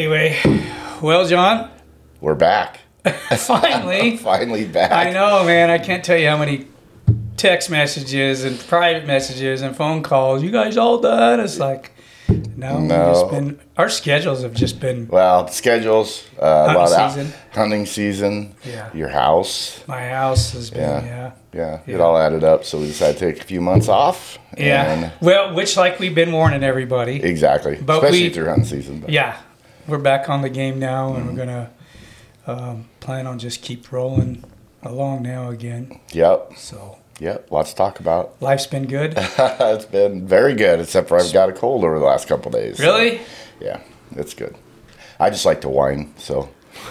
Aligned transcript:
Anyway, 0.00 0.38
well, 1.02 1.26
John, 1.26 1.68
We're 2.20 2.36
back. 2.36 2.78
finally, 3.38 4.16
Finally 4.18 4.66
back. 4.66 4.92
I 4.92 5.10
know, 5.10 5.42
man. 5.44 5.68
I 5.68 5.78
can't 5.78 6.04
tell 6.04 6.16
you 6.16 6.28
how 6.28 6.36
many 6.38 6.68
text 7.36 7.70
messages 7.70 8.44
and 8.44 8.56
private 8.68 9.04
messages 9.04 9.62
and 9.62 9.74
phone 9.74 10.04
calls. 10.04 10.44
You 10.44 10.52
guys 10.52 10.76
all 10.76 11.00
done? 11.00 11.40
It's 11.40 11.58
like, 11.58 11.90
no, 12.28 12.76
we've 12.76 12.82
No. 12.88 13.12
just 13.12 13.30
been 13.32 13.58
our 13.76 13.88
schedules 13.88 14.42
have 14.42 14.54
just 14.54 14.78
been 14.78 15.08
Well, 15.08 15.48
schedules, 15.48 16.24
uh, 16.38 16.66
Hunting 16.68 16.76
lot 16.96 17.10
season. 17.10 17.32
hunting 17.50 17.86
season, 17.86 18.54
Yeah. 18.62 18.90
your 18.94 19.08
house. 19.08 19.82
my 19.88 20.08
house 20.08 20.52
has 20.52 20.70
been 20.70 20.82
Yeah. 20.82 21.32
yeah. 21.52 21.78
Yeah, 21.86 21.94
it 21.96 22.00
all 22.00 22.16
added 22.16 22.44
up. 22.44 22.64
So 22.64 22.78
we 22.78 22.86
decided 22.86 23.18
to 23.18 23.32
take 23.32 23.42
a 23.42 23.44
few 23.44 23.60
months 23.60 23.88
off. 23.88 24.38
Yeah. 24.56 25.10
Well, 25.20 25.52
which 25.52 25.76
like 25.76 25.98
we've 25.98 26.14
been 26.14 26.30
warning 26.30 26.62
everybody. 26.62 27.20
exactly. 27.20 27.74
But 27.84 27.96
Especially 28.04 28.28
we- 28.28 28.30
through 28.34 28.46
hunting 28.46 28.64
season. 28.66 29.00
But 29.00 29.10
Yeah, 29.10 29.34
we're 29.90 29.98
back 29.98 30.28
on 30.28 30.42
the 30.42 30.50
game 30.50 30.78
now, 30.78 31.14
and 31.14 31.26
Mm-hmm. 31.26 31.36
we're 31.36 31.44
gonna 31.46 31.70
um, 32.46 32.88
plan 33.00 33.26
on 33.26 33.38
just 33.38 33.62
keep 33.62 33.90
rolling 33.92 34.44
along 34.82 35.22
now 35.22 35.50
again. 35.50 36.00
Yep. 36.12 36.52
So 36.56 36.96
Yep. 37.20 37.50
Lots 37.50 37.70
to 37.72 37.76
talk 37.76 38.00
about. 38.00 38.40
life's 38.40 38.66
been 38.66 38.86
good. 38.86 39.12
it's 39.18 39.84
been 39.84 40.26
very 40.26 40.54
good, 40.54 40.80
except 40.80 41.08
for 41.08 41.18
I've 41.20 41.32
got 41.34 41.50
a 41.50 41.52
cold 41.52 41.84
over 41.84 41.98
the 41.98 42.04
last 42.06 42.26
couple 42.28 42.50
days. 42.50 42.78
so, 42.78 42.84
really? 42.84 43.20
yeah, 43.60 43.80
it's 44.16 44.32
good. 44.32 44.56
I 45.18 45.28
just 45.28 45.44
like 45.44 45.60
to 45.62 45.68
whine. 45.68 46.14
So 46.16 46.48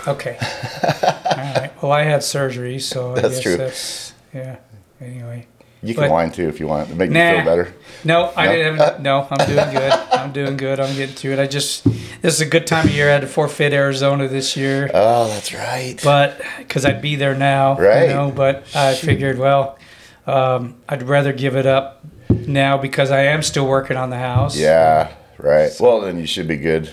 Okay. 0.07 0.37
All 0.83 1.37
right. 1.37 1.71
Well, 1.81 1.91
I 1.91 2.03
had 2.03 2.23
surgery, 2.23 2.77
so 2.79 3.13
I 3.13 3.21
That's 3.21 3.35
guess 3.35 3.43
true. 3.43 3.57
that's 3.57 4.13
yeah. 4.33 4.57
Anyway, 5.01 5.47
you 5.81 5.93
can 5.93 6.03
But- 6.03 6.11
whine 6.11 6.31
too 6.31 6.47
if 6.49 6.59
you 6.59 6.67
want 6.67 6.89
to 6.89 6.95
make 6.95 7.09
Nah. 7.09 7.31
me 7.31 7.35
feel 7.37 7.45
better. 7.45 7.73
no, 8.03 8.31
I 8.35 8.47
didn't 8.47 8.77
have, 8.77 8.99
no. 9.01 9.27
I'm 9.31 9.47
doing 9.47 9.71
good. 9.71 9.91
I'm 10.11 10.31
doing 10.31 10.57
good. 10.57 10.79
I'm 10.79 10.95
getting 10.95 11.15
through 11.15 11.33
it. 11.33 11.39
I 11.39 11.47
just 11.47 11.83
this 12.21 12.33
is 12.35 12.41
a 12.41 12.45
good 12.45 12.67
time 12.67 12.85
of 12.87 12.93
year. 12.93 13.09
I 13.09 13.13
had 13.13 13.21
to 13.21 13.27
forfeit 13.27 13.71
Arizona 13.73 14.27
this 14.27 14.57
year, 14.57 14.89
Oh, 14.93 15.27
that's 15.29 15.53
right. 15.53 15.95
but 16.03 16.41
because 16.57 16.85
I'd 16.85 17.01
be 17.01 17.15
there 17.15 17.33
now, 17.35 17.77
Right. 17.77 18.09
you 18.09 18.13
know. 18.13 18.29
But 18.31 18.65
I 18.75 18.93
figured, 18.95 19.37
well, 19.39 19.77
um, 20.27 20.75
I'd 20.89 21.03
rather 21.03 21.31
give 21.33 21.55
it 21.55 21.65
up 21.65 22.01
now 22.29 22.77
because 22.77 23.09
I 23.11 23.23
am 23.23 23.41
still 23.41 23.65
working 23.65 23.95
on 23.97 24.09
the 24.09 24.17
house. 24.17 24.57
Yeah, 24.57 25.09
right. 25.37 25.71
Well, 25.79 26.01
then 26.01 26.19
you 26.19 26.25
should 26.27 26.47
be 26.47 26.57
good. 26.57 26.89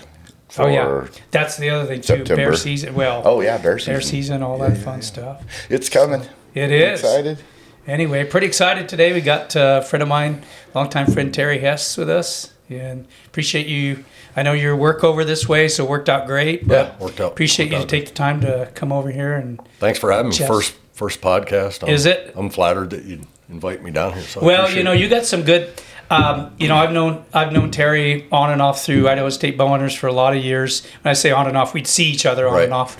For, 0.49 0.63
Oh 0.63 0.67
yeah, 0.67 1.07
that's 1.29 1.57
the 1.57 1.69
other 1.69 1.85
thing 1.87 1.99
too. 2.01 2.17
September. 2.19 2.35
Bear 2.35 2.55
season. 2.55 2.95
Well, 2.95 3.21
Oh 3.25 3.41
yeah, 3.41 3.57
bear 3.57 3.77
season. 3.77 3.93
bear 3.95 4.01
season, 4.01 4.41
all 4.43 4.57
that 4.59 4.77
fun 4.77 5.01
stuff. 5.01 5.43
It's 5.69 5.89
coming. 5.89 6.21
It 6.55 6.71
is. 6.71 7.01
Excited. 7.01 7.39
Anyway, 7.87 8.25
pretty 8.25 8.47
excited 8.47 8.89
today. 8.89 9.13
We 9.13 9.21
got 9.21 9.55
a 9.55 9.81
friend 9.87 10.03
of 10.03 10.09
mine, 10.09 10.43
longtime 10.73 11.07
friend 11.07 11.33
Terry 11.33 11.59
Hess, 11.59 11.95
with 11.97 12.09
us, 12.09 12.51
and 12.69 13.07
appreciate 13.27 13.67
you. 13.67 14.03
I 14.35 14.43
know 14.43 14.51
your 14.53 14.75
work 14.75 15.03
over 15.05 15.23
this 15.23 15.47
way, 15.47 15.67
so 15.69 15.85
it 15.85 15.89
worked 15.89 16.09
out 16.09 16.27
great. 16.27 16.67
But 16.67 16.73
Yeah, 16.99 17.03
worked 17.03 17.21
out- 17.21 17.31
Appreciate 17.31 17.71
worked 17.71 17.73
you 17.75 17.79
to 17.81 17.87
take 17.87 18.05
the 18.07 18.13
time 18.13 18.41
to 18.41 18.69
come 18.75 18.91
over 18.91 19.09
here 19.09 19.33
and. 19.35 19.59
Thanks 19.79 19.99
for 19.99 20.11
having 20.11 20.29
me. 20.31 20.37
First 20.37 20.75
first 20.93 21.21
podcast. 21.21 21.83
I'm, 21.83 21.89
Is 21.89 22.05
it? 22.05 22.33
I'm 22.35 22.49
flattered 22.49 22.89
that 22.89 23.05
you 23.05 23.21
invite 23.49 23.81
me 23.83 23.91
down 23.91 24.13
here. 24.13 24.23
So 24.23 24.41
Well, 24.41 24.69
you 24.69 24.83
know, 24.83 24.91
it. 24.91 24.99
you 24.99 25.07
got 25.09 25.25
some 25.25 25.43
good. 25.43 25.69
Um, 26.09 26.53
you 26.57 26.67
know, 26.67 26.75
I've 26.75 26.91
known 26.91 27.23
I've 27.33 27.51
known 27.53 27.71
Terry 27.71 28.27
on 28.33 28.49
and 28.51 28.61
off 28.61 28.83
through 28.83 29.07
Idaho 29.07 29.29
State 29.29 29.57
Bowhunters 29.57 29.95
for 29.97 30.07
a 30.07 30.13
lot 30.13 30.35
of 30.35 30.43
years. 30.43 30.85
When 31.03 31.09
I 31.09 31.13
say 31.13 31.31
on 31.31 31.47
and 31.47 31.55
off, 31.57 31.73
we'd 31.73 31.87
see 31.87 32.05
each 32.05 32.25
other 32.25 32.47
on 32.47 32.53
Right. 32.53 32.63
and 32.65 32.73
off. 32.73 32.97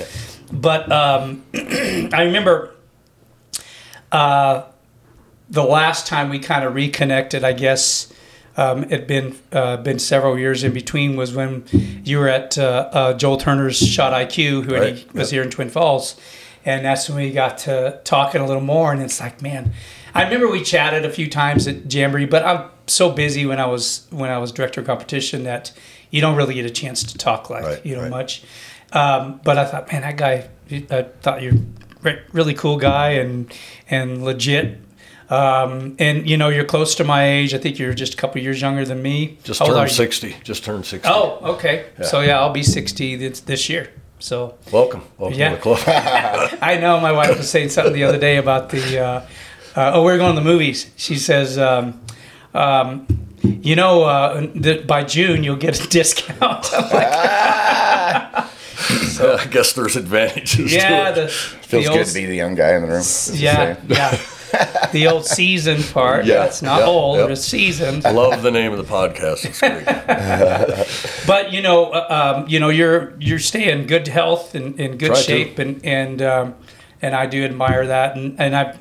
But 0.51 0.89
um, 0.91 1.43
I 1.53 2.23
remember 2.23 2.73
uh, 4.11 4.63
the 5.49 5.63
last 5.63 6.07
time 6.07 6.29
we 6.29 6.39
kind 6.39 6.63
of 6.65 6.73
reconnected. 6.75 7.43
I 7.43 7.53
guess 7.53 8.11
um, 8.57 8.83
it 8.83 8.91
had 8.91 9.07
been 9.07 9.37
uh, 9.51 9.77
been 9.77 9.99
several 9.99 10.37
years 10.37 10.63
in 10.63 10.73
between. 10.73 11.15
Was 11.15 11.33
when 11.33 11.63
you 12.03 12.19
were 12.19 12.27
at 12.27 12.57
uh, 12.57 12.89
uh, 12.91 13.13
Joel 13.13 13.37
Turner's 13.37 13.77
Shot 13.77 14.13
IQ, 14.13 14.63
who 14.65 14.73
Right. 14.75 14.95
he 14.95 15.05
was 15.13 15.31
Yep. 15.31 15.35
here 15.35 15.43
in 15.43 15.49
Twin 15.49 15.69
Falls, 15.69 16.15
and 16.65 16.85
that's 16.85 17.07
when 17.09 17.17
we 17.23 17.31
got 17.31 17.57
to 17.59 17.99
talking 18.03 18.41
a 18.41 18.45
little 18.47 18.61
more. 18.61 18.91
And 18.91 19.01
it's 19.01 19.19
like, 19.19 19.41
man, 19.41 19.73
I 20.13 20.23
remember 20.23 20.49
we 20.49 20.63
chatted 20.63 21.05
a 21.05 21.09
few 21.11 21.29
times 21.29 21.67
at 21.67 21.91
Jamboree, 21.93 22.25
but 22.25 22.43
I'm 22.43 22.69
so 22.87 23.11
busy 23.11 23.45
when 23.45 23.59
I 23.59 23.67
was 23.67 24.07
when 24.11 24.29
I 24.31 24.37
was 24.39 24.51
director 24.51 24.81
of 24.81 24.87
competition 24.87 25.43
that 25.43 25.71
you 26.09 26.21
don't 26.21 26.35
really 26.35 26.53
get 26.55 26.65
a 26.65 26.69
chance 26.69 27.03
to 27.03 27.17
talk 27.17 27.49
like 27.49 27.63
Right, 27.63 27.85
you 27.85 27.95
know 27.95 28.01
right. 28.03 28.09
much. 28.09 28.43
Um, 28.93 29.41
but 29.43 29.57
I 29.57 29.65
thought, 29.65 29.91
man, 29.91 30.01
that 30.03 30.15
guy, 30.17 30.47
I 30.89 31.03
thought 31.21 31.41
you're 31.41 31.53
re- 32.01 32.21
really 32.31 32.53
cool 32.53 32.77
guy 32.77 33.09
and 33.11 33.53
and 33.89 34.23
legit. 34.25 34.79
Um, 35.29 35.95
and 35.99 36.29
you 36.29 36.37
know, 36.37 36.49
you're 36.49 36.63
close 36.65 36.95
to 36.95 37.03
my 37.03 37.27
age. 37.27 37.53
I 37.53 37.57
think 37.57 37.77
you're 37.79 37.93
just 37.93 38.13
a 38.13 38.17
couple 38.17 38.41
years 38.41 38.61
younger 38.61 38.85
than 38.85 39.01
me. 39.01 39.37
just 39.43 39.59
How 39.59 39.65
turned 39.65 39.91
sixty. 39.91 40.35
Just 40.43 40.63
turned 40.63 40.85
sixty. 40.85 41.09
Oh, 41.11 41.39
okay. 41.55 41.87
So 42.03 42.21
yeah, 42.21 42.39
I'll 42.39 42.53
be 42.53 42.63
60 42.63 43.15
this, 43.17 43.39
this 43.41 43.69
year. 43.69 43.89
So 44.19 44.55
welcome, 44.71 45.03
welcome 45.17 45.37
Yeah. 45.37 45.49
to 45.49 45.55
the 45.55 45.61
club. 45.61 45.79
I 46.61 46.77
know 46.77 46.99
my 46.99 47.11
wife 47.11 47.37
was 47.37 47.49
saying 47.49 47.69
something 47.69 47.93
the 47.93 48.03
other 48.05 48.17
day 48.17 48.37
about 48.37 48.69
the. 48.69 48.99
Uh, 48.99 49.25
uh, 49.75 49.91
oh, 49.93 50.03
we're 50.03 50.17
going 50.17 50.33
to 50.35 50.41
the 50.41 50.45
movies. 50.45 50.89
She 50.95 51.15
says, 51.17 51.57
um, 51.59 52.01
um, 52.55 53.05
you 53.43 53.75
know, 53.75 54.03
uh, 54.05 54.47
that 54.55 54.87
by 54.87 55.03
June 55.03 55.43
you'll 55.43 55.55
get 55.55 55.79
a 55.83 55.87
discount. 55.87 56.39
I'm 56.73 56.83
like, 56.83 57.07
I 59.19 59.47
guess 59.51 59.73
there's 59.73 59.95
advantages. 59.95 60.73
yeah, 60.73 61.11
to 61.11 61.21
the. 61.21 61.27
Feels 61.27 61.85
the 61.85 61.91
good 61.93 62.07
to 62.07 62.13
be 62.13 62.25
the 62.25 62.35
young 62.35 62.55
guy 62.55 62.73
in 62.75 62.81
the 62.83 62.87
room. 62.87 63.03
yeah, 63.33 63.75
say. 63.75 63.77
yeah. 63.87 64.17
The 64.91 65.07
old 65.07 65.25
seasoned 65.25 65.83
part. 65.93 66.25
Yeah, 66.25 66.45
it's 66.45 66.61
not 66.61 66.79
yeah, 66.79 66.85
old, 66.85 67.17
yep. 67.17 67.29
it's 67.29 67.43
seasoned. 67.43 68.05
I 68.05 68.11
love 68.11 68.41
the 68.41 68.51
name 68.51 68.71
of 68.71 68.77
the 68.77 68.85
podcast. 68.85 69.45
It's 69.45 69.59
great. 69.59 69.85
But 71.27 71.51
you 71.51 71.61
know, 71.61 71.91
uh, 71.91 72.37
um, 72.37 72.47
you 72.47 72.59
know, 72.59 72.69
you're 72.69 73.13
you're 73.19 73.39
staying 73.39 73.87
good 73.87 74.07
health 74.07 74.55
and 74.55 74.79
in 74.79 74.97
good 74.97 75.07
Try 75.07 75.15
to. 75.15 75.21
shape, 75.21 75.59
and 75.59 75.83
and 75.83 76.21
um, 76.21 76.55
and 77.01 77.15
I 77.15 77.25
do 77.25 77.43
admire 77.43 77.87
that, 77.87 78.15
and 78.15 78.39
and 78.39 78.55
I. 78.55 78.77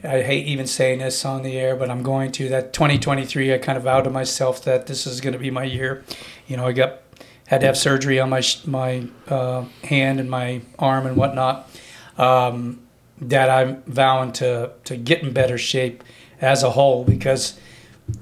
I 0.00 0.22
hate 0.22 0.46
even 0.46 0.68
saying 0.68 1.00
this 1.00 1.24
on 1.24 1.42
the 1.42 1.58
air, 1.58 1.74
but 1.74 1.90
I'm 1.90 2.04
going 2.04 2.30
to. 2.32 2.48
That 2.48 2.72
2023, 2.72 3.52
I 3.52 3.58
kind 3.58 3.76
of 3.76 3.82
vowed 3.82 4.02
to 4.02 4.10
myself 4.10 4.62
that 4.62 4.86
this 4.86 5.08
is 5.08 5.20
going 5.20 5.32
to 5.32 5.40
be 5.40 5.50
my 5.50 5.64
year. 5.64 6.04
You 6.46 6.56
know, 6.56 6.68
I 6.68 6.72
got 6.72 7.00
had 7.48 7.62
to 7.62 7.66
have 7.66 7.76
surgery 7.76 8.20
on 8.20 8.30
my 8.30 8.42
my 8.66 9.08
uh, 9.26 9.64
hand 9.82 10.20
and 10.20 10.30
my 10.30 10.60
arm 10.78 11.06
and 11.06 11.16
whatnot. 11.16 11.68
Um, 12.16 12.80
that 13.20 13.50
I'm 13.50 13.82
vowing 13.86 14.32
to 14.32 14.70
to 14.84 14.96
get 14.96 15.22
in 15.22 15.32
better 15.32 15.58
shape 15.58 16.02
as 16.40 16.62
a 16.62 16.70
whole 16.70 17.04
because 17.04 17.58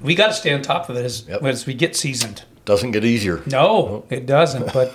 we 0.03 0.15
got 0.15 0.29
to 0.29 0.33
stay 0.33 0.53
on 0.53 0.63
top 0.63 0.89
of 0.89 0.97
it 0.97 1.05
as, 1.05 1.27
Yep. 1.29 1.43
as 1.45 1.67
we 1.67 1.75
get 1.75 1.95
seasoned. 1.95 2.45
Doesn't 2.65 2.91
get 2.93 3.05
easier. 3.05 3.43
No, 3.47 4.05
it 4.11 4.27
doesn't. 4.27 4.73
But 4.73 4.93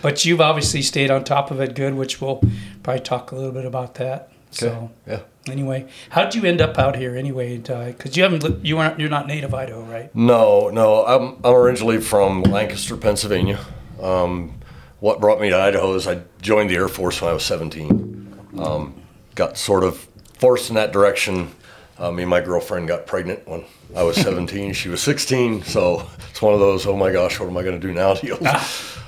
but 0.00 0.24
you've 0.24 0.40
obviously 0.40 0.82
stayed 0.82 1.10
on 1.10 1.22
top 1.22 1.50
of 1.50 1.60
it 1.60 1.74
good, 1.74 1.94
which 1.94 2.20
we'll 2.20 2.42
probably 2.82 3.00
talk 3.02 3.30
a 3.30 3.36
little 3.36 3.52
bit 3.52 3.64
about 3.64 3.94
that. 3.96 4.30
So 4.50 4.90
Yeah. 5.06 5.20
anyway, 5.48 5.86
how 6.10 6.24
did 6.24 6.34
you 6.34 6.44
end 6.48 6.60
up 6.60 6.78
out 6.78 6.96
here 6.96 7.16
anyway? 7.16 7.58
Because 7.58 8.16
you 8.16 8.22
haven't 8.24 8.64
you 8.64 8.76
weren't 8.76 8.98
you're 8.98 9.08
not 9.10 9.26
native 9.28 9.54
Idaho, 9.54 9.82
right? 9.82 10.14
No, 10.14 10.70
no. 10.70 11.04
I'm 11.06 11.36
I'm 11.44 11.54
originally 11.54 12.00
from 12.00 12.42
Lancaster, 12.42 12.96
Pennsylvania. 12.96 13.60
Um, 14.02 14.54
what 14.98 15.20
brought 15.20 15.40
me 15.40 15.50
to 15.50 15.56
Idaho 15.56 15.94
is 15.94 16.08
I 16.08 16.22
joined 16.40 16.70
the 16.70 16.76
Air 16.76 16.88
Force 16.88 17.20
when 17.20 17.30
I 17.30 17.34
was 17.34 17.44
17. 17.44 18.34
Um, 18.58 18.94
got 19.34 19.56
sort 19.58 19.84
of 19.84 20.06
forced 20.38 20.68
in 20.70 20.74
that 20.76 20.92
direction. 20.92 21.52
Uh, 21.98 22.10
me 22.10 22.22
and 22.22 22.30
my 22.30 22.40
girlfriend 22.40 22.88
got 22.88 23.06
pregnant 23.06 23.46
when 23.46 23.64
I 23.94 24.02
was 24.02 24.16
17. 24.20 24.72
she 24.72 24.88
was 24.88 25.02
16, 25.02 25.62
so 25.62 26.06
it's 26.30 26.42
one 26.42 26.54
of 26.54 26.60
those. 26.60 26.86
Oh 26.86 26.96
my 26.96 27.12
gosh, 27.12 27.38
what 27.38 27.48
am 27.48 27.56
I 27.56 27.62
going 27.62 27.80
to 27.80 27.86
do 27.86 27.92
now? 27.94 28.14
Deals. 28.14 28.40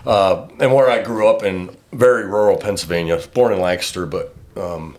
Uh, 0.07 0.49
and 0.61 0.73
where 0.73 0.91
I 0.91 1.03
grew 1.03 1.29
up 1.29 1.43
in 1.43 1.75
very 1.93 2.25
rural 2.27 2.57
Pennsylvania. 2.59 3.15
I 3.15 3.17
was 3.17 3.27
born 3.27 3.53
in 3.53 3.61
Lancaster, 3.61 4.05
but 4.07 4.35
um, 4.57 4.97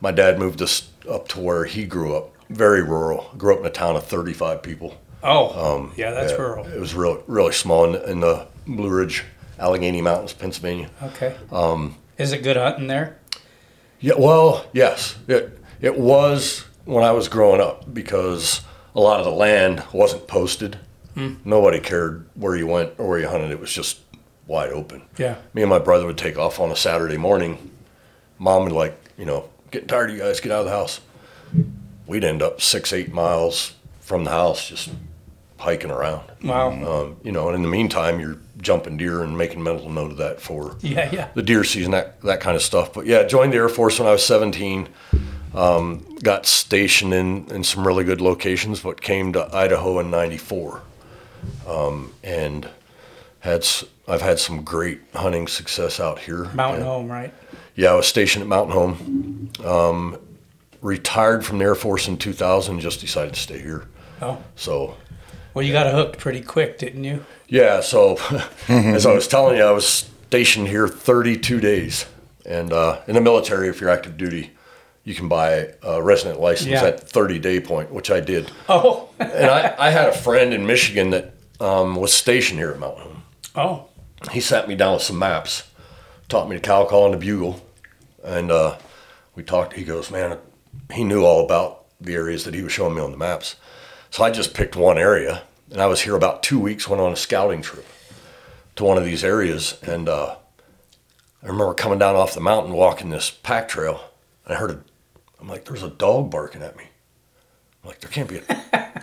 my 0.00 0.10
dad 0.12 0.38
moved 0.38 0.60
us 0.60 0.90
up 1.08 1.26
to 1.28 1.40
where 1.40 1.64
he 1.64 1.84
grew 1.86 2.14
up. 2.14 2.30
Very 2.50 2.82
rural. 2.82 3.30
Grew 3.38 3.54
up 3.54 3.60
in 3.60 3.66
a 3.66 3.70
town 3.70 3.96
of 3.96 4.04
35 4.04 4.62
people. 4.62 4.98
Oh, 5.22 5.90
yeah, 5.96 6.10
that's 6.10 6.32
Um, 6.32 6.38
Yeah, 6.38 6.44
rural. 6.44 6.66
It 6.66 6.78
was 6.80 6.94
really 6.94 7.20
really 7.26 7.52
small 7.52 7.84
in, 7.94 8.10
in 8.10 8.20
the 8.20 8.46
Blue 8.66 8.90
Ridge, 8.90 9.24
Allegheny 9.58 10.02
Mountains, 10.02 10.32
Pennsylvania. 10.34 10.90
Okay. 11.02 11.34
Um, 11.50 11.96
Is 12.18 12.32
it 12.32 12.42
good 12.42 12.56
hunting 12.56 12.88
there? 12.88 13.16
Yeah, 14.02 14.14
well, 14.18 14.66
yes, 14.72 15.16
it 15.28 15.58
it 15.80 15.98
was 15.98 16.66
when 16.84 17.04
I 17.04 17.12
was 17.12 17.28
growing 17.28 17.60
up 17.60 17.92
because 17.94 18.60
a 18.94 19.00
lot 19.00 19.20
of 19.20 19.24
the 19.24 19.32
land 19.32 19.82
wasn't 19.92 20.26
posted. 20.26 20.78
Hmm. 21.14 21.34
Nobody 21.44 21.80
cared 21.80 22.26
where 22.34 22.56
you 22.56 22.66
went 22.66 22.92
or 22.98 23.08
where 23.08 23.18
you 23.20 23.28
hunted. 23.28 23.50
It 23.50 23.60
was 23.60 23.72
just 23.72 24.00
wide 24.46 24.70
open. 24.70 25.02
Yeah. 25.16 25.36
Me 25.54 25.62
and 25.62 25.70
my 25.70 25.78
brother 25.78 26.06
would 26.06 26.18
take 26.18 26.38
off 26.38 26.58
on 26.60 26.70
a 26.70 26.76
Saturday 26.76 27.16
morning. 27.16 27.70
Mom 28.38 28.64
would 28.64 28.72
like, 28.72 28.98
you 29.16 29.24
know, 29.24 29.48
getting 29.70 29.88
tired 29.88 30.10
of 30.10 30.16
you 30.16 30.22
guys, 30.22 30.40
get 30.40 30.52
out 30.52 30.60
of 30.60 30.64
the 30.66 30.72
house. 30.72 31.00
We'd 32.06 32.24
end 32.24 32.42
up 32.42 32.60
six, 32.60 32.92
eight 32.92 33.12
miles 33.12 33.74
from 34.00 34.24
the 34.24 34.30
house 34.30 34.68
just 34.68 34.90
hiking 35.62 35.90
around. 35.90 36.30
Wow. 36.42 36.70
Um, 36.72 37.16
you 37.22 37.32
know, 37.32 37.46
and 37.48 37.56
in 37.56 37.62
the 37.62 37.68
meantime, 37.68 38.20
you're 38.20 38.36
jumping 38.60 38.96
deer 38.96 39.22
and 39.22 39.36
making 39.38 39.62
mental 39.62 39.88
note 39.90 40.10
of 40.12 40.16
that 40.18 40.40
for 40.40 40.76
Yeah, 40.82 41.08
yeah. 41.12 41.28
the 41.34 41.42
deer 41.42 41.64
season, 41.64 41.92
that 41.92 42.20
that 42.22 42.40
kind 42.40 42.56
of 42.56 42.62
stuff. 42.62 42.92
But 42.92 43.06
yeah, 43.06 43.22
joined 43.24 43.52
the 43.52 43.56
Air 43.58 43.68
Force 43.68 43.98
when 43.98 44.08
I 44.08 44.12
was 44.12 44.24
17. 44.26 44.88
Um, 45.54 46.04
got 46.22 46.46
stationed 46.46 47.12
in 47.14 47.46
in 47.50 47.62
some 47.64 47.86
really 47.86 48.04
good 48.04 48.20
locations, 48.20 48.80
but 48.80 49.00
came 49.02 49.32
to 49.34 49.54
Idaho 49.54 49.98
in 49.98 50.10
'94, 50.10 50.80
um, 51.68 52.12
and 52.24 52.68
had 53.40 53.66
I've 54.08 54.22
had 54.22 54.38
some 54.38 54.62
great 54.62 55.00
hunting 55.14 55.46
success 55.48 56.00
out 56.00 56.18
here. 56.20 56.44
Mountain 56.54 56.80
And- 56.82 56.84
Home, 56.90 57.10
right? 57.10 57.32
Yeah, 57.74 57.92
I 57.92 57.94
was 57.96 58.06
stationed 58.06 58.42
at 58.42 58.48
Mountain 58.48 58.72
Home. 58.74 59.50
Um, 59.64 60.18
retired 60.80 61.44
from 61.44 61.58
the 61.58 61.64
Air 61.64 61.74
Force 61.74 62.08
in 62.08 62.16
2000. 62.16 62.80
Just 62.80 63.00
decided 63.00 63.34
to 63.34 63.40
stay 63.40 63.58
here. 63.60 63.86
Oh, 64.20 64.38
So 64.56 64.94
well, 65.54 65.64
you 65.64 65.72
got 65.72 65.92
hooked 65.92 66.18
pretty 66.18 66.40
quick, 66.42 66.78
didn't 66.78 67.04
you? 67.04 67.24
Yeah, 67.48 67.80
so 67.80 68.18
as 68.68 69.06
I 69.06 69.12
was 69.12 69.28
telling 69.28 69.56
you, 69.58 69.64
I 69.64 69.70
was 69.72 70.08
stationed 70.28 70.68
here 70.68 70.88
32 70.88 71.60
days. 71.60 72.06
And 72.46 72.72
uh, 72.72 73.00
in 73.06 73.14
the 73.14 73.20
military, 73.20 73.68
if 73.68 73.80
you're 73.80 73.90
active 73.90 74.16
duty, 74.16 74.50
you 75.04 75.14
can 75.14 75.28
buy 75.28 75.68
a 75.82 76.02
resident 76.02 76.40
license 76.40 76.70
Yeah. 76.70 76.84
at 76.84 77.08
30 77.08 77.38
day 77.38 77.60
point, 77.60 77.92
which 77.92 78.10
I 78.10 78.20
did. 78.20 78.50
Oh, 78.68 79.08
And 79.18 79.46
I, 79.50 79.74
I 79.78 79.90
had 79.90 80.08
a 80.08 80.12
friend 80.12 80.52
in 80.54 80.66
Michigan 80.66 81.10
that 81.10 81.34
um, 81.60 81.96
was 81.96 82.12
stationed 82.12 82.58
here 82.58 82.70
at 82.70 82.78
Mountain 82.78 83.02
Home. 83.02 83.22
oh, 83.56 83.88
He 84.32 84.40
sat 84.40 84.68
me 84.68 84.74
down 84.74 84.94
with 84.94 85.02
some 85.02 85.18
maps, 85.18 85.68
taught 86.28 86.48
me 86.48 86.56
the 86.56 86.62
cow 86.62 86.84
call 86.86 87.04
and 87.06 87.14
the 87.14 87.18
bugle. 87.18 87.60
And 88.24 88.50
uh, 88.50 88.78
we 89.34 89.42
talked. 89.42 89.74
He 89.74 89.84
goes, 89.84 90.10
Man, 90.10 90.38
he 90.92 91.04
knew 91.04 91.24
all 91.24 91.44
about 91.44 91.84
the 92.00 92.14
areas 92.14 92.44
that 92.44 92.54
he 92.54 92.62
was 92.62 92.72
showing 92.72 92.94
me 92.94 93.00
on 93.02 93.10
the 93.12 93.16
maps. 93.16 93.56
So 94.12 94.22
I 94.22 94.30
just 94.30 94.52
picked 94.52 94.76
one 94.76 94.98
area. 94.98 95.42
And 95.70 95.80
I 95.80 95.86
was 95.86 96.02
here 96.02 96.14
about 96.14 96.42
two 96.42 96.60
weeks, 96.60 96.86
went 96.86 97.00
on 97.00 97.12
a 97.12 97.16
scouting 97.16 97.62
trip 97.62 97.86
to 98.76 98.84
one 98.84 98.98
of 98.98 99.06
these 99.06 99.24
areas. 99.24 99.78
And 99.82 100.06
uh, 100.06 100.36
I 101.42 101.46
remember 101.46 101.72
coming 101.72 101.98
down 101.98 102.14
off 102.14 102.34
the 102.34 102.40
mountain, 102.42 102.74
walking 102.74 103.08
this 103.08 103.30
pack 103.30 103.68
trail. 103.68 104.02
And 104.44 104.54
I 104.54 104.58
heard 104.58 104.70
a, 104.70 104.80
I'm 105.40 105.48
like, 105.48 105.64
there's 105.64 105.82
a 105.82 105.88
dog 105.88 106.30
barking 106.30 106.62
at 106.62 106.76
me. 106.76 106.84
I'm 107.82 107.88
like, 107.88 108.00
there 108.00 108.10
can't 108.10 108.28
be 108.28 108.36
a, 108.36 108.42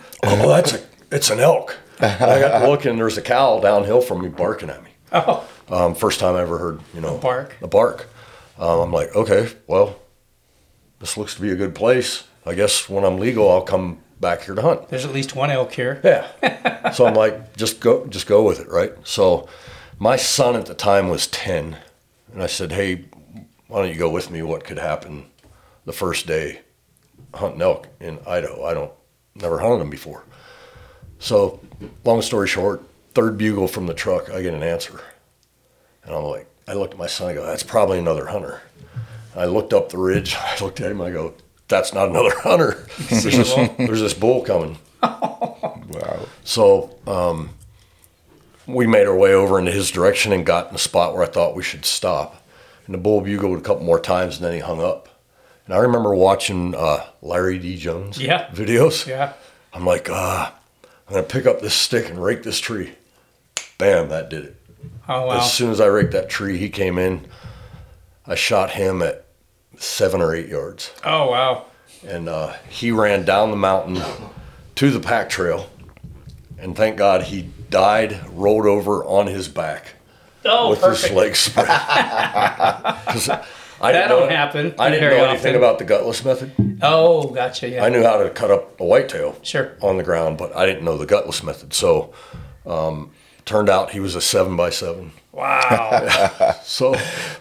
oh, 0.22 0.48
that's 0.48 0.74
a, 0.74 0.80
it's 1.10 1.28
an 1.28 1.40
elk. 1.40 1.76
And 1.98 2.22
I 2.22 2.38
got 2.40 2.60
to 2.60 2.70
looking, 2.70 2.96
there's 2.96 3.18
a 3.18 3.22
cow 3.22 3.58
downhill 3.58 4.00
from 4.00 4.22
me 4.22 4.28
barking 4.28 4.70
at 4.70 4.84
me. 4.84 4.90
oh, 5.10 5.44
Um, 5.68 5.96
first 5.96 6.20
time 6.20 6.36
I 6.36 6.42
ever 6.42 6.58
heard, 6.58 6.80
you 6.94 7.00
know, 7.00 7.16
a 7.16 7.18
bark. 7.18 7.56
A 7.62 7.66
bark. 7.66 8.08
Um, 8.60 8.78
I'm 8.78 8.92
like, 8.92 9.16
okay, 9.16 9.48
well, 9.66 9.98
this 11.00 11.16
looks 11.16 11.34
to 11.34 11.42
be 11.42 11.50
a 11.50 11.56
good 11.56 11.74
place. 11.74 12.28
I 12.46 12.54
guess 12.54 12.88
when 12.88 13.04
I'm 13.04 13.18
legal, 13.18 13.50
I'll 13.50 13.62
come 13.62 13.98
back 14.20 14.42
here 14.42 14.54
to 14.54 14.62
hunt. 14.62 14.88
There's 14.88 15.04
at 15.04 15.12
least 15.12 15.34
one 15.34 15.50
elk 15.50 15.72
here. 15.72 16.00
Yeah. 16.04 16.90
so 16.92 17.06
I'm 17.06 17.14
like, 17.14 17.56
just 17.56 17.80
go, 17.80 18.06
just 18.06 18.26
go 18.26 18.42
with 18.42 18.60
it, 18.60 18.68
right? 18.68 18.92
So 19.04 19.48
my 19.98 20.16
son 20.16 20.56
at 20.56 20.66
the 20.66 20.74
time 20.74 21.08
was 21.08 21.26
ten, 21.26 21.78
and 22.32 22.42
I 22.42 22.46
said, 22.46 22.72
hey, 22.72 23.04
why 23.68 23.82
don't 23.82 23.92
you 23.92 23.98
go 23.98 24.10
with 24.10 24.30
me? 24.30 24.42
What 24.42 24.64
could 24.64 24.78
happen 24.78 25.26
the 25.84 25.92
first 25.92 26.26
day 26.26 26.60
hunting 27.34 27.62
elk 27.62 27.88
in 28.00 28.18
Idaho? 28.26 28.64
I 28.64 28.74
don't 28.74 28.92
never 29.34 29.58
hunted 29.58 29.80
them 29.80 29.90
before. 29.90 30.24
So, 31.18 31.60
long 32.04 32.22
story 32.22 32.48
short, 32.48 32.82
third 33.14 33.38
bugle 33.38 33.68
from 33.68 33.86
the 33.86 33.94
truck, 33.94 34.30
I 34.30 34.42
get 34.42 34.54
an 34.54 34.62
answer, 34.62 35.00
and 36.04 36.14
I'm 36.14 36.24
like, 36.24 36.46
I 36.66 36.74
looked 36.74 36.94
at 36.94 36.98
my 36.98 37.06
son. 37.06 37.30
I 37.30 37.34
go, 37.34 37.44
that's 37.44 37.62
probably 37.62 37.98
another 37.98 38.26
hunter. 38.26 38.62
I 39.34 39.46
looked 39.46 39.72
up 39.72 39.90
the 39.90 39.98
ridge. 39.98 40.34
I 40.38 40.56
looked 40.62 40.80
at 40.80 40.90
him. 40.90 41.00
I 41.00 41.10
go, 41.10 41.34
that's 41.70 41.94
not 41.94 42.08
another 42.10 42.34
hunter. 42.40 42.86
There's 43.08 43.24
this, 43.24 43.54
there's 43.78 44.00
this 44.00 44.14
bull 44.14 44.42
coming. 44.44 44.78
Wow. 45.90 46.26
So 46.44 46.96
um, 47.06 47.50
we 48.66 48.86
made 48.86 49.06
our 49.08 49.16
way 49.16 49.34
over 49.34 49.58
into 49.58 49.72
his 49.72 49.90
direction 49.90 50.32
and 50.32 50.46
got 50.46 50.68
in 50.68 50.74
a 50.76 50.78
spot 50.78 51.14
where 51.14 51.24
I 51.24 51.26
thought 51.26 51.56
we 51.56 51.64
should 51.64 51.84
stop. 51.84 52.46
And 52.86 52.94
the 52.94 52.98
bull 52.98 53.20
bugled 53.20 53.58
a 53.58 53.60
couple 53.60 53.84
more 53.84 53.98
times 53.98 54.36
and 54.36 54.44
then 54.44 54.52
he 54.52 54.60
hung 54.60 54.80
up. 54.80 55.08
And 55.64 55.74
I 55.74 55.78
remember 55.78 56.14
watching 56.14 56.76
uh, 56.76 57.06
Larry 57.22 57.58
D. 57.58 57.76
Jones 57.76 58.18
Yeah. 58.20 58.46
videos. 58.52 59.04
Yeah. 59.06 59.32
I'm 59.74 59.84
like, 59.84 60.08
ah, 60.10 60.54
I'm 61.08 61.14
going 61.14 61.26
to 61.26 61.32
pick 61.32 61.46
up 61.46 61.60
this 61.60 61.74
stick 61.74 62.08
and 62.08 62.22
rake 62.22 62.44
this 62.44 62.60
tree. 62.60 62.92
Bam, 63.78 64.08
that 64.10 64.30
did 64.30 64.44
it. 64.44 64.56
Oh 65.08 65.26
wow. 65.26 65.38
As 65.38 65.52
soon 65.52 65.70
as 65.72 65.80
I 65.80 65.86
raked 65.86 66.12
that 66.12 66.28
tree, 66.30 66.56
he 66.56 66.68
came 66.68 66.98
in. 66.98 67.26
I 68.26 68.36
shot 68.36 68.70
him 68.70 69.02
at 69.02 69.24
seven 69.80 70.20
or 70.20 70.34
eight 70.34 70.48
yards 70.48 70.92
Oh 71.04 71.30
wow. 71.30 71.64
and 72.06 72.28
uh, 72.28 72.52
he 72.68 72.90
ran 72.92 73.24
down 73.24 73.50
the 73.50 73.56
mountain 73.56 74.00
to 74.76 74.90
the 74.90 75.00
pack 75.00 75.28
trail. 75.30 75.68
And 76.58 76.76
thank 76.76 76.98
God 76.98 77.22
he 77.22 77.48
died, 77.70 78.20
rolled 78.32 78.66
over 78.66 79.02
on 79.04 79.26
his 79.26 79.48
back 79.48 79.94
Oh, 80.44 80.70
with 80.70 80.80
perfect. 80.82 81.08
his 81.08 81.16
legs 81.16 81.38
spread. 81.38 81.66
I 83.82 83.92
That 83.92 83.92
didn't 83.92 84.08
know, 84.10 84.20
don't 84.20 84.30
happen 84.30 84.74
I 84.78 84.90
didn't 84.90 85.10
know 85.10 85.24
anything 85.24 85.50
often. 85.54 85.56
about 85.56 85.78
the 85.78 85.84
gutless 85.86 86.22
method. 86.24 86.78
Oh, 86.82 87.28
gotcha. 87.30 87.68
Yeah. 87.68 87.82
I 87.84 87.88
knew 87.88 88.02
how 88.02 88.18
to 88.22 88.28
cut 88.30 88.50
up 88.50 88.78
a 88.78 88.84
whitetail 88.84 89.36
Sure. 89.42 89.72
on 89.80 89.96
the 89.96 90.02
ground, 90.02 90.36
but 90.36 90.54
I 90.54 90.66
didn't 90.66 90.84
know 90.84 90.98
the 90.98 91.06
gutless 91.06 91.42
method. 91.42 91.72
So, 91.72 92.12
um, 92.66 93.10
turned 93.44 93.68
out 93.68 93.90
he 93.90 94.00
was 94.00 94.14
a 94.14 94.20
seven 94.20 94.56
by 94.56 94.70
seven. 94.70 95.12
Wow. 95.32 96.08
So, 96.62 96.92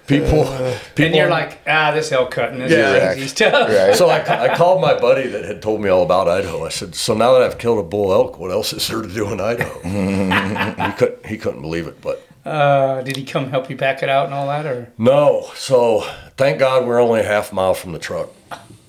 people, 0.07 0.44
people, 0.46 1.06
and 1.06 1.16
you're 1.16 1.30
like, 1.30 1.60
ah, 1.68 1.92
this 1.92 2.12
elk 2.12 2.31
cutting 2.31 2.62
is 2.62 2.72
Yeah. 2.72 3.13
easy 3.13 3.28
stuff. 3.28 3.69
Right. 3.69 3.96
So 4.00 4.10
I, 4.10 4.51
I 4.51 4.56
called 4.56 4.81
my 4.81 5.00
buddy 5.00 5.28
that 5.28 5.46
had 5.46 5.62
told 5.62 5.81
me 5.81 5.90
all 5.90 6.04
about 6.04 6.28
Idaho. 6.28 6.66
I 6.66 6.69
said, 6.69 6.96
"So 6.96 7.13
now 7.13 7.34
that 7.34 7.44
I've 7.44 7.57
killed 7.57 7.80
a 7.80 7.84
bull 7.88 8.12
elk, 8.12 8.40
what 8.40 8.51
else 8.51 8.74
is 8.74 8.88
there 8.88 9.01
to 9.01 9.07
do 9.07 9.31
in 9.31 9.40
Idaho?" 9.40 9.80
he 10.88 10.92
couldn't. 10.94 11.25
He 11.25 11.38
couldn't 11.38 11.62
believe 11.62 11.88
it. 11.88 12.01
But 12.01 12.25
Uh, 12.46 13.01
did 13.01 13.16
he 13.18 13.24
come 13.24 13.50
help 13.50 13.69
you 13.69 13.78
pack 13.78 14.01
it 14.01 14.10
out 14.10 14.25
and 14.25 14.34
all 14.34 14.48
that, 14.48 14.66
or? 14.66 14.92
no. 14.98 15.50
So 15.56 16.04
thank 16.38 16.57
God 16.60 16.86
we're 16.88 17.00
only 17.01 17.19
a 17.22 17.25
half 17.25 17.51
mile 17.54 17.74
from 17.74 17.92
the 17.92 18.00
truck. 18.00 18.30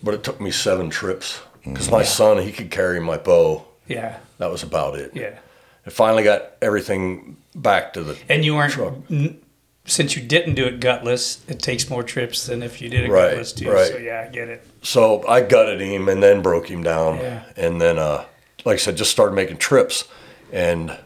But 0.02 0.14
it 0.14 0.22
took 0.24 0.40
me 0.40 0.50
seven 0.50 0.88
trips 0.88 1.40
because 1.64 1.90
my 1.90 2.02
son 2.02 2.38
he 2.38 2.52
could 2.52 2.70
carry 2.70 3.00
my 3.00 3.18
bow. 3.18 3.64
Yeah. 3.86 4.18
That 4.38 4.50
was 4.50 4.62
about 4.62 4.94
it. 4.96 5.10
Yeah. 5.14 5.38
I 5.86 5.90
finally 5.90 6.22
got 6.22 6.52
everything 6.62 7.36
back 7.54 7.92
to 7.94 8.02
the. 8.04 8.18
And 8.28 8.44
you 8.44 8.54
weren't, 8.54 8.72
Truck. 8.72 8.94
n- 9.10 9.40
since 9.86 10.14
you 10.14 10.22
didn't 10.22 10.54
do 10.54 10.66
it 10.66 10.78
gutless, 10.80 11.42
it 11.48 11.58
takes 11.60 11.88
more 11.90 12.02
trips 12.02 12.46
than 12.46 12.62
if 12.62 12.80
you 12.82 12.88
did 12.88 13.04
it 13.04 13.10
Right, 13.10 13.30
gutless 13.30 13.52
too. 13.52 13.70
right. 13.70 13.88
So 13.90 13.96
yeah, 13.96 14.24
I 14.26 14.30
get 14.30 14.48
it. 14.48 14.64
So 14.82 15.26
I 15.26 15.40
gutted 15.40 15.80
him 15.80 16.08
and 16.08 16.22
then 16.22 16.42
broke 16.42 16.68
him 16.70 16.82
down. 16.82 17.16
Yeah. 17.18 17.42
And 17.56 17.80
then, 17.80 17.98
uh, 17.98 18.24
like 18.64 18.74
I 18.74 18.76
said, 18.78 18.96
just 18.96 19.10
started 19.10 19.34
making 19.34 19.56
trips. 19.56 20.06
And 20.52 20.96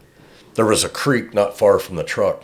there 0.55 0.65
was 0.65 0.83
a 0.83 0.89
creek 0.89 1.33
not 1.33 1.57
far 1.57 1.79
from 1.79 1.95
the 1.95 2.03
truck. 2.03 2.43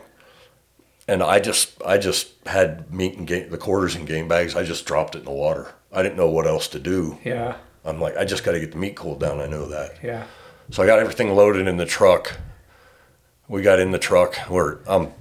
And 1.07 1.21
I 1.21 1.39
just, 1.39 1.81
I 1.85 1.97
just 1.97 2.29
had 2.47 2.93
meat 2.93 3.17
and 3.17 3.27
game, 3.27 3.49
the 3.49 3.57
quarters 3.57 3.95
and 3.95 4.07
game 4.07 4.27
bags. 4.29 4.55
I 4.55 4.63
just 4.63 4.85
dropped 4.85 5.15
it 5.15 5.19
in 5.19 5.25
the 5.25 5.31
water. 5.31 5.73
I 5.91 6.01
didn't 6.01 6.15
know 6.15 6.29
what 6.29 6.47
else 6.47 6.67
to 6.69 6.79
do. 6.79 7.17
Yeah. 7.25 7.57
I'm 7.83 7.99
like, 7.99 8.15
I 8.15 8.23
just 8.23 8.43
got 8.45 8.51
to 8.53 8.59
get 8.59 8.71
the 8.71 8.77
meat 8.77 8.95
cooled 8.95 9.19
down. 9.19 9.41
I 9.41 9.47
know 9.47 9.65
that. 9.67 9.95
Yeah. 10.01 10.25
So 10.71 10.81
I 10.81 10.85
got 10.85 10.99
everything 10.99 11.35
loaded 11.35 11.67
in 11.67 11.77
the 11.77 11.85
truck. 11.85 12.37
We 13.47 13.61
got 13.61 13.79
in 13.79 13.91
the 13.91 13.99
truck. 13.99 14.37
We're, 14.49 14.77
I'm, 14.87 15.11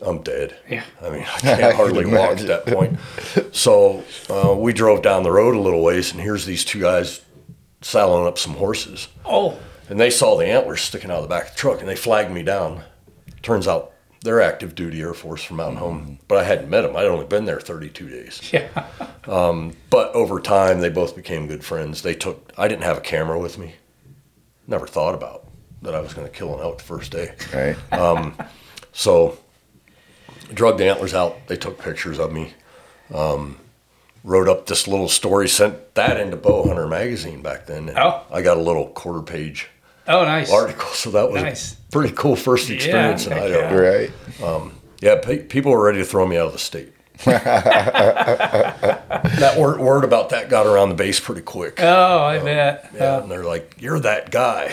I'm 0.00 0.22
dead. 0.22 0.56
Yeah. 0.68 0.84
I 1.02 1.10
mean, 1.10 1.22
I 1.22 1.38
can't 1.40 1.74
hardly 1.76 2.06
walk 2.06 2.38
at 2.38 2.46
that 2.46 2.66
point. 2.66 2.98
So 3.52 4.04
uh, 4.30 4.54
we 4.56 4.72
drove 4.72 5.02
down 5.02 5.24
the 5.24 5.32
road 5.32 5.56
a 5.56 5.60
little 5.60 5.82
ways, 5.82 6.12
and 6.12 6.20
here's 6.20 6.46
these 6.46 6.64
two 6.64 6.80
guys 6.80 7.20
saddling 7.82 8.26
up 8.26 8.38
some 8.38 8.54
horses. 8.54 9.08
Oh, 9.24 9.58
And 9.90 9.98
they 9.98 10.10
saw 10.10 10.36
the 10.36 10.46
antlers 10.46 10.80
sticking 10.80 11.10
out 11.10 11.18
of 11.18 11.22
the 11.24 11.28
back 11.28 11.48
of 11.48 11.50
the 11.52 11.58
truck, 11.58 11.80
and 11.80 11.88
they 11.88 11.96
flagged 11.96 12.30
me 12.30 12.42
down. 12.42 12.84
Turns 13.42 13.66
out 13.66 13.92
they're 14.22 14.40
active 14.40 14.74
duty 14.74 15.00
Air 15.02 15.12
Force 15.12 15.42
from 15.42 15.56
Mountain 15.56 15.76
Home, 15.78 16.18
but 16.28 16.38
I 16.38 16.44
hadn't 16.44 16.70
met 16.70 16.82
them. 16.82 16.96
I'd 16.96 17.06
only 17.06 17.26
been 17.26 17.44
there 17.44 17.60
32 17.60 18.08
days. 18.08 18.52
yeah. 18.52 18.86
But 19.90 20.14
over 20.14 20.40
time, 20.40 20.80
they 20.80 20.88
both 20.88 21.14
became 21.16 21.46
good 21.46 21.64
friends. 21.64 22.02
They 22.02 22.14
took. 22.14 22.52
I 22.56 22.68
didn't 22.68 22.84
have 22.84 22.98
a 22.98 23.02
camera 23.02 23.38
with 23.38 23.58
me. 23.58 23.74
Never 24.66 24.86
thought 24.86 25.14
about 25.14 25.44
that 25.82 25.94
I 25.94 26.00
was 26.00 26.14
going 26.14 26.26
to 26.26 26.32
kill 26.32 26.54
an 26.54 26.60
elk 26.60 26.78
the 26.78 26.84
first 26.84 27.12
day. 27.12 27.34
Right. 27.54 27.76
So, 28.96 29.36
drug 30.52 30.78
the 30.78 30.84
antlers 30.88 31.14
out. 31.14 31.48
They 31.48 31.56
took 31.56 31.78
pictures 31.80 32.20
of 32.20 32.32
me. 32.32 32.54
Um, 33.12 33.58
wrote 34.22 34.48
up 34.48 34.66
this 34.66 34.86
little 34.86 35.08
story. 35.08 35.48
Sent 35.48 35.94
that 35.96 36.20
into 36.20 36.36
Bow 36.36 36.66
Hunter 36.68 36.86
magazine 36.86 37.42
back 37.42 37.66
then. 37.66 37.88
and 37.88 37.98
Oh. 37.98 38.22
I 38.30 38.40
got 38.40 38.56
a 38.56 38.60
little 38.60 38.86
quarter 38.90 39.20
page 39.20 39.68
Oh, 40.06 40.24
nice. 40.24 40.52
article. 40.52 40.86
So 40.90 41.10
that 41.10 41.28
was 41.28 41.42
Nice. 41.42 41.72
a 41.72 41.76
pretty 41.90 42.14
cool 42.14 42.36
first 42.36 42.70
experience 42.70 43.26
in 43.26 43.32
heck 43.32 43.42
Idaho. 43.42 43.90
right. 43.90 44.70
Yeah, 45.00 45.16
pe- 45.20 45.42
people 45.42 45.72
were 45.72 45.82
ready 45.84 45.98
to 45.98 46.04
throw 46.04 46.24
me 46.26 46.36
out 46.38 46.46
of 46.46 46.52
the 46.52 46.58
state. 46.60 46.92
that 48.24 49.54
word, 49.58 49.78
word 49.80 50.04
about 50.04 50.30
that 50.30 50.48
got 50.48 50.66
around 50.66 50.88
the 50.90 50.94
base 50.94 51.20
pretty 51.20 51.42
quick. 51.42 51.80
Oh, 51.80 52.22
I 52.24 52.38
bet. 52.38 52.90
Yeah, 52.94 53.16
Uh, 53.16 53.20
and 53.22 53.30
they're 53.30 53.44
like, 53.44 53.74
"You're 53.78 54.00
that 54.00 54.30
guy." 54.30 54.68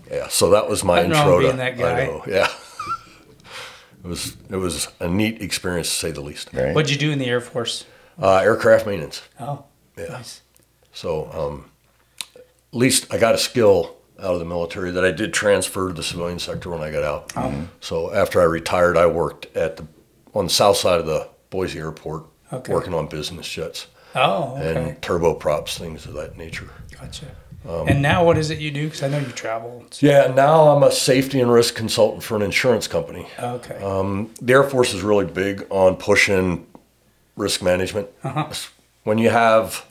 yeah, 0.10 0.28
so 0.28 0.50
that 0.50 0.68
was 0.68 0.84
my 0.84 1.02
Nothing 1.06 1.12
wrong 1.12 1.20
intro 1.22 1.38
being 1.40 1.50
to 1.52 1.56
that 1.58 1.78
guy. 1.78 2.02
Idaho. 2.02 2.24
Yeah, 2.28 2.48
it 4.04 4.08
was 4.08 4.36
it 4.50 4.56
was 4.56 4.88
a 5.00 5.08
neat 5.08 5.40
experience 5.42 5.88
to 5.88 5.94
say 5.94 6.10
the 6.10 6.20
least. 6.20 6.50
Right. 6.52 6.74
what'd 6.74 6.90
you 6.90 6.98
do 6.98 7.10
in 7.10 7.18
the 7.18 7.26
Air 7.26 7.40
Force? 7.40 7.84
Uh, 8.20 8.36
aircraft 8.38 8.86
maintenance. 8.86 9.22
Oh, 9.38 9.64
Yeah. 9.96 10.06
nice. 10.08 10.42
So 10.92 11.30
um, 11.32 11.70
at 12.36 12.42
least 12.72 13.12
I 13.12 13.18
got 13.18 13.34
a 13.34 13.38
skill 13.38 13.96
out 14.18 14.34
of 14.34 14.38
the 14.40 14.44
military 14.44 14.90
that 14.90 15.02
I 15.04 15.10
did 15.10 15.32
transfer 15.32 15.88
to 15.88 15.94
the 15.94 16.02
civilian 16.02 16.38
sector 16.38 16.68
when 16.68 16.82
I 16.82 16.90
got 16.90 17.02
out. 17.02 17.32
Oh. 17.36 17.68
So 17.80 18.12
after 18.12 18.38
I 18.42 18.44
retired, 18.44 18.98
I 18.98 19.06
worked 19.06 19.46
at 19.56 19.78
the 19.78 19.86
on 20.34 20.44
the 20.46 20.50
south 20.50 20.76
side 20.76 21.00
of 21.00 21.06
the 21.06 21.28
Boise 21.50 21.78
airport, 21.78 22.24
Okay. 22.52 22.72
working 22.72 22.94
on 22.94 23.06
business 23.06 23.48
jets 23.48 23.86
Oh, 24.14 24.56
okay. 24.58 24.74
and 24.90 25.00
turboprops, 25.02 25.76
things 25.78 26.04
of 26.06 26.14
that 26.14 26.36
nature. 26.36 26.68
gotcha. 26.98 27.26
and 27.64 28.00
now 28.02 28.24
what 28.24 28.38
is 28.38 28.50
it 28.50 28.58
you 28.58 28.70
do? 28.70 28.84
Because 28.86 29.02
I 29.02 29.08
know 29.08 29.18
you 29.18 29.26
travel. 29.26 29.84
Yeah, 30.00 30.32
now 30.34 30.68
I'm 30.70 30.82
a 30.82 30.90
safety 30.90 31.40
and 31.40 31.52
risk 31.52 31.74
consultant 31.74 32.22
for 32.22 32.34
an 32.36 32.42
insurance 32.42 32.88
company. 32.88 33.26
Okay. 33.38 33.76
Um, 33.82 34.30
the 34.40 34.54
Air 34.54 34.64
Force 34.64 34.94
is 34.94 35.02
really 35.02 35.26
big 35.26 35.66
on 35.70 35.96
pushing 35.96 36.66
risk 37.36 37.62
management. 37.62 38.08
Uh-huh. 38.24 38.48
When 39.04 39.18
you 39.18 39.30
have 39.30 39.84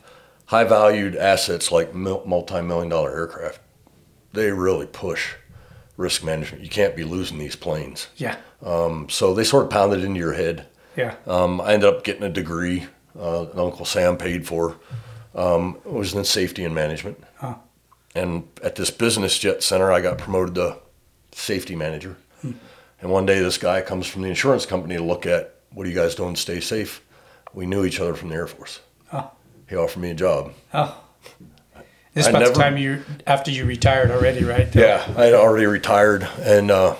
high 0.46 0.64
valued 0.64 1.14
assets 1.16 1.70
like 1.70 1.94
multi 1.94 2.60
million 2.60 2.88
dollar 2.88 3.10
aircraft, 3.16 3.60
they 4.32 4.50
really 4.50 4.86
push 4.86 5.34
risk 6.00 6.24
management. 6.24 6.64
You 6.64 6.70
can't 6.70 6.96
be 6.96 7.04
losing 7.04 7.38
these 7.38 7.54
planes. 7.56 8.08
yeah. 8.16 8.36
Um, 8.62 9.08
so 9.08 9.32
they 9.34 9.44
sort 9.44 9.64
of 9.64 9.70
pounded 9.70 10.00
it 10.00 10.04
into 10.04 10.18
your 10.20 10.32
head. 10.34 10.66
Yeah. 10.96 11.14
Um, 11.26 11.60
I 11.60 11.74
ended 11.74 11.88
up 11.88 12.04
getting 12.04 12.24
a 12.24 12.28
degree 12.28 12.86
uh, 13.18 13.44
that 13.44 13.58
Uncle 13.58 13.84
Sam 13.86 14.16
paid 14.16 14.46
for. 14.46 14.76
Um, 15.34 15.78
it 15.84 15.92
was 15.92 16.12
in 16.14 16.24
safety 16.24 16.64
and 16.64 16.74
management. 16.74 17.22
Huh. 17.36 17.54
And 18.14 18.48
at 18.62 18.74
this 18.74 18.90
business 18.90 19.38
jet 19.38 19.62
center, 19.62 19.92
I 19.92 20.00
got 20.00 20.18
promoted 20.18 20.56
to 20.56 20.78
safety 21.32 21.76
manager. 21.76 22.16
Hmm. 22.42 22.52
And 23.00 23.10
one 23.10 23.24
day, 23.24 23.38
this 23.40 23.56
guy 23.56 23.80
comes 23.80 24.06
from 24.06 24.22
the 24.22 24.28
insurance 24.28 24.66
company 24.66 24.96
to 24.96 25.02
look 25.02 25.24
at 25.24 25.54
what 25.72 25.86
are 25.86 25.88
you 25.88 25.94
guys 25.94 26.14
doing 26.14 26.34
to 26.34 26.40
stay 26.40 26.60
safe. 26.60 27.02
We 27.54 27.66
knew 27.66 27.84
each 27.84 28.00
other 28.00 28.14
from 28.14 28.28
the 28.28 28.34
Air 28.34 28.46
Force. 28.46 28.80
Oh. 29.12 29.30
He 29.68 29.76
offered 29.76 30.00
me 30.00 30.10
a 30.10 30.14
job. 30.14 30.52
Oh. 30.74 31.00
This 32.14 32.26
I 32.26 32.30
about 32.30 32.38
never- 32.40 32.52
the 32.54 32.58
time 32.60 32.76
you 32.76 33.04
after 33.26 33.50
you 33.50 33.64
retired 33.64 34.10
already, 34.10 34.42
right? 34.44 34.74
Yeah, 34.74 35.04
I 35.16 35.24
had 35.26 35.34
already 35.34 35.66
retired, 35.66 36.26
and 36.40 36.70
uh, 36.70 36.96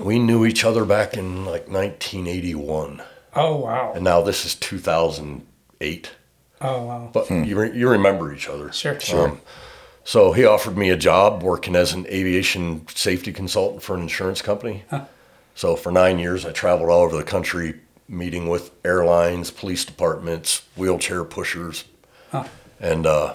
we 0.00 0.18
knew 0.18 0.44
each 0.44 0.64
other 0.64 0.84
back 0.84 1.14
in 1.14 1.44
like 1.46 1.68
1981. 1.68 3.02
Oh 3.34 3.56
wow. 3.56 3.92
And 3.94 4.04
now 4.04 4.20
this 4.20 4.44
is 4.44 4.54
2008. 4.54 6.10
Oh 6.60 6.82
wow. 6.84 7.10
But 7.12 7.30
you, 7.30 7.58
re- 7.58 7.76
you 7.76 7.88
remember 7.88 8.32
each 8.34 8.48
other. 8.48 8.70
Sure. 8.72 8.98
Sure. 9.00 9.28
Um, 9.30 9.40
so 10.04 10.32
he 10.32 10.44
offered 10.44 10.76
me 10.76 10.90
a 10.90 10.96
job 10.96 11.42
working 11.42 11.74
as 11.76 11.92
an 11.92 12.06
aviation 12.08 12.86
safety 12.88 13.32
consultant 13.32 13.82
for 13.82 13.94
an 13.94 14.02
insurance 14.02 14.42
company. 14.42 14.82
So 15.54 15.76
for 15.76 15.92
nine 15.92 16.18
years, 16.18 16.44
I 16.44 16.50
traveled 16.52 16.90
all 16.90 17.02
over 17.02 17.16
the 17.16 17.22
country 17.22 17.76
meeting 18.08 18.48
with 18.48 18.70
airlines, 18.84 19.50
police 19.50 19.84
departments, 19.84 20.62
wheelchair 20.76 21.24
pushers, 21.24 21.84
Huh. 22.30 22.44
and 22.80 23.06
uh, 23.06 23.34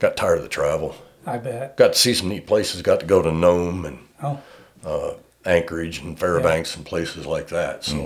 got 0.00 0.16
tired 0.16 0.38
of 0.38 0.42
the 0.42 0.48
travel. 0.48 0.96
I 1.26 1.38
bet. 1.38 1.76
Got 1.76 1.92
to 1.92 1.98
see 1.98 2.14
some 2.14 2.28
neat 2.28 2.46
places. 2.46 2.82
Got 2.82 3.00
to 3.00 3.06
go 3.06 3.22
to 3.22 3.30
Nome 3.30 3.84
and 3.84 3.98
Oh. 4.22 5.16
Anchorage 5.44 5.98
and 6.00 6.18
Fairbanks 6.18 6.76
and 6.76 6.84
places 6.84 7.24
like 7.26 7.48
that. 7.48 7.84
So 7.84 7.96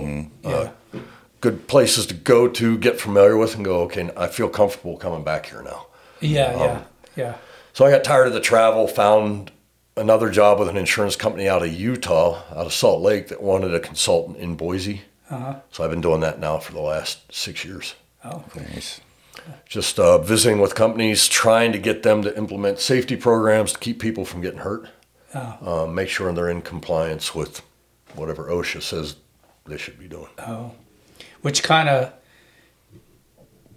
Yeah. 0.43 0.49
uh, 0.49 0.69
good 1.41 1.67
places 1.67 2.05
to 2.07 2.13
go 2.13 2.47
to, 2.47 2.77
get 2.77 2.99
familiar 2.99 3.35
with, 3.37 3.55
and 3.55 3.65
go. 3.65 3.81
Okay, 3.81 4.09
I 4.15 4.27
feel 4.27 4.47
comfortable 4.49 4.97
coming 4.97 5.23
back 5.23 5.47
here 5.47 5.61
now. 5.61 5.87
Yeah. 6.21 6.53
Um, 6.53 6.59
Yeah. 6.59 6.81
Yeah. 7.15 7.33
So 7.73 7.85
I 7.85 7.91
got 7.91 8.03
tired 8.03 8.27
of 8.27 8.33
the 8.33 8.39
travel, 8.39 8.87
found 8.87 9.51
another 9.97 10.29
job 10.29 10.59
with 10.59 10.69
an 10.69 10.77
insurance 10.77 11.15
company 11.15 11.47
out 11.47 11.61
of 11.63 11.73
Utah, 11.73 12.41
out 12.51 12.65
of 12.65 12.73
Salt 12.73 13.01
Lake, 13.01 13.27
that 13.29 13.41
wanted 13.41 13.73
a 13.73 13.79
consultant 13.79 14.37
in 14.37 14.55
Boise. 14.55 15.01
Uh-huh. 15.29 15.55
So 15.71 15.83
I've 15.83 15.89
been 15.89 16.01
doing 16.01 16.21
that 16.21 16.39
now 16.39 16.57
for 16.59 16.71
the 16.71 16.81
last 16.81 17.19
six 17.33 17.65
years. 17.65 17.95
Oh. 18.23 18.43
Nice. 18.55 19.01
Just 19.67 19.99
uh, 19.99 20.17
visiting 20.19 20.59
with 20.61 20.75
companies, 20.75 21.27
trying 21.27 21.71
to 21.71 21.79
get 21.79 22.03
them 22.03 22.21
to 22.23 22.35
implement 22.37 22.79
safety 22.79 23.15
programs 23.15 23.73
to 23.73 23.79
keep 23.79 23.99
people 23.99 24.25
from 24.25 24.41
getting 24.41 24.59
hurt. 24.59 24.89
Oh. 25.33 25.83
Uh, 25.83 25.87
make 25.87 26.07
sure 26.09 26.31
they're 26.31 26.49
in 26.49 26.61
compliance 26.61 27.35
with 27.35 27.61
whatever 28.15 28.45
OSHA 28.49 28.81
says 28.81 29.15
they 29.65 29.77
should 29.77 29.99
be 29.99 30.07
doing. 30.07 30.29
Oh. 30.39 30.71
Which 31.41 31.61
kind 31.63 31.89
of 31.89 32.13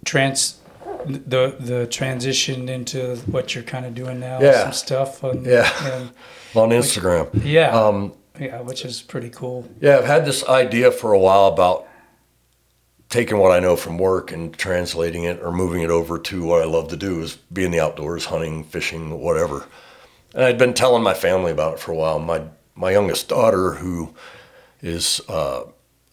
trans 0.05 0.59
the 1.05 1.55
the 1.59 1.87
transition 1.87 2.69
into 2.69 3.15
what 3.27 3.53
you're 3.55 3.63
kind 3.63 3.85
of 3.85 3.93
doing 3.95 4.19
now. 4.19 4.39
Yeah. 4.41 4.63
Some 4.63 4.73
stuff. 4.73 5.23
On, 5.23 5.43
Yeah. 5.43 5.69
and- 5.93 6.11
On 6.55 6.69
Instagram. 6.69 7.29
yeah. 7.43 7.69
Um, 7.71 8.13
yeah. 8.39 8.61
Which 8.61 8.85
is 8.85 9.01
pretty 9.01 9.29
cool. 9.29 9.69
Yeah, 9.81 9.97
I've 9.99 10.05
had 10.05 10.25
this 10.25 10.43
idea 10.47 10.91
for 10.91 11.13
a 11.13 11.19
while 11.19 11.47
about 11.47 11.87
taking 13.09 13.39
what 13.39 13.51
I 13.51 13.59
know 13.59 13.75
from 13.75 13.97
work 13.97 14.31
and 14.31 14.55
translating 14.55 15.23
it 15.23 15.41
or 15.41 15.51
moving 15.51 15.81
it 15.81 15.89
over 15.89 16.19
to 16.19 16.43
what 16.43 16.61
I 16.61 16.65
love 16.65 16.89
to 16.89 16.97
do 16.97 17.21
is 17.21 17.35
be 17.51 17.65
in 17.65 17.71
the 17.71 17.79
outdoors, 17.79 18.25
hunting, 18.25 18.63
fishing, 18.63 19.19
whatever. 19.19 19.65
And 20.33 20.43
I'd 20.43 20.59
been 20.59 20.75
telling 20.75 21.01
my 21.01 21.15
family 21.15 21.51
about 21.51 21.73
it 21.73 21.79
for 21.79 21.91
a 21.91 21.95
while. 21.95 22.19
My 22.19 22.43
my 22.75 22.91
youngest 22.91 23.27
daughter, 23.27 23.73
who 23.73 24.13
is 24.81 25.19
uh, 25.27 25.63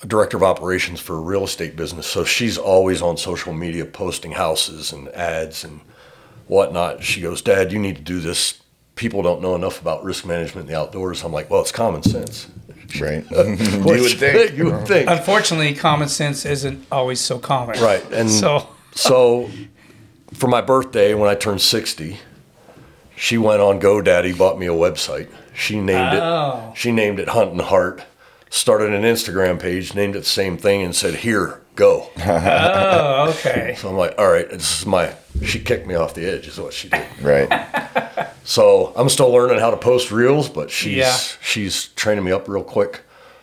a 0.03 0.07
director 0.07 0.37
of 0.37 0.43
operations 0.43 0.99
for 0.99 1.17
a 1.17 1.21
real 1.21 1.45
estate 1.45 1.77
business, 1.77 2.07
so 2.07 2.25
she's 2.25 2.59
always 2.59 3.03
on 3.03 3.17
social 3.17 3.53
media 3.53 3.85
posting 3.85 4.33
houses 4.33 4.93
and 4.93 5.09
ads 5.11 5.65
and 5.65 5.81
whatnot. 6.49 7.05
She 7.05 7.21
goes, 7.21 7.43
"Dad, 7.43 7.73
you 7.73 7.79
need 7.79 7.97
to 7.97 8.03
do 8.03 8.21
this. 8.21 8.61
People 8.95 9.23
don't 9.23 9.43
know 9.43 9.55
enough 9.55 9.81
about 9.81 10.03
risk 10.03 10.25
management 10.25 10.67
in 10.67 10.73
the 10.73 10.81
outdoors." 10.81 11.23
I'm 11.23 11.33
like, 11.33 11.51
"Well, 11.51 11.61
it's 11.61 11.73
common 11.73 12.03
sense." 12.03 12.49
Right. 13.01 13.25
you 13.31 13.83
would 13.85 14.19
think. 14.19 14.57
you 14.57 14.65
would 14.67 14.87
think. 14.87 15.09
Unfortunately, 15.11 15.75
common 15.75 16.09
sense 16.09 16.45
isn't 16.47 16.87
always 16.91 17.21
so 17.21 17.39
common. 17.39 17.81
Right. 17.81 18.05
And 18.13 18.31
So. 18.31 18.69
so 18.95 19.51
for 20.35 20.47
my 20.49 20.61
birthday 20.61 21.15
when 21.15 21.29
I 21.31 21.35
turned 21.35 21.61
60, 21.61 22.19
she 23.17 23.39
went 23.39 23.61
on 23.61 23.81
GoDaddy, 23.81 24.37
bought 24.37 24.59
me 24.59 24.67
a 24.67 24.71
website. 24.73 25.29
She 25.55 25.81
named 25.81 26.19
Oh. 26.21 26.71
it 26.73 26.79
she 26.79 26.93
named 26.93 27.19
it 27.19 27.29
Hunt 27.31 27.53
and 27.53 27.61
Heart, 27.63 28.03
started 28.51 28.93
an 28.93 29.03
Instagram 29.03 29.59
page, 29.59 29.95
named 29.95 30.15
it 30.17 30.21
the 30.21 30.25
same 30.27 30.59
thing 30.59 30.83
and 30.83 30.95
said, 30.95 31.15
"Here, 31.15 31.61
go." 31.75 32.11
Oh. 32.25 33.31
Okay. 33.31 33.75
So 33.79 33.89
I'm 33.89 33.97
like, 33.97 34.15
"All 34.19 34.31
right, 34.31 34.49
this 34.51 34.81
is 34.81 34.87
my 34.87 35.15
she 35.43 35.59
kicked 35.61 35.87
me 35.87 35.95
off 35.95 36.13
the 36.15 36.27
edge 36.27 36.47
is 36.47 36.61
what 36.61 36.75
she 36.75 36.89
did." 36.91 37.07
Right. 37.23 37.49
So, 38.47 38.93
I'm 38.97 39.09
still 39.09 39.31
learning 39.33 39.59
how 39.59 39.71
to 39.73 39.77
post 39.77 40.11
reels, 40.13 40.49
but 40.49 40.71
she's 40.71 40.97
Yeah. 40.99 41.17
she's 41.43 41.87
training 41.89 42.25
me 42.25 42.31
up 42.33 42.49
real 42.49 42.63
quick. 42.63 43.01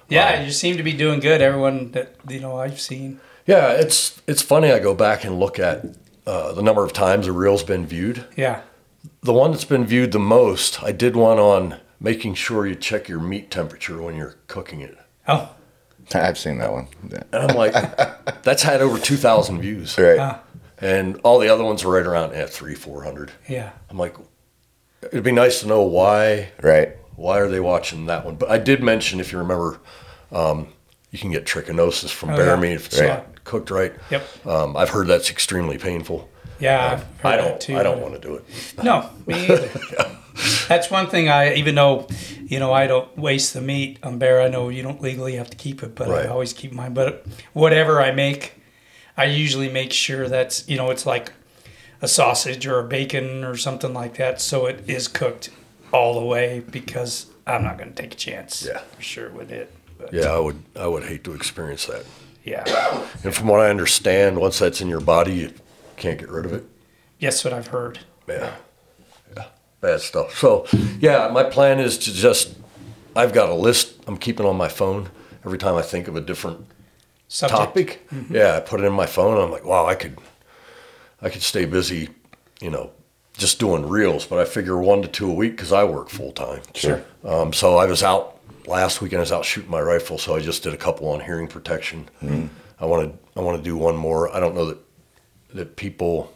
Yeah, 0.08 0.42
you 0.44 0.52
seem 0.52 0.78
to 0.78 0.84
be 0.84 0.94
doing 0.94 1.20
good. 1.20 1.42
Everyone 1.42 1.92
that 1.92 2.16
you 2.30 2.40
know 2.40 2.58
I've 2.58 2.80
seen. 2.80 3.20
Yeah, 3.46 3.72
it's 3.72 4.22
it's 4.28 4.42
funny 4.42 4.72
I 4.72 4.80
go 4.80 4.94
back 4.96 5.24
and 5.26 5.40
look 5.40 5.60
at 5.60 5.84
uh, 6.26 6.54
the 6.54 6.62
number 6.62 6.84
of 6.86 6.94
times 6.94 7.28
a 7.28 7.34
reel's 7.34 7.64
been 7.64 7.86
viewed. 7.86 8.26
Yeah. 8.38 8.62
The 9.22 9.34
one 9.34 9.52
that's 9.52 9.66
been 9.66 9.86
viewed 9.86 10.14
the 10.14 10.20
most, 10.20 10.82
I 10.82 10.94
did 10.94 11.16
one 11.18 11.38
on 11.40 11.80
making 12.00 12.36
sure 12.36 12.66
you 12.66 12.76
check 12.76 13.10
your 13.10 13.20
meat 13.20 13.52
temperature 13.52 14.02
when 14.02 14.16
you're 14.16 14.36
cooking 14.48 14.80
it. 14.82 14.98
Oh. 15.28 15.50
I've 16.14 16.38
seen 16.38 16.58
that 16.60 16.72
one. 16.72 16.88
Yeah. 17.10 17.24
And 17.34 17.52
I'm 17.52 17.58
like, 17.58 17.74
that's 18.44 18.64
had 18.64 18.82
over 18.82 18.98
2,000 19.00 19.62
views. 19.62 19.98
Right. 19.98 20.20
Ah. 20.20 20.40
And 20.80 21.20
all 21.24 21.40
the 21.40 21.48
other 21.50 21.64
ones 21.64 21.84
are 21.84 21.90
right 21.90 22.06
around 22.06 22.34
at 22.34 22.50
three, 22.50 22.76
400. 22.76 23.32
Yeah. 23.48 23.72
I'm 23.90 23.98
like, 23.98 24.16
it'd 25.12 25.24
be 25.24 25.32
nice 25.32 25.62
to 25.62 25.68
know 25.68 25.82
why 25.84 26.50
Right. 26.62 26.90
why 27.16 27.40
are 27.40 27.48
they 27.50 27.60
watching 27.60 28.06
that 28.08 28.26
one. 28.26 28.36
But 28.36 28.50
I 28.50 28.58
did 28.58 28.82
mention, 28.82 29.20
if 29.20 29.32
you 29.32 29.38
remember, 29.38 29.80
um, 30.32 30.68
you 31.12 31.20
can 31.20 31.32
get 31.32 31.46
trichinosis 31.46 32.10
from 32.10 32.32
Oh, 32.32 32.36
bear 32.38 32.48
yeah. 32.48 32.56
meat 32.56 32.74
if 32.74 32.88
it's 32.88 33.00
Right. 33.00 33.10
not 33.10 33.44
cooked 33.44 33.70
right. 33.72 33.94
Yep. 34.10 34.46
Um, 34.48 34.76
I've 34.78 34.90
heard 34.90 35.08
that's 35.08 35.30
extremely 35.30 35.78
painful. 35.78 36.30
Yeah. 36.60 36.94
I've 36.94 37.04
heard 37.22 37.34
I 37.34 37.38
don't. 37.38 37.60
too. 37.62 37.78
I 37.78 37.84
don't 37.84 38.00
want 38.02 38.14
to 38.14 38.20
do 38.20 38.36
it. 38.36 38.46
No, 38.84 39.10
me 39.28 39.46
either. 39.48 39.70
That's 40.68 40.90
one 40.90 41.08
thing 41.08 41.30
I, 41.30 41.54
even 41.56 41.76
though, 41.76 42.08
you 42.48 42.58
know, 42.58 42.74
I 42.74 42.88
don't 42.88 43.16
waste 43.18 43.54
the 43.54 43.62
meat 43.62 44.00
on 44.02 44.18
bear. 44.18 44.42
I 44.42 44.48
know 44.48 44.70
you 44.70 44.82
don't 44.82 45.00
legally 45.02 45.36
have 45.36 45.50
to 45.52 45.58
keep 45.58 45.84
it, 45.84 45.94
but 45.94 46.08
Right. 46.08 46.26
I 46.26 46.30
always 46.30 46.54
keep 46.54 46.72
mine. 46.72 46.94
But 46.96 47.26
whatever 47.54 48.02
I 48.02 48.12
make, 48.12 48.54
I 49.16 49.26
usually 49.26 49.70
make 49.70 49.92
sure 49.94 50.28
that's, 50.28 50.68
you 50.68 50.76
know, 50.78 50.90
it's 50.90 51.06
like 51.06 51.32
a 52.04 52.08
sausage 52.08 52.68
or 52.68 52.80
a 52.80 52.84
bacon 52.84 53.44
or 53.44 53.56
something 53.58 53.94
like 53.94 54.16
that, 54.18 54.42
so 54.42 54.66
it 54.68 54.84
is 54.88 55.08
cooked 55.08 55.50
all 55.92 56.20
the 56.20 56.26
way 56.26 56.60
because 56.70 57.28
I'm 57.48 57.64
not 57.64 57.78
going 57.78 57.94
to 57.94 57.96
take 58.02 58.14
a 58.14 58.18
chance. 58.18 58.64
Yeah. 58.68 58.80
for 58.96 59.02
sure 59.02 59.30
with 59.30 59.52
it. 59.52 59.72
But, 59.98 60.14
Yeah, 60.14 60.28
I 60.34 60.40
would. 60.40 60.62
I 60.76 60.86
would 60.88 61.04
hate 61.06 61.24
to 61.24 61.34
experience 61.34 61.86
that. 61.88 62.06
yeah. 62.44 62.64
And 63.24 63.34
from 63.34 63.48
what 63.48 63.62
I 63.62 63.70
understand, 63.70 64.38
once 64.38 64.60
that's 64.60 64.82
in 64.82 64.90
your 64.90 65.00
body, 65.02 65.34
you 65.34 65.54
can't 65.96 66.20
get 66.20 66.30
rid 66.30 66.46
of 66.46 66.54
it. 66.54 66.66
Yes, 67.20 67.44
what 67.46 67.54
I've 67.54 67.68
heard. 67.68 68.00
Yeah. 68.28 68.54
Yeah. 69.38 69.46
Bad 69.80 70.02
stuff. 70.02 70.38
So, 70.38 70.66
yeah, 71.00 71.30
my 71.32 71.44
plan 71.44 71.80
is 71.80 71.98
to 72.00 72.14
just, 72.14 72.56
I've 73.16 73.32
got 73.34 73.48
a 73.50 73.54
list 73.56 73.96
I'm 74.08 74.18
keeping 74.18 74.46
on 74.46 74.58
my 74.58 74.68
phone 74.68 75.10
every 75.46 75.58
time 75.58 75.76
I 75.76 75.82
think 75.84 76.08
of 76.10 76.16
a 76.18 76.22
different 76.22 76.66
Subject. 77.30 77.58
topic. 77.58 78.08
Mm-hmm. 78.12 78.36
Yeah, 78.36 78.58
I 78.58 78.60
put 78.60 78.82
it 78.82 78.86
in 78.86 78.94
my 78.94 79.06
phone. 79.06 79.36
And 79.36 79.44
I'm 79.44 79.52
like, 79.52 79.64
wow, 79.66 79.86
I 79.86 79.96
could, 79.96 80.18
I 81.24 81.30
could 81.30 81.42
stay 81.42 81.66
busy, 81.66 82.10
you 82.62 82.70
know, 82.70 82.92
just 83.38 83.58
doing 83.60 83.88
reels. 83.88 84.26
But 84.26 84.40
I 84.40 84.46
figure 84.46 84.78
one 84.78 85.02
to 85.02 85.08
two 85.08 85.32
a 85.32 85.34
week 85.34 85.54
because 85.54 85.72
I 85.72 85.84
work 85.86 86.10
full 86.10 86.32
time. 86.34 86.62
Sure. 86.76 87.02
Um, 87.24 87.52
so 87.54 87.78
I 87.78 87.86
was 87.86 88.04
out 88.04 88.40
last 88.68 89.02
weekend. 89.02 89.20
I 89.20 89.22
was 89.22 89.32
out 89.32 89.46
shooting 89.46 89.72
my 89.72 89.82
rifle, 89.82 90.18
so 90.18 90.36
I 90.36 90.40
just 90.42 90.62
did 90.64 90.74
a 90.74 90.78
couple 90.78 91.08
on 91.10 91.22
hearing 91.22 91.48
protection. 91.48 92.10
I 92.80 92.86
want 92.86 93.10
to, 93.12 93.40
I 93.40 93.42
want 93.42 93.58
to 93.58 93.64
do 93.64 93.76
one 93.78 93.96
more. 93.96 94.34
I 94.36 94.40
don't 94.40 94.54
know 94.54 94.66
that 94.66 94.78
that 95.54 95.76
people, 95.78 96.34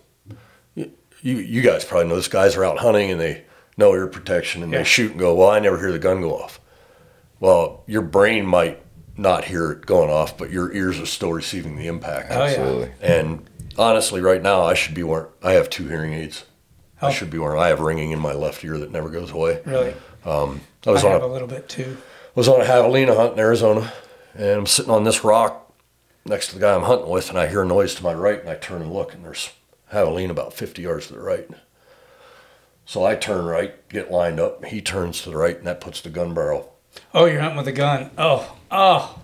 you 0.75 0.89
you 1.21 1.61
guys 1.61 1.83
probably 1.83 2.07
know 2.07 2.15
this. 2.15 2.27
Guys 2.27 2.55
are 2.55 2.63
out 2.63 2.77
hunting 2.77 3.11
and 3.11 3.19
they 3.19 3.43
know 3.75 3.93
ear 3.93 4.07
protection 4.07 4.63
and 4.63 4.71
Yeah. 4.71 4.79
they 4.79 4.83
shoot 4.85 5.11
and 5.11 5.19
go. 5.19 5.33
Well, 5.35 5.49
I 5.49 5.59
never 5.59 5.77
hear 5.77 5.91
the 5.91 5.99
gun 5.99 6.21
go 6.21 6.35
off. 6.37 6.59
Well, 7.39 7.83
your 7.87 8.01
brain 8.03 8.45
might 8.45 8.81
not 9.17 9.45
hear 9.45 9.71
it 9.71 9.85
going 9.85 10.09
off, 10.09 10.37
but 10.37 10.51
your 10.51 10.71
ears 10.73 10.99
are 10.99 11.05
still 11.05 11.33
receiving 11.33 11.75
the 11.75 11.87
impact. 11.87 12.27
Oh, 12.31 12.35
yeah. 12.37 12.43
Absolutely. 12.45 12.91
And 13.01 13.49
honestly, 13.77 14.21
right 14.21 14.41
now 14.41 14.63
I 14.63 14.73
should 14.73 14.95
be 14.95 15.03
wearing. 15.03 15.27
I 15.43 15.53
have 15.53 15.69
two 15.69 15.87
hearing 15.87 16.13
aids. 16.13 16.45
I 17.01 17.07
oh. 17.07 17.11
should 17.11 17.29
be 17.29 17.37
wearing. 17.37 17.61
I 17.61 17.67
have 17.67 17.79
ringing 17.79 18.11
in 18.11 18.19
my 18.19 18.33
left 18.33 18.63
ear 18.63 18.77
that 18.77 18.91
never 18.91 19.09
goes 19.09 19.31
away. 19.31 19.61
Really? 19.65 19.93
Um, 20.25 20.61
I 20.85 20.91
was 20.91 21.03
I 21.03 21.07
on 21.07 21.13
have 21.13 21.23
a 21.23 21.25
a 21.25 21.27
little 21.27 21.47
bit 21.47 21.69
too. 21.69 21.97
I 21.99 22.31
was 22.35 22.47
on 22.47 22.61
a 22.61 22.65
javelina 22.65 23.15
hunt 23.15 23.33
in 23.33 23.39
Arizona, 23.39 23.93
and 24.35 24.49
I'm 24.49 24.65
sitting 24.65 24.91
on 24.91 25.03
this 25.03 25.23
rock 25.23 25.73
next 26.25 26.47
to 26.49 26.55
the 26.55 26.61
guy 26.61 26.75
I'm 26.75 26.83
hunting 26.83 27.09
with, 27.09 27.29
and 27.29 27.37
I 27.37 27.47
hear 27.47 27.61
a 27.61 27.65
noise 27.65 27.95
to 27.95 28.03
my 28.03 28.13
right, 28.13 28.39
and 28.39 28.49
I 28.49 28.55
turn 28.55 28.81
and 28.81 28.93
look, 28.93 29.13
and 29.13 29.23
there's 29.23 29.51
javelina 29.91 30.31
about 30.31 30.53
50 30.53 30.81
yards 30.81 31.07
to 31.07 31.13
the 31.13 31.19
right. 31.19 31.47
So 32.85 33.05
I 33.05 33.15
turn 33.15 33.45
right, 33.45 33.87
get 33.89 34.11
lined 34.11 34.39
up. 34.39 34.63
He 34.65 34.81
turns 34.81 35.21
to 35.21 35.29
the 35.29 35.37
right, 35.37 35.57
and 35.57 35.67
that 35.67 35.81
puts 35.81 36.01
the 36.01 36.09
gun 36.09 36.33
barrel. 36.33 36.73
Oh, 37.13 37.25
you're 37.25 37.41
hunting 37.41 37.57
with 37.57 37.67
a 37.67 37.73
gun. 37.73 38.11
Oh, 38.17 38.55
oh. 38.71 39.19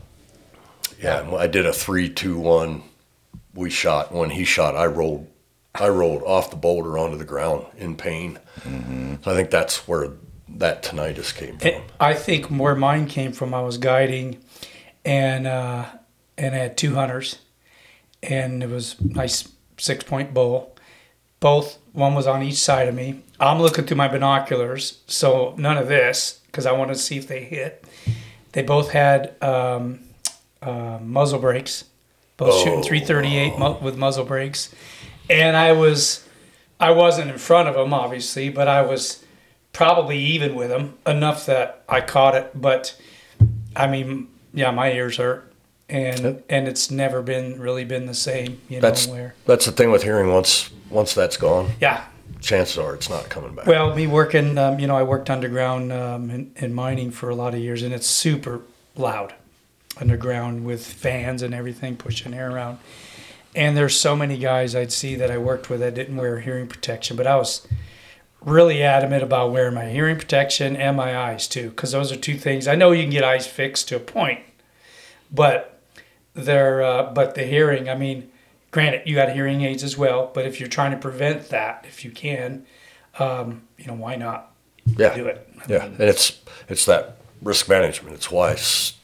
Yeah, 1.02 1.34
I 1.36 1.48
did 1.48 1.66
a 1.66 1.74
three, 1.74 2.10
two, 2.10 2.38
one. 2.38 2.84
We 3.54 3.70
shot. 3.70 4.12
When 4.12 4.32
he 4.32 4.44
shot, 4.44 4.76
I 4.76 4.86
rolled. 4.86 5.28
I 5.76 5.90
rolled 5.90 6.22
off 6.24 6.52
the 6.52 6.56
boulder 6.56 7.00
onto 7.00 7.18
the 7.18 7.26
ground 7.26 7.66
in 7.78 7.96
pain. 7.96 8.38
So 8.64 9.32
I 9.32 9.36
think 9.36 9.50
that's 9.50 9.88
where 9.88 10.12
that 10.48 10.84
tinnitus 10.84 11.36
came 11.36 11.58
from. 11.58 11.68
It, 11.68 11.82
I 12.00 12.14
think 12.14 12.46
where 12.48 12.76
mine 12.76 13.08
came 13.08 13.32
from, 13.32 13.54
I 13.56 13.62
was 13.62 13.78
guiding, 13.80 14.40
and 15.04 15.48
uh, 15.48 15.86
and 16.38 16.54
I 16.54 16.58
had 16.60 16.78
two 16.78 16.94
hunters, 16.94 17.40
and 18.22 18.62
it 18.62 18.70
was 18.70 19.00
nice 19.02 19.50
six 19.78 20.04
point 20.04 20.34
bull. 20.34 20.76
Both 21.40 21.80
one 21.92 22.14
was 22.16 22.28
on 22.28 22.44
each 22.44 22.60
side 22.60 22.88
of 22.88 22.96
me. 22.96 23.22
I'm 23.40 23.60
looking 23.60 23.86
through 23.86 23.98
my 23.98 24.08
binoculars, 24.08 25.02
so 25.08 25.56
none 25.58 25.78
of 25.78 25.88
this 25.88 26.40
because 26.46 26.66
I 26.66 26.72
wanted 26.72 26.94
to 26.94 27.00
see 27.00 27.18
if 27.18 27.28
they 27.28 27.44
hit. 27.44 27.84
They 28.52 28.62
both 28.62 28.92
had 28.92 29.42
um, 29.44 30.02
uh, 30.62 31.00
muzzle 31.02 31.40
brakes, 31.40 31.86
both 32.38 32.60
shooting 32.60 32.80
Oh. 32.80 32.84
338 32.84 33.58
mu- 33.60 33.78
with 33.86 33.98
muzzle 33.98 34.26
brakes, 34.26 34.74
and 35.30 35.56
I 35.58 35.72
was 35.72 36.28
I 36.80 36.92
wasn't 36.92 37.32
in 37.32 37.38
front 37.38 37.70
of 37.70 37.76
them 37.76 37.94
obviously, 37.94 38.50
but 38.50 38.68
I 38.68 38.82
was 38.82 39.24
probably 39.72 40.18
even 40.20 40.56
with 40.56 40.72
him 40.72 40.96
enough 41.08 41.46
that 41.46 41.84
I 41.90 42.02
caught 42.02 42.36
it. 42.36 42.52
But 42.54 42.96
I 43.76 43.88
mean, 43.88 44.28
yeah, 44.54 44.72
my 44.72 44.92
ears 44.92 45.18
hurt, 45.18 45.52
and 45.90 46.44
and 46.50 46.68
it's 46.68 46.92
never 46.92 47.22
been 47.22 47.60
really 47.60 47.86
been 47.86 48.06
the 48.06 48.14
same. 48.14 48.62
You 48.70 48.78
know 48.78 48.82
That's 48.82 49.08
where? 49.08 49.36
that's 49.46 49.66
the 49.66 49.72
thing 49.72 49.92
with 49.92 50.04
hearing. 50.04 50.32
Once 50.32 50.70
once 50.90 51.14
that's 51.14 51.38
gone, 51.38 51.72
Yeah. 51.82 52.04
chances 52.42 52.78
are 52.78 52.94
it's 52.94 53.10
not 53.10 53.30
coming 53.30 53.56
back. 53.56 53.66
Well, 53.66 53.96
me 53.96 54.06
working, 54.06 54.58
um, 54.60 54.80
you 54.80 54.86
know, 54.86 54.96
I 54.96 55.02
worked 55.04 55.30
underground 55.32 55.92
um, 55.92 56.30
in, 56.30 56.52
in 56.58 56.74
mining 56.74 57.10
for 57.10 57.30
a 57.30 57.36
lot 57.36 57.54
of 57.56 57.60
years, 57.62 57.82
and 57.82 57.94
it's 57.94 58.06
super 58.06 58.62
loud 58.96 59.34
underground 60.00 60.66
with 60.66 60.86
fans 60.86 61.42
and 61.42 61.54
everything 61.54 61.96
pushing 61.96 62.34
air 62.34 62.52
around. 62.52 62.80
And 63.56 63.78
there's 63.78 64.00
so 64.00 64.16
many 64.16 64.38
guys 64.38 64.76
I'd 64.76 64.92
see 64.92 65.16
that 65.16 65.30
I 65.30 65.38
worked 65.38 65.70
with 65.70 65.80
that 65.82 65.94
didn't 65.94 66.18
wear 66.18 66.40
hearing 66.40 66.68
protection, 66.68 67.16
but 67.16 67.28
I 67.28 67.36
was 67.36 67.68
really 68.42 68.84
adamant 68.84 69.24
about 69.24 69.52
wearing 69.52 69.76
my 69.76 69.86
hearing 69.86 70.18
protection 70.18 70.76
and 70.76 70.98
my 70.98 71.18
eyes 71.18 71.48
too, 71.48 71.70
because 71.70 71.92
those 71.92 72.12
are 72.12 72.16
two 72.16 72.38
things. 72.38 72.68
I 72.68 72.76
know 72.76 72.92
you 72.92 73.04
can 73.04 73.12
get 73.12 73.24
eyes 73.24 73.48
fixed 73.48 73.88
to 73.90 73.96
a 73.96 74.00
point, 74.00 74.40
but 75.32 75.82
they're 76.34 76.82
uh, 76.82 77.12
but 77.14 77.36
the 77.36 77.44
hearing. 77.44 77.90
I 77.90 77.96
mean, 77.96 78.32
granted, 78.72 79.04
you 79.06 79.16
got 79.16 79.32
hearing 79.32 79.62
aids 79.62 79.84
as 79.84 79.98
well, 79.98 80.32
but 80.34 80.46
if 80.46 80.60
you're 80.60 80.70
trying 80.70 80.92
to 80.92 80.98
prevent 80.98 81.50
that, 81.50 81.86
if 81.88 82.04
you 82.04 82.12
can, 82.12 82.66
um, 83.20 83.62
you 83.78 83.86
know, 83.86 83.94
why 83.94 84.16
not 84.16 84.52
yeah, 84.86 85.16
do 85.16 85.28
it? 85.28 85.48
yeah, 85.70 85.86
and 85.86 86.00
it's 86.02 86.42
it's 86.68 86.86
that 86.86 87.18
risk 87.42 87.70
management. 87.70 88.16
It's 88.16 88.32
why 88.32 88.52
I 88.52 88.56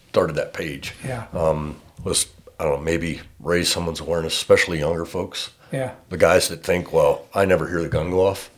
started 0.09 0.35
that 0.35 0.53
page. 0.53 0.93
Yeah, 1.05 1.25
Um, 1.33 1.77
was 2.03 2.27
I 2.59 2.63
don't 2.63 2.77
know 2.77 2.81
maybe 2.83 3.21
raise 3.39 3.69
someone's 3.69 3.99
awareness, 3.99 4.33
especially 4.33 4.79
younger 4.79 5.05
folks. 5.05 5.51
yeah, 5.71 5.91
The 6.09 6.17
guys 6.17 6.47
that 6.49 6.63
think, 6.63 6.91
well, 6.91 7.25
I 7.33 7.45
never 7.45 7.67
hear 7.67 7.81
the 7.81 7.89
gun 7.89 8.09
go 8.09 8.25
off. 8.27 8.49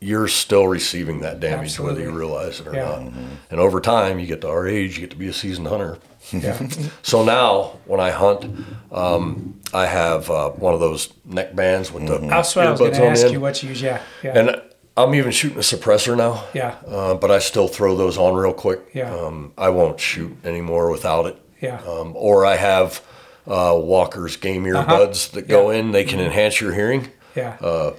You're 0.00 0.28
still 0.28 0.66
receiving 0.68 1.20
that 1.20 1.40
damage 1.40 1.78
whether 1.78 2.00
you 2.00 2.10
realize 2.10 2.60
it 2.60 2.66
or 2.68 2.74
Yeah. 2.74 2.84
not. 2.84 3.12
And 3.50 3.60
over 3.60 3.80
time, 3.80 4.18
you 4.18 4.26
get 4.26 4.40
to 4.42 4.48
our 4.48 4.66
age, 4.66 4.94
you 4.96 5.00
get 5.02 5.10
to 5.10 5.16
be 5.16 5.28
a 5.28 5.32
seasoned 5.32 5.66
hunter. 5.68 5.98
yeah. 6.32 6.58
So 7.02 7.24
now, 7.24 7.78
when 7.84 8.00
I 8.00 8.10
hunt, 8.10 8.44
um, 8.92 9.60
I 9.74 9.86
have 9.86 10.30
uh, 10.30 10.50
one 10.50 10.72
of 10.74 10.80
those 10.80 11.12
neck 11.24 11.54
bands 11.54 11.92
with 11.92 12.06
the 12.06 12.18
That's 12.18 12.56
what 12.56 12.66
I 12.66 12.70
was 12.70 12.80
going 12.80 12.92
to 12.92 13.06
ask 13.06 13.30
you. 13.30 13.40
What 13.40 13.62
you 13.62 13.68
use? 13.70 13.82
Yeah, 13.82 14.00
yeah, 14.22 14.38
And 14.38 14.62
I'm 14.98 15.14
even 15.14 15.30
shooting 15.32 15.58
a 15.58 15.62
suppressor 15.62 16.16
now. 16.16 16.44
yeah, 16.54 16.74
Uh, 16.86 17.14
but 17.14 17.30
I 17.30 17.38
still 17.38 17.68
throw 17.68 17.96
those 17.96 18.18
on 18.18 18.34
real 18.34 18.52
quick. 18.52 18.80
Yeah. 18.92 19.14
Um, 19.14 19.52
I 19.56 19.68
won't 19.70 20.00
shoot 20.00 20.36
anymore 20.44 20.90
without 20.90 21.26
it. 21.26 21.36
yeah. 21.60 21.80
Um, 21.86 22.12
or 22.16 22.44
I 22.44 22.56
have 22.56 23.00
uh, 23.46 23.74
Walker's 23.80 24.36
game 24.36 24.64
earbuds 24.64 25.26
Uh-huh. 25.28 25.34
that 25.34 25.48
go 25.48 25.70
Yeah. 25.70 25.78
in. 25.78 25.92
They 25.92 26.04
can 26.04 26.20
enhance 26.20 26.60
your 26.60 26.72
hearing. 26.74 27.08
yeah. 27.34 27.56
uh, 27.62 27.92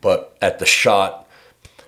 But 0.00 0.36
at 0.42 0.58
the 0.58 0.66
shot, 0.66 1.26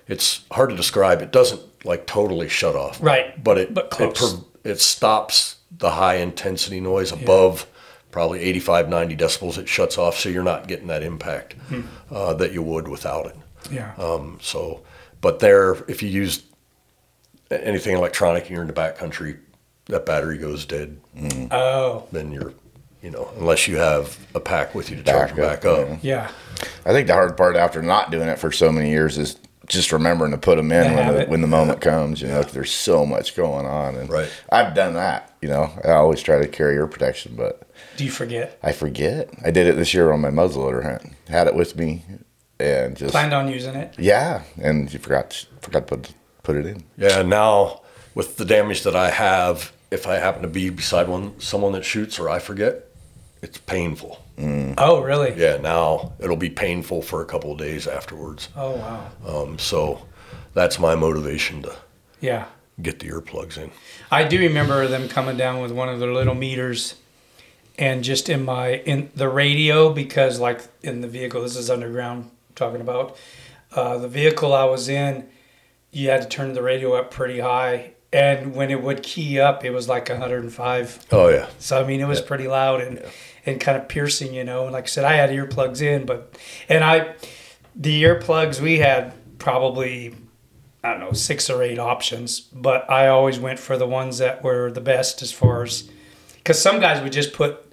it's 0.07 0.41
hard 0.51 0.69
to 0.69 0.75
describe. 0.75 1.21
It 1.21 1.31
doesn't 1.31 1.61
like 1.83 2.05
totally 2.07 2.47
shut 2.49 2.75
off. 2.75 2.97
Right, 3.01 3.43
But 3.43 3.57
it 3.57 3.73
but 3.73 3.93
it, 3.99 4.33
it 4.63 4.79
stops 4.81 5.57
the 5.77 5.91
high 5.91 6.15
intensity 6.15 6.79
noise 6.79 7.11
above 7.11 7.67
probably 8.11 8.39
85, 8.39 8.87
90 8.89 9.15
decibels. 9.17 9.57
It 9.57 9.67
shuts 9.67 9.97
off, 9.97 10.17
so 10.17 10.29
you're 10.29 10.43
not 10.43 10.67
getting 10.67 10.87
that 10.87 11.03
impact 11.03 11.53
Hmm. 11.69 11.81
uh, 12.09 12.33
that 12.35 12.53
you 12.53 12.63
would 12.63 12.87
without 12.87 13.25
it. 13.27 13.35
Yeah. 13.71 13.93
Um, 13.97 14.37
so, 14.41 14.81
but 15.21 15.39
there, 15.39 15.73
if 15.87 16.01
you 16.03 16.09
use 16.09 16.43
anything 17.51 17.95
electronic 17.95 18.43
and 18.43 18.51
you're 18.51 18.61
in 18.61 18.67
the 18.67 18.73
backcountry, 18.73 19.37
that 19.85 20.05
battery 20.05 20.37
goes 20.37 20.65
dead. 20.65 20.99
oh, 21.51 22.07
Then 22.11 22.31
you're, 22.31 22.53
you 23.01 23.11
know, 23.11 23.29
unless 23.37 23.67
you 23.67 23.77
have 23.77 24.17
a 24.33 24.39
pack 24.39 24.73
with 24.73 24.89
you 24.89 24.97
to 24.97 25.03
charge 25.03 25.29
Back 25.35 25.35
them 25.35 25.45
up, 25.45 25.61
back 25.61 25.65
up. 25.95 25.99
yeah. 26.01 26.29
yeah. 26.29 26.31
I 26.85 26.91
think 26.91 27.07
the 27.07 27.13
hard 27.13 27.35
part 27.37 27.55
after 27.55 27.81
not 27.81 28.11
doing 28.11 28.27
it 28.27 28.39
for 28.39 28.51
so 28.51 28.71
many 28.71 28.89
years 28.89 29.17
is 29.17 29.37
just 29.67 29.91
remembering 29.91 30.31
to 30.31 30.37
put 30.37 30.57
them 30.57 30.71
in 30.71 30.93
when 30.95 31.13
the, 31.15 31.25
when 31.25 31.41
the 31.41 31.47
moment 31.47 31.81
comes. 31.81 32.21
You 32.21 32.27
know, 32.29 32.43
'cause 32.43 32.53
there's 32.53 32.71
so 32.71 33.05
much 33.05 33.35
going 33.35 33.65
on, 33.65 33.95
and 33.95 34.09
Right. 34.09 34.29
I've 34.51 34.73
done 34.75 34.93
that. 34.93 35.33
You 35.41 35.49
know, 35.49 35.71
I 35.83 35.91
always 35.91 36.21
try 36.21 36.39
to 36.39 36.47
carry 36.47 36.75
ear 36.75 36.87
protection, 36.87 37.33
but 37.35 37.67
Do 37.97 38.05
you 38.05 38.11
forget? 38.11 38.57
I 38.63 38.71
forget. 38.71 39.29
I 39.43 39.51
did 39.51 39.67
it 39.67 39.75
this 39.75 39.93
year 39.93 40.11
on 40.11 40.21
my 40.21 40.29
muzzleloader 40.29 40.83
hunt. 40.83 41.13
Had 41.29 41.47
it 41.47 41.55
with 41.55 41.75
me, 41.75 42.03
and 42.59 42.95
just 42.95 43.11
Planned 43.11 43.33
on 43.33 43.47
using 43.49 43.75
it? 43.75 43.95
yeah, 43.97 44.43
and 44.61 44.91
you 44.91 44.99
forgot 44.99 45.45
forgot 45.61 45.87
to 45.87 45.97
put 45.97 46.13
put 46.43 46.55
it 46.55 46.65
in. 46.65 46.83
Yeah, 46.97 47.21
now 47.21 47.81
with 48.13 48.37
the 48.37 48.45
damage 48.45 48.83
that 48.83 48.95
I 48.95 49.09
have, 49.09 49.71
if 49.91 50.07
I 50.07 50.15
happen 50.15 50.41
to 50.43 50.47
be 50.47 50.69
beside 50.69 51.07
one 51.07 51.39
someone 51.39 51.73
that 51.73 51.83
shoots 51.85 52.17
or 52.19 52.29
I 52.29 52.39
forget, 52.39 52.85
it's 53.41 53.57
painful. 53.57 54.21
Oh, 54.77 55.01
really? 55.01 55.33
Yeah, 55.37 55.57
now 55.57 56.11
it'll 56.19 56.35
be 56.35 56.49
painful 56.49 57.01
for 57.01 57.21
a 57.21 57.25
couple 57.25 57.53
of 57.53 57.57
days 57.57 57.87
afterwards. 57.87 58.49
Oh, 58.55 58.71
wow. 58.75 59.09
Um, 59.25 59.57
so 59.57 60.05
that's 60.53 60.77
my 60.77 60.93
motivation 60.95 61.61
to 61.61 61.73
Yeah. 62.19 62.45
get 62.81 62.99
the 62.99 63.07
earplugs 63.07 63.57
in. 63.57 63.71
I 64.11 64.25
do 64.25 64.37
remember 64.37 64.87
them 64.87 65.07
coming 65.07 65.37
down 65.37 65.61
with 65.61 65.71
one 65.71 65.87
of 65.87 66.01
their 66.01 66.11
little 66.11 66.35
meters 66.35 66.95
and 67.77 68.03
just 68.03 68.27
in 68.27 68.43
my 68.43 68.75
in 68.85 69.09
the 69.15 69.29
radio 69.29 69.93
because 69.93 70.37
like 70.39 70.59
in 70.83 70.99
the 71.01 71.07
vehicle 71.07 71.41
this 71.41 71.55
is 71.55 71.69
underground 71.69 72.29
talking 72.55 72.81
about. 72.81 73.17
Uh, 73.71 73.97
the 73.97 74.07
vehicle 74.07 74.53
I 74.53 74.63
was 74.65 74.89
in 74.89 75.27
you 75.91 76.09
had 76.09 76.21
to 76.21 76.27
turn 76.27 76.53
the 76.53 76.61
radio 76.61 76.93
up 76.93 77.11
pretty 77.11 77.39
high 77.39 77.91
and 78.13 78.53
when 78.55 78.69
it 78.69 78.81
would 78.81 79.01
key 79.03 79.39
up 79.39 79.63
it 79.65 79.71
was 79.71 79.87
like 79.89 80.09
105 80.09 81.05
Oh 81.11 81.29
yeah, 81.29 81.47
so 81.59 81.79
I 81.81 81.85
mean 81.85 81.99
it 82.01 82.07
was 82.07 82.21
pretty 82.21 82.47
loud 82.47 82.81
and 82.81 83.01
and 83.45 83.59
kind 83.59 83.77
of 83.77 83.87
piercing 83.87 84.33
you 84.33 84.43
know 84.43 84.63
and 84.65 84.73
like 84.73 84.85
I 84.85 84.87
said 84.87 85.03
I 85.03 85.13
had 85.13 85.29
earplugs 85.29 85.81
in 85.81 86.05
but 86.05 86.37
and 86.69 86.83
I 86.83 87.15
the 87.75 88.03
earplugs 88.03 88.61
we 88.61 88.79
had 88.79 89.13
probably 89.37 90.15
I 90.83 90.91
don't 90.91 90.99
know 90.99 91.13
six 91.13 91.49
or 91.49 91.63
eight 91.63 91.79
options, 91.79 92.39
but 92.39 92.87
I 92.91 93.07
always 93.07 93.39
went 93.39 93.57
for 93.57 93.75
the 93.75 93.87
ones 93.87 94.19
that 94.19 94.43
were 94.43 94.69
the 94.71 94.81
best 94.81 95.23
as 95.23 95.31
far 95.31 95.63
as 95.63 95.89
because 96.35 96.61
some 96.61 96.79
guys 96.79 97.01
would 97.01 97.11
just 97.11 97.33
put 97.33 97.64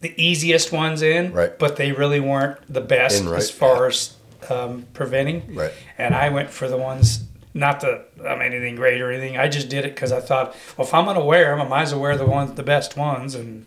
the 0.00 0.14
easiest 0.22 0.72
ones 0.72 1.02
in, 1.02 1.32
Right. 1.32 1.58
But 1.58 1.76
they 1.76 1.92
really 1.92 2.20
weren't 2.20 2.58
the 2.72 2.80
best 2.80 3.22
In 3.22 3.28
right, 3.28 3.38
as 3.38 3.50
far 3.50 3.86
as 3.86 4.14
um, 4.48 4.86
preventing, 4.94 5.54
Right. 5.54 5.72
And 5.98 6.14
I 6.14 6.28
went 6.28 6.50
for 6.50 6.68
the 6.68 6.76
ones. 6.76 7.24
Not 7.54 7.80
that 7.80 8.08
I'm 8.24 8.40
anything 8.40 8.76
great 8.76 9.00
or 9.00 9.10
anything. 9.10 9.36
I 9.36 9.48
just 9.48 9.68
did 9.68 9.84
it 9.84 9.94
because 9.94 10.12
I 10.12 10.20
thought, 10.20 10.54
well, 10.76 10.86
if 10.86 10.94
I'm 10.94 11.06
gonna 11.06 11.24
wear 11.24 11.50
them, 11.56 11.66
I 11.66 11.68
might 11.68 11.82
as 11.82 11.92
well 11.92 12.02
wear 12.02 12.16
the 12.16 12.26
ones, 12.26 12.52
the 12.54 12.62
best 12.62 12.96
ones, 12.96 13.34
and 13.34 13.66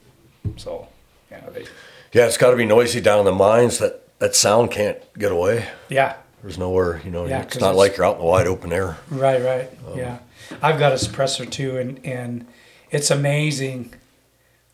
so 0.55 0.87
yeah, 1.29 1.49
they, 1.49 1.65
yeah. 2.13 2.27
It's 2.27 2.37
got 2.37 2.51
to 2.51 2.55
be 2.57 2.65
noisy 2.65 3.01
down 3.01 3.19
in 3.19 3.25
the 3.25 3.31
mines. 3.33 3.79
That 3.79 4.07
that 4.19 4.35
sound 4.35 4.71
can't 4.71 4.97
get 5.17 5.31
away. 5.31 5.67
yeah, 5.89 6.15
There's 6.41 6.57
nowhere, 6.57 7.01
you 7.03 7.11
know. 7.11 7.25
Yeah, 7.25 7.41
it's 7.41 7.59
not 7.59 7.71
it's- 7.71 7.77
like 7.77 7.97
you're 7.97 8.05
out 8.05 8.15
in 8.15 8.19
the 8.21 8.25
wide 8.27 8.47
open 8.47 8.71
air. 8.71 8.97
Right, 9.09 9.41
right. 9.41 9.69
Um, 9.91 9.97
yeah. 9.97 10.19
I've 10.61 10.79
got 10.79 10.91
a 10.93 10.95
suppressor 10.95 11.49
too 11.49 11.77
and 11.77 11.99
and 12.05 12.45
it's 12.91 13.09
amazing 13.11 13.93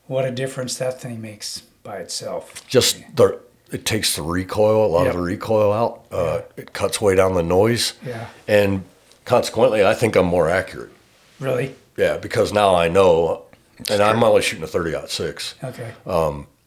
what 0.07 0.25
a 0.25 0.31
difference 0.31 0.77
that 0.77 0.99
thing 1.01 1.21
makes 1.21 1.61
by 1.83 1.97
itself. 1.97 2.67
Just 2.67 2.97
the 3.15 3.39
it 3.71 3.85
takes 3.85 4.15
the 4.15 4.21
recoil, 4.21 4.85
a 4.85 4.87
lot 4.87 5.03
Yep. 5.05 5.09
of 5.13 5.17
the 5.17 5.21
recoil 5.25 5.73
out. 5.73 6.05
Uh, 6.11 6.41
It 6.55 6.71
cuts 6.73 7.01
way 7.01 7.15
down 7.15 7.33
the 7.33 7.43
noise, 7.43 7.93
Yeah. 8.05 8.27
and 8.47 8.85
consequently, 9.25 9.85
I 9.85 9.93
think 9.93 10.15
I'm 10.15 10.25
more 10.25 10.49
accurate. 10.49 10.91
Really? 11.39 11.75
Yeah, 11.97 12.15
because 12.17 12.53
now 12.53 12.75
I 12.75 12.87
know, 12.87 13.41
and 13.89 14.01
I'm 14.01 14.23
only 14.23 14.41
shooting 14.41 14.63
a 14.63 14.67
30 14.67 14.95
six, 15.07 15.55
Okay. 15.63 15.91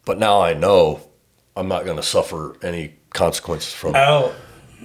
but 0.05 0.19
now 0.19 0.43
I 0.43 0.53
know 0.53 1.01
I'm 1.57 1.69
not 1.69 1.85
going 1.87 1.97
to 1.97 2.03
suffer 2.03 2.57
any 2.63 2.95
consequences 3.15 3.73
from. 3.73 3.95
oh, 3.97 4.33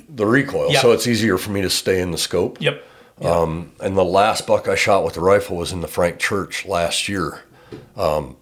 the 0.08 0.26
recoil, 0.26 0.72
Yeah. 0.72 0.82
so 0.82 0.92
it's 0.94 1.08
easier 1.08 1.38
for 1.38 1.52
me 1.52 1.62
to 1.62 1.70
stay 1.70 2.00
in 2.00 2.12
the 2.12 2.18
scope. 2.18 2.62
Yep. 2.62 2.82
Um, 3.22 3.72
and 3.82 3.98
the 3.98 4.04
last 4.06 4.46
buck 4.48 4.68
I 4.70 4.76
shot 4.76 5.04
with 5.04 5.14
the 5.16 5.22
rifle 5.22 5.58
was 5.58 5.72
in 5.74 5.82
the 5.82 5.88
Frank 5.88 6.18
Church 6.20 6.66
last 6.66 7.08
year. 7.10 7.42
Um, 7.98 8.38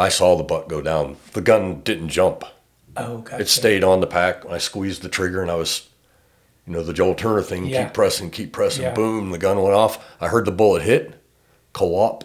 I 0.00 0.08
saw 0.08 0.34
the 0.34 0.42
buck 0.42 0.66
go 0.66 0.80
down. 0.80 1.16
The 1.34 1.42
gun 1.42 1.82
didn't 1.82 2.08
jump. 2.08 2.42
Oh, 2.96 3.18
gotcha. 3.18 3.42
It 3.42 3.48
stayed 3.48 3.84
on 3.84 4.00
the 4.00 4.06
pack. 4.06 4.46
I 4.46 4.56
squeezed 4.56 5.02
the 5.02 5.10
trigger 5.10 5.42
and 5.42 5.50
I 5.50 5.56
was, 5.56 5.88
you 6.66 6.72
know, 6.72 6.82
the 6.82 6.94
Joel 6.94 7.14
Turner 7.14 7.42
thing, 7.42 7.66
Yeah. 7.66 7.84
keep 7.84 7.92
pressing, 7.94 8.30
keep 8.30 8.50
pressing, 8.52 8.82
Yeah. 8.84 8.94
boom, 8.94 9.30
the 9.30 9.38
gun 9.38 9.60
went 9.60 9.74
off. 9.74 10.02
I 10.18 10.28
heard 10.28 10.46
the 10.46 10.52
bullet 10.52 10.82
hit, 10.82 11.14
co-op, 11.74 12.24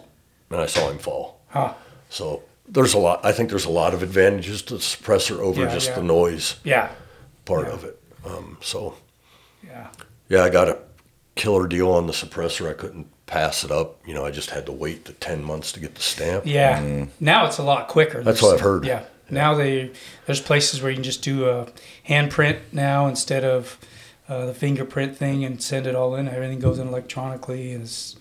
and 0.50 0.58
I 0.60 0.64
saw 0.66 0.88
him 0.88 0.98
fall. 0.98 1.40
Huh. 1.48 1.74
So 2.08 2.42
there's 2.66 2.94
a 2.94 2.98
lot, 2.98 3.20
I 3.22 3.32
think 3.32 3.50
there's 3.50 3.66
a 3.66 3.70
lot 3.70 3.92
of 3.92 4.02
advantages 4.02 4.62
to 4.62 4.74
the 4.74 4.80
suppressor 4.80 5.38
over 5.38 5.64
Yeah, 5.64 5.72
just 5.74 5.94
the 5.94 6.02
noise 6.02 6.56
Yeah. 6.64 6.88
part 7.44 7.68
of 7.68 7.84
it. 7.84 8.00
Um, 8.24 8.56
so 8.62 8.94
Yeah. 9.62 9.88
yeah, 10.30 10.42
I 10.44 10.48
got 10.48 10.68
a 10.70 10.78
killer 11.34 11.68
deal 11.68 11.90
on 11.92 12.06
the 12.06 12.14
suppressor. 12.14 12.70
I 12.70 12.72
couldn't 12.72 13.08
pass 13.26 13.64
it 13.64 13.70
up. 13.70 13.98
You 14.06 14.14
know, 14.14 14.24
I 14.24 14.30
just 14.30 14.50
had 14.50 14.66
to 14.66 14.72
wait 14.72 15.04
the 15.04 15.12
10 15.12 15.42
months 15.44 15.72
to 15.72 15.80
get 15.80 15.94
the 15.94 16.02
stamp. 16.02 16.44
Yeah. 16.46 17.06
Now 17.20 17.46
it's 17.46 17.58
a 17.58 17.62
lot 17.64 17.88
quicker. 17.88 18.22
That's 18.22 18.40
There's- 18.40 18.42
what 18.42 18.54
I've 18.54 18.60
heard. 18.60 18.84
Yeah. 18.84 19.04
Now 19.28 19.54
they 19.54 19.90
there's 20.26 20.40
places 20.40 20.80
where 20.80 20.90
you 20.90 20.96
can 20.96 21.02
just 21.02 21.22
do 21.22 21.48
a 21.48 21.66
handprint 22.08 22.58
now 22.70 23.08
instead 23.08 23.42
of 23.42 23.76
uh, 24.28 24.46
the 24.46 24.54
fingerprint 24.54 25.16
thing 25.16 25.44
and 25.44 25.60
send 25.60 25.88
it 25.88 25.96
all 25.96 26.14
in. 26.14 26.28
Everything 26.28 26.60
goes 26.60 26.78
in 26.78 26.86
electronically 26.86 27.72
it's 27.72 28.14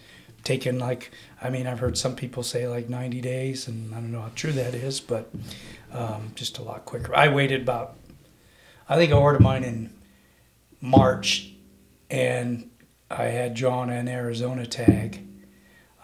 taken 0.44 0.80
like 0.80 1.12
I 1.44 1.52
mean 1.52 1.68
I've 1.68 1.78
heard 1.80 1.96
some 1.96 2.15
people 2.15 2.41
say 2.41 2.68
like 2.68 2.89
90 2.89 3.22
days 3.22 3.68
and 3.68 3.94
I 3.94 4.00
don't 4.00 4.12
know 4.12 4.22
how 4.22 4.32
true 4.34 4.52
that 4.54 4.74
is, 4.74 5.00
but 5.00 5.30
um, 5.91 6.32
just 6.34 6.58
a 6.58 6.63
lot 6.63 6.86
quicker. 6.86 7.15
I 7.15 7.28
waited 7.28 7.62
about 7.62 7.98
I 8.89 8.96
think 8.96 9.12
I 9.12 9.15
ordered 9.15 9.41
mine 9.41 9.63
in 9.63 9.94
March 10.82 11.52
and 12.10 12.70
I 13.10 13.26
had 13.26 13.54
drawn 13.54 13.89
an 13.89 14.08
Arizona 14.08 14.65
tag. 14.65 15.26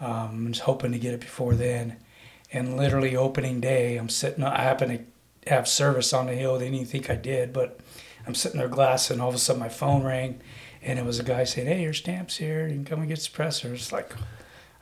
Um, 0.00 0.46
I 0.46 0.48
was 0.48 0.60
hoping 0.60 0.92
to 0.92 0.98
get 0.98 1.14
it 1.14 1.20
before 1.20 1.54
then. 1.54 1.96
And 2.52 2.76
literally 2.76 3.16
opening 3.16 3.60
day, 3.60 3.96
I'm 3.96 4.08
sitting. 4.08 4.44
I 4.44 4.62
happen 4.62 4.88
to 4.90 5.50
have 5.50 5.66
service 5.66 6.12
on 6.12 6.26
the 6.26 6.34
hill. 6.34 6.58
They 6.58 6.66
didn't 6.66 6.74
even 6.74 6.86
think 6.86 7.08
I 7.10 7.16
did, 7.16 7.52
but 7.52 7.80
I'm 8.26 8.34
sitting 8.34 8.58
there 8.58 8.68
glassing. 8.68 9.20
All 9.20 9.30
of 9.30 9.34
a 9.34 9.38
sudden, 9.38 9.60
my 9.60 9.68
phone 9.68 10.02
rang, 10.04 10.40
and 10.82 10.98
it 10.98 11.04
was 11.04 11.18
a 11.18 11.22
guy 11.22 11.44
saying, 11.44 11.66
"Hey, 11.66 11.82
your 11.82 11.94
stamp's 11.94 12.36
here. 12.36 12.66
You 12.66 12.74
can 12.74 12.84
come 12.84 13.00
and 13.00 13.08
get 13.08 13.18
suppressors." 13.18 13.74
It's 13.74 13.92
like 13.92 14.14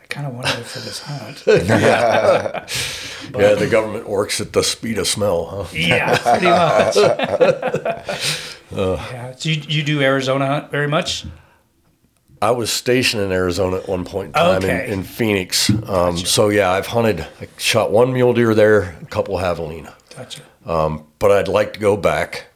I 0.02 0.06
kind 0.08 0.26
of 0.26 0.34
wanted 0.34 0.58
it 0.58 0.66
for 0.66 0.80
this 0.80 1.00
hunt. 1.00 1.44
yeah, 1.68 2.66
yeah. 3.38 3.54
the 3.54 3.68
government 3.70 4.08
works 4.08 4.40
at 4.40 4.52
the 4.52 4.64
speed 4.64 4.98
of 4.98 5.06
smell, 5.06 5.44
huh? 5.46 5.66
yeah, 5.72 6.18
pretty 6.22 6.46
much. 6.46 6.96
yeah. 9.12 9.34
So 9.36 9.48
you, 9.48 9.62
you 9.68 9.82
do 9.84 10.02
Arizona 10.02 10.46
hunt 10.46 10.70
very 10.72 10.88
much? 10.88 11.24
I 12.42 12.50
was 12.52 12.70
stationed 12.72 13.22
in 13.22 13.32
Arizona 13.32 13.76
at 13.78 13.88
one 13.88 14.04
point 14.04 14.28
in 14.28 14.32
time 14.32 14.62
Okay. 14.64 14.86
in, 14.86 14.92
in 15.00 15.02
Phoenix. 15.02 15.70
Um, 15.88 16.16
So 16.16 16.48
yeah, 16.48 16.70
I've 16.70 16.86
hunted, 16.86 17.20
I 17.40 17.48
shot 17.58 17.90
one 17.92 18.12
mule 18.12 18.32
deer 18.32 18.54
there, 18.54 18.96
a 19.02 19.06
couple 19.06 19.36
javelina. 19.38 19.92
Gotcha. 20.16 20.42
Um, 20.64 21.04
but 21.18 21.30
I'd 21.30 21.48
like 21.48 21.74
to 21.74 21.80
go 21.80 21.96
back. 21.96 22.46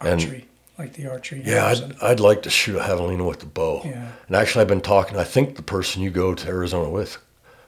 And 0.00 0.20
Archery, 0.20 0.46
like 0.78 0.92
the 0.92 1.08
archery. 1.10 1.42
yeah, 1.44 1.66
I'd, 1.66 2.02
I'd 2.02 2.20
like 2.20 2.42
to 2.42 2.50
shoot 2.50 2.76
a 2.76 2.80
javelina 2.80 3.26
with 3.26 3.40
the 3.40 3.46
bow. 3.46 3.82
Yeah. 3.84 4.12
And 4.28 4.36
actually, 4.36 4.62
I've 4.62 4.68
been 4.68 4.80
talking. 4.80 5.16
I 5.18 5.24
think 5.24 5.56
the 5.56 5.62
person 5.62 6.02
you 6.02 6.10
go 6.10 6.34
to 6.34 6.48
Arizona 6.48 6.88
with, 6.90 7.18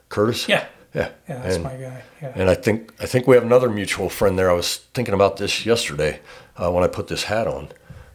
Curtis. 0.09 0.47
yeah, 0.47 0.65
Yeah. 0.93 1.09
yeah, 1.27 1.41
that's 1.41 1.55
and, 1.55 1.63
my 1.63 1.71
guy. 1.75 2.03
Yeah. 2.21 2.31
And 2.35 2.49
I 2.49 2.55
think 2.55 2.93
I 3.01 3.05
think 3.05 3.27
we 3.27 3.35
have 3.35 3.43
another 3.43 3.69
mutual 3.69 4.09
friend 4.09 4.37
there. 4.37 4.49
I 4.49 4.53
was 4.53 4.77
thinking 4.93 5.13
about 5.15 5.37
this 5.37 5.65
yesterday 5.65 6.19
uh, 6.57 6.71
when 6.71 6.83
I 6.83 6.87
put 6.87 7.07
this 7.07 7.23
hat 7.23 7.47
on. 7.47 7.69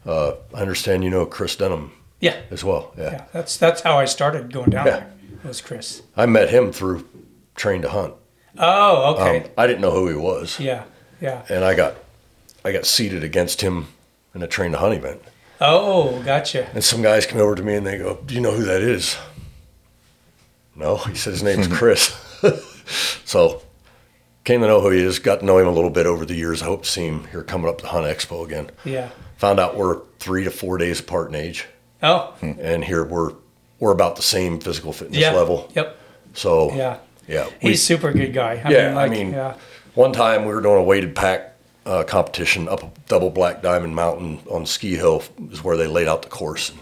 Uh, 0.07 0.35
I 0.55 0.61
understand 0.61 1.03
you 1.05 1.11
know 1.11 1.27
Chris 1.27 1.57
Denham 1.57 1.91
yeah, 2.25 2.41
as 2.51 2.65
well. 2.65 2.93
Yeah. 2.97 3.11
yeah. 3.13 3.25
That's 3.33 3.57
that's 3.57 3.83
how 3.83 3.99
I 3.99 4.07
started 4.07 4.53
going 4.53 4.71
down 4.71 4.87
Yeah. 4.87 4.93
there. 5.01 5.11
Was 5.45 5.61
Chris? 5.61 6.03
I 6.17 6.25
met 6.27 6.49
him 6.49 6.73
through 6.73 7.07
Train 7.55 7.83
to 7.83 7.91
Hunt. 7.91 8.15
Oh, 8.59 9.15
okay. 9.15 9.45
Um, 9.45 9.51
I 9.59 9.67
didn't 9.67 9.83
know 9.83 9.91
who 9.91 10.09
he 10.09 10.15
was, 10.15 10.59
yeah, 10.59 10.85
yeah. 11.21 11.45
and 11.51 11.65
I 11.65 11.75
got 11.75 11.97
I 12.65 12.73
got 12.73 12.87
seated 12.87 13.23
against 13.23 13.61
him 13.61 13.89
in 14.35 14.43
a 14.43 14.47
Train 14.47 14.73
to 14.73 14.79
Hunt 14.79 14.95
event. 14.95 15.21
Oh, 15.61 16.23
gotcha. 16.23 16.69
And 16.75 16.83
some 16.83 17.03
guys 17.03 17.27
come 17.27 17.41
over 17.41 17.55
to 17.55 17.63
me 17.63 17.75
and 17.75 17.87
they 17.87 17.99
go, 17.99 18.19
"Do 18.25 18.35
you 18.35 18.41
know 18.41 18.53
who 18.53 18.65
that 18.65 18.81
is?" 18.83 19.17
No, 20.77 20.97
he 20.97 21.15
said 21.15 21.33
his 21.33 21.43
name's 21.43 21.69
Chris. 21.79 22.15
so 23.25 23.63
came 24.45 24.61
to 24.61 24.67
know 24.67 24.81
who 24.81 24.91
he 24.91 25.01
is. 25.03 25.19
Got 25.19 25.41
to 25.41 25.47
know 25.47 25.59
him 25.59 25.67
a 25.67 25.71
little 25.73 25.91
bit 25.91 26.07
over 26.07 26.25
the 26.25 26.35
years. 26.35 26.63
I 26.63 26.67
hope 26.67 26.83
to 26.85 26.89
see 26.89 27.07
him 27.07 27.25
here 27.29 27.43
coming 27.43 27.69
up 27.69 27.79
to 27.79 27.87
Hunt 27.87 28.07
Expo 28.07 28.45
again. 28.45 28.71
Yeah. 28.85 29.11
Found 29.39 29.59
out 29.61 29.77
we're 29.77 30.01
three 30.19 30.45
to 30.45 30.51
four 30.51 30.79
days 30.79 31.01
apart 31.01 31.29
in 31.29 31.35
age, 31.35 31.67
Oh, 32.05 32.35
and 32.43 32.85
here 32.85 33.03
we're 33.05 33.33
we're 33.81 33.93
about 33.93 34.17
the 34.17 34.23
same 34.23 34.61
physical 34.61 34.93
fitness 34.93 35.21
level. 35.35 35.71
Yep. 35.75 35.97
So 36.35 36.73
Yeah. 36.75 36.99
yeah, 37.29 37.49
He's 37.61 37.81
a 37.81 37.85
super 37.85 38.13
good 38.13 38.33
guy. 38.33 38.61
I 38.65 38.71
yeah, 38.71 38.87
mean, 38.87 38.95
like, 38.95 39.11
I 39.11 39.15
mean, 39.15 39.33
yeah. 39.33 39.55
one 39.95 40.13
time 40.13 40.45
we 40.45 40.55
were 40.55 40.61
doing 40.61 40.79
a 40.79 40.83
weighted 40.83 41.15
pack 41.17 41.55
uh, 41.87 42.03
competition 42.05 42.69
up 42.69 42.83
a 42.83 42.91
double 43.09 43.31
black 43.31 43.63
diamond 43.63 43.95
mountain 43.95 44.41
on 44.51 44.65
Ski 44.67 44.97
Hill 44.97 45.23
is 45.51 45.63
where 45.65 45.77
they 45.77 45.87
laid 45.87 46.09
out 46.09 46.23
the 46.23 46.29
course. 46.29 46.71
And 46.71 46.79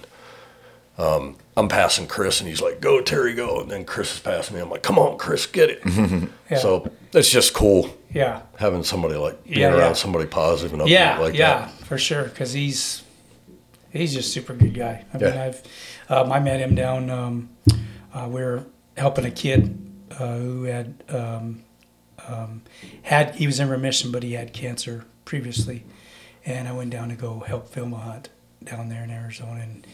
um, 0.98 1.36
I'm 1.56 1.68
passing 1.68 2.06
Chris, 2.06 2.40
and 2.40 2.48
he's 2.48 2.60
like, 2.62 2.80
"Go, 2.80 3.00
Terry, 3.00 3.34
go!" 3.34 3.60
And 3.60 3.70
then 3.70 3.84
Chris 3.84 4.14
is 4.14 4.20
passing 4.20 4.54
me. 4.56 4.62
I'm 4.62 4.70
like, 4.70 4.82
"Come 4.82 4.98
on, 4.98 5.18
Chris, 5.18 5.46
get 5.46 5.70
it!" 5.70 5.82
Yeah. 6.50 6.58
So 6.58 6.90
it's 7.14 7.30
just 7.30 7.54
cool 7.54 7.96
Yeah. 8.12 8.42
having 8.58 8.84
somebody 8.84 9.14
like 9.14 9.42
being 9.44 9.60
Yeah, 9.60 9.74
around 9.74 9.94
somebody 9.94 10.26
positive 10.26 10.72
and 10.74 10.82
upbeat 10.82 10.90
Yeah, 10.90 11.18
like 11.18 11.32
that. 11.32 11.38
yeah, 11.38 11.58
that. 11.60 11.70
for 11.86 11.96
sure. 11.98 12.24
Because 12.24 12.52
he's 12.52 13.02
he's 13.92 14.14
just 14.14 14.28
a 14.28 14.32
super 14.32 14.54
good 14.54 14.74
guy. 14.74 15.04
I 15.12 15.18
mean, 15.18 15.32
I've 15.32 15.62
um, 16.08 16.32
I 16.32 16.40
met 16.40 16.60
him 16.60 16.74
down. 16.74 17.10
Um, 17.10 17.50
uh, 18.12 18.28
we 18.28 18.42
were 18.42 18.64
helping 18.96 19.24
a 19.24 19.30
kid 19.30 19.78
uh, 20.12 20.36
who 20.36 20.64
had 20.64 21.02
um, 21.08 21.62
um, 22.28 22.62
had 23.02 23.34
he 23.34 23.46
was 23.46 23.60
in 23.60 23.68
remission, 23.68 24.12
but 24.12 24.22
he 24.22 24.32
had 24.32 24.52
cancer 24.52 25.04
previously, 25.24 25.84
and 26.44 26.68
I 26.68 26.72
went 26.72 26.90
down 26.90 27.08
to 27.10 27.14
go 27.14 27.40
help 27.40 27.68
film 27.68 27.92
a 27.92 27.98
hunt 27.98 28.30
down 28.64 28.88
there 28.88 29.04
in 29.04 29.10
Arizona, 29.10 29.60
and 29.60 29.86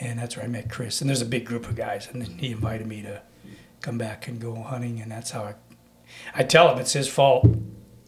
and 0.00 0.18
that's 0.18 0.36
where 0.36 0.44
I 0.44 0.48
met 0.48 0.70
Chris. 0.70 1.00
And 1.00 1.08
there's 1.08 1.22
a 1.22 1.26
big 1.26 1.44
group 1.44 1.68
of 1.68 1.76
guys, 1.76 2.08
and 2.12 2.26
he 2.40 2.52
invited 2.52 2.86
me 2.86 3.02
to 3.02 3.22
come 3.80 3.98
back 3.98 4.28
and 4.28 4.40
go 4.40 4.54
hunting, 4.62 5.00
and 5.00 5.10
that's 5.10 5.30
how 5.30 5.42
I. 5.44 5.54
I 6.34 6.44
tell 6.44 6.72
him 6.72 6.78
it's 6.78 6.92
his 6.92 7.08
fault. 7.08 7.46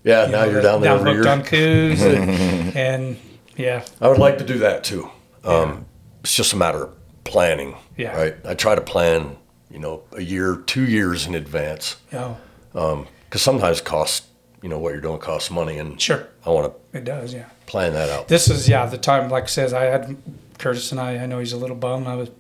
Yeah, 0.04 0.26
you 0.26 0.32
now 0.32 0.44
know, 0.44 0.50
you're 0.50 0.62
down 0.62 0.80
there 0.80 0.94
every 0.94 1.14
hooked 1.14 1.26
on 1.26 1.42
Coues, 1.42 2.02
and, 2.02 2.30
and 2.76 3.16
yeah, 3.56 3.84
I 4.00 4.08
would 4.08 4.18
like 4.18 4.38
to 4.38 4.44
do 4.44 4.58
that 4.58 4.84
too. 4.84 5.10
Um, 5.46 5.86
It's 6.22 6.34
just 6.34 6.52
a 6.52 6.56
matter 6.56 6.84
of 6.84 6.96
planning. 7.24 7.76
Yeah. 7.96 8.16
Right. 8.16 8.36
I 8.44 8.54
try 8.54 8.74
to 8.74 8.80
plan, 8.80 9.36
you 9.70 9.78
know, 9.78 10.02
a 10.12 10.22
year, 10.22 10.56
two 10.66 10.84
years 10.84 11.26
in 11.26 11.34
advance, 11.34 11.96
oh, 12.12 12.36
because 12.72 13.42
sometimes 13.42 13.80
costs, 13.80 14.26
you 14.62 14.68
know, 14.68 14.78
what 14.78 14.92
you're 14.92 15.00
doing 15.00 15.18
costs 15.18 15.50
money, 15.50 15.78
and 15.78 16.00
sure, 16.00 16.28
I 16.44 16.50
want 16.50 16.72
to 16.72 16.98
it 16.98 17.04
does, 17.04 17.32
yeah. 17.32 17.46
plan 17.66 17.92
that 17.92 18.08
out. 18.10 18.28
This 18.28 18.48
is 18.50 18.68
yeah 18.68 18.86
the 18.86 18.98
time 18.98 19.30
like 19.30 19.44
I 19.44 19.46
says 19.46 19.72
I 19.72 19.84
had 19.84 20.16
Curtis 20.58 20.90
and 20.92 21.00
I. 21.00 21.18
I 21.18 21.26
know 21.26 21.38
he's 21.38 21.52
a 21.52 21.56
little 21.58 21.76
bummed. 21.76 22.06
I 22.06 22.16
was, 22.16 22.30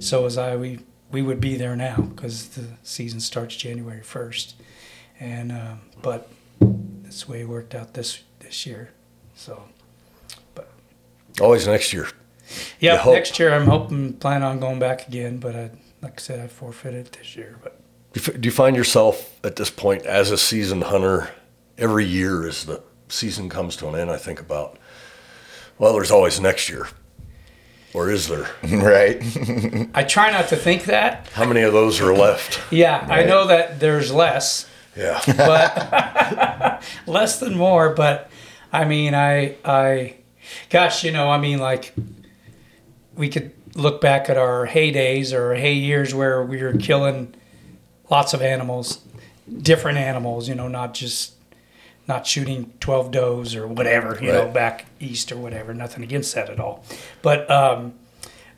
so 0.00 0.22
was 0.22 0.36
I. 0.36 0.56
We 0.56 0.80
we 1.10 1.22
would 1.22 1.40
be 1.40 1.56
there 1.56 1.76
now 1.76 1.96
because 2.14 2.50
the 2.50 2.64
season 2.82 3.20
starts 3.20 3.56
January 3.56 4.02
first, 4.02 4.54
and 5.18 5.50
um, 5.52 5.80
but 6.02 6.28
this 6.60 7.28
way 7.28 7.40
it 7.42 7.48
worked 7.48 7.74
out 7.74 7.94
this 7.94 8.22
this 8.40 8.66
year. 8.66 8.90
So 9.34 9.62
But 10.54 10.70
Always 11.40 11.66
next 11.66 11.92
year. 11.92 12.08
Yeah, 12.80 13.02
next 13.06 13.38
year 13.38 13.52
I'm 13.52 13.66
hoping 13.66 14.14
plan 14.14 14.42
on 14.42 14.60
going 14.60 14.78
back 14.78 15.08
again. 15.08 15.38
But 15.38 15.56
I 15.56 15.70
like 16.02 16.14
I 16.18 16.20
said 16.20 16.40
I 16.40 16.46
forfeited 16.48 17.12
this 17.12 17.36
year. 17.36 17.58
But 17.62 17.80
Do 18.12 18.20
you, 18.20 18.38
do 18.38 18.46
you 18.46 18.52
find 18.52 18.76
yourself 18.76 19.38
at 19.44 19.56
this 19.56 19.70
point 19.70 20.04
as 20.06 20.30
a 20.30 20.38
seasoned 20.38 20.84
hunter 20.84 21.30
every 21.78 22.04
year 22.04 22.46
as 22.46 22.64
the 22.64 22.82
season 23.08 23.48
comes 23.48 23.76
to 23.76 23.88
an 23.88 23.94
end? 23.94 24.10
I 24.10 24.16
think 24.16 24.40
about, 24.40 24.78
well, 25.78 25.92
there's 25.92 26.10
always 26.10 26.40
next 26.40 26.68
year. 26.68 26.88
Or 27.92 28.08
is 28.10 28.28
there? 28.28 28.48
right? 28.62 29.20
I 29.94 30.04
try 30.04 30.30
not 30.30 30.48
to 30.48 30.56
think 30.56 30.84
that. 30.84 31.28
How 31.34 31.44
many 31.44 31.62
of 31.62 31.72
those 31.72 32.00
are 32.00 32.14
left? 32.14 32.60
Yeah, 32.72 33.04
I 33.10 33.24
know 33.24 33.46
that 33.48 33.80
there's 33.80 34.12
less. 34.12 34.66
Yeah. 34.96 35.20
but 35.36 36.82
less 37.06 37.40
than 37.40 37.56
more. 37.56 37.94
But 37.94 38.30
I 38.72 38.84
mean, 38.84 39.14
I, 39.14 39.56
I, 39.64 40.16
gosh, 40.68 41.02
you 41.04 41.10
know, 41.12 41.30
I 41.30 41.38
mean, 41.38 41.58
like 41.58 41.92
we 43.16 43.28
could 43.28 43.52
look 43.74 44.00
back 44.00 44.28
at 44.28 44.36
our 44.36 44.66
heydays 44.66 45.32
or 45.32 45.54
hey 45.54 45.74
years 45.74 46.14
where 46.14 46.42
we 46.42 46.62
were 46.62 46.74
killing 46.74 47.34
lots 48.10 48.34
of 48.34 48.42
animals, 48.42 49.00
different 49.62 49.98
animals, 49.98 50.48
you 50.48 50.54
know, 50.54 50.68
not 50.68 50.94
just 50.94 51.34
not 52.08 52.26
shooting 52.26 52.72
12 52.80 53.10
does 53.12 53.54
or 53.54 53.66
whatever, 53.68 54.18
you 54.20 54.32
know, 54.32 54.48
back 54.48 54.86
east 54.98 55.30
or 55.30 55.36
whatever. 55.36 55.72
Nothing 55.72 56.02
against 56.02 56.34
that 56.34 56.50
at 56.50 56.58
all. 56.58 56.84
But, 57.22 57.48
um, 57.48 57.94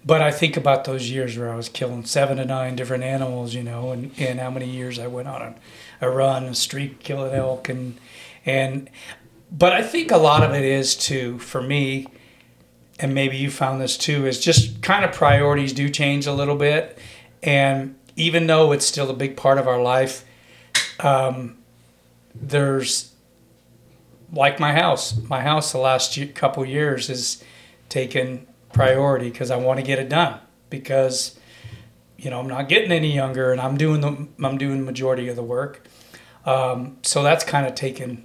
but 0.04 0.22
I 0.22 0.30
think 0.30 0.56
about 0.56 0.84
those 0.84 1.10
years 1.10 1.36
where 1.36 1.52
I 1.52 1.54
was 1.54 1.68
killing 1.68 2.04
seven 2.04 2.38
to 2.38 2.44
nine 2.46 2.76
different 2.76 3.04
animals, 3.04 3.54
you 3.54 3.62
know, 3.62 3.92
and, 3.92 4.10
and 4.18 4.40
how 4.40 4.50
many 4.50 4.68
years 4.68 4.98
I 4.98 5.06
went 5.06 5.28
on 5.28 5.42
a, 5.42 5.54
a 6.00 6.10
run, 6.10 6.44
a 6.44 6.54
streak, 6.54 7.00
killing 7.00 7.34
elk, 7.34 7.68
and 7.68 7.98
and. 8.44 8.90
But 9.54 9.74
I 9.74 9.82
think 9.82 10.10
a 10.10 10.16
lot 10.16 10.42
of 10.42 10.54
it 10.54 10.64
is 10.64 10.96
too 10.96 11.38
for 11.38 11.60
me, 11.60 12.06
and 13.02 13.14
maybe 13.14 13.36
you 13.36 13.50
found 13.50 13.80
this 13.80 13.98
too, 13.98 14.26
is 14.26 14.38
just 14.38 14.80
kind 14.80 15.04
of 15.04 15.10
priorities 15.12 15.72
do 15.72 15.90
change 15.90 16.26
a 16.26 16.32
little 16.32 16.54
bit. 16.54 16.96
And 17.42 17.96
even 18.14 18.46
though 18.46 18.70
it's 18.70 18.86
still 18.86 19.10
a 19.10 19.14
big 19.14 19.36
part 19.36 19.58
of 19.58 19.66
our 19.66 19.82
life, 19.82 20.24
um, 21.00 21.58
there's 22.32 23.12
like 24.32 24.60
my 24.60 24.72
house. 24.72 25.20
My 25.28 25.40
house 25.40 25.72
the 25.72 25.78
last 25.78 26.16
couple 26.34 26.64
years 26.64 27.08
has 27.08 27.42
taken 27.88 28.46
priority 28.72 29.30
because 29.30 29.50
I 29.50 29.56
want 29.56 29.80
to 29.80 29.84
get 29.84 29.98
it 29.98 30.08
done 30.08 30.38
because 30.70 31.38
you 32.16 32.30
know 32.30 32.40
I'm 32.40 32.48
not 32.48 32.68
getting 32.68 32.92
any 32.92 33.12
younger 33.12 33.52
and 33.52 33.60
I'm 33.60 33.76
doing 33.76 34.00
the 34.00 34.28
I'm 34.46 34.56
doing 34.56 34.78
the 34.78 34.84
majority 34.84 35.28
of 35.28 35.34
the 35.34 35.42
work. 35.42 35.86
Um, 36.46 36.98
so 37.02 37.22
that's 37.22 37.44
kind 37.44 37.66
of 37.66 37.74
taken 37.74 38.24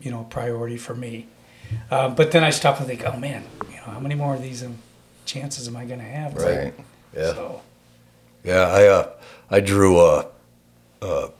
you 0.00 0.10
know 0.10 0.24
priority 0.24 0.76
for 0.76 0.94
me. 0.94 1.28
Uh, 1.90 2.10
but 2.10 2.30
then 2.30 2.44
I 2.44 2.50
stop 2.50 2.78
and 2.78 2.86
think, 2.86 3.04
oh 3.04 3.16
man, 3.16 3.44
know 3.86 3.92
how 3.94 4.00
many 4.00 4.14
more 4.14 4.34
of 4.34 4.42
these 4.42 4.62
um, 4.62 4.78
chances 5.24 5.68
am 5.68 5.76
I 5.76 5.84
going 5.84 6.00
to 6.00 6.04
have? 6.06 6.34
Like, 6.34 6.44
Right. 6.46 6.74
Yeah. 7.16 7.34
So, 7.34 7.60
Yeah, 8.44 8.60
I 8.68 8.86
uh, 8.86 9.10
I 9.50 9.60
drew 9.60 10.00
a, 10.00 10.26
a 11.02 11.30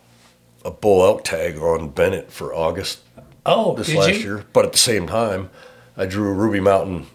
a 0.64 0.70
bull 0.70 1.02
elk 1.04 1.24
tag 1.24 1.56
on 1.58 1.88
Bennett 1.88 2.30
for 2.30 2.54
August 2.54 3.00
oh, 3.46 3.74
this 3.74 3.92
last 3.94 4.10
you? 4.10 4.14
year, 4.20 4.44
but 4.52 4.64
at 4.64 4.72
the 4.72 4.78
same 4.78 5.06
time, 5.08 5.50
I 5.96 6.06
drew 6.06 6.28
a 6.28 6.32
Ruby 6.32 6.60
Mountain 6.60 7.06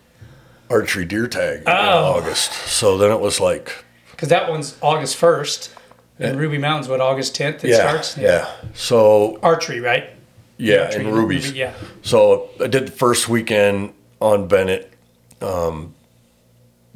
archery 0.69 1.05
deer 1.05 1.27
tag 1.27 1.59
in 1.59 1.63
Oh. 1.67 2.15
August. 2.17 2.51
So 2.51 2.97
then 2.97 3.09
it 3.11 3.21
was 3.21 3.39
like, 3.39 3.85
Because 4.11 4.27
that 4.29 4.49
one's 4.49 4.75
August 4.81 5.15
first, 5.15 5.73
and 6.19 6.37
Ruby 6.37 6.57
Mountain's 6.57 6.89
what 6.89 6.99
August 6.99 7.35
tenth 7.35 7.63
it 7.63 7.69
yeah, 7.69 7.77
starts. 7.77 8.17
yeah. 8.17 8.23
yeah. 8.27 8.51
So 8.73 9.39
Archery, 9.41 9.79
right? 9.79 10.09
yeah, 10.57 10.85
Archery, 10.85 11.05
and 11.05 11.13
rubies. 11.15 11.53
Yeah. 11.53 11.73
So 12.01 12.49
I 12.61 12.67
did 12.67 12.87
the 12.87 12.91
first 12.91 13.29
weekend 13.29 13.93
on 14.19 14.47
Bennett. 14.49 14.91
Um, 15.41 15.93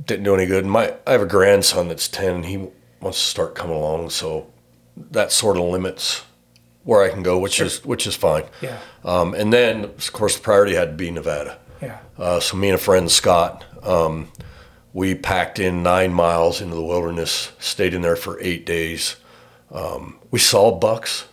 didn't 0.04 0.24
do 0.24 0.34
any 0.36 0.46
good. 0.46 0.66
My 0.66 0.96
I 1.06 1.12
have 1.12 1.22
a 1.22 1.26
grandson 1.28 1.88
that's 1.88 2.08
ten. 2.08 2.36
and 2.36 2.46
He 2.46 2.58
wants 3.00 3.20
to 3.20 3.26
start 3.26 3.56
coming 3.56 3.76
along, 3.76 4.10
so 4.10 4.48
that 4.98 5.32
sort 5.32 5.58
of 5.58 5.64
limits 5.64 6.24
where 6.84 7.04
I 7.04 7.10
can 7.10 7.22
go, 7.24 7.38
which 7.38 7.62
is 7.62 7.86
which 7.86 8.08
is 8.08 8.16
fine. 8.16 8.44
Yeah. 8.62 8.80
Um, 9.04 9.34
and 9.34 9.54
then 9.54 9.86
of 9.86 10.12
course 10.14 10.36
the 10.36 10.42
priority 10.42 10.76
had 10.76 10.90
to 10.90 10.96
be 10.96 11.12
Nevada. 11.12 11.60
Yeah. 11.82 12.00
Uh, 12.18 12.40
so 12.40 12.58
me 12.58 12.70
and 12.70 12.76
a 12.76 12.82
friend 12.82 13.10
Scott, 13.12 13.64
um, 13.84 14.32
we 14.94 15.16
packed 15.16 15.60
in 15.60 15.84
nine 15.84 16.14
miles 16.14 16.62
into 16.62 16.76
the 16.76 16.84
wilderness, 16.84 17.52
stayed 17.60 17.94
in 17.94 18.02
there 18.02 18.16
for 18.16 18.40
eight 18.42 18.66
days. 18.66 19.16
Um, 19.72 20.20
we 20.32 20.40
saw 20.40 20.78
bucks, 20.78 21.28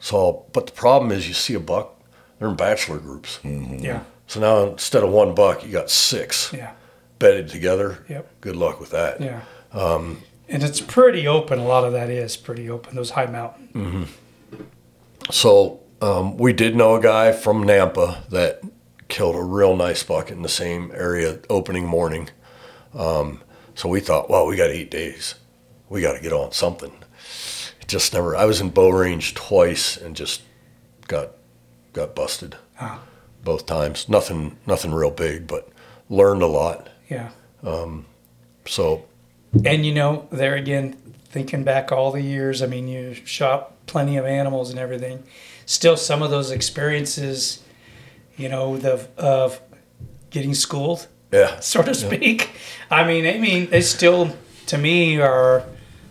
saw, 0.00 0.42
but 0.52 0.66
the 0.66 0.72
problem 0.72 1.12
is 1.12 1.28
you 1.28 1.34
see 1.34 1.54
a 1.54 1.60
buck, 1.60 2.00
they're 2.38 2.48
in 2.48 2.56
bachelor 2.56 2.98
groups. 2.98 3.38
Yeah. 3.44 4.02
So 4.26 4.40
now 4.40 4.70
instead 4.72 5.02
of 5.02 5.10
one 5.10 5.34
buck, 5.34 5.64
you 5.64 5.70
got 5.72 5.90
six 5.90 6.52
Yeah. 6.52 6.72
bedded 7.18 7.48
together. 7.48 8.04
Yep. 8.08 8.40
Good 8.40 8.56
luck 8.56 8.80
with 8.80 8.90
that. 8.90 9.20
Yeah. 9.20 9.40
Um, 9.72 10.22
and 10.48 10.62
it's 10.62 10.80
pretty 10.80 11.26
open. 11.28 11.58
A 11.58 11.64
lot 11.64 11.84
of 11.84 11.92
that 11.92 12.10
is 12.10 12.36
pretty 12.36 12.68
open. 12.70 12.94
Those 12.96 13.10
high 13.10 13.26
mountain. 13.26 14.08
So 15.30 15.80
um, 16.00 16.36
we 16.36 16.52
did 16.52 16.76
know 16.76 16.94
a 16.96 17.00
guy 17.02 17.32
from 17.32 17.64
Nampa 17.64 18.28
that 18.30 18.60
killed 19.08 19.36
a 19.36 19.42
real 19.42 19.76
nice 19.76 20.02
buck 20.02 20.30
in 20.30 20.42
the 20.42 20.48
same 20.48 20.90
area 20.94 21.38
opening 21.50 21.86
morning. 21.86 22.28
Um, 22.94 23.42
so 23.74 23.88
we 23.88 24.00
thought, 24.00 24.30
well, 24.30 24.46
we 24.46 24.56
got 24.56 24.70
eight 24.70 24.90
days. 24.90 25.34
We 25.88 26.00
got 26.00 26.14
to 26.14 26.20
get 26.22 26.32
on 26.32 26.52
something. 26.52 26.92
It 27.80 27.88
just 27.88 28.12
never. 28.12 28.36
I 28.36 28.44
was 28.44 28.60
in 28.60 28.70
bow 28.70 28.90
range 28.90 29.34
twice 29.34 29.96
and 29.96 30.16
just 30.16 30.42
got 31.06 31.30
got 31.92 32.14
busted 32.14 32.56
Ah. 32.80 33.00
Both 33.46 33.64
times. 33.64 34.06
Nothing, 34.10 34.58
nothing 34.66 34.92
real 34.92 35.10
big, 35.10 35.46
but 35.46 35.66
learned 36.10 36.42
a 36.42 36.46
lot. 36.46 36.90
Yeah. 37.08 37.30
Um, 37.62 38.04
So 38.66 39.06
And 39.64 39.86
you 39.86 39.94
know, 39.94 40.28
there 40.30 40.54
again, 40.56 40.96
thinking 41.30 41.64
back 41.64 41.90
all 41.92 42.10
the 42.12 42.20
years, 42.20 42.60
I 42.60 42.66
mean, 42.66 42.88
you 42.88 43.14
shot 43.14 43.86
plenty 43.86 44.18
of 44.18 44.26
animals 44.26 44.68
and 44.70 44.78
everything. 44.78 45.22
Still, 45.64 45.96
some 45.96 46.20
of 46.22 46.30
those 46.30 46.50
experiences, 46.50 47.62
you 48.36 48.48
know, 48.48 48.76
the 48.76 49.08
of 49.16 49.60
getting 50.30 50.54
schooled, 50.54 51.06
yeah, 51.32 51.60
so 51.60 51.82
to 51.82 51.94
speak. 51.94 52.50
I 52.90 53.04
mean, 53.06 53.26
I 53.26 53.38
mean, 53.38 53.70
they 53.70 53.80
still, 53.80 54.36
to 54.66 54.78
me, 54.78 55.18
are 55.20 55.64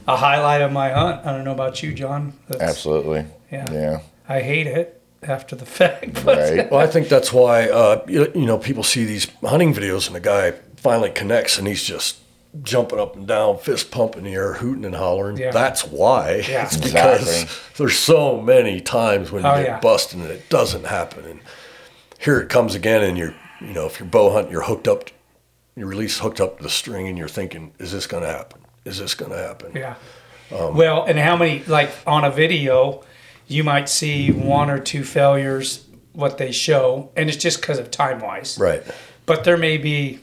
a 0.08 0.16
highlight 0.18 0.62
of 0.62 0.72
my 0.72 0.90
hunt. 0.90 1.26
I 1.26 1.32
don't 1.32 1.44
know 1.44 1.54
about 1.54 1.84
you, 1.84 1.94
John. 1.94 2.34
That's- 2.48 2.70
Absolutely. 2.70 3.26
Yeah. 3.52 3.72
Yeah. 3.72 4.00
I 4.28 4.42
hate 4.42 4.68
it 4.68 4.95
after 5.28 5.56
the 5.56 5.66
fact, 5.66 6.24
but 6.26 6.38
Right. 6.38 6.72
Well, 6.72 6.80
I 6.80 6.88
think 6.88 7.08
that's 7.10 7.32
why 7.34 7.70
uh, 7.70 8.04
you, 8.08 8.32
you 8.36 8.46
know 8.46 8.58
people 8.58 8.84
see 8.84 9.06
these 9.06 9.28
hunting 9.44 9.74
videos 9.74 10.08
and 10.08 10.16
the 10.16 10.20
guy 10.20 10.52
finally 10.78 11.10
connects 11.12 11.58
and 11.58 11.68
he's 11.68 11.84
just 11.84 12.18
jumping 12.64 13.00
up 13.00 13.16
and 13.16 13.28
down, 13.28 13.58
fist 13.58 13.92
pumping 13.92 14.24
the 14.24 14.34
air, 14.34 14.54
hooting 14.54 14.86
and 14.86 14.96
hollering. 14.96 15.36
Yeah. 15.38 15.52
That's 15.52 15.84
why. 15.86 16.44
Yeah. 16.48 16.64
It's 16.66 16.78
because 16.88 17.22
Exactly. 17.44 17.74
there's 17.78 17.98
so 17.98 18.40
many 18.42 18.80
times 18.80 19.32
when 19.32 19.44
you 19.44 19.50
Oh, 19.50 19.56
get 19.58 19.66
yeah. 19.66 19.80
busted 19.80 20.20
and 20.22 20.30
it 20.30 20.48
doesn't 20.50 20.86
happen. 20.86 21.26
And 21.26 21.40
here 22.20 22.40
it 22.40 22.48
comes 22.50 22.74
again, 22.76 23.04
and 23.04 23.18
you're 23.18 23.36
you 23.62 23.74
know 23.74 23.86
if 23.86 24.00
you're 24.00 24.08
bow 24.08 24.32
hunting, 24.32 24.52
you're 24.52 24.64
hooked 24.64 24.88
up, 24.88 25.10
you're 25.76 25.92
at 25.92 25.98
least 25.98 26.20
hooked 26.22 26.40
up 26.40 26.58
to 26.58 26.64
the 26.64 26.70
string, 26.70 27.08
and 27.08 27.18
you're 27.18 27.28
thinking, 27.28 27.74
is 27.80 27.92
this 27.92 28.08
going 28.08 28.24
to 28.24 28.30
happen? 28.30 28.62
Is 28.86 29.00
this 29.00 29.16
going 29.16 29.32
to 29.32 29.38
happen? 29.38 29.72
Yeah. 29.76 29.96
well, 30.52 31.04
and 31.06 31.18
how 31.20 31.36
many 31.36 31.64
like 31.66 31.90
on 32.08 32.24
a 32.24 32.30
video, 32.32 33.04
you 33.48 33.64
might 33.64 33.90
see 33.90 34.32
one 34.32 34.70
or 34.70 34.80
two 34.80 35.04
failures 35.04 35.86
what 36.14 36.38
they 36.38 36.52
show, 36.52 37.10
and 37.16 37.30
it's 37.30 37.38
just 37.38 37.60
because 37.62 37.78
of 37.78 37.92
time 37.92 38.20
wise. 38.22 38.58
Right. 38.60 38.84
But 39.26 39.44
there 39.44 39.58
may 39.58 39.78
be 39.78 40.20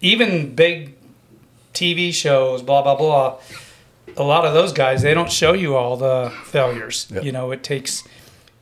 even 0.00 0.54
big 0.54 0.94
TV 1.72 2.12
shows, 2.12 2.62
blah 2.62 2.82
blah 2.82 2.94
blah. 2.94 3.38
A 4.16 4.22
lot 4.22 4.44
of 4.44 4.54
those 4.54 4.72
guys, 4.72 5.02
they 5.02 5.12
don't 5.14 5.30
show 5.32 5.52
you 5.54 5.74
all 5.76 5.96
the 5.96 6.32
failures. 6.44 7.08
Yep. 7.10 7.24
You 7.24 7.32
know, 7.32 7.50
it 7.50 7.62
takes, 7.64 8.04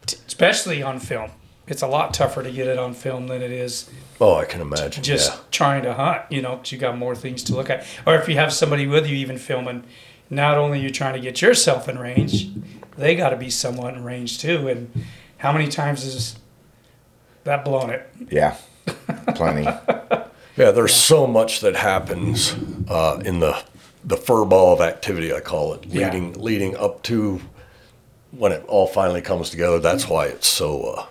t- 0.07 0.17
especially 0.27 0.83
on 0.83 0.99
film. 0.99 1.31
It's 1.67 1.83
a 1.83 1.87
lot 1.87 2.15
tougher 2.15 2.43
to 2.43 2.51
get 2.51 2.67
it 2.69 2.79
on 2.79 2.95
film 2.95 3.27
than 3.29 3.43
it 3.43 3.51
is 3.53 3.89
Oh, 4.21 4.35
I 4.37 4.45
can 4.47 4.61
imagine. 4.61 5.03
just 5.03 5.31
yeah. 5.33 5.39
trying 5.51 5.83
to 5.85 5.93
hunt, 5.95 6.23
you 6.31 6.41
know, 6.43 6.57
'cause 6.57 6.73
you 6.73 6.79
got 6.79 6.97
more 6.99 7.15
things 7.15 7.43
to 7.45 7.55
look 7.55 7.71
at. 7.71 7.85
Or 8.07 8.15
if 8.17 8.29
you 8.29 8.37
have 8.37 8.53
somebody 8.53 8.87
with 8.87 9.07
you 9.07 9.15
even 9.17 9.37
filming, 9.39 9.85
not 10.31 10.57
only 10.59 10.81
you're 10.81 10.91
trying 10.91 11.15
to 11.15 11.21
get 11.21 11.41
yourself 11.43 11.89
in 11.89 11.99
range, 11.99 12.49
they 12.97 13.15
got 13.17 13.31
to 13.31 13.37
be 13.37 13.51
somewhat 13.51 13.95
in 13.95 14.05
range 14.05 14.39
too. 14.39 14.69
And 14.69 15.05
how 15.39 15.53
many 15.53 15.69
times 15.69 16.05
is 16.05 16.37
that 17.45 17.65
blown 17.65 17.91
it? 17.91 18.09
Yeah. 18.31 18.57
Plenty. 19.35 19.67
Yeah, 20.55 20.71
there's 20.71 20.93
so 20.95 21.27
much 21.27 21.61
that 21.61 21.75
happens 21.77 22.55
uh, 22.87 23.23
in 23.25 23.41
the 23.41 23.59
the 24.05 24.19
fur 24.19 24.45
ball 24.45 24.75
of 24.75 24.83
activity, 24.83 25.33
I 25.33 25.41
call 25.41 25.73
it, 25.73 25.87
Yeah. 25.87 26.05
leading 26.09 26.33
leading 26.35 26.77
up 26.77 27.03
to 27.05 27.41
when 28.33 28.53
it 28.53 28.63
all 28.69 28.87
finally 28.87 29.23
comes 29.23 29.49
together. 29.49 29.79
That's 29.79 30.07
why 30.09 30.27
it's 30.27 30.47
so. 30.47 30.83
Uh, 30.83 31.07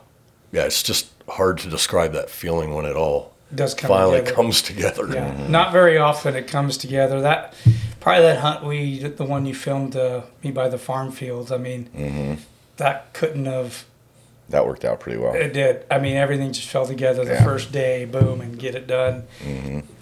yeah, 0.52 0.66
it's 0.66 0.84
just 0.84 1.08
hard 1.28 1.58
to 1.58 1.70
describe 1.72 2.14
that 2.14 2.30
feeling 2.30 2.76
when 2.76 2.86
it 2.86 2.96
all 2.96 3.34
Does 3.54 3.74
come 3.74 3.90
finally 3.90 4.20
together. 4.20 4.36
comes 4.36 4.62
together. 4.62 5.08
Yeah, 5.14 5.48
not 5.48 5.72
very 5.72 5.98
often 5.98 6.36
it 6.36 6.48
comes 6.48 6.78
together. 6.78 7.22
That 7.22 7.54
probably 8.00 8.24
that 8.24 8.40
hunt 8.40 8.64
we 8.64 9.00
the 9.00 9.26
one 9.26 9.46
you 9.46 9.54
filmed 9.54 9.96
uh, 9.96 10.22
me 10.44 10.52
by 10.52 10.70
the 10.70 10.78
farm 10.78 11.12
fields. 11.12 11.52
I 11.52 11.58
mean, 11.58 12.38
that 12.78 13.14
couldn't 13.14 13.46
have. 13.46 13.86
That 14.50 14.66
worked 14.66 14.84
out 14.86 15.00
pretty 15.00 15.18
well. 15.18 15.34
It 15.34 15.54
did. 15.54 15.86
I 15.90 15.98
mean, 16.00 16.16
everything 16.18 16.52
just 16.54 16.68
fell 16.68 16.86
together 16.86 17.24
the 17.26 17.34
Yeah. 17.34 17.44
first 17.44 17.72
day, 17.72 18.06
boom, 18.06 18.42
and 18.42 18.58
get 18.60 18.76
it 18.76 18.86
done. 18.88 19.24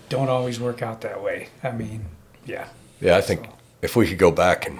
Don't 0.09 0.29
always 0.29 0.59
work 0.59 0.81
out 0.81 1.01
that 1.01 1.21
way. 1.23 1.49
I 1.63 1.71
mean, 1.71 2.05
yeah. 2.45 2.67
Yeah, 2.99 3.15
I 3.17 3.21
think 3.21 3.47
if 3.81 3.95
we 3.95 4.07
could 4.07 4.17
go 4.17 4.31
back 4.31 4.67
and 4.67 4.79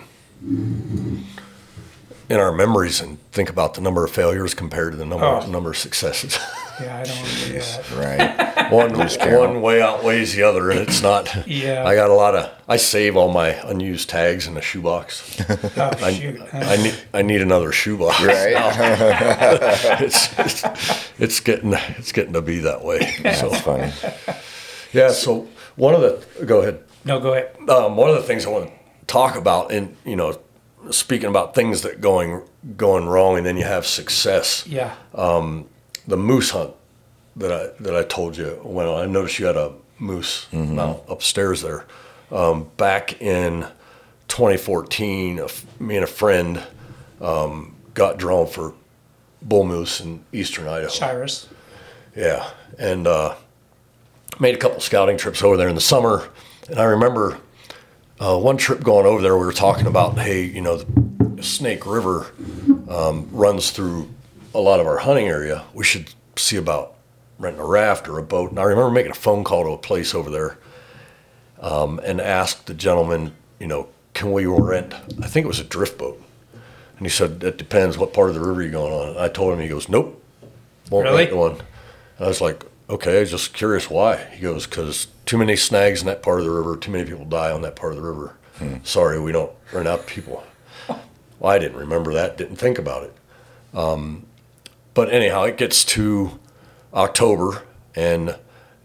in 2.30 2.40
our 2.40 2.52
memories 2.52 3.02
and 3.02 3.18
think 3.32 3.50
about 3.50 3.74
the 3.74 3.82
number 3.82 4.04
of 4.04 4.12
failures 4.12 4.54
compared 4.54 4.92
to 4.94 4.98
the 4.98 5.06
number 5.06 5.26
Oh. 5.26 5.46
number 5.48 5.72
of 5.72 5.78
successes, 5.78 6.38
Yeah, 6.82 6.98
I 6.98 7.04
don't 7.04 7.18
want 7.18 7.30
to 7.30 7.46
do 7.48 7.60
that. 7.60 7.92
Right. 7.92 8.72
one 8.72 8.94
one 8.96 9.62
way 9.62 9.82
outweighs 9.82 10.36
the 10.36 10.44
other, 10.44 10.70
and 10.72 10.80
it's 10.80 11.02
not. 11.02 11.48
Yeah. 11.48 11.86
I 11.86 11.96
got 11.96 12.10
a 12.10 12.14
lot 12.14 12.36
of. 12.36 12.52
I 12.68 12.78
save 12.78 13.18
all 13.18 13.32
my 13.32 13.50
unused 13.70 14.10
tags 14.10 14.48
in 14.48 14.56
a 14.58 14.62
shoebox. 14.62 15.40
Oh, 15.50 15.92
I, 16.02 16.14
shoot. 16.14 16.42
I 16.54 16.78
need 16.78 16.96
I 17.14 17.22
need 17.22 17.42
another 17.42 17.72
shoebox. 17.72 18.22
Right. 18.24 18.54
it's, 20.02 20.40
it's 20.64 21.12
it's 21.20 21.40
getting 21.40 21.74
it's 21.74 22.12
getting 22.12 22.34
to 22.34 22.42
be 22.42 22.60
that 22.60 22.84
way. 22.84 23.00
So 23.34 23.50
That's 23.50 23.62
funny. 23.62 23.92
yeah. 24.94 25.12
So 25.12 25.48
one 25.76 25.96
of 25.96 26.02
the 26.02 26.46
go 26.46 26.62
ahead. 26.62 26.84
no, 27.06 27.20
go 27.20 27.34
ahead. 27.34 27.56
Um, 27.70 27.96
one 27.98 28.10
of 28.10 28.16
the 28.16 28.24
things 28.24 28.46
I 28.46 28.50
want 28.50 28.68
to 28.68 28.74
talk 29.08 29.36
about, 29.36 29.72
and 29.72 29.96
you 30.06 30.16
know, 30.16 30.40
speaking 30.92 31.30
about 31.30 31.56
things 31.56 31.82
that 31.82 32.02
going 32.02 32.44
going 32.78 33.08
wrong, 33.08 33.38
and 33.38 33.46
then 33.46 33.58
you 33.58 33.64
have 33.64 33.86
success. 33.86 34.66
Yeah. 34.68 34.96
The 36.10 36.18
moose 36.18 36.50
hunt 36.50 36.74
that 37.36 37.52
I 37.52 37.84
that 37.84 37.96
I 37.96 38.04
told 38.04 38.36
you 38.36 38.60
when 38.64 38.88
I 38.88 39.06
noticed 39.06 39.38
you 39.38 39.46
had 39.46 39.56
a 39.58 39.74
moose 40.00 40.48
mount 40.52 41.02
upstairs 41.08 41.62
there. 41.62 41.86
Um, 42.32 42.70
back 42.78 43.22
in 43.22 43.68
2014, 44.28 45.38
a 45.40 45.46
f- 45.46 45.66
me 45.80 45.96
and 45.98 46.04
a 46.04 46.08
friend 46.08 46.64
um, 47.22 47.76
got 47.94 48.18
drawn 48.18 48.48
for 48.48 48.74
bull 49.44 49.66
moose 49.66 50.02
in 50.02 50.24
eastern 50.34 50.68
Idaho. 50.68 50.90
Cyrus. 50.90 51.48
Yeah, 52.16 52.50
and 52.80 53.06
uh, 53.06 53.36
made 54.40 54.56
a 54.56 54.58
couple 54.58 54.80
scouting 54.80 55.18
trips 55.18 55.44
over 55.44 55.58
there 55.58 55.70
in 55.70 55.76
the 55.76 55.82
summer, 55.82 56.28
and 56.70 56.80
I 56.80 56.86
remember 56.86 57.40
uh, 58.20 58.36
one 58.38 58.58
trip 58.58 58.84
going 58.84 59.06
over 59.06 59.22
there. 59.22 59.38
We 59.38 59.46
were 59.46 59.54
talking 59.54 59.86
about, 59.86 60.18
hey, 60.18 60.44
you 60.44 60.62
know, 60.62 60.78
the 60.78 61.44
Snake 61.44 61.86
River 61.86 62.32
um, 62.90 63.30
runs 63.32 63.70
through 63.70 64.10
a 64.54 64.60
lot 64.60 64.80
of 64.80 64.88
our 64.88 64.98
hunting 64.98 65.28
area. 65.28 65.64
We 65.74 65.84
should 65.84 66.14
see 66.36 66.58
about 66.58 66.96
renting 67.38 67.62
a 67.62 67.66
raft 67.66 68.08
or 68.08 68.18
a 68.18 68.24
boat. 68.24 68.50
And 68.52 68.60
I 68.60 68.64
remember 68.64 68.92
making 68.92 69.12
a 69.12 69.16
phone 69.16 69.44
call 69.44 69.64
to 69.64 69.72
a 69.72 69.78
place 69.78 70.14
over 70.14 70.30
there 70.30 70.58
um, 71.62 72.00
and 72.04 72.20
asked 72.20 72.66
the 72.68 72.74
gentleman, 72.74 73.34
you 73.60 73.68
know, 73.68 73.88
can 74.14 74.32
we 74.32 74.46
rent? 74.46 74.94
I 75.22 75.28
think 75.28 75.46
it 75.46 75.48
was 75.48 75.60
a 75.60 75.64
drift 75.64 75.98
boat. 75.98 76.22
And 76.98 77.06
he 77.06 77.10
said, 77.10 77.44
it 77.44 77.58
depends 77.58 77.98
what 77.98 78.14
part 78.14 78.30
of 78.30 78.36
the 78.36 78.42
river 78.42 78.62
you're 78.62 78.72
going 78.72 78.92
on. 78.94 79.10
And 79.10 79.20
I 79.20 79.30
told 79.30 79.54
him, 79.54 79.60
he 79.60 79.70
goes, 79.70 79.88
nope, 79.88 80.22
won't 80.90 81.06
Really? 81.06 81.26
rent 81.26 81.36
one. 81.38 81.52
And 81.52 82.26
I 82.26 82.28
was 82.28 82.42
like, 82.42 82.66
okay, 82.90 83.18
I 83.18 83.20
was 83.22 83.32
just 83.32 83.54
curious 83.54 83.90
why. 83.90 84.18
He 84.34 84.42
goes, 84.42 84.66
because 84.66 85.08
too 85.26 85.38
many 85.38 85.56
snags 85.56 86.02
in 86.02 86.08
that 86.08 86.22
part 86.22 86.40
of 86.40 86.46
the 86.46 86.52
river, 86.52 86.76
too 86.76 86.92
many 86.92 87.06
people 87.10 87.24
die 87.24 87.52
on 87.52 87.62
that 87.62 87.76
part 87.78 87.94
of 87.94 87.98
the 87.98 88.04
river. 88.04 88.36
Sorry, 88.84 89.18
we 89.22 89.32
don't 89.32 89.52
rent 89.72 89.88
out 89.88 90.06
people. 90.08 90.44
Well, 91.40 91.54
I 91.54 91.58
didn't 91.58 91.78
remember 91.78 92.12
that, 92.16 92.38
didn't 92.38 92.58
think 92.58 92.78
about 92.80 93.04
it. 93.04 93.16
Um, 93.74 94.26
but 94.94 95.12
anyhow, 95.12 95.44
it 95.44 95.58
gets 95.58 95.84
to 95.86 96.40
October, 96.94 97.64
and 97.96 98.38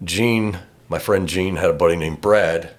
Gene, 0.03 0.59
my 0.89 0.99
friend 0.99 1.29
Gene, 1.29 1.57
had 1.57 1.71
a 1.71 1.75
buddy 1.75 1.97
named 1.97 2.21
Brad 2.21 2.71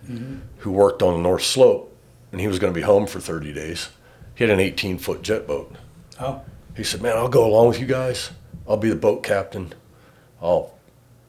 who 0.60 0.72
worked 0.72 1.02
on 1.02 1.14
the 1.14 1.20
North 1.22 1.44
Slope, 1.44 1.96
and 2.32 2.40
he 2.42 2.48
was 2.48 2.60
going 2.60 2.74
to 2.74 2.78
be 2.78 2.84
home 2.86 3.08
for 3.08 3.20
30 3.20 3.54
days. 3.54 3.90
He 4.36 4.44
had 4.44 4.52
an 4.52 4.60
18 4.60 4.98
foot 4.98 5.22
jet 5.22 5.48
boat. 5.48 5.74
Oh, 6.20 6.42
He 6.76 6.84
said, 6.84 7.02
"Man, 7.02 7.16
I'll 7.18 7.30
go 7.30 7.46
along 7.46 7.70
with 7.70 7.80
you 7.80 7.86
guys. 7.86 8.32
I'll 8.68 8.78
be 8.78 8.90
the 8.90 8.96
boat 8.96 9.24
captain. 9.24 9.74
I'll, 10.42 10.74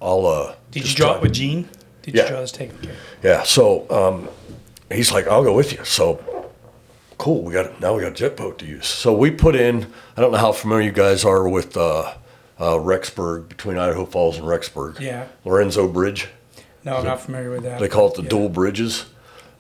I'll." 0.01 0.27
Uh, 0.27 0.55
did 0.71 0.89
you 0.89 0.95
draw 0.95 1.15
it 1.17 1.23
with 1.23 1.33
Gene? 1.35 1.69
Did 2.03 2.15
Yeah. 2.15 2.23
you 2.25 2.29
draw 2.31 2.41
this 2.41 2.53
taken 2.53 2.77
care? 2.79 2.95
Yeah. 3.23 3.43
So 3.45 3.87
um, 3.91 4.29
he's 4.95 5.13
like, 5.13 5.27
"I'll 5.29 5.45
go 5.45 5.55
with 5.55 5.73
you." 5.73 5.85
So 5.85 6.21
cool. 7.19 7.43
We 7.43 7.53
got 7.53 7.81
now 7.81 7.95
we 7.95 8.03
got 8.03 8.13
a 8.13 8.15
jet 8.15 8.37
boat 8.37 8.59
to 8.59 8.67
use. 8.67 8.87
So 8.87 9.15
we 9.17 9.31
put 9.31 9.55
in. 9.57 9.87
I 10.17 10.21
don't 10.21 10.33
know 10.33 10.39
how 10.39 10.53
familiar 10.53 10.87
you 10.87 10.93
guys 10.93 11.25
are 11.25 11.49
with 11.49 11.77
uh, 11.77 12.15
uh, 12.59 12.75
Rexburg 12.75 13.49
between 13.49 13.79
Idaho 13.79 14.05
Falls 14.07 14.37
and 14.39 14.47
Rexburg. 14.47 15.01
Yeah. 15.01 15.29
Lorenzo 15.45 15.89
Bridge. 15.89 16.29
No, 16.85 16.97
I'm 16.99 17.05
not 17.05 17.21
familiar 17.21 17.51
with 17.51 17.65
that. 17.65 17.81
They 17.81 17.89
call 17.89 18.09
it 18.09 18.15
the 18.15 18.23
Yeah. 18.23 18.29
dual 18.29 18.49
bridges. 18.49 19.07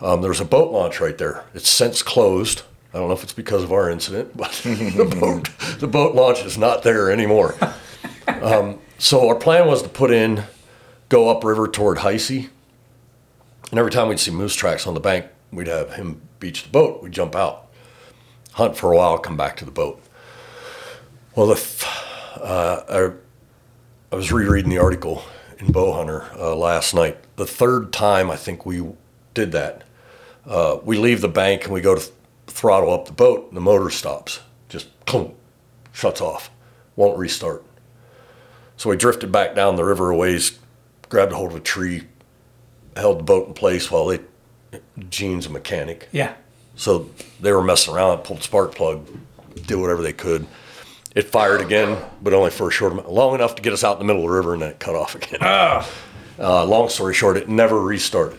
Um, 0.00 0.20
there's 0.22 0.40
a 0.40 0.44
boat 0.44 0.70
launch 0.72 1.00
right 1.00 1.16
there. 1.18 1.44
It's 1.54 1.68
since 1.68 2.02
closed. 2.02 2.62
I 2.94 2.98
don't 2.98 3.08
know 3.08 3.14
if 3.14 3.22
it's 3.24 3.32
because 3.32 3.62
of 3.64 3.72
our 3.72 3.90
incident, 3.90 4.36
but 4.36 4.52
the 4.64 5.16
boat 5.20 5.50
the 5.80 5.88
boat 5.88 6.14
launch 6.14 6.44
is 6.44 6.56
not 6.58 6.82
there 6.82 7.10
anymore. 7.10 7.54
Um, 8.42 8.80
so 8.98 9.28
our 9.28 9.36
plan 9.36 9.68
was 9.68 9.82
to 9.82 9.88
put 9.88 10.10
in, 10.10 10.42
go 11.08 11.28
upriver 11.30 11.68
toward 11.68 11.98
Heise, 11.98 12.48
and 13.70 13.78
every 13.78 13.90
time 13.92 14.08
we'd 14.08 14.18
see 14.18 14.32
moose 14.32 14.54
tracks 14.54 14.84
on 14.86 14.94
the 14.94 15.00
bank, 15.00 15.26
we'd 15.52 15.66
have 15.68 15.94
him 15.94 16.20
beach 16.40 16.64
the 16.64 16.70
boat. 16.70 17.02
We'd 17.02 17.12
jump 17.12 17.34
out, 17.34 17.68
hunt 18.52 18.76
for 18.76 18.92
a 18.92 18.96
while, 18.96 19.18
come 19.18 19.36
back 19.36 19.56
to 19.58 19.64
the 19.64 19.70
boat. 19.70 20.02
Well, 21.34 21.46
the 21.46 21.54
th- 21.54 21.86
uh, 22.36 22.82
I, 22.88 24.14
I 24.14 24.16
was 24.16 24.32
rereading 24.32 24.70
the 24.70 24.78
article 24.78 25.22
in 25.58 25.68
Bowhunter 25.68 26.34
uh, 26.38 26.54
last 26.54 26.94
night. 26.94 27.18
The 27.36 27.46
third 27.46 27.92
time 27.92 28.30
I 28.30 28.36
think 28.36 28.64
we 28.64 28.86
did 29.34 29.52
that, 29.52 29.84
uh, 30.46 30.78
we 30.82 30.96
leave 30.96 31.20
the 31.20 31.28
bank 31.28 31.64
and 31.64 31.72
we 31.72 31.80
go 31.80 31.94
to 31.94 32.00
th- 32.00 32.12
throttle 32.46 32.92
up 32.92 33.06
the 33.06 33.12
boat, 33.12 33.48
and 33.48 33.56
the 33.56 33.60
motor 33.60 33.90
stops, 33.90 34.40
just 34.68 34.88
boom, 35.06 35.34
shuts 35.92 36.20
off, 36.20 36.50
won't 36.94 37.18
restart. 37.18 37.64
So 38.76 38.90
we 38.90 38.96
drifted 38.96 39.32
back 39.32 39.54
down 39.54 39.76
the 39.76 39.84
river 39.84 40.10
a 40.10 40.16
ways, 40.16 40.58
grabbed 41.08 41.32
a 41.32 41.36
hold 41.36 41.50
of 41.50 41.56
a 41.56 41.60
tree, 41.60 42.04
held 42.96 43.18
the 43.18 43.24
boat 43.24 43.48
in 43.48 43.54
place 43.54 43.90
while 43.90 44.06
they, 44.06 44.20
Gene's 45.10 45.46
a 45.46 45.50
mechanic. 45.50 46.08
Yeah. 46.12 46.34
So 46.76 47.08
they 47.40 47.52
were 47.52 47.62
messing 47.62 47.94
around, 47.94 48.18
pulled 48.18 48.42
spark 48.42 48.74
plug, 48.74 49.06
did 49.66 49.76
whatever 49.76 50.02
they 50.02 50.12
could. 50.12 50.46
It 51.14 51.30
fired 51.30 51.62
again, 51.62 51.96
but 52.22 52.34
only 52.34 52.50
for 52.50 52.68
a 52.68 52.70
short 52.70 52.92
amount, 52.92 53.10
long 53.10 53.34
enough 53.34 53.54
to 53.54 53.62
get 53.62 53.72
us 53.72 53.82
out 53.82 53.92
in 53.92 53.98
the 54.00 54.04
middle 54.04 54.22
of 54.22 54.28
the 54.30 54.34
river, 54.36 54.52
and 54.52 54.60
then 54.62 54.70
it 54.72 54.78
cut 54.78 54.94
off 54.94 55.14
again. 55.14 55.38
Ah. 55.40 55.88
Uh, 56.38 56.64
long 56.66 56.90
story 56.90 57.14
short, 57.14 57.38
it 57.38 57.48
never 57.48 57.80
restarted. 57.80 58.38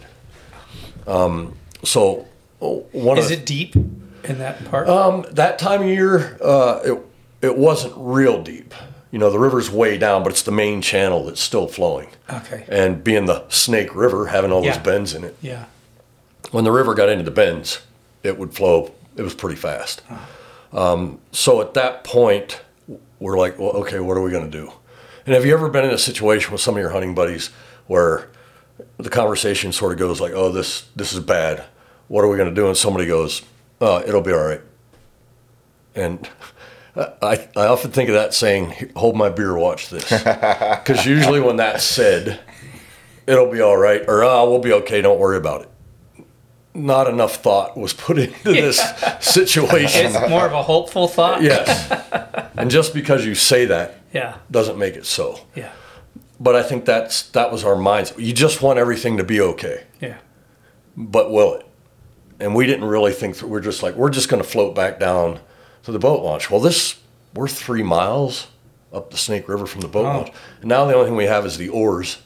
Um, 1.07 1.57
so 1.83 2.27
oh, 2.61 2.85
one 2.91 3.17
Is 3.17 3.25
of 3.31 3.31
it 3.39 3.45
deep 3.45 3.75
in 3.75 4.37
that 4.39 4.63
part? 4.65 4.87
um, 4.87 5.25
that 5.31 5.57
time 5.57 5.81
of 5.81 5.87
year, 5.87 6.37
uh, 6.41 6.81
it 6.83 6.99
it 7.41 7.57
wasn't 7.57 7.93
real 7.97 8.41
deep. 8.43 8.73
You 9.11 9.19
know, 9.19 9.29
the 9.31 9.39
river's 9.39 9.71
way 9.71 9.97
down, 9.97 10.21
but 10.21 10.31
it's 10.31 10.41
the 10.43 10.51
main 10.51 10.81
channel 10.81 11.25
that's 11.25 11.39
still 11.41 11.67
flowing. 11.67 12.09
okay. 12.29 12.65
And 12.67 13.03
being 13.03 13.25
the 13.25 13.47
Snake 13.47 13.95
River, 13.95 14.27
having 14.27 14.51
all 14.51 14.63
Yeah. 14.63 14.73
those 14.73 14.83
bends 14.83 15.13
in 15.15 15.23
it, 15.23 15.35
Yeah. 15.41 15.65
When 16.51 16.63
the 16.63 16.71
river 16.71 16.93
got 16.93 17.09
into 17.09 17.23
the 17.23 17.31
bends, 17.31 17.81
it 18.23 18.37
would 18.37 18.53
flow. 18.53 18.93
It 19.15 19.21
was 19.21 19.33
pretty 19.33 19.55
fast. 19.55 20.01
Um, 20.73 21.19
so 21.31 21.61
at 21.61 21.73
that 21.73 22.03
point, 22.03 22.61
we're 23.19 23.37
like, 23.37 23.57
well, 23.57 23.71
okay, 23.71 23.99
what 23.99 24.17
are 24.17 24.21
we 24.21 24.31
going 24.31 24.49
to 24.49 24.51
do? 24.51 24.71
And 25.25 25.33
have 25.33 25.45
you 25.45 25.53
ever 25.53 25.69
been 25.69 25.85
in 25.85 25.91
a 25.91 25.97
situation 25.97 26.51
with 26.51 26.61
some 26.61 26.75
of 26.75 26.81
your 26.81 26.91
hunting 26.91 27.15
buddies 27.15 27.49
where 27.87 28.29
the 28.97 29.09
conversation 29.09 29.71
sort 29.71 29.91
of 29.91 29.99
goes 29.99 30.21
like, 30.21 30.33
oh, 30.33 30.51
this 30.51 30.87
this 30.95 31.13
is 31.13 31.19
bad. 31.19 31.65
What 32.07 32.23
are 32.23 32.27
we 32.27 32.37
going 32.37 32.49
to 32.49 32.55
do? 32.55 32.67
And 32.67 32.77
somebody 32.77 33.05
goes, 33.05 33.41
oh, 33.81 34.01
it'll 34.01 34.21
be 34.21 34.31
all 34.31 34.45
right. 34.45 34.61
And 35.95 36.27
I, 36.95 37.47
I 37.55 37.67
often 37.67 37.91
think 37.91 38.09
of 38.09 38.15
that 38.15 38.33
saying, 38.33 38.91
hold 38.95 39.15
my 39.15 39.29
beer, 39.29 39.55
watch 39.57 39.89
this. 39.89 40.09
Because 40.87 41.05
usually 41.05 41.39
when 41.39 41.57
that's 41.57 41.83
said, 41.83 42.39
it'll 43.27 43.51
be 43.51 43.61
all 43.61 43.77
right, 43.77 44.01
or 44.07 44.23
oh, 44.23 44.49
we'll 44.49 44.59
be 44.59 44.73
okay, 44.73 45.01
don't 45.01 45.19
worry 45.19 45.37
about 45.37 45.61
it. 45.61 45.69
Not 46.77 47.07
enough 47.07 47.37
thought 47.37 47.75
was 47.75 47.93
put 47.93 48.19
into 48.25 48.43
this 48.53 48.79
situation. 49.19 50.05
It's 50.07 50.29
more 50.29 50.45
of 50.45 50.53
a 50.53 50.61
hopeful 50.63 51.07
thought. 51.07 51.41
yes. 51.41 51.91
And 52.55 52.69
just 52.69 52.93
because 52.93 53.25
you 53.25 53.33
say 53.35 53.65
that 53.65 53.95
Yeah. 54.13 54.35
doesn't 54.51 54.77
make 54.77 54.95
it 54.95 55.05
so. 55.05 55.39
Yeah. 55.55 55.71
But 56.39 56.55
I 56.55 56.61
think 56.63 56.85
that's 56.85 57.23
that 57.29 57.51
was 57.51 57.63
our 57.63 57.75
minds. 57.75 58.13
You 58.17 58.31
just 58.31 58.61
want 58.61 58.77
everything 58.79 59.17
to 59.17 59.23
be 59.23 59.41
okay, 59.41 59.83
Yeah. 59.99 60.17
but 60.95 61.31
will 61.31 61.55
it? 61.55 61.65
And 62.39 62.53
we 62.53 62.67
didn't 62.67 62.85
really 62.85 63.11
think 63.11 63.35
through. 63.35 63.49
We're 63.49 63.59
just 63.59 63.81
like 63.81 63.95
we're 63.95 64.11
just 64.11 64.29
going 64.29 64.43
to 64.43 64.47
float 64.47 64.75
back 64.75 64.99
down 64.99 65.39
to 65.83 65.91
the 65.91 65.97
boat 65.99 66.21
launch. 66.23 66.51
Well, 66.51 66.59
this 66.61 66.99
we're 67.33 67.47
three 67.47 67.81
miles 67.83 68.47
up 68.93 69.09
the 69.09 69.17
Snake 69.17 69.49
River 69.49 69.65
from 69.65 69.81
the 69.81 69.87
boat 69.87 70.05
Oh. 70.05 70.17
launch, 70.19 70.31
and 70.61 70.69
now 70.69 70.85
the 70.85 70.93
only 70.93 71.07
thing 71.07 71.15
we 71.17 71.25
have 71.25 71.43
is 71.45 71.57
the 71.57 71.69
oars 71.69 72.19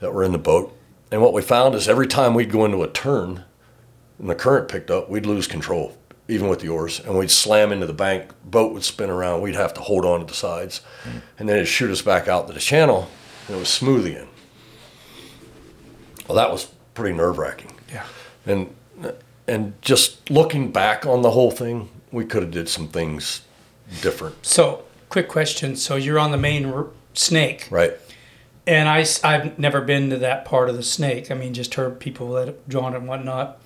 that 0.00 0.12
were 0.12 0.22
in 0.24 0.32
the 0.32 0.38
boat. 0.38 0.76
And 1.10 1.22
what 1.22 1.32
we 1.32 1.40
found 1.42 1.74
is 1.74 1.88
every 1.88 2.06
time 2.06 2.34
we'd 2.34 2.50
go 2.50 2.64
into 2.66 2.82
a 2.82 2.88
turn, 2.88 3.44
and 4.22 4.30
the 4.30 4.34
current 4.34 4.68
picked 4.68 4.90
up, 4.90 5.10
we'd 5.10 5.26
lose 5.26 5.46
control, 5.48 5.98
even 6.28 6.48
with 6.48 6.60
the 6.60 6.68
oars, 6.68 7.00
and 7.00 7.18
we'd 7.18 7.30
slam 7.30 7.72
into 7.72 7.86
the 7.86 7.92
bank. 7.92 8.30
Boat 8.44 8.72
would 8.72 8.84
spin 8.84 9.10
around. 9.10 9.42
We'd 9.42 9.56
have 9.56 9.74
to 9.74 9.80
hold 9.80 10.06
on 10.06 10.20
to 10.20 10.26
the 10.26 10.32
sides, 10.32 10.80
mm. 11.04 11.20
and 11.38 11.48
then 11.48 11.56
it'd 11.56 11.68
shoot 11.68 11.90
us 11.90 12.00
back 12.00 12.28
out 12.28 12.46
to 12.46 12.52
the 12.54 12.60
channel, 12.60 13.08
and 13.48 13.56
it 13.56 13.58
was 13.58 13.68
smooth 13.68 14.06
again. 14.06 14.28
Well, 16.28 16.36
that 16.36 16.50
was 16.50 16.72
pretty 16.94 17.14
nerve 17.14 17.36
wracking, 17.38 17.72
Yeah. 17.92 18.06
and 18.46 18.74
and 19.48 19.74
just 19.82 20.30
looking 20.30 20.70
back 20.70 21.04
on 21.04 21.22
the 21.22 21.32
whole 21.32 21.50
thing, 21.50 21.90
we 22.12 22.24
could 22.24 22.42
have 22.44 22.52
did 22.52 22.68
some 22.68 22.86
things 22.86 23.42
different, 24.00 24.46
So, 24.46 24.84
quick 25.08 25.26
question. 25.28 25.74
So 25.74 25.96
you're 25.96 26.18
on 26.20 26.30
the 26.30 26.36
main 26.38 26.64
r- 26.66 26.86
snake, 27.14 27.66
right? 27.68 27.94
and 28.68 28.88
I, 28.88 29.04
have 29.28 29.58
never 29.58 29.80
been 29.80 30.10
to 30.10 30.16
that 30.18 30.44
part 30.44 30.68
of 30.70 30.76
the 30.76 30.82
snake. 30.84 31.28
I 31.32 31.34
mean, 31.34 31.52
just 31.54 31.74
heard 31.74 31.98
people 31.98 32.32
that 32.34 32.46
have 32.46 32.68
drawn 32.68 32.94
it 32.94 32.98
and 32.98 33.08
whatnot. 33.08 33.60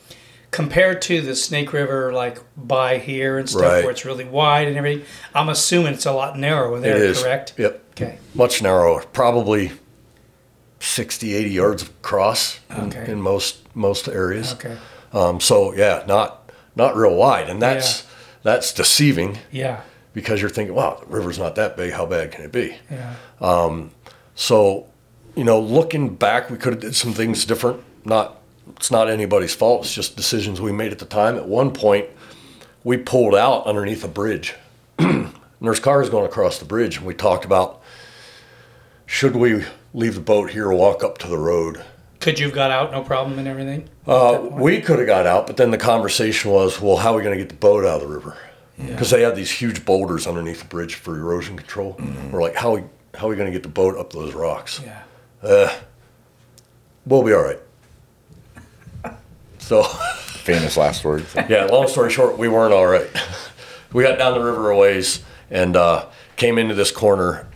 Compared 0.50 1.02
to 1.02 1.20
the 1.20 1.34
Snake 1.36 1.72
River, 1.72 2.12
like 2.12 2.38
by 2.56 2.98
here 2.98 3.36
and 3.38 3.48
stuff, 3.48 3.62
Right. 3.62 3.82
where 3.82 3.90
it's 3.90 4.04
really 4.04 4.24
wide 4.24 4.68
and 4.68 4.76
everything, 4.76 5.04
I'm 5.34 5.48
assuming 5.48 5.94
it's 5.94 6.06
a 6.06 6.12
lot 6.12 6.38
narrower 6.38 6.80
there, 6.80 6.96
it 6.96 7.02
is 7.02 7.22
correct? 7.22 7.52
Yep, 7.58 7.82
Okay. 7.92 8.18
much 8.34 8.62
narrower, 8.62 9.02
probably 9.12 9.72
60, 10.80 11.34
80 11.34 11.50
yards 11.50 11.82
across 11.82 12.60
in, 12.70 12.84
Okay. 12.88 13.10
in 13.10 13.20
most 13.20 13.58
most 13.74 14.08
areas. 14.08 14.52
Okay. 14.54 14.76
Um, 15.12 15.40
so 15.40 15.74
yeah, 15.74 16.02
not 16.06 16.50
not 16.74 16.96
real 16.96 17.14
wide, 17.14 17.48
and 17.48 17.60
that's 17.60 18.04
that's 18.42 18.72
deceiving 18.72 19.38
Yeah. 19.50 19.80
because 20.14 20.40
you're 20.40 20.50
thinking, 20.50 20.74
wow, 20.74 20.98
the 21.00 21.06
river's 21.14 21.38
not 21.38 21.56
that 21.56 21.76
big. 21.76 21.92
How 21.92 22.06
bad 22.06 22.30
can 22.32 22.44
it 22.44 22.52
be? 22.52 22.76
Yeah. 22.90 23.14
Um, 23.40 23.90
So, 24.38 24.84
you 25.34 25.44
know, 25.44 25.58
looking 25.58 26.10
back, 26.14 26.50
we 26.50 26.58
could 26.58 26.74
have 26.74 26.82
did 26.82 26.94
some 26.94 27.14
things 27.14 27.46
different. 27.46 27.82
Not 28.04 28.35
it's 28.76 28.90
not 28.90 29.08
anybody's 29.08 29.54
fault. 29.54 29.84
It's 29.84 29.94
just 29.94 30.16
decisions 30.16 30.60
we 30.60 30.72
made 30.72 30.92
at 30.92 30.98
the 30.98 31.04
time. 31.06 31.36
At 31.36 31.48
one 31.48 31.72
point, 31.72 32.06
we 32.84 32.96
pulled 32.96 33.34
out 33.34 33.66
underneath 33.66 34.04
a 34.04 34.08
bridge. 34.08 34.54
and 34.98 35.32
there's 35.60 35.80
cars 35.80 36.10
going 36.10 36.26
across 36.26 36.58
the 36.58 36.64
bridge, 36.64 36.98
and 36.98 37.06
we 37.06 37.14
talked 37.14 37.44
about 37.44 37.82
should 39.06 39.36
we 39.36 39.64
leave 39.94 40.14
the 40.14 40.20
boat 40.20 40.50
here, 40.50 40.66
or 40.68 40.74
walk 40.74 41.02
up 41.02 41.18
to 41.18 41.28
the 41.28 41.38
road. 41.38 41.82
Could 42.20 42.38
you 42.38 42.46
have 42.46 42.54
got 42.54 42.70
out, 42.70 42.92
no 42.92 43.02
problem, 43.02 43.38
and 43.38 43.46
everything? 43.46 43.88
Uh, 44.06 44.48
we 44.50 44.80
could 44.80 44.98
have 44.98 45.06
got 45.06 45.26
out, 45.26 45.46
but 45.46 45.56
then 45.56 45.70
the 45.70 45.78
conversation 45.78 46.50
was, 46.50 46.80
well, 46.80 46.96
how 46.96 47.12
are 47.12 47.16
we 47.16 47.22
going 47.22 47.36
to 47.36 47.42
get 47.42 47.48
the 47.48 47.56
boat 47.56 47.84
out 47.84 48.02
of 48.02 48.08
the 48.08 48.14
river? 48.14 48.36
Because 48.78 49.10
they 49.10 49.22
had 49.22 49.36
these 49.36 49.50
huge 49.50 49.84
boulders 49.86 50.26
underneath 50.26 50.60
the 50.60 50.66
bridge 50.66 50.96
for 50.96 51.16
erosion 51.16 51.56
control. 51.56 51.98
We're 52.30 52.42
like, 52.42 52.56
how 52.56 52.74
we 52.74 52.82
how 53.14 53.26
are 53.26 53.30
we 53.30 53.36
going 53.36 53.50
to 53.50 53.52
get 53.52 53.62
the 53.62 53.70
boat 53.70 53.96
up 53.96 54.12
those 54.12 54.34
rocks? 54.34 54.82
Yeah. 54.84 55.02
Uh, 55.42 55.74
we'll 57.06 57.22
be 57.22 57.32
all 57.32 57.42
right. 57.42 57.58
So, 59.66 59.82
Famous 60.46 60.76
last 60.76 61.02
words. 61.04 61.34
yeah, 61.34 61.64
long 61.64 61.88
story 61.88 62.08
short, 62.08 62.38
we 62.38 62.46
weren't 62.46 62.72
all 62.72 62.86
right. 62.86 63.10
We 63.92 64.02
got 64.02 64.18
down 64.18 64.34
the 64.34 64.44
river 64.44 64.70
a 64.72 64.76
ways 64.76 65.24
and 65.48 65.74
uh, 65.74 66.06
came 66.34 66.58
into 66.58 66.74
this 66.74 66.90
corner. 66.90 67.48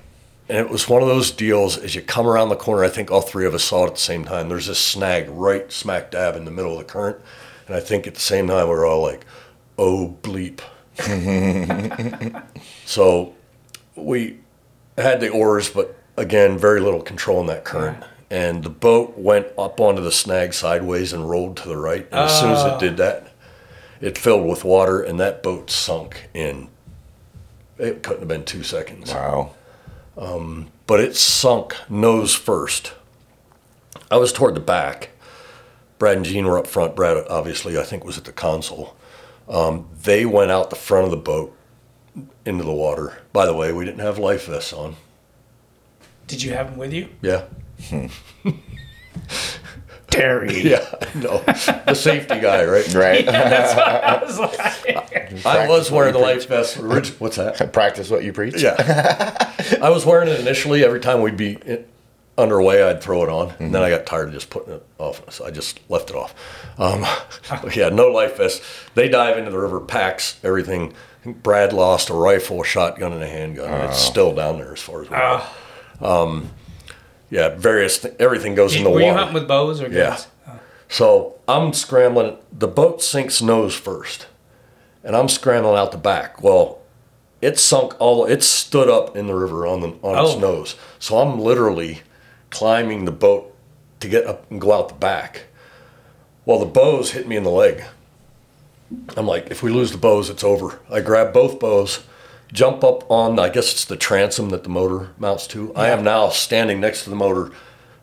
And 0.49 0.59
it 0.59 0.71
was 0.71 0.89
one 0.89 1.03
of 1.03 1.09
those 1.09 1.33
deals 1.33 1.77
as 1.77 1.95
you 1.95 2.03
come 2.03 2.27
around 2.27 2.49
the 2.49 2.57
corner, 2.57 2.83
I 2.83 2.89
think 2.89 3.11
all 3.11 3.21
three 3.21 3.45
of 3.45 3.53
us 3.53 3.65
saw 3.65 3.85
it 3.85 3.89
at 3.89 3.95
the 3.97 4.01
same 4.01 4.25
time. 4.25 4.49
There's 4.49 4.69
this 4.69 4.79
snag 4.79 5.29
right 5.29 5.71
smack 5.71 6.13
dab 6.13 6.37
in 6.37 6.47
the 6.47 6.51
middle 6.51 6.73
of 6.73 6.79
the 6.79 6.85
current. 6.85 7.19
And 7.67 7.77
I 7.77 7.81
think 7.81 8.07
at 8.07 8.15
the 8.15 8.21
same 8.21 8.47
time, 8.47 8.69
we 8.69 8.75
were 8.75 8.87
all 8.87 9.03
like, 9.03 9.27
oh, 9.77 10.17
bleep. 10.23 10.61
so 12.87 13.35
we 13.97 14.39
had 14.97 15.21
the 15.21 15.29
oars, 15.29 15.69
but 15.69 15.99
again, 16.17 16.57
very 16.57 16.81
little 16.81 17.03
control 17.03 17.41
in 17.41 17.49
that 17.49 17.65
current. 17.65 18.03
And 18.31 18.63
the 18.63 18.71
boat 18.71 19.19
went 19.19 19.49
up 19.59 19.81
onto 19.81 20.01
the 20.03 20.13
snag 20.13 20.55
sideways 20.55 21.13
and 21.13 21.29
rolled 21.29 21.57
to 21.59 21.69
the 21.69 21.77
right. 21.77 22.07
And 22.13 22.21
as 22.21 22.39
soon 22.39 22.53
as 22.53 22.65
it 22.65 22.79
did 22.79 22.97
that, 22.99 23.33
it 24.01 24.17
filled 24.17 24.47
with 24.49 24.65
water, 24.65 25.01
and 25.03 25.19
that 25.19 25.43
boat 25.43 25.71
sunk 25.71 26.29
in. 26.33 26.69
It 27.77 28.03
couldn't 28.03 28.21
have 28.21 28.29
been 28.29 28.45
two 28.45 28.63
seconds, 28.63 29.13
Wow. 29.13 29.51
but 30.87 31.01
it 31.01 31.17
sunk 31.17 31.75
nose 31.89 32.35
first. 32.35 32.93
I 34.11 34.17
was 34.17 34.33
toward 34.33 34.55
the 34.55 34.61
back. 34.61 35.11
Brad 35.99 36.17
and 36.17 36.25
Gene 36.25 36.47
were 36.47 36.59
up 36.59 36.67
front. 36.67 36.95
Brad, 36.97 37.17
obviously, 37.29 37.79
I 37.79 37.83
think 37.83 38.05
was 38.05 38.17
at 38.17 38.25
the 38.25 38.33
console. 38.33 38.97
Um, 39.49 39.89
they 40.03 40.25
went 40.25 40.51
out 40.51 40.71
the 40.71 40.77
front 40.77 41.05
of 41.05 41.11
the 41.11 41.17
boat 41.17 41.55
into 42.47 42.65
the 42.65 42.73
water. 42.73 43.19
By 43.33 43.45
the 43.47 43.55
way, 43.55 43.73
we 43.73 43.85
didn't 43.85 44.01
have 44.01 44.19
life 44.19 44.47
vests 44.47 44.73
on. 44.73 44.97
Did 46.27 46.43
you 46.43 46.53
have 46.53 46.71
them 46.71 46.79
with 46.79 46.93
you? 46.93 47.09
Yeah, 47.23 47.45
Terry. 50.11 50.63
yeah, 50.63 50.85
no, 51.15 51.39
the 51.87 51.95
safety 51.95 52.41
guy, 52.41 52.65
right? 52.65 52.95
Right. 52.95 53.29
I 53.29 54.23
was 54.25 54.39
like, 54.41 55.47
I 55.47 55.69
was 55.69 55.91
wearing 55.91 56.13
the 56.13 56.19
life 56.19 56.49
vest. 56.49 56.79
orig- 56.79 57.07
What's 57.19 57.37
that? 57.37 57.73
Practice 57.73 58.11
what 58.11 58.25
you 58.25 58.33
preach. 58.33 58.61
Yeah. 58.61 58.75
I 59.81 59.89
was 59.91 60.05
wearing 60.05 60.29
it 60.29 60.41
initially. 60.41 60.85
Every 60.85 60.99
time 61.01 61.23
we'd 61.23 61.37
be 61.37 61.59
underway, 62.37 62.83
I'd 62.83 63.01
throw 63.03 63.23
it 63.23 63.29
on. 63.29 63.51
And 63.61 63.73
then 63.73 63.83
mm-hmm. 63.83 63.85
I 63.85 63.91
got 63.91 64.07
tired 64.07 64.29
of 64.29 64.35
just 64.35 64.51
putting 64.51 64.73
it 64.75 64.85
off. 64.99 65.23
So 65.33 65.47
I 65.47 65.53
just 65.53 65.79
left 65.89 66.11
it 66.11 66.17
off. 66.17 66.35
Um, 66.79 67.05
yeah, 67.73 67.89
no 67.91 68.09
life 68.09 68.37
vest. 68.39 68.63
They 68.97 69.09
dive 69.09 69.39
into 69.39 69.51
the 69.53 69.59
river, 69.59 69.79
packs, 69.81 70.41
everything. 70.43 70.93
Brad 71.25 71.73
lost 71.73 72.09
a 72.11 72.15
rifle, 72.15 72.63
a 72.63 72.65
shotgun, 72.65 73.13
and 73.13 73.23
a 73.23 73.29
handgun. 73.29 73.71
and 73.71 73.85
It's 73.91 74.05
oh. 74.07 74.11
still 74.11 74.35
down 74.35 74.59
there 74.59 74.73
as 74.73 74.81
far 74.81 75.03
as 75.03 75.11
we 75.11 75.17
know. 75.17 75.45
oh, 76.01 76.51
Yeah, 77.31 77.51
various, 77.51 77.99
th- 78.01 78.15
everything 78.19 78.55
goes 78.55 78.75
in 78.75 78.83
the 78.85 78.91
were 78.91 78.95
water. 78.97 79.07
you 79.07 79.13
hunting 79.15 79.35
with 79.35 79.47
bows 79.49 79.81
or 79.81 79.89
Yeah. 79.89 80.11
guns? 80.11 80.27
Oh. 80.49 80.53
So 80.89 81.35
I'm 81.47 81.73
scrambling. 81.73 82.37
The 82.53 82.67
boat 82.69 83.03
sinks 83.03 83.41
nose 83.41 83.75
first, 83.77 84.27
and 85.05 85.15
I'm 85.17 85.29
scrambling 85.29 85.77
out 85.79 85.93
the 85.93 85.99
back. 85.99 86.43
Well, 86.43 86.79
it 87.41 87.59
sunk 87.59 87.95
all. 88.01 88.25
It 88.27 88.43
stood 88.43 88.89
up 88.91 89.17
in 89.17 89.27
the 89.29 89.35
river 89.35 89.67
on 89.67 89.81
the 89.81 89.89
on 90.03 90.19
its 90.25 90.35
Oh. 90.35 90.39
nose. 90.41 90.75
So 90.99 91.19
I'm 91.19 91.39
literally 91.41 92.03
climbing 92.51 93.05
the 93.05 93.13
boat 93.13 93.55
to 94.01 94.09
get 94.09 94.27
up 94.27 94.51
and 94.51 94.61
go 94.61 94.73
out 94.73 94.89
the 94.89 94.95
back. 94.95 95.43
Well, 96.45 96.59
the 96.59 96.67
bows 96.67 97.13
hit 97.13 97.29
me 97.29 97.37
in 97.37 97.45
the 97.45 97.51
leg. 97.51 97.85
I'm 99.17 99.27
like, 99.27 99.51
if 99.53 99.63
we 99.63 99.71
lose 99.71 99.93
the 99.93 99.99
bows, 99.99 100.29
it's 100.31 100.43
over. 100.43 100.81
I 100.91 100.99
grab 101.01 101.33
both 101.33 101.61
bows, 101.61 102.01
jump 102.53 102.85
up 102.85 103.11
on. 103.11 103.39
I 103.39 103.49
guess 103.49 103.73
it's 103.73 103.85
the 103.85 103.97
transom 103.97 104.51
that 104.51 104.63
the 104.63 104.69
motor 104.69 105.11
mounts 105.19 105.47
to. 105.49 105.75
I 105.75 105.89
am 105.89 106.03
now 106.05 106.29
standing 106.29 106.81
next 106.81 107.05
to 107.05 107.11
the 107.11 107.17
motor, 107.17 107.53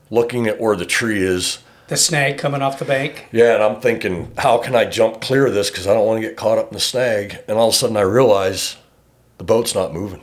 looking 0.09 0.47
at 0.47 0.59
where 0.59 0.75
the 0.75 0.85
tree 0.85 1.21
is. 1.21 1.59
The 1.87 1.97
snag 1.97 2.37
coming 2.37 2.61
off 2.61 2.79
the 2.79 2.85
bank. 2.85 3.27
Yeah, 3.31 3.55
and 3.55 3.63
I'm 3.63 3.79
thinking, 3.79 4.31
how 4.37 4.57
can 4.57 4.75
I 4.75 4.85
jump 4.85 5.21
clear 5.21 5.47
of 5.47 5.53
this? 5.53 5.69
Because 5.69 5.87
I 5.87 5.93
don't 5.93 6.05
want 6.05 6.21
to 6.21 6.27
get 6.27 6.35
caught 6.35 6.57
up 6.57 6.67
in 6.67 6.73
the 6.73 6.81
snag. 6.81 7.39
And 7.47 7.57
all 7.57 7.69
of 7.69 7.73
a 7.73 7.77
sudden, 7.77 7.95
I 7.95 8.01
realize 8.01 8.75
the 9.37 9.45
boat's 9.45 9.73
not 9.73 9.93
moving. 9.93 10.21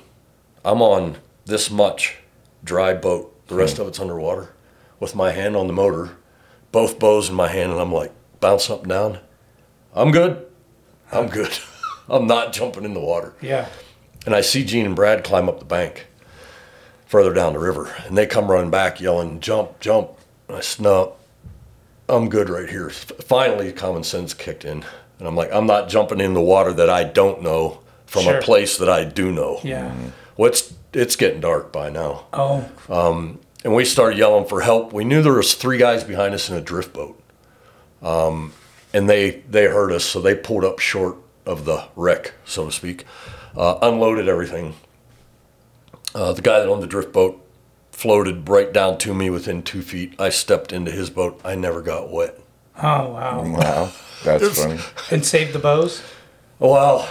I'm 0.64 0.82
on 0.82 1.16
this 1.46 1.70
much 1.70 2.18
dry 2.62 2.94
boat. 2.94 3.30
The 3.48 3.54
rest 3.54 3.76
hmm. 3.76 3.82
of 3.82 3.88
it's 3.88 4.00
underwater, 4.00 4.54
with 5.00 5.14
my 5.14 5.30
hand 5.30 5.56
on 5.56 5.66
the 5.66 5.72
motor, 5.72 6.16
both 6.72 6.98
bows 6.98 7.28
in 7.28 7.34
my 7.34 7.48
hand, 7.48 7.72
and 7.72 7.80
I'm 7.80 7.92
like 7.92 8.12
bounce 8.40 8.68
up 8.68 8.80
and 8.80 8.90
down. 8.90 9.18
I'm 9.94 10.10
good. 10.10 10.46
I'm 11.12 11.28
good. 11.28 11.56
I'm 12.08 12.26
not 12.26 12.52
jumping 12.52 12.84
in 12.84 12.94
the 12.94 13.00
water. 13.00 13.34
Yeah. 13.40 13.68
And 14.26 14.34
I 14.34 14.40
see 14.40 14.64
Gene 14.64 14.86
and 14.86 14.96
Brad 14.96 15.24
climb 15.24 15.48
up 15.48 15.58
the 15.58 15.64
bank 15.64 16.06
further 17.06 17.32
down 17.34 17.52
the 17.52 17.58
river. 17.58 17.94
And 18.06 18.16
they 18.16 18.26
come 18.26 18.50
running 18.50 18.70
back 18.70 19.00
yelling, 19.00 19.40
jump, 19.40 19.80
jump. 19.80 20.10
And 20.48 20.56
I 20.56 20.60
said, 20.60 20.82
no, 20.84 21.14
I'm 22.08 22.28
good 22.28 22.48
right 22.48 22.68
here. 22.68 22.90
Finally, 22.90 23.72
common 23.72 24.02
sense 24.04 24.34
kicked 24.34 24.64
in. 24.64 24.84
And 25.18 25.28
I'm 25.28 25.36
like, 25.36 25.52
I'm 25.52 25.66
not 25.66 25.88
jumping 25.88 26.20
in 26.20 26.34
the 26.34 26.40
water 26.40 26.72
that 26.72 26.90
I 26.90 27.04
don't 27.04 27.42
know 27.42 27.80
from 28.06 28.24
Sure. 28.24 28.38
a 28.38 28.42
place 28.42 28.78
that 28.78 28.88
I 28.88 29.04
do 29.04 29.30
know. 29.30 29.60
Yeah. 29.62 29.94
Well, 30.36 30.50
it's, 30.50 30.74
getting 31.16 31.40
dark 31.40 31.72
by 31.72 31.90
now. 31.90 32.26
Oh, 32.32 32.68
And 33.64 33.74
we 33.74 33.84
started 33.84 34.18
yelling 34.18 34.46
for 34.46 34.60
help. 34.60 34.92
We 34.92 35.04
knew 35.04 35.22
there 35.22 35.32
was 35.32 35.54
three 35.54 35.78
guys 35.78 36.04
behind 36.04 36.34
us 36.34 36.50
in 36.50 36.56
a 36.56 36.60
drift 36.60 36.92
boat. 36.92 37.20
Um, 38.02 38.52
and 38.92 39.08
they, 39.08 39.42
they 39.48 39.64
heard 39.64 39.90
us, 39.90 40.04
so 40.04 40.20
they 40.20 40.34
pulled 40.34 40.64
up 40.64 40.78
short 40.78 41.16
of 41.46 41.64
the 41.64 41.84
wreck, 41.96 42.34
so 42.44 42.66
to 42.66 42.72
speak, 42.72 43.04
uh, 43.56 43.78
unloaded 43.82 44.28
everything. 44.28 44.74
Uh, 46.14 46.32
the 46.32 46.42
guy 46.42 46.58
that 46.60 46.68
owned 46.68 46.82
the 46.82 46.86
drift 46.86 47.12
boat 47.12 47.40
floated 47.90 48.48
right 48.48 48.72
down 48.72 48.98
to 48.98 49.14
me 49.14 49.30
within 49.30 49.62
two 49.62 49.82
feet. 49.82 50.14
I 50.20 50.28
stepped 50.28 50.72
into 50.72 50.90
his 50.90 51.10
boat. 51.10 51.40
I 51.44 51.54
never 51.54 51.82
got 51.82 52.10
wet. 52.10 52.38
oh 52.76 53.10
wow. 53.10 53.42
Wow. 53.44 53.92
That's 54.24 54.62
funny. 54.62 54.80
And 55.10 55.24
saved 55.24 55.52
the 55.52 55.58
bows. 55.58 56.02
Well, 56.58 57.08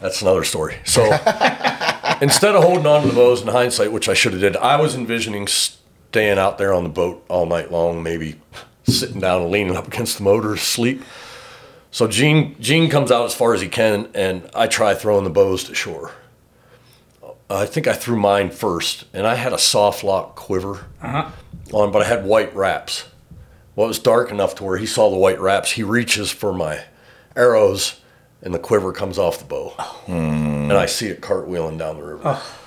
that's 0.00 0.22
another 0.22 0.44
story. 0.44 0.78
So 0.84 1.04
instead 2.20 2.54
of 2.54 2.62
holding 2.62 2.86
on 2.86 3.02
to 3.02 3.08
the 3.08 3.14
bows 3.14 3.42
in 3.42 3.48
hindsight, 3.48 3.92
which 3.92 4.08
I 4.08 4.14
should 4.14 4.32
have 4.32 4.40
did, 4.40 4.56
I 4.56 4.80
was 4.80 4.94
envisioning 4.94 5.46
staying 5.46 6.38
out 6.38 6.58
there 6.58 6.72
on 6.72 6.82
the 6.82 6.88
boat 6.88 7.24
all 7.28 7.46
night 7.46 7.70
long, 7.70 8.02
maybe 8.02 8.40
sitting 8.84 9.20
down 9.20 9.42
and 9.42 9.50
leaning 9.50 9.76
up 9.76 9.88
against 9.88 10.18
the 10.18 10.24
motor 10.24 10.54
to 10.54 10.60
sleep. 10.60 11.02
So 11.96 12.06
Gene 12.06 12.56
Gene 12.60 12.90
comes 12.90 13.10
out 13.10 13.24
as 13.24 13.34
far 13.34 13.54
as 13.54 13.62
he 13.62 13.70
can, 13.70 14.10
and 14.14 14.50
I 14.54 14.66
try 14.66 14.94
throwing 14.94 15.24
the 15.24 15.30
bows 15.30 15.64
to 15.64 15.74
shore. 15.74 16.12
I 17.48 17.64
think 17.64 17.86
I 17.86 17.94
threw 17.94 18.20
mine 18.20 18.50
first, 18.50 19.06
and 19.14 19.26
I 19.26 19.34
had 19.34 19.54
a 19.54 19.58
soft 19.58 20.04
lock 20.04 20.36
quiver 20.36 20.84
uh-huh. 21.00 21.30
on, 21.72 21.92
but 21.92 22.02
I 22.02 22.04
had 22.04 22.26
white 22.26 22.54
wraps. 22.54 23.06
Well, 23.74 23.86
it 23.86 23.88
was 23.88 23.98
dark 23.98 24.30
enough 24.30 24.56
to 24.56 24.64
where 24.64 24.76
he 24.76 24.84
saw 24.84 25.08
the 25.08 25.16
white 25.16 25.40
wraps. 25.40 25.70
He 25.70 25.82
reaches 25.82 26.30
for 26.30 26.52
my 26.52 26.84
arrows, 27.34 27.98
and 28.42 28.52
the 28.52 28.58
quiver 28.58 28.92
comes 28.92 29.16
off 29.16 29.38
the 29.38 29.46
bow. 29.46 29.74
Oh. 29.78 30.02
And 30.06 30.74
I 30.74 30.84
see 30.84 31.06
it 31.06 31.22
cartwheeling 31.22 31.78
down 31.78 31.96
the 31.96 32.02
river. 32.02 32.20
Oh. 32.26 32.58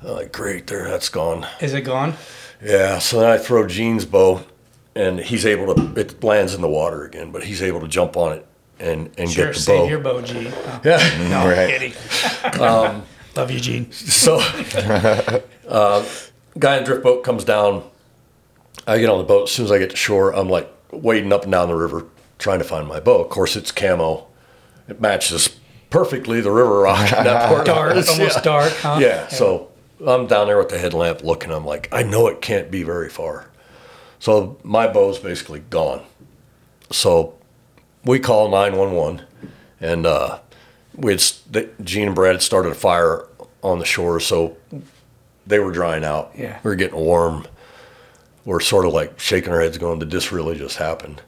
I'm 0.00 0.12
like, 0.12 0.32
great, 0.32 0.66
there, 0.66 0.88
that's 0.88 1.10
gone. 1.10 1.46
Is 1.60 1.74
it 1.74 1.82
gone? 1.82 2.14
Yeah, 2.64 3.00
so 3.00 3.20
then 3.20 3.28
I 3.28 3.36
throw 3.36 3.68
Gene's 3.68 4.06
bow, 4.06 4.46
and 5.00 5.18
he's 5.20 5.46
able 5.46 5.74
to, 5.74 6.00
it 6.00 6.22
lands 6.22 6.54
in 6.54 6.60
the 6.60 6.68
water 6.68 7.04
again, 7.04 7.30
but 7.32 7.44
he's 7.44 7.62
able 7.62 7.80
to 7.80 7.88
jump 7.88 8.16
on 8.16 8.32
it 8.32 8.46
and, 8.78 9.10
and 9.18 9.30
Sure. 9.30 9.46
get 9.46 9.54
the 9.54 9.60
Save 9.60 9.78
bow. 9.80 9.88
your 9.88 10.00
bow, 10.00 10.20
Gene. 10.22 10.52
Oh, 10.52 10.80
yeah. 10.84 11.28
no, 11.28 11.48
Right. 11.48 11.68
kidding. 11.70 11.92
Um, 12.60 13.02
Love 13.36 13.50
you, 13.52 13.60
Gene. 13.60 13.90
So, 13.92 14.40
uh, 15.68 16.04
guy 16.58 16.78
in 16.78 16.84
drift 16.84 17.02
boat 17.02 17.22
comes 17.22 17.44
down. 17.44 17.84
I 18.86 18.98
get 18.98 19.08
on 19.08 19.18
the 19.18 19.24
boat. 19.24 19.44
As 19.44 19.52
soon 19.52 19.66
as 19.66 19.72
I 19.72 19.78
get 19.78 19.90
to 19.90 19.96
shore, 19.96 20.34
I'm 20.34 20.48
like 20.48 20.68
wading 20.90 21.32
up 21.32 21.44
and 21.44 21.52
down 21.52 21.68
the 21.68 21.76
river 21.76 22.06
trying 22.38 22.58
to 22.58 22.64
find 22.64 22.88
my 22.88 22.98
bow. 23.00 23.22
Of 23.22 23.28
course, 23.30 23.54
it's 23.56 23.70
camo. 23.70 24.26
It 24.88 25.00
matches 25.00 25.56
perfectly 25.90 26.40
the 26.40 26.50
river 26.50 26.80
rock. 26.80 27.00
in 27.12 27.24
that 27.24 27.48
part 27.48 27.60
of 27.60 27.66
Dark, 27.66 27.96
it. 27.96 28.08
almost 28.08 28.36
Yeah. 28.38 28.42
dark, 28.42 28.72
huh? 28.72 28.98
Yeah. 29.00 29.28
So 29.28 29.68
I'm 30.04 30.26
down 30.26 30.46
there 30.48 30.58
with 30.58 30.70
the 30.70 30.78
headlamp 30.78 31.22
looking. 31.22 31.52
I'm 31.52 31.64
like, 31.64 31.88
I 31.92 32.02
know 32.02 32.26
it 32.26 32.40
can't 32.40 32.70
be 32.70 32.82
very 32.82 33.08
far. 33.08 33.46
So 34.20 34.58
my 34.62 34.86
bow's 34.86 35.18
basically 35.18 35.60
gone. 35.60 36.02
So 36.90 37.36
we 38.04 38.18
call 38.20 38.50
911 38.50 39.26
and 39.80 40.06
uh, 40.06 40.38
we 40.94 41.12
had 41.12 41.84
Gene 41.84 42.08
and 42.08 42.14
Brad 42.14 42.34
had 42.34 42.42
started 42.42 42.72
a 42.72 42.74
fire 42.74 43.26
on 43.62 43.78
the 43.78 43.84
shore, 43.84 44.20
so 44.20 44.56
they 45.46 45.58
were 45.58 45.72
drying 45.72 46.04
out. 46.04 46.32
Yeah. 46.36 46.58
we 46.62 46.70
were 46.70 46.76
getting 46.76 46.98
warm. 46.98 47.46
We're 48.44 48.60
sort 48.60 48.86
of 48.86 48.92
like 48.92 49.18
shaking 49.18 49.52
our 49.52 49.60
heads, 49.60 49.78
going, 49.78 49.98
"Did 49.98 50.10
this 50.10 50.32
really 50.32 50.56
just 50.56 50.76
happen?" 50.76 51.18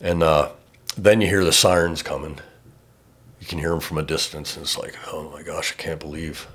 And 0.00 0.22
uh, 0.22 0.50
then 0.96 1.20
you 1.20 1.28
hear 1.28 1.44
the 1.44 1.52
sirens 1.52 2.02
coming. 2.02 2.38
You 3.40 3.46
can 3.46 3.58
hear 3.58 3.70
them 3.70 3.80
from 3.80 3.98
a 3.98 4.02
distance, 4.02 4.56
and 4.56 4.64
it's 4.64 4.78
like, 4.78 4.96
"Oh 5.12 5.30
my 5.30 5.42
gosh, 5.42 5.72
I 5.72 5.80
can't 5.80 6.00
believe 6.00 6.46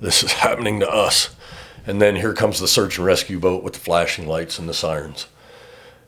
this 0.00 0.22
is 0.22 0.32
happening 0.44 0.80
to 0.80 0.90
us." 0.90 1.34
And 1.86 2.00
then 2.00 2.16
here 2.16 2.32
comes 2.32 2.60
the 2.60 2.68
search 2.68 2.98
and 2.98 3.06
rescue 3.06 3.38
boat 3.38 3.62
with 3.62 3.74
the 3.74 3.80
flashing 3.80 4.26
lights 4.26 4.58
and 4.58 4.68
the 4.68 4.74
sirens. 4.74 5.26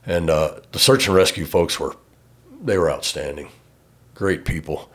And 0.05 0.29
uh, 0.29 0.61
the 0.71 0.79
search 0.79 1.07
and 1.07 1.15
rescue 1.15 1.45
folks 1.45 1.79
were, 1.79 1.95
they 2.63 2.77
were 2.77 2.89
outstanding, 2.91 3.49
great 4.15 4.45
people. 4.45 4.89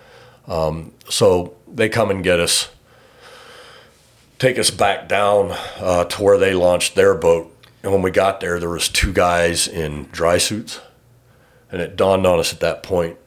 Um, 0.49 0.93
so 1.09 1.55
they 1.73 1.89
come 1.89 2.11
and 2.11 2.25
get 2.25 2.41
us, 2.41 2.71
take 4.39 4.59
us 4.59 4.71
back 4.71 5.09
down 5.09 5.57
uh, 5.79 6.05
to 6.07 6.23
where 6.23 6.39
they 6.39 6.55
launched 6.55 6.95
their 6.95 7.15
boat, 7.15 7.53
and 7.83 7.93
when 7.93 8.03
we 8.03 8.11
got 8.11 8.41
there, 8.41 8.59
there 8.61 8.69
was 8.69 8.89
two 8.89 9.13
guys 9.13 9.67
in 9.67 10.09
dry 10.13 10.39
suits, 10.39 10.81
and 11.71 11.81
it 11.81 11.97
dawned 11.97 12.27
on 12.27 12.39
us 12.39 12.53
at 12.53 12.61
that 12.61 12.83
point, 12.83 13.19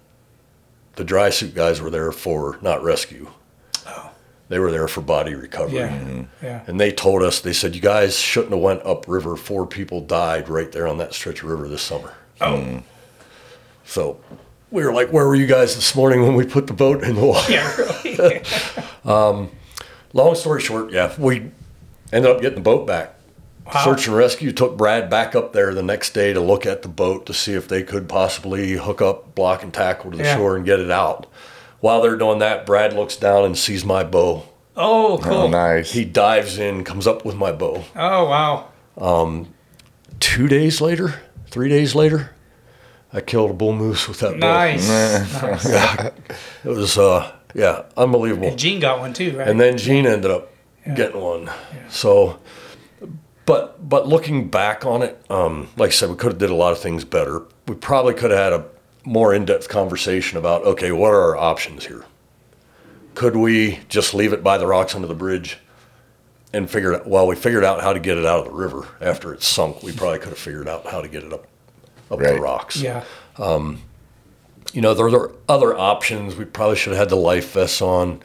the 0.95 1.03
dry 1.03 1.29
suit 1.29 1.53
guys 1.53 1.81
were 1.81 1.89
there 1.89 2.11
for 2.11 2.57
not 2.61 2.81
rescue. 2.81 3.31
They 4.47 4.59
were 4.59 4.71
there 4.71 4.87
for 4.87 5.01
body 5.01 5.33
recovery. 5.33 5.79
Yeah. 5.79 6.23
Yeah. 6.43 6.63
And 6.67 6.79
they 6.79 6.91
told 6.91 7.23
us, 7.23 7.39
they 7.39 7.53
said, 7.53 7.73
you 7.75 7.81
guys 7.81 8.17
shouldn't 8.17 8.53
have 8.53 8.61
went 8.61 8.85
upriver. 8.85 9.35
Four 9.35 9.65
people 9.65 10.01
died 10.01 10.49
right 10.49 10.71
there 10.71 10.87
on 10.87 10.99
that 10.99 11.13
stretch 11.15 11.41
of 11.41 11.49
river 11.49 11.67
this 11.67 11.81
summer. 11.81 12.13
Oh. 12.41 12.61
Hmm. 12.61 12.77
So 13.85 14.19
we 14.71 14.83
were 14.83 14.93
like, 14.93 15.09
where 15.11 15.25
were 15.27 15.35
you 15.35 15.47
guys 15.47 15.75
this 15.75 15.95
morning 15.95 16.21
when 16.23 16.35
we 16.35 16.45
put 16.45 16.67
the 16.67 16.73
boat 16.73 17.03
in 17.03 17.15
the 17.15 17.25
water? 17.25 17.51
Yeah, 17.51 17.75
really. 18.03 18.41
Um, 19.03 19.49
long 20.13 20.35
story 20.35 20.61
short, 20.61 20.91
yeah, 20.91 21.13
we 21.17 21.51
ended 22.13 22.29
up 22.31 22.41
getting 22.41 22.55
the 22.55 22.61
boat 22.61 22.85
back. 22.87 23.13
Wow. 23.65 23.83
Search 23.83 24.07
and 24.07 24.15
rescue 24.15 24.51
took 24.51 24.77
Brad 24.77 25.09
back 25.09 25.33
up 25.33 25.53
there 25.53 25.73
the 25.73 25.81
next 25.81 26.13
day 26.13 26.33
to 26.33 26.39
look 26.39 26.67
at 26.67 26.83
the 26.83 26.87
boat 26.87 27.25
to 27.25 27.33
see 27.33 27.53
if 27.53 27.67
they 27.67 27.81
could 27.81 28.07
possibly 28.07 28.73
hook 28.73 29.01
up 29.01 29.33
block 29.33 29.63
and 29.63 29.73
tackle 29.73 30.11
to 30.11 30.17
the 30.17 30.23
Yeah. 30.23 30.35
shore 30.37 30.55
and 30.55 30.63
get 30.65 30.79
it 30.79 30.91
out. 30.91 31.25
While 31.85 32.01
they're 32.01 32.15
doing 32.15 32.39
that, 32.39 32.65
Brad 32.65 32.93
looks 32.93 33.15
down 33.15 33.45
and 33.45 33.55
sees 33.55 33.85
my 33.85 34.03
bow. 34.03 34.43
oh, 34.75 35.19
cool. 35.21 35.33
Oh, 35.33 35.47
nice. 35.47 35.91
He 35.91 36.03
dives 36.03 36.57
in, 36.57 36.83
comes 36.83 37.05
up 37.05 37.23
with 37.23 37.35
my 37.35 37.51
bow. 37.51 37.83
Oh, 37.95 38.25
wow. 38.25 39.45
Two 40.19 40.47
days 40.47 40.81
later, 40.81 41.21
three 41.45 41.69
days 41.69 41.93
later, 41.93 42.33
I 43.13 43.21
killed 43.21 43.51
a 43.51 43.53
bull 43.53 43.73
moose 43.73 44.07
with 44.07 44.19
that 44.21 44.39
bow. 44.39 44.47
Nice. 44.47 44.89
nice. 44.89 46.11
It 46.63 46.69
was, 46.69 46.97
uh, 46.97 47.31
yeah, 47.53 47.83
unbelievable. 47.95 48.47
And 48.47 48.57
Gene 48.57 48.79
got 48.79 48.97
one 48.97 49.13
too, 49.13 49.37
right? 49.37 49.47
and 49.47 49.61
then 49.61 49.77
Gene 49.77 50.07
ended 50.07 50.31
up 50.31 50.51
getting 50.95 51.21
one. 51.21 51.51
So, 51.89 52.39
but 53.45 53.87
but 53.87 54.07
looking 54.07 54.49
back 54.49 54.87
on 54.87 55.03
it, 55.03 55.23
um, 55.29 55.67
like 55.77 55.89
I 55.89 55.91
said, 55.91 56.09
we 56.09 56.15
could 56.15 56.31
have 56.31 56.39
did 56.39 56.49
a 56.49 56.55
lot 56.55 56.71
of 56.71 56.79
things 56.79 57.05
better. 57.05 57.43
We 57.67 57.75
probably 57.75 58.15
could 58.15 58.31
have 58.31 58.39
had 58.39 58.53
a 58.53 58.65
more 59.05 59.33
in 59.33 59.45
depth 59.45 59.69
conversation 59.69 60.37
about 60.37 60.63
okay, 60.65 60.91
what 60.91 61.13
are 61.13 61.21
our 61.21 61.37
options 61.37 61.85
here? 61.85 62.03
Could 63.13 63.35
we 63.35 63.79
just 63.87 64.13
leave 64.13 64.33
it 64.33 64.43
by 64.43 64.57
the 64.57 64.67
rocks 64.67 64.93
under 64.95 65.07
the 65.07 65.15
bridge 65.15 65.57
and 66.51 66.69
figure 66.69 66.91
it? 66.93 67.05
Well, 67.07 67.27
we 67.27 67.35
figured 67.35 67.63
out 67.63 67.81
how 67.81 67.93
to 67.93 67.99
get 67.99 68.17
it 68.17 68.25
out 68.25 68.39
of 68.39 68.45
the 68.45 68.51
river 68.51 68.87
after 68.99 69.33
it 69.33 69.41
sunk. 69.43 69.83
We 69.83 69.91
probably 69.93 70.19
could 70.19 70.29
have 70.29 70.37
figured 70.37 70.67
out 70.67 70.85
how 70.87 71.01
to 71.01 71.07
get 71.07 71.23
it 71.23 71.31
up 71.31 71.47
up 72.11 72.19
the 72.19 72.39
rocks 72.39 72.79
yeah. 72.79 73.03
Um, 73.37 73.81
you 74.73 74.81
know, 74.81 74.93
there 74.93 75.07
are 75.07 75.31
other 75.49 75.75
options. 75.77 76.35
We 76.35 76.45
probably 76.45 76.75
should 76.75 76.91
have 76.91 76.99
had 76.99 77.09
the 77.09 77.15
life 77.15 77.53
vests 77.53 77.81
on. 77.81 78.21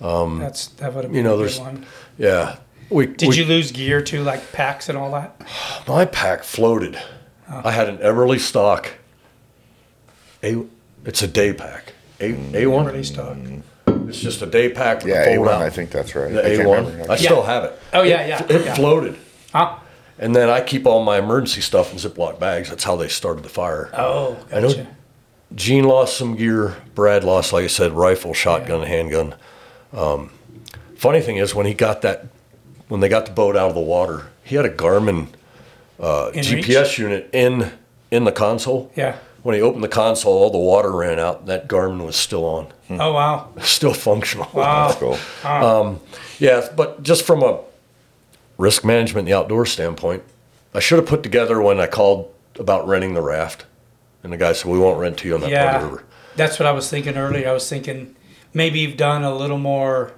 Um, 0.00 0.38
That's 0.40 0.68
that 0.68 0.92
would 0.94 1.04
have 1.04 1.12
been 1.12 1.18
You 1.18 1.22
know, 1.22 1.36
there's 1.36 1.60
one. 1.60 1.86
yeah. 2.18 2.56
We 2.90 3.06
Did 3.06 3.28
we- 3.28 3.36
you 3.36 3.44
lose 3.44 3.70
gear 3.72 4.02
too, 4.02 4.22
like 4.22 4.52
packs 4.52 4.88
and 4.88 4.96
all 4.98 5.12
that? 5.12 5.40
My 5.86 6.04
pack 6.04 6.42
floated. 6.44 6.98
Oh. 7.50 7.62
I 7.64 7.70
had 7.72 7.88
an 7.88 7.98
Eberlestock. 7.98 8.86
A, 10.42 10.64
it's 11.04 11.22
a 11.22 11.28
day 11.28 11.52
pack. 11.52 11.92
A 12.20 12.32
A 12.62 12.66
one. 12.66 12.86
Eberlestock. 12.86 13.62
It's 14.08 14.20
just 14.20 14.42
a 14.42 14.46
day 14.46 14.68
pack 14.70 14.98
with 14.98 15.08
yeah, 15.08 15.22
a 15.22 15.36
fold 15.36 15.48
A1, 15.48 15.52
out. 15.52 15.62
I 15.62 15.70
think 15.70 15.90
that's 15.90 16.14
right. 16.14 16.32
the 16.32 16.44
I 16.44 16.48
A 16.48 16.56
can't 16.56 16.68
one. 16.68 17.10
I 17.10 17.16
still 17.16 17.42
have 17.42 17.64
it. 17.64 17.78
Oh 17.92 18.02
yeah, 18.02 18.26
yeah. 18.26 18.46
It 18.48 18.64
yeah. 18.64 18.74
floated, 18.74 19.16
Huh? 19.52 19.78
and 20.18 20.34
then 20.36 20.48
I 20.50 20.60
keep 20.60 20.86
all 20.86 21.02
my 21.04 21.18
emergency 21.18 21.60
stuff 21.60 21.92
in 21.92 21.98
Ziploc 21.98 22.38
bags. 22.38 22.68
That's 22.68 22.84
how 22.84 22.96
they 22.96 23.08
started 23.08 23.42
the 23.44 23.48
fire. 23.48 23.90
Oh, 23.94 24.36
I 24.52 24.60
know 24.60 24.68
gotcha. 24.68 24.86
Gene 25.54 25.84
lost 25.84 26.16
some 26.16 26.36
gear. 26.36 26.76
Brad 26.94 27.24
lost, 27.24 27.52
like 27.52 27.64
I 27.64 27.68
said, 27.68 27.92
rifle, 27.92 28.32
shotgun, 28.34 28.80
and 28.80 28.88
handgun. 28.88 29.34
Um, 29.92 30.30
funny 30.96 31.20
thing 31.20 31.36
is, 31.36 31.54
when 31.54 31.66
he 31.66 31.74
got 31.74 32.02
that, 32.02 32.26
when 32.88 33.00
they 33.00 33.08
got 33.08 33.26
the 33.26 33.32
boat 33.32 33.56
out 33.56 33.68
of 33.68 33.74
the 33.74 33.80
water, 33.80 34.26
he 34.44 34.56
had 34.56 34.64
a 34.64 34.70
Garmin 34.70 35.28
uh, 36.00 36.30
In 36.34 36.42
GPS 36.44 36.82
reach? 36.84 36.98
unit 36.98 37.30
in 37.32 37.72
in 38.10 38.24
the 38.24 38.32
console. 38.32 38.90
Yeah. 38.96 39.16
When 39.42 39.54
he 39.56 39.60
opened 39.60 39.82
the 39.82 39.88
console, 39.88 40.34
all 40.34 40.50
the 40.50 40.58
water 40.58 40.92
ran 40.92 41.18
out. 41.18 41.40
And 41.40 41.48
that 41.48 41.66
Garmin 41.68 42.04
was 42.06 42.14
still 42.16 42.44
on, 42.44 42.68
Oh 42.90 43.12
wow. 43.12 43.48
still 43.62 43.94
functional. 43.94 44.48
Wow. 44.52 44.88
That's 44.88 44.98
cool. 45.00 46.00
Yeah, 46.38 46.68
but 46.76 47.02
just 47.02 47.24
from 47.26 47.42
a 47.42 47.60
risk 48.58 48.84
management, 48.84 49.26
the 49.26 49.34
outdoor 49.34 49.66
standpoint, 49.66 50.22
I 50.74 50.80
should 50.80 50.98
have 50.98 51.06
put 51.08 51.22
together 51.22 51.60
when 51.60 51.80
I 51.80 51.86
called 51.86 52.32
about 52.58 52.86
renting 52.86 53.14
the 53.14 53.20
raft, 53.22 53.66
and 54.22 54.32
the 54.32 54.36
guy 54.36 54.52
said 54.52 54.70
we 54.70 54.78
won't 54.78 54.98
rent 55.00 55.18
to 55.18 55.28
you 55.28 55.34
on 55.34 55.40
that 55.42 55.50
part 55.52 55.74
of 55.76 55.80
the 55.82 55.86
Yeah. 55.86 55.92
river. 55.92 56.04
That's 56.36 56.58
what 56.58 56.66
I 56.66 56.72
was 56.72 56.88
thinking 56.88 57.16
earlier. 57.16 57.48
I 57.48 57.52
was 57.52 57.68
thinking 57.68 58.14
maybe 58.54 58.78
you've 58.80 58.96
done 58.96 59.22
a 59.24 59.34
little 59.34 59.58
more 59.58 60.12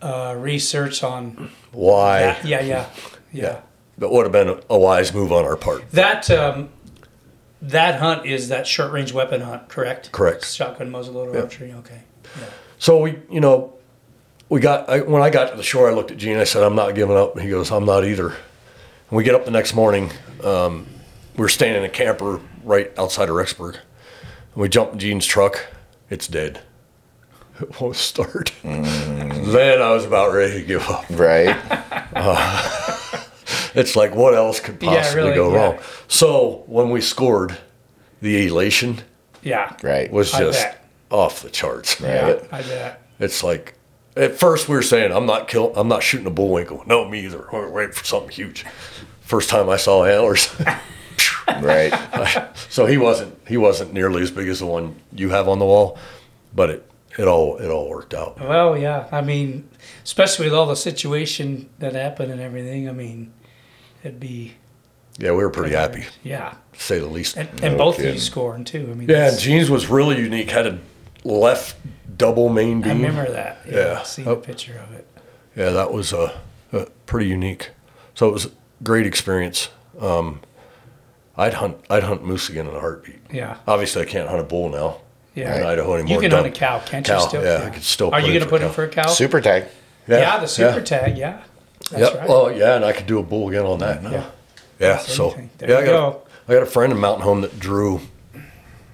uh, 0.00 0.34
research 0.38 1.02
on 1.02 1.50
Why? 1.72 2.20
that. 2.20 2.44
Yeah, 2.44 2.60
yeah, 2.60 2.86
yeah. 3.32 3.42
Yeah. 3.44 3.60
That 3.98 4.10
would 4.10 4.24
have 4.24 4.32
been 4.32 4.60
a 4.70 4.78
wise 4.78 5.12
move 5.14 5.32
on 5.32 5.44
our 5.44 5.56
part. 5.56 5.90
That 5.92 6.30
um, 6.30 6.68
that 7.70 8.00
hunt 8.00 8.26
is 8.26 8.48
that 8.48 8.66
short 8.66 8.92
range 8.92 9.12
weapon 9.12 9.40
hunt, 9.40 9.68
correct? 9.68 10.12
Correct. 10.12 10.46
Shotgun 10.46 10.90
muzzleloader 10.90 11.42
archery. 11.42 11.72
Okay. 11.72 12.02
So 12.78 13.00
we, 13.00 13.18
you 13.30 13.40
know, 13.40 13.74
we 14.48 14.60
got 14.60 14.88
I, 14.88 15.00
when 15.00 15.22
I 15.22 15.30
got 15.30 15.50
to 15.50 15.56
the 15.56 15.62
shore, 15.62 15.88
I 15.88 15.94
looked 15.94 16.10
at 16.10 16.18
Gene. 16.18 16.36
I 16.36 16.44
said, 16.44 16.62
"I'm 16.62 16.74
not 16.74 16.94
giving 16.94 17.16
up." 17.16 17.38
He 17.38 17.48
goes, 17.48 17.70
"I'm 17.70 17.86
not 17.86 18.04
either." 18.04 18.28
And 18.28 18.36
we 19.10 19.24
get 19.24 19.34
up 19.34 19.44
the 19.44 19.50
next 19.50 19.74
morning. 19.74 20.10
Um, 20.42 20.86
we 21.36 21.42
were 21.42 21.48
staying 21.48 21.76
in 21.76 21.84
a 21.84 21.88
camper 21.88 22.40
right 22.62 22.92
outside 22.98 23.28
of 23.28 23.36
Rexburg, 23.36 23.74
and 23.74 24.62
we 24.62 24.68
jump 24.68 24.92
in 24.92 24.98
Gene's 24.98 25.26
truck. 25.26 25.66
It's 26.10 26.28
dead. 26.28 26.60
It 27.60 27.80
won't 27.80 27.96
start. 27.96 28.52
then 28.62 29.80
I 29.80 29.90
was 29.90 30.04
about 30.04 30.34
ready 30.34 30.60
to 30.60 30.66
give 30.66 30.88
up. 30.88 31.06
Right. 31.08 31.56
It's 33.74 33.96
like, 33.96 34.14
what 34.14 34.34
else 34.34 34.60
could 34.60 34.80
Yeah, 34.82 34.96
possibly 34.96 35.22
really, 35.22 35.34
go 35.34 35.52
yeah. 35.52 35.58
wrong? 35.64 35.78
So 36.08 36.62
when 36.66 36.90
we 36.90 37.00
scored, 37.00 37.56
the 38.20 38.46
elation 38.46 39.00
Yeah. 39.42 39.76
Right. 39.82 40.10
was 40.12 40.30
just 40.32 40.66
off 41.10 41.42
the 41.42 41.50
charts. 41.50 42.00
Yeah. 42.00 42.28
It- 42.28 42.48
I 42.52 42.62
bet. 42.62 43.02
It's 43.20 43.42
like 43.42 43.74
at 44.16 44.36
first 44.38 44.68
we 44.68 44.74
were 44.76 44.82
saying 44.82 45.12
I'm 45.12 45.26
not 45.26 45.48
kill 45.48 45.72
I'm 45.76 45.88
not 45.88 46.02
shooting 46.02 46.26
a 46.26 46.30
bullwinkle. 46.30 46.82
No, 46.86 47.08
me 47.08 47.20
either. 47.24 47.46
We're 47.52 47.68
waiting 47.70 47.92
for 47.92 48.04
something 48.04 48.30
huge. 48.30 48.64
First 49.20 49.48
time 49.50 49.68
I 49.68 49.76
saw 49.76 50.04
antlers. 50.04 50.48
right. 51.60 51.92
so 52.68 52.86
he 52.86 52.96
wasn't 52.96 53.36
he 53.46 53.56
wasn't 53.56 53.92
nearly 53.92 54.22
as 54.22 54.30
big 54.30 54.48
as 54.48 54.60
the 54.60 54.66
one 54.66 54.96
you 55.12 55.30
have 55.30 55.48
on 55.48 55.58
the 55.58 55.64
wall, 55.64 55.98
but 56.54 56.70
it 56.70 56.90
it 57.18 57.26
all 57.28 57.56
it 57.58 57.68
all 57.68 57.88
worked 57.88 58.14
out. 58.14 58.40
Well, 58.40 58.76
yeah. 58.76 59.06
I 59.12 59.20
mean, 59.20 59.68
especially 60.04 60.46
with 60.46 60.54
all 60.54 60.66
the 60.66 60.76
situation 60.76 61.68
that 61.78 61.94
happened 61.94 62.32
and 62.32 62.40
everything. 62.40 62.88
I 62.88 62.92
mean, 62.92 63.32
it'd 64.04 64.20
be 64.20 64.52
Yeah, 65.18 65.30
we 65.30 65.38
were 65.44 65.50
pretty 65.50 65.74
happy, 65.74 66.04
Yeah. 66.22 66.54
to 66.72 66.80
say 66.80 66.98
the 66.98 67.06
least. 67.06 67.36
And, 67.36 67.48
and 67.62 67.72
No 67.76 67.78
both 67.78 67.98
of 67.98 68.04
you 68.04 68.18
scoring 68.18 68.64
too. 68.64 68.88
I 68.90 68.94
mean, 68.94 69.08
Yeah, 69.08 69.16
and 69.16 69.24
that's- 69.26 69.42
Gene's 69.42 69.70
was 69.70 69.86
really 69.88 70.18
unique. 70.18 70.50
Had 70.50 70.66
a 70.66 70.78
left 71.24 71.76
double 72.16 72.48
main 72.48 72.80
beam. 72.80 72.90
I 72.90 72.94
remember 73.08 73.30
that. 73.32 73.58
Yeah. 73.68 73.76
Yeah. 73.76 74.02
Seeing 74.02 74.28
Oh. 74.28 74.32
a 74.32 74.36
picture 74.36 74.78
of 74.88 74.94
it. 74.94 75.06
Yeah, 75.56 75.70
that 75.70 75.92
was 75.92 76.12
uh, 76.12 76.32
uh, 76.72 76.84
pretty 77.06 77.26
unique. 77.28 77.70
So 78.14 78.28
it 78.28 78.32
was 78.32 78.46
a 78.46 78.50
great 78.82 79.06
experience. 79.06 79.68
Um, 80.00 80.40
I'd 81.36 81.54
hunt 81.54 81.76
I'd 81.90 82.02
hunt 82.04 82.24
moose 82.24 82.48
again 82.48 82.66
in 82.68 82.74
a 82.74 82.80
heartbeat. 82.80 83.20
Yeah. 83.32 83.56
Obviously, 83.66 84.02
I 84.02 84.04
can't 84.04 84.28
hunt 84.28 84.40
a 84.40 84.44
bull 84.44 84.68
now 84.68 84.98
Yeah. 85.34 85.56
in 85.56 85.64
Idaho 85.64 85.94
anymore. 85.94 86.14
You 86.14 86.20
can 86.20 86.30
Done. 86.30 86.42
hunt 86.44 86.56
a 86.56 86.58
cow, 86.58 86.80
can't 86.80 87.04
Cow, 87.06 87.20
you? 87.22 87.28
Still? 87.28 87.44
yeah, 87.44 87.64
I 87.66 87.70
could 87.70 87.82
still 87.84 88.08
Are 88.08 88.20
put 88.20 88.26
you 88.28 88.32
going 88.34 88.44
to 88.44 88.48
put 88.50 88.60
cow. 88.60 88.66
in 88.68 88.72
for 88.72 88.84
a 88.84 88.88
cow? 88.88 89.06
Super 89.06 89.40
tag. 89.40 89.64
Yeah, 90.08 90.38
the 90.40 90.46
super 90.48 90.80
tag. 90.80 91.16
Yeah. 91.16 91.40
That's 91.90 92.12
yeah, 92.14 92.18
right. 92.20 92.28
well, 92.28 92.50
yeah, 92.52 92.76
and 92.76 92.84
I 92.84 92.92
could 92.92 93.06
do 93.06 93.18
a 93.18 93.22
bull 93.22 93.48
again 93.48 93.64
on 93.66 93.78
that 93.80 94.02
now. 94.02 94.10
Yeah. 94.10 94.16
Yeah, 94.80 94.92
That's 94.94 95.14
so 95.14 95.26
anything. 95.26 95.50
There 95.58 95.70
yeah, 95.70 95.76
I 95.78 95.84
got, 95.84 95.90
go. 96.12 96.22
I 96.48 96.52
got 96.54 96.62
a 96.62 96.66
friend 96.66 96.92
in 96.92 96.98
Mountain 96.98 97.22
Home 97.24 97.40
that 97.42 97.58
drew 97.60 98.00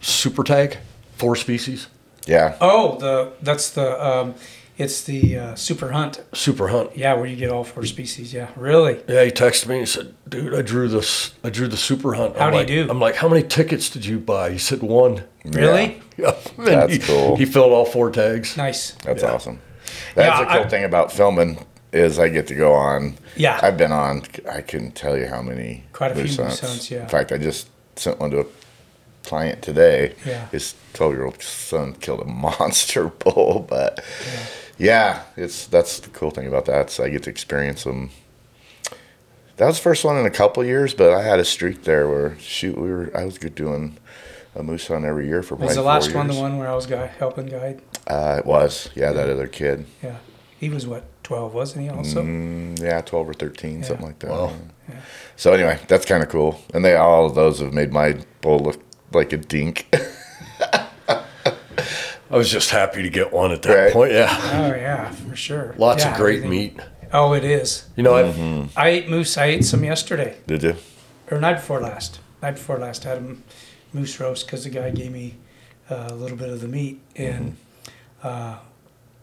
super 0.00 0.44
tag, 0.44 0.78
four 1.16 1.36
species, 1.36 1.88
Yeah. 2.26 2.56
Oh, 2.60 2.98
the 2.98 3.32
that's 3.42 3.70
the 3.70 4.04
um, 4.06 4.34
it's 4.78 5.02
the 5.04 5.36
uh, 5.38 5.54
super 5.56 5.90
hunt. 5.92 6.22
super 6.32 6.68
hunt. 6.68 6.96
Yeah, 6.96 7.14
where 7.14 7.26
you 7.26 7.36
get 7.36 7.50
all 7.50 7.64
four 7.64 7.84
species. 7.84 8.32
Yeah, 8.32 8.48
really. 8.56 9.02
Yeah, 9.08 9.24
he 9.24 9.30
texted 9.30 9.66
me 9.68 9.74
and 9.76 9.82
he 9.82 9.86
said, 9.86 10.14
"Dude, 10.28 10.54
I 10.54 10.62
drew 10.62 10.88
this. 10.88 11.34
I 11.44 11.50
drew 11.50 11.68
the 11.68 11.76
super 11.76 12.14
hunt." 12.14 12.36
How'd 12.36 12.52
he 12.52 12.58
like, 12.60 12.66
do? 12.68 12.86
I'm 12.90 13.00
like, 13.00 13.16
"How 13.16 13.28
many 13.28 13.42
tickets 13.46 13.90
did 13.90 14.04
you 14.06 14.18
buy?" 14.18 14.50
He 14.52 14.58
said, 14.58 14.82
"One." 14.82 15.24
Really? 15.44 16.02
Yeah, 16.18 16.34
And 16.58 16.66
That's 16.66 16.92
he, 16.94 16.98
cool. 16.98 17.36
He 17.36 17.44
filled 17.46 17.72
all 17.72 17.84
four 17.86 18.10
tags. 18.10 18.56
Nice. 18.56 18.92
That's 19.04 19.22
Yeah. 19.22 19.32
awesome. 19.32 19.60
That's 20.14 20.38
Yeah, 20.38 20.44
the 20.44 20.50
cool 20.52 20.66
I- 20.66 20.68
thing 20.68 20.84
about 20.84 21.10
filming 21.12 21.64
is 21.92 22.18
I 22.18 22.28
get 22.28 22.46
to 22.48 22.54
go 22.54 22.72
on. 22.72 23.16
Yeah. 23.36 23.58
I've 23.62 23.76
been 23.76 23.92
on. 23.92 24.22
I 24.48 24.60
couldn't 24.60 24.92
tell 24.92 25.16
you 25.16 25.26
how 25.26 25.42
many. 25.42 25.84
Quite 25.92 26.12
a 26.12 26.14
few 26.14 26.24
moose 26.24 26.36
hunts. 26.36 26.60
hunts, 26.60 26.90
yeah. 26.90 27.02
In 27.02 27.08
fact, 27.08 27.32
I 27.32 27.38
just 27.38 27.68
sent 27.96 28.20
one 28.20 28.30
to 28.30 28.40
a 28.40 28.46
client 29.24 29.62
today. 29.62 30.14
Yeah. 30.24 30.48
His 30.48 30.74
twelve-year-old 30.92 31.42
son 31.42 31.94
killed 31.94 32.20
a 32.20 32.24
monster 32.26 33.08
bull, 33.08 33.66
but 33.68 34.04
yeah. 34.78 35.22
it's 35.36 35.66
that's 35.66 36.00
the 36.00 36.10
cool 36.10 36.30
thing 36.30 36.46
about 36.46 36.66
that. 36.66 36.90
So 36.90 37.04
I 37.04 37.08
get 37.08 37.24
to 37.24 37.30
experience 37.30 37.84
them. 37.84 38.10
That 39.56 39.66
was 39.66 39.76
the 39.76 39.82
first 39.82 40.04
one 40.04 40.16
in 40.16 40.24
a 40.24 40.30
couple 40.30 40.64
years, 40.64 40.94
but 40.94 41.12
I 41.12 41.22
had 41.22 41.38
a 41.38 41.44
streak 41.44 41.82
there 41.82 42.08
where 42.08 42.38
shoot, 42.38 42.78
we 42.78 42.88
were. 42.88 43.10
I 43.14 43.24
was 43.24 43.36
good 43.36 43.54
doing 43.54 43.98
a 44.54 44.62
moose 44.62 44.86
hunt 44.86 45.04
every 45.04 45.26
year 45.26 45.42
for 45.42 45.54
Was 45.56 45.74
the 45.74 45.82
last 45.82 46.14
one 46.14 46.28
the 46.28 46.34
one 46.34 46.58
where 46.58 46.68
I 46.68 46.74
was 46.74 46.86
guy 46.86 47.06
helping 47.06 47.46
guide? 47.46 47.82
Uh, 48.06 48.36
it 48.38 48.46
was. 48.46 48.90
Yeah, 48.94 49.12
that 49.12 49.28
other 49.28 49.46
kid. 49.46 49.86
Yeah. 50.02 50.16
He 50.58 50.68
was 50.68 50.86
what 50.86 51.04
twelve, 51.30 51.54
wasn't 51.54 51.84
he? 51.84 51.88
Also. 51.90 52.24
Mm, 52.24 52.82
yeah, 52.82 53.00
12 53.02 53.28
or 53.28 53.34
13, 53.34 53.84
something 53.84 54.04
like 54.04 54.18
that. 54.18 54.30
Wow. 54.32 54.52
Yeah. 54.88 54.96
So 55.36 55.52
anyway, 55.52 55.78
that's 55.86 56.04
kind 56.04 56.24
of 56.24 56.28
cool. 56.28 56.60
And 56.74 56.84
they 56.84 56.96
all 56.96 57.24
of 57.26 57.36
those 57.36 57.60
have 57.60 57.72
made 57.72 57.92
my 57.92 58.16
bowl 58.40 58.58
look 58.58 58.82
like 59.12 59.32
a 59.32 59.36
dink. 59.36 59.86
I 62.32 62.36
was 62.36 62.50
just 62.50 62.70
happy 62.70 63.02
to 63.02 63.10
get 63.10 63.32
one 63.32 63.52
at 63.52 63.62
that 63.62 63.74
Right. 63.74 63.92
point. 63.92 64.12
Yeah, 64.12 64.28
Oh 64.54 64.74
yeah, 64.74 65.10
for 65.10 65.36
sure. 65.36 65.74
lots 65.78 66.02
Yeah, 66.04 66.10
of 66.12 66.16
great 66.16 66.44
meat. 66.44 66.78
Oh, 67.12 67.32
it 67.32 67.44
is. 67.44 67.86
You 67.96 68.02
know, 68.02 68.14
Mm-hmm. 68.14 68.62
I've 68.62 68.76
I 68.76 68.88
ate 68.88 69.08
moose. 69.08 69.36
I 69.38 69.44
ate 69.46 69.64
some 69.64 69.84
yesterday 69.84 70.36
Did 70.48 70.62
you? 70.64 70.76
or 71.30 71.38
night 71.40 71.54
before 71.54 71.80
last. 71.80 72.18
Night 72.42 72.52
before 72.56 72.78
last, 72.78 73.06
I 73.06 73.10
had 73.10 73.18
a 73.18 73.20
m- 73.20 73.42
moose 73.92 74.18
roast 74.18 74.46
because 74.46 74.64
the 74.64 74.70
guy 74.70 74.90
gave 74.90 75.12
me 75.12 75.36
uh, 75.88 76.08
a 76.10 76.14
little 76.14 76.36
bit 76.36 76.48
of 76.50 76.60
the 76.60 76.68
meat 76.68 77.00
and 77.16 77.56
uh, 78.22 78.58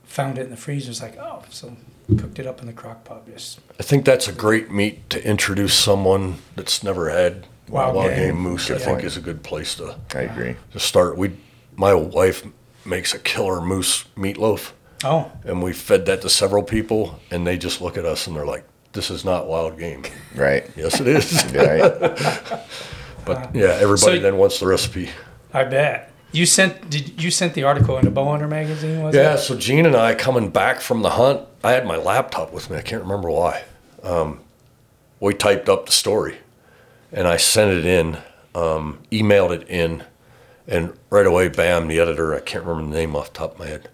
found 0.05 0.37
it 0.37 0.43
in 0.43 0.49
the 0.51 0.57
freezer. 0.57 0.89
It's 0.91 1.01
like, 1.01 1.17
oh, 1.17 1.43
so 1.49 1.75
cooked 2.17 2.39
it 2.39 2.47
up 2.47 2.61
in 2.61 2.67
the 2.67 2.73
crock 2.73 3.03
pot. 3.03 3.25
Just 3.27 3.59
I 3.79 3.83
think 3.83 4.05
that's 4.05 4.27
a 4.27 4.31
great 4.33 4.71
meat 4.71 5.09
to 5.09 5.25
introduce 5.27 5.73
someone 5.73 6.35
that's 6.55 6.83
never 6.83 7.09
had 7.09 7.45
Wild 7.69 7.95
wild, 7.95 8.09
game. 8.11 8.33
game 8.33 8.37
moose. 8.37 8.71
I 8.71 8.75
think 8.77 8.85
point. 8.99 9.03
is 9.03 9.17
a 9.17 9.21
good 9.21 9.43
place 9.43 9.75
to, 9.75 9.95
I 10.15 10.21
agree. 10.21 10.55
to 10.71 10.79
start. 10.79 11.17
We, 11.17 11.31
my 11.75 11.93
wife 11.93 12.45
makes 12.85 13.13
a 13.13 13.19
killer 13.19 13.59
moose 13.59 14.05
meatloaf, 14.15 14.71
oh, 15.03 15.29
and 15.43 15.61
we 15.61 15.73
fed 15.73 16.05
that 16.05 16.21
to 16.21 16.29
several 16.29 16.63
people, 16.63 17.19
and 17.29 17.45
they 17.45 17.57
just 17.57 17.81
look 17.81 17.97
at 17.97 18.05
us 18.05 18.25
and 18.25 18.37
they're 18.37 18.45
like, 18.45 18.63
"This 18.93 19.09
is 19.11 19.25
not 19.25 19.47
wild 19.47 19.77
game." 19.77 20.03
Right. 20.33 20.65
yes, 20.77 21.01
it 21.01 21.07
is. 21.07 21.43
Right. 21.53 21.81
but 23.25 23.37
uh, 23.37 23.47
yeah, 23.53 23.77
everybody 23.81 24.17
So- 24.17 24.19
then 24.19 24.37
wants 24.37 24.59
the 24.59 24.67
recipe. 24.67 25.09
I 25.53 25.63
bet 25.65 26.11
you 26.31 26.45
sent. 26.45 26.89
Did 26.89 27.21
you 27.21 27.31
sent 27.31 27.53
the 27.53 27.63
article 27.63 27.97
in 27.97 28.05
the 28.05 28.11
Bowhunter 28.11 28.47
magazine? 28.49 29.01
Was 29.03 29.15
Yeah, 29.15 29.33
it? 29.35 29.37
so 29.39 29.57
Gene 29.57 29.85
and 29.85 29.95
I 29.95 30.13
coming 30.15 30.49
back 30.49 30.79
from 30.81 31.01
the 31.01 31.09
hunt, 31.11 31.41
I 31.67 31.71
had 31.73 31.85
my 31.85 31.97
laptop 31.97 32.53
with 32.53 32.69
me. 32.69 32.77
I 32.77 32.81
can't 32.81 33.01
remember 33.03 33.29
why. 33.29 33.65
Um, 34.01 34.39
we 35.19 35.33
typed 35.33 35.67
up 35.67 35.85
the 35.85 35.91
story, 35.91 36.37
and 37.11 37.27
I 37.27 37.35
sent 37.35 37.71
it 37.71 37.85
in, 37.85 38.19
um, 38.55 38.99
emailed 39.11 39.51
it 39.51 39.67
in, 39.67 40.05
and 40.65 40.93
right 41.09 41.25
away, 41.25 41.49
bam, 41.49 41.89
the 41.89 41.99
editor. 41.99 42.33
I 42.33 42.39
can't 42.39 42.63
remember 42.63 42.89
the 42.89 42.97
name 42.97 43.17
off 43.17 43.33
the 43.33 43.39
top 43.39 43.53
of 43.55 43.59
my 43.59 43.67
head. 43.67 43.89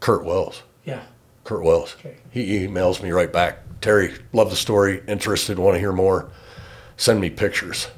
Curt 0.00 0.24
Wells. 0.24 0.62
Yeah. 0.86 1.02
Curt 1.44 1.62
Wells. 1.62 1.94
Okay. 1.98 2.16
He 2.30 2.66
emails 2.66 3.02
me 3.02 3.10
right 3.10 3.30
back. 3.30 3.58
Terry, 3.82 4.14
love 4.32 4.48
the 4.48 4.56
story. 4.56 5.02
Interested. 5.06 5.58
Want 5.58 5.74
to 5.74 5.78
hear 5.78 5.92
more? 5.92 6.30
Send 6.96 7.20
me 7.20 7.28
pictures. 7.28 7.88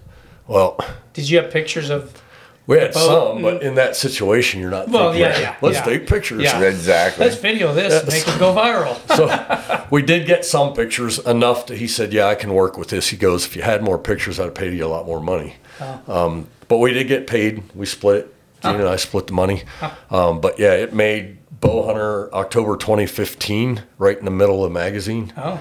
Well, 0.48 0.80
Did 1.12 1.30
you 1.30 1.40
have 1.40 1.52
pictures 1.52 1.90
of? 1.90 2.20
We 2.66 2.78
had 2.78 2.92
boat 2.92 3.34
some, 3.34 3.42
but 3.42 3.62
in 3.62 3.74
that 3.74 3.96
situation, 3.96 4.60
you're 4.60 4.70
not. 4.70 4.88
Well, 4.88 5.12
thinking, 5.12 5.32
yeah, 5.32 5.38
yeah, 5.40 5.56
Let's 5.60 5.78
yeah. 5.78 5.84
take 5.84 6.06
pictures. 6.06 6.42
Yeah. 6.42 6.60
exactly. 6.62 7.24
Let's 7.26 7.36
video 7.36 7.74
this, 7.74 8.02
and 8.02 8.08
make 8.08 8.26
it 8.26 8.38
go 8.38 8.54
viral. 8.54 8.96
so 9.16 9.86
we 9.90 10.02
did 10.02 10.26
get 10.26 10.44
some 10.44 10.72
pictures 10.72 11.18
enough 11.18 11.66
that 11.66 11.78
he 11.78 11.88
said, 11.88 12.12
"Yeah, 12.12 12.26
I 12.26 12.36
can 12.36 12.54
work 12.54 12.78
with 12.78 12.88
this." 12.88 13.08
He 13.08 13.16
goes, 13.16 13.44
"If 13.46 13.56
you 13.56 13.62
had 13.62 13.82
more 13.82 13.98
pictures, 13.98 14.38
I'd 14.38 14.44
have 14.44 14.54
paid 14.54 14.74
you 14.74 14.86
a 14.86 14.88
lot 14.88 15.06
more 15.06 15.20
money." 15.20 15.56
Um, 16.06 16.46
but 16.68 16.78
we 16.78 16.92
did 16.92 17.08
get 17.08 17.26
paid. 17.26 17.62
We 17.74 17.86
split 17.86 18.16
it. 18.18 18.34
Gene 18.62 18.76
and 18.76 18.88
I 18.88 18.94
split 18.96 19.26
the 19.26 19.32
money. 19.32 19.64
Um, 20.10 20.40
but 20.40 20.58
yeah, 20.60 20.74
it 20.74 20.94
made 20.94 21.38
Bowhunter 21.60 22.30
October 22.30 22.76
2015, 22.76 23.82
right 23.98 24.16
in 24.16 24.24
the 24.24 24.30
middle 24.30 24.64
of 24.64 24.70
the 24.70 24.74
magazine. 24.78 25.32
Oh, 25.36 25.60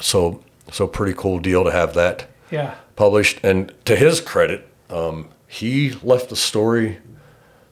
So 0.00 0.42
so 0.70 0.86
pretty 0.86 1.14
cool 1.14 1.38
deal 1.38 1.64
to 1.64 1.70
have 1.72 1.94
that 1.94 2.28
yeah. 2.50 2.74
published. 2.96 3.40
And 3.42 3.72
to 3.84 3.96
his 3.96 4.20
credit, 4.20 4.68
um, 4.90 5.28
he 5.48 5.92
left 6.02 6.28
the 6.28 6.36
story 6.36 6.98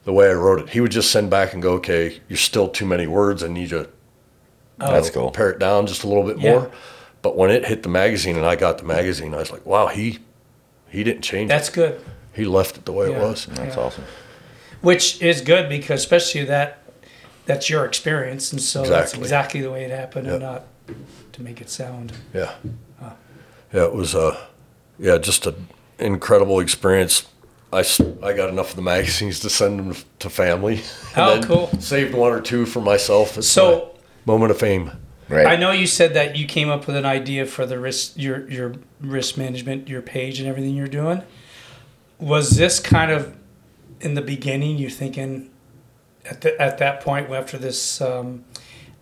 the 0.03 0.11
way 0.11 0.29
I 0.29 0.33
wrote 0.33 0.59
it. 0.59 0.69
He 0.69 0.81
would 0.81 0.91
just 0.91 1.11
send 1.11 1.29
back 1.29 1.53
and 1.53 1.61
go, 1.61 1.73
"Okay, 1.75 2.19
you're 2.27 2.35
still 2.37 2.67
too 2.67 2.85
many 2.85 3.07
words. 3.07 3.43
I 3.43 3.47
need 3.47 3.71
you 3.71 3.87
That's 4.79 5.09
cool. 5.11 5.31
pare 5.31 5.51
it 5.51 5.59
down 5.59 5.85
just 5.87 6.03
a 6.03 6.07
little 6.07 6.23
bit 6.23 6.39
Yeah. 6.39 6.51
more. 6.51 6.71
But 7.21 7.35
when 7.37 7.51
it 7.51 7.65
hit 7.65 7.83
the 7.83 7.89
magazine 7.89 8.35
and 8.35 8.45
I 8.45 8.55
got 8.55 8.77
the 8.79 8.83
magazine, 8.83 9.33
I 9.33 9.37
was 9.37 9.51
like, 9.51 9.65
wow, 9.65 9.87
he 9.87 10.19
he 10.89 11.03
didn't 11.03 11.21
change 11.21 11.45
it. 11.45 11.53
That's 11.53 11.69
it. 11.69 11.73
good. 11.75 12.01
He 12.33 12.45
left 12.45 12.77
it 12.77 12.85
the 12.85 12.93
way 12.93 13.09
Yeah. 13.09 13.17
it 13.17 13.21
was. 13.21 13.45
That's 13.51 13.75
Yeah. 13.75 13.81
awesome. 13.83 14.03
Which 14.81 15.21
is 15.21 15.41
good 15.41 15.67
because 15.69 15.99
especially 16.01 16.45
that 16.45 16.79
that's 17.45 17.69
your 17.69 17.85
experience, 17.85 18.51
and 18.51 18.61
so 18.61 18.79
that's 18.79 19.11
Exactly. 19.13 19.19
exactly 19.21 19.61
the 19.61 19.71
way 19.71 19.83
it 19.85 19.91
happened, 19.91 20.27
and 20.27 20.41
not 20.41 20.63
to 21.33 21.41
make 21.41 21.59
it 21.61 21.69
sound. 21.69 22.13
Yeah. 22.33 22.51
Yeah, 23.73 23.83
it 23.83 23.93
was 23.93 24.15
uh 24.15 24.37
yeah, 24.97 25.17
just 25.17 25.45
an 25.45 25.67
incredible 25.99 26.59
experience. 26.59 27.23
I, 27.73 27.79
s- 27.79 27.99
I 28.23 28.33
got 28.33 28.49
enough 28.49 28.69
of 28.71 28.75
the 28.77 28.81
magazines 28.81 29.39
to 29.41 29.49
send 29.49 29.79
them 29.79 29.95
to 30.19 30.29
family. 30.29 30.81
Oh, 31.17 31.41
cool. 31.43 31.67
Saved 31.79 32.13
one 32.13 32.31
or 32.31 32.39
two 32.41 32.65
for 32.67 32.79
myself. 32.79 33.37
It's 33.37 33.47
So 33.47 33.95
my 34.25 34.33
moment 34.33 34.51
of 34.51 34.59
fame. 34.59 34.91
Right. 35.29 35.47
I 35.47 35.55
know 35.55 35.71
you 35.71 35.87
said 35.87 36.13
that 36.13 36.35
you 36.37 36.45
came 36.45 36.69
up 36.69 36.85
with 36.87 36.95
an 36.95 37.05
idea 37.05 37.45
for 37.47 37.65
the 37.65 37.79
risk, 37.79 38.13
your 38.15 38.47
your 38.49 38.75
risk 39.01 39.35
management, 39.35 39.89
your 39.89 40.01
page, 40.01 40.39
and 40.39 40.47
everything 40.47 40.75
you're 40.75 40.87
doing. 40.87 41.23
Was 42.19 42.51
this 42.51 42.79
kind 42.79 43.11
of 43.11 43.35
in 43.99 44.13
the 44.13 44.21
beginning? 44.21 44.77
You 44.77 44.89
thinking 44.89 45.49
at 46.25 46.41
the, 46.41 46.61
at 46.61 46.77
that 46.77 47.01
point 47.01 47.29
after 47.31 47.57
this 47.57 47.99
um, 47.99 48.45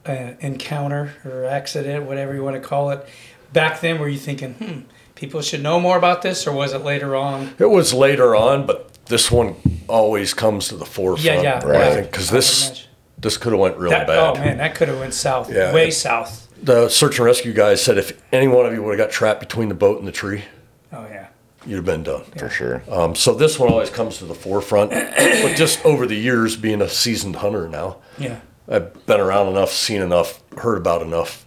uh, 0.05 0.31
encounter 0.39 1.13
or 1.25 1.45
accident, 1.45 2.05
whatever 2.05 2.33
you 2.33 2.43
want 2.43 2.55
to 2.55 2.67
call 2.67 2.89
it, 2.91 3.05
back 3.53 3.81
then 3.81 3.99
were 3.99 4.07
you 4.09 4.17
thinking, 4.19 4.53
hmm, 4.55 4.79
people 5.15 5.41
should 5.41 5.63
know 5.63 5.79
more 5.79 5.97
about 5.97 6.21
this, 6.21 6.45
or 6.45 6.51
was 6.51 6.73
it 6.73 6.79
later 6.83 7.15
on? 7.15 7.53
It 7.57 7.69
was 7.69 7.93
later 7.93 8.35
on, 8.35 8.65
but 8.65 8.93
this 9.05 9.31
one 9.31 9.55
always 9.87 10.33
comes 10.33 10.67
to 10.69 10.75
the 10.77 10.85
forefront. 10.85 11.23
Yeah, 11.43 11.59
yeah, 11.61 11.65
Right. 11.65 12.03
because 12.03 12.31
I 12.31 12.35
this 12.35 12.67
imagine. 12.67 12.85
this 13.19 13.37
could 13.37 13.51
have 13.53 13.59
went 13.59 13.77
really 13.77 13.95
That, 13.95 14.07
bad. 14.07 14.17
oh 14.17 14.33
man, 14.35 14.57
that 14.57 14.75
could 14.75 14.87
have 14.87 14.99
went 14.99 15.13
south, 15.13 15.51
Yeah, 15.51 15.73
way 15.73 15.87
it- 15.89 15.93
south. 15.93 16.47
the 16.61 16.89
search 16.89 17.17
and 17.17 17.25
rescue 17.25 17.53
guys 17.53 17.81
said 17.81 17.97
if 17.97 18.13
any 18.33 18.47
one 18.47 18.65
of 18.65 18.73
you 18.73 18.81
would 18.83 18.97
have 18.97 19.07
got 19.07 19.13
trapped 19.13 19.39
between 19.39 19.69
the 19.69 19.75
boat 19.75 19.99
and 19.99 20.07
the 20.07 20.11
tree, 20.11 20.43
Oh 20.91 21.05
yeah, 21.09 21.27
you'd 21.65 21.75
have 21.77 21.85
been 21.85 22.03
done. 22.03 22.23
for 22.37 22.49
sure. 22.49 22.81
Um, 22.89 23.13
so 23.15 23.33
this 23.33 23.59
one 23.59 23.69
always 23.71 23.89
comes 23.89 24.17
to 24.19 24.25
the 24.25 24.33
forefront. 24.35 24.89
but 24.91 25.55
just 25.55 25.85
over 25.85 26.05
the 26.07 26.15
years, 26.15 26.55
being 26.55 26.81
a 26.81 26.89
seasoned 26.89 27.37
hunter 27.37 27.67
now, 27.69 27.97
yeah, 28.17 28.39
I've 28.67 29.05
been 29.05 29.19
around 29.19 29.49
enough, 29.49 29.71
seen 29.71 30.01
enough, 30.01 30.41
heard 30.57 30.77
about 30.77 31.01
enough, 31.03 31.45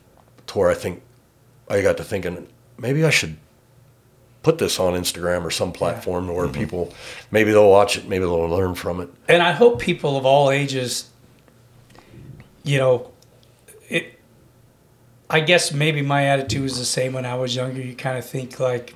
to 0.49 0.59
where 0.59 0.71
I 0.71 0.75
think 0.75 1.03
I 1.69 1.83
got 1.83 1.97
to 1.97 2.05
thinking 2.05 2.47
maybe 2.79 3.05
I 3.05 3.11
should 3.11 3.37
put 4.43 4.59
this 4.59 4.79
on 4.79 4.95
Instagram 4.95 5.45
or 5.45 5.51
some 5.51 5.73
platform 5.73 6.27
Mm-hmm. 6.27 6.35
where 6.35 6.49
people 6.49 6.93
maybe 7.31 7.51
they'll 7.53 7.71
watch 7.71 7.97
it, 7.99 8.07
maybe 8.09 8.25
they'll 8.25 8.49
learn 8.49 8.75
from 8.75 9.01
it. 9.01 9.09
and 9.29 9.43
I 9.43 9.53
hope 9.53 9.81
people 9.81 10.17
of 10.17 10.25
all 10.27 10.51
ages, 10.51 11.11
you 12.63 12.79
know, 12.79 13.11
it. 13.89 14.19
I 15.31 15.41
guess 15.41 15.73
maybe 15.73 16.01
my 16.03 16.25
attitude 16.27 16.63
was 16.63 16.79
the 16.79 16.85
same 16.85 17.13
when 17.13 17.27
I 17.27 17.35
was 17.35 17.55
younger. 17.55 17.81
You 17.83 17.95
kind 17.95 18.17
of 18.17 18.25
think 18.25 18.59
like, 18.61 18.95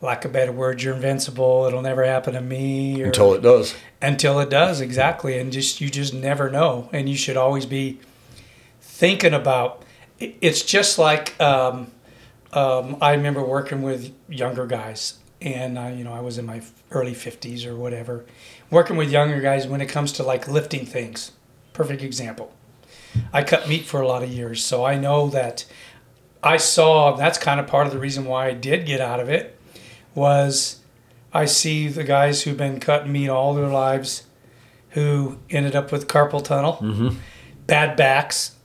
lack 0.00 0.24
of 0.24 0.32
better 0.32 0.52
words, 0.52 0.82
you're 0.82 0.94
invincible. 0.94 1.66
It'll 1.66 1.82
never 1.82 2.04
happen 2.04 2.34
to 2.34 2.40
me. 2.40 3.02
Or, 3.02 3.06
Until 3.06 3.34
it 3.34 3.42
does. 3.42 3.74
until 4.00 4.40
it 4.40 4.48
does 4.50 4.80
exactly, 4.80 5.38
and 5.38 5.52
just 5.52 5.80
you 5.80 5.90
just 5.90 6.14
never 6.14 6.48
know, 6.50 6.88
and 6.92 7.08
you 7.08 7.16
should 7.16 7.36
always 7.36 7.66
be 7.66 7.98
thinking 8.80 9.34
about. 9.34 9.82
It's 10.18 10.62
just 10.62 10.98
like 10.98 11.38
um, 11.40 11.90
um, 12.52 12.96
I 13.00 13.12
remember 13.12 13.42
working 13.42 13.82
with 13.82 14.12
younger 14.28 14.66
guys, 14.66 15.18
and 15.40 15.78
uh, 15.78 15.86
you 15.86 16.04
know 16.04 16.12
I 16.12 16.20
was 16.20 16.38
in 16.38 16.46
my 16.46 16.62
early 16.90 17.14
fifties 17.14 17.64
or 17.64 17.76
whatever, 17.76 18.24
working 18.70 18.96
with 18.96 19.10
younger 19.10 19.40
guys 19.40 19.66
when 19.66 19.80
it 19.80 19.86
comes 19.86 20.12
to 20.12 20.22
like 20.22 20.48
lifting 20.48 20.86
things. 20.86 21.32
Perfect 21.72 22.02
example. 22.02 22.52
I 23.32 23.42
cut 23.42 23.68
meat 23.68 23.84
for 23.84 24.00
a 24.00 24.08
lot 24.08 24.22
of 24.22 24.30
years, 24.30 24.64
so 24.64 24.84
I 24.84 24.96
know 24.98 25.28
that 25.30 25.64
I 26.42 26.56
saw 26.56 27.16
that's 27.16 27.38
kind 27.38 27.60
of 27.60 27.66
part 27.66 27.86
of 27.86 27.92
the 27.92 27.98
reason 27.98 28.24
why 28.24 28.48
I 28.48 28.52
did 28.52 28.86
get 28.86 29.00
out 29.00 29.20
of 29.20 29.28
it 29.28 29.58
was 30.14 30.80
I 31.32 31.46
see 31.46 31.88
the 31.88 32.04
guys 32.04 32.42
who've 32.42 32.56
been 32.56 32.80
cutting 32.80 33.12
meat 33.12 33.28
all 33.28 33.54
their 33.54 33.68
lives 33.68 34.24
who 34.90 35.38
ended 35.48 35.74
up 35.74 35.90
with 35.90 36.06
carpal 36.06 36.44
tunnel, 36.44 36.78
bad 37.66 37.96
backs, 37.96 38.56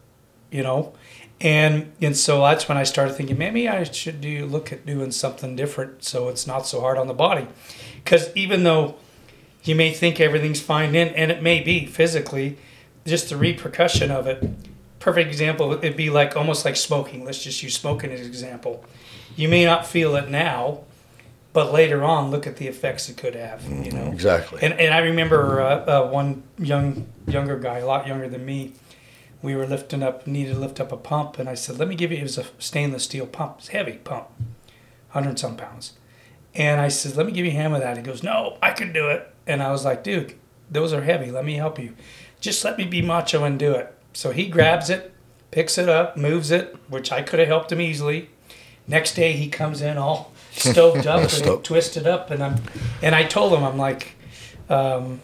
you 0.51 0.61
know. 0.63 0.93
And 1.39 1.91
and 2.01 2.17
so 2.17 2.41
that's 2.41 2.67
when 2.67 2.77
I 2.77 2.83
started 2.83 3.13
thinking 3.13 3.37
maybe 3.37 3.69
I 3.69 3.83
should 3.83 4.21
do 4.21 4.45
look 4.45 4.71
at 4.71 4.85
doing 4.85 5.11
something 5.11 5.55
different 5.55 6.03
so 6.03 6.29
it's 6.29 6.47
not 6.47 6.65
so 6.65 6.81
hard 6.81 6.97
on 6.97 7.07
the 7.07 7.13
body. 7.13 7.47
Cuz 8.05 8.29
even 8.35 8.63
though 8.63 8.95
you 9.63 9.75
may 9.75 9.91
think 9.91 10.19
everything's 10.19 10.61
fine 10.61 10.95
in 10.95 11.09
and 11.09 11.31
it 11.31 11.43
may 11.43 11.59
be 11.59 11.85
physically 11.85 12.57
just 13.05 13.29
the 13.29 13.37
repercussion 13.37 14.09
of 14.09 14.25
it. 14.25 14.43
Perfect 14.99 15.27
example 15.27 15.73
it'd 15.73 15.95
be 15.95 16.09
like 16.09 16.35
almost 16.35 16.65
like 16.65 16.75
smoking. 16.75 17.23
Let's 17.23 17.43
just 17.43 17.61
use 17.61 17.75
smoking 17.75 18.11
as 18.11 18.21
an 18.21 18.25
example. 18.25 18.83
You 19.35 19.47
may 19.47 19.63
not 19.63 19.85
feel 19.85 20.15
it 20.15 20.29
now, 20.29 20.79
but 21.53 21.71
later 21.71 22.03
on 22.03 22.31
look 22.31 22.47
at 22.47 22.57
the 22.57 22.67
effects 22.67 23.09
it 23.09 23.17
could 23.17 23.35
have, 23.35 23.63
you 23.63 23.91
know. 23.91 24.11
Exactly. 24.11 24.59
And, 24.63 24.73
and 24.79 24.93
I 24.93 24.99
remember 24.99 25.61
uh, 25.61 25.85
uh, 25.85 26.09
one 26.09 26.41
young 26.57 27.07
younger 27.27 27.59
guy, 27.59 27.77
a 27.79 27.85
lot 27.85 28.07
younger 28.07 28.27
than 28.27 28.43
me. 28.45 28.73
We 29.41 29.55
were 29.55 29.67
lifting 29.67 30.03
up, 30.03 30.25
needed 30.25 30.53
to 30.53 30.59
lift 30.59 30.79
up 30.79 30.91
a 30.91 30.97
pump, 30.97 31.37
and 31.39 31.47
I 31.47 31.53
said, 31.53 31.77
"Let 31.77 31.87
me 31.87 31.95
give 31.95 32.11
you." 32.11 32.17
It 32.17 32.23
was 32.23 32.37
a 32.37 32.45
stainless 32.59 33.03
steel 33.03 33.27
pump, 33.27 33.55
it's 33.59 33.69
heavy 33.69 33.93
pump, 33.93 34.27
hundred 35.09 35.39
some 35.39 35.55
pounds. 35.57 35.93
And 36.55 36.81
I 36.81 36.87
said, 36.87 37.15
"Let 37.15 37.27
me 37.27 37.31
give 37.31 37.45
you 37.45 37.51
a 37.51 37.55
hand 37.55 37.73
with 37.73 37.81
that." 37.81 37.97
He 37.97 38.03
goes, 38.03 38.23
"No, 38.23 38.57
I 38.61 38.71
can 38.71 38.91
do 38.91 39.09
it." 39.09 39.31
And 39.45 39.61
I 39.61 39.71
was 39.71 39.85
like, 39.85 40.03
"Dude, 40.03 40.35
those 40.69 40.93
are 40.93 41.01
heavy. 41.01 41.31
Let 41.31 41.45
me 41.45 41.55
help 41.55 41.77
you. 41.79 41.93
Just 42.39 42.63
let 42.63 42.77
me 42.77 42.85
be 42.85 43.01
macho 43.01 43.43
and 43.43 43.59
do 43.59 43.73
it." 43.73 43.93
So 44.13 44.31
he 44.31 44.47
grabs 44.47 44.89
it, 44.89 45.13
picks 45.51 45.77
it 45.77 45.87
up, 45.87 46.17
moves 46.17 46.49
it, 46.49 46.75
which 46.89 47.11
I 47.11 47.21
could 47.21 47.39
have 47.39 47.47
helped 47.47 47.71
him 47.71 47.81
easily, 47.81 48.29
Next 48.87 49.15
day 49.15 49.33
he 49.33 49.49
comes 49.49 49.81
in 49.81 49.97
all 49.97 50.31
stoked 50.51 51.05
up 51.05 51.31
and 51.31 51.63
twisted 51.63 52.07
up, 52.07 52.31
and 52.31 52.41
I'm 52.41 52.55
and 53.01 53.13
I 53.13 53.23
told 53.23 53.53
him 53.53 53.63
I'm 53.63 53.77
like, 53.77 54.15
um, 54.69 55.19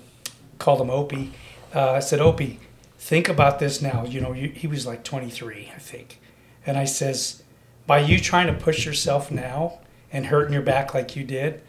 called 0.60 0.82
him 0.82 0.90
Opie. 0.90 1.32
Uh, 1.74 1.94
I 1.94 2.00
said 2.00 2.20
Opie, 2.20 2.60
think 3.04 3.28
about 3.28 3.60
this 3.60 3.82
now. 3.82 4.06
You 4.06 4.22
know, 4.22 4.32
you, 4.32 4.48
he 4.48 4.66
was 4.66 4.88
like 4.88 5.04
23, 5.04 5.74
I 5.76 5.78
think, 5.78 6.22
and 6.66 6.78
I 6.78 6.86
says, 6.86 7.44
by 7.86 8.00
you 8.00 8.18
trying 8.18 8.48
to 8.48 8.54
push 8.54 8.86
yourself 8.86 9.30
now 9.30 9.80
and 10.12 10.28
hurting 10.28 10.54
your 10.54 10.62
back 10.62 10.94
like 10.94 11.14
you 11.14 11.26
did, 11.26 11.62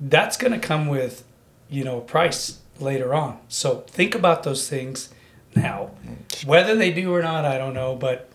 that's 0.00 0.36
going 0.36 0.52
to 0.52 0.58
come 0.58 0.86
with, 0.86 1.24
you 1.68 1.82
know, 1.82 1.98
a 1.98 2.00
price 2.00 2.60
later 2.78 3.12
on. 3.12 3.40
So 3.48 3.80
think 3.88 4.14
about 4.14 4.44
those 4.44 4.68
things 4.68 5.12
now. 5.56 5.90
Whether 6.46 6.76
they 6.76 6.92
do 6.92 7.12
or 7.12 7.22
not, 7.22 7.44
I 7.44 7.58
don't 7.58 7.74
know. 7.74 7.96
But 7.96 8.30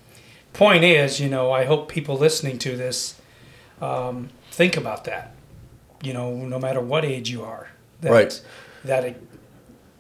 point 0.52 0.84
is, 0.84 1.22
you 1.22 1.30
know, 1.30 1.50
I 1.50 1.64
hope 1.64 1.88
people 1.88 2.18
listening 2.18 2.60
to 2.60 2.76
this 2.76 3.22
um, 3.82 4.30
think 4.52 4.76
about 4.76 5.06
that. 5.06 5.34
You 6.02 6.12
know, 6.12 6.36
no 6.36 6.60
matter 6.60 6.82
what 6.82 7.06
age 7.06 7.30
you 7.30 7.44
are, 7.44 7.70
that, 8.02 8.12
Right. 8.12 8.42
That 8.84 9.06
it, 9.06 9.28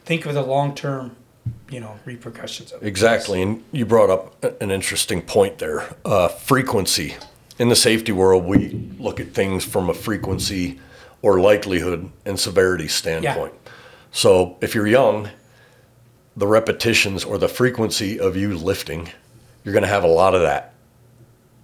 think 0.03 0.25
of 0.25 0.33
the 0.33 0.41
long 0.41 0.75
term, 0.75 1.15
you 1.74 1.80
know, 1.80 1.97
repercussions 2.05 2.71
of 2.71 2.84
it. 2.84 2.88
Exactly, 2.88 3.41
and 3.41 3.63
you 3.71 3.86
brought 3.86 4.09
up 4.09 4.43
an 4.61 4.71
interesting 4.71 5.21
point 5.21 5.57
there. 5.57 5.95
Uh, 6.05 6.28
frequency 6.28 7.15
in 7.59 7.69
the 7.69 7.76
safety 7.76 8.11
world, 8.11 8.45
we 8.45 8.69
look 8.99 9.19
at 9.19 9.34
things 9.34 9.63
from 9.63 9.89
a 9.89 9.93
frequency 9.93 10.80
or 11.21 11.39
likelihood 11.39 12.11
and 12.26 12.39
severity 12.39 12.88
standpoint. 12.88 13.53
Yeah. 13.53 13.71
So 14.11 14.57
if 14.61 14.76
you're 14.76 14.88
young, 14.88 15.30
the 16.36 16.47
repetitions 16.47 17.24
or 17.24 17.38
the 17.38 17.47
frequency 17.47 18.19
of 18.19 18.36
you 18.36 18.55
lifting, 18.57 19.09
you're 19.63 19.74
going 19.74 19.84
to 19.84 19.89
have 19.89 20.03
a 20.03 20.07
lot 20.07 20.36
of 20.36 20.41
that 20.41 20.74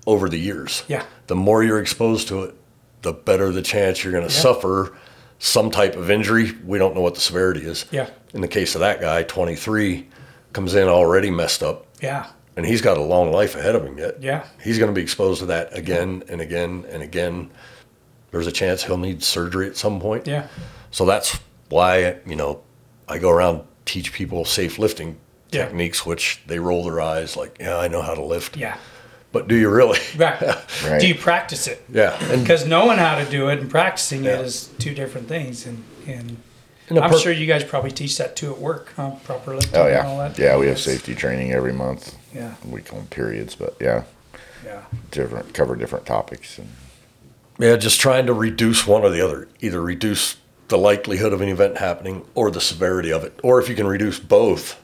over 0.07 0.29
the 0.29 0.39
years. 0.39 0.83
Yeah. 0.87 1.05
The 1.27 1.35
more 1.35 1.63
you're 1.63 1.81
exposed 1.81 2.27
to 2.29 2.43
it, 2.43 2.55
the 3.01 3.13
better 3.13 3.51
the 3.51 3.61
chance 3.61 4.03
you're 4.03 4.13
going 4.13 4.27
to 4.27 4.33
suffer 4.33 4.95
some 5.39 5.71
type 5.71 5.95
of 5.95 6.11
injury. 6.11 6.51
We 6.65 6.77
don't 6.77 6.93
know 6.95 7.01
what 7.01 7.15
the 7.15 7.21
severity 7.21 7.61
is. 7.61 7.85
Yeah. 7.91 8.09
In 8.33 8.41
the 8.41 8.47
case 8.47 8.75
of 8.75 8.81
that 8.81 9.01
guy, 9.01 9.23
23, 9.23 10.07
comes 10.53 10.75
in 10.75 10.87
already 10.87 11.31
messed 11.31 11.63
up, 11.63 11.85
Yeah. 12.01 12.27
and 12.57 12.65
he's 12.65 12.81
got 12.81 12.97
a 12.97 13.01
long 13.01 13.31
life 13.31 13.55
ahead 13.55 13.75
of 13.75 13.83
him 13.85 13.97
yet. 13.97 14.21
Yeah. 14.21 14.43
He's 14.61 14.77
going 14.77 14.89
to 14.91 14.95
be 14.95 15.01
exposed 15.01 15.39
to 15.39 15.45
that 15.47 15.75
again 15.77 16.23
and 16.29 16.41
again 16.41 16.85
and 16.89 17.01
again. 17.01 17.49
There's 18.31 18.47
a 18.47 18.51
chance 18.51 18.83
he'll 18.83 18.97
need 18.97 19.23
surgery 19.23 19.67
at 19.67 19.77
some 19.77 19.99
point. 19.99 20.27
Yeah. 20.27 20.47
So 20.91 21.05
that's 21.05 21.39
why, 21.69 22.17
you 22.27 22.35
know, 22.35 22.61
I 23.07 23.17
go 23.17 23.29
around 23.29 23.61
teach 23.85 24.11
people 24.13 24.45
safe 24.45 24.77
lifting 24.77 25.17
Yeah. 25.51 25.65
techniques, 25.65 26.05
which 26.05 26.41
they 26.45 26.59
roll 26.59 26.83
their 26.83 27.01
eyes 27.01 27.35
like, 27.35 27.57
yeah, 27.59 27.77
I 27.77 27.87
know 27.87 28.01
how 28.03 28.13
to 28.13 28.23
lift. 28.23 28.55
Yeah. 28.57 28.77
But 29.31 29.47
do 29.47 29.55
you 29.55 29.69
really? 29.69 29.99
Right. 30.17 30.41
Right. 30.85 30.99
Do 31.01 31.07
you 31.07 31.15
practice 31.15 31.67
it? 31.67 31.83
yeah. 31.91 32.17
Because 32.35 32.65
knowing 32.65 32.97
how 32.97 33.15
to 33.23 33.29
do 33.29 33.49
it 33.49 33.59
and 33.59 33.69
practicing 33.69 34.23
Yeah. 34.23 34.39
it 34.39 34.45
is 34.45 34.67
two 34.79 34.93
different 34.95 35.27
things. 35.27 35.65
And, 35.65 35.83
and 36.07 36.37
and 36.89 36.97
a 36.97 37.03
I'm 37.03 37.11
per- 37.11 37.19
sure 37.19 37.31
you 37.31 37.45
guys 37.45 37.63
probably 37.63 37.91
teach 37.91 38.17
that 38.17 38.35
too 38.35 38.51
at 38.51 38.57
work, 38.57 38.91
huh? 38.95 39.11
Proper 39.25 39.55
lifting 39.55 39.75
Oh 39.79 39.85
and 39.87 40.07
all 40.07 40.17
yeah, 40.17 40.27
that. 40.29 40.39
yeah. 40.39 40.57
We 40.57 40.67
have 40.67 40.79
safety 40.79 41.13
training 41.13 41.51
every 41.51 41.73
month. 41.73 42.15
Yeah. 42.33 42.55
We 42.67 42.81
call 42.81 42.99
them 42.99 43.07
periods, 43.09 43.53
but 43.55 43.75
yeah, 43.79 44.03
Yeah. 44.65 44.81
different 45.11 45.53
cover 45.53 45.75
different 45.75 46.05
topics. 46.07 46.57
And 46.57 46.69
Yeah, 47.59 47.75
just 47.75 47.99
trying 47.99 48.25
to 48.25 48.33
reduce 48.33 48.87
one 48.87 49.03
or 49.03 49.09
the 49.09 49.21
other. 49.21 49.47
Either 49.59 49.81
reduce 49.81 50.37
the 50.69 50.77
likelihood 50.77 51.33
of 51.33 51.41
an 51.41 51.49
event 51.49 51.77
happening 51.77 52.23
or 52.35 52.49
the 52.49 52.61
severity 52.61 53.11
of 53.11 53.23
it. 53.23 53.39
Or 53.43 53.61
if 53.61 53.67
you 53.69 53.75
can 53.75 53.85
reduce 53.85 54.17
both, 54.19 54.79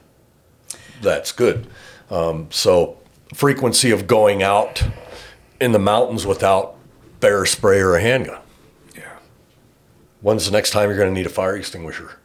that's 1.02 1.32
good. 1.32 1.68
Um, 2.12 2.48
so, 2.52 2.98
frequency 3.36 3.92
of 3.92 4.08
going 4.08 4.42
out 4.42 4.82
in 5.60 5.74
the 5.74 5.80
mountains 5.80 6.26
without 6.26 6.78
bear 7.20 7.46
spray 7.46 7.80
or 7.80 7.96
a 7.96 8.02
handgun. 8.02 8.42
Yeah. 8.96 9.04
When's 10.22 10.46
the 10.46 10.52
next 10.52 10.72
time 10.72 10.90
you're 10.90 10.98
going 10.98 11.10
to 11.10 11.14
need 11.14 11.26
a 11.26 11.30
fire 11.30 11.58
extinguisher? 11.58 12.18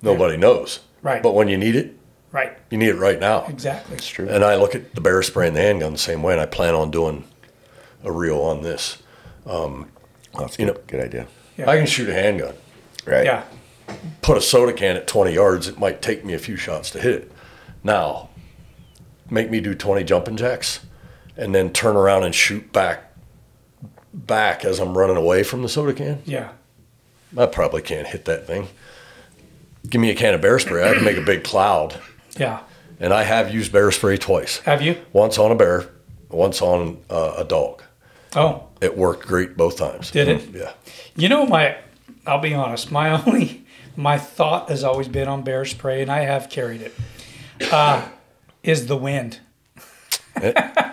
Nobody 0.00 0.36
knows. 0.38 0.80
Right. 1.02 1.22
But 1.22 1.34
when 1.34 1.48
you 1.48 1.58
need 1.58 1.76
it, 1.76 1.96
Right. 2.32 2.56
you 2.70 2.78
need 2.78 2.88
it 2.88 2.96
right 2.96 3.20
now. 3.20 3.44
Exactly. 3.46 3.96
it's 3.96 4.08
true. 4.08 4.26
And 4.28 4.42
I 4.42 4.54
look 4.56 4.74
at 4.74 4.94
the 4.94 5.02
bear 5.02 5.22
spray 5.22 5.48
and 5.48 5.56
the 5.56 5.60
handgun 5.60 5.92
the 5.92 5.98
same 5.98 6.22
way, 6.22 6.32
and 6.32 6.40
I 6.40 6.46
plan 6.46 6.74
on 6.74 6.90
doing 6.90 7.24
a 8.02 8.10
reel 8.10 8.38
on 8.40 8.62
this. 8.62 9.02
Well, 9.44 9.86
that's 10.38 10.58
you 10.58 10.64
good, 10.64 10.74
know- 10.74 10.80
good 10.86 11.00
idea. 11.00 11.26
Yeah. 11.58 11.68
I 11.68 11.76
can 11.76 11.86
shoot 11.86 12.08
a 12.08 12.14
handgun. 12.14 12.54
Right. 13.04 13.24
Yeah. 13.26 13.44
put 14.22 14.38
a 14.38 14.40
soda 14.40 14.72
can 14.72 14.96
at 14.96 15.06
20 15.06 15.34
yards, 15.34 15.68
it 15.68 15.78
might 15.78 16.00
take 16.00 16.24
me 16.24 16.32
a 16.32 16.38
few 16.38 16.56
shots 16.56 16.88
to 16.92 17.00
hit 17.00 17.12
it. 17.14 17.32
Now, 17.84 18.30
make 19.32 19.50
me 19.50 19.60
do 19.60 19.74
20 19.74 20.04
jumping 20.04 20.36
jacks 20.36 20.80
and 21.36 21.54
then 21.54 21.72
turn 21.72 21.96
around 21.96 22.24
and 22.24 22.34
shoot 22.34 22.72
back 22.72 23.04
back 24.12 24.64
as 24.64 24.78
I'm 24.78 24.96
running 24.96 25.16
away 25.16 25.42
from 25.42 25.62
the 25.62 25.68
soda 25.68 25.94
can. 25.94 26.22
Yeah. 26.26 26.50
I 27.36 27.46
probably 27.46 27.80
can't 27.80 28.06
hit 28.06 28.26
that 28.26 28.46
thing. 28.46 28.68
Give 29.88 30.00
me 30.00 30.10
a 30.10 30.14
can 30.14 30.34
of 30.34 30.42
bear 30.42 30.58
spray, 30.58 30.88
I 30.88 30.94
can 30.94 31.04
make 31.04 31.16
a 31.16 31.22
big 31.22 31.42
cloud. 31.44 31.98
Yeah. 32.36 32.60
And 33.00 33.12
I 33.12 33.22
have 33.22 33.52
used 33.52 33.72
bear 33.72 33.90
spray 33.90 34.18
twice. 34.18 34.58
Have 34.60 34.82
you? 34.82 34.96
Once 35.12 35.38
on 35.38 35.50
a 35.50 35.54
bear, 35.54 35.88
once 36.28 36.60
on 36.60 36.98
uh, 37.10 37.34
a 37.38 37.44
dog. 37.44 37.82
Oh, 38.36 38.64
It 38.80 38.96
worked 38.96 39.26
great 39.26 39.56
both 39.56 39.76
times. 39.76 40.10
Did 40.10 40.28
it? 40.28 40.48
Yeah. 40.54 40.72
you 41.16 41.28
know 41.28 41.46
my. 41.46 41.76
I'll 42.26 42.38
be 42.38 42.54
honest. 42.54 42.92
My 42.92 43.10
only 43.26 43.64
my 43.96 44.18
thought 44.18 44.68
has 44.68 44.84
always 44.84 45.08
been 45.08 45.26
on 45.26 45.42
bear 45.42 45.64
spray, 45.64 46.02
and 46.02 46.10
I 46.12 46.20
have 46.20 46.48
carried 46.48 46.82
it. 46.82 46.94
Uh, 47.72 48.06
is 48.62 48.86
the 48.86 48.96
wind? 48.96 49.40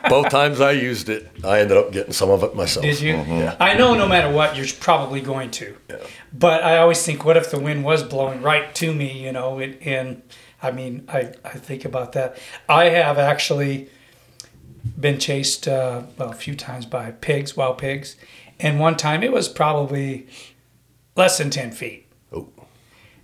Both 0.10 0.30
times 0.30 0.60
I 0.60 0.72
used 0.72 1.10
it, 1.10 1.30
I 1.44 1.60
ended 1.62 1.78
up 1.78 1.92
getting 1.92 2.14
some 2.14 2.30
of 2.30 2.44
it 2.44 2.56
myself. 2.56 2.84
Did 2.84 3.00
you? 3.00 3.14
Yeah. 3.16 3.56
I 3.60 3.74
know 3.76 3.96
no 3.96 4.08
matter 4.08 4.30
what, 4.32 4.56
you're 4.56 4.68
probably 4.80 5.22
going 5.22 5.52
to. 5.52 5.78
Yeah. 5.90 5.98
But 6.34 6.64
I 6.64 6.78
always 6.78 7.04
think, 7.04 7.26
what 7.26 7.38
if 7.38 7.50
the 7.52 7.60
wind 7.60 7.84
was 7.84 8.04
blowing 8.04 8.42
right 8.42 8.74
to 8.76 8.94
me, 8.94 9.24
you 9.24 9.32
know? 9.32 9.60
It, 9.60 9.80
and 9.82 10.22
I 10.62 10.72
mean, 10.72 11.06
I, 11.08 11.32
I 11.44 11.52
think 11.52 11.86
about 11.86 12.14
that. 12.14 12.38
I 12.68 12.86
have 12.86 13.18
actually 13.18 13.90
been 15.00 15.20
chased, 15.20 15.68
uh, 15.68 16.04
well, 16.18 16.30
a 16.30 16.36
few 16.36 16.56
times 16.56 16.86
by 16.86 17.12
pigs, 17.12 17.56
wild 17.56 17.78
pigs. 17.78 18.16
And 18.60 18.80
one 18.80 18.98
time 18.98 19.24
it 19.24 19.32
was 19.32 19.48
probably 19.48 20.28
less 21.16 21.38
than 21.38 21.50
10 21.50 21.72
feet. 21.72 22.08
Oh. 22.34 22.50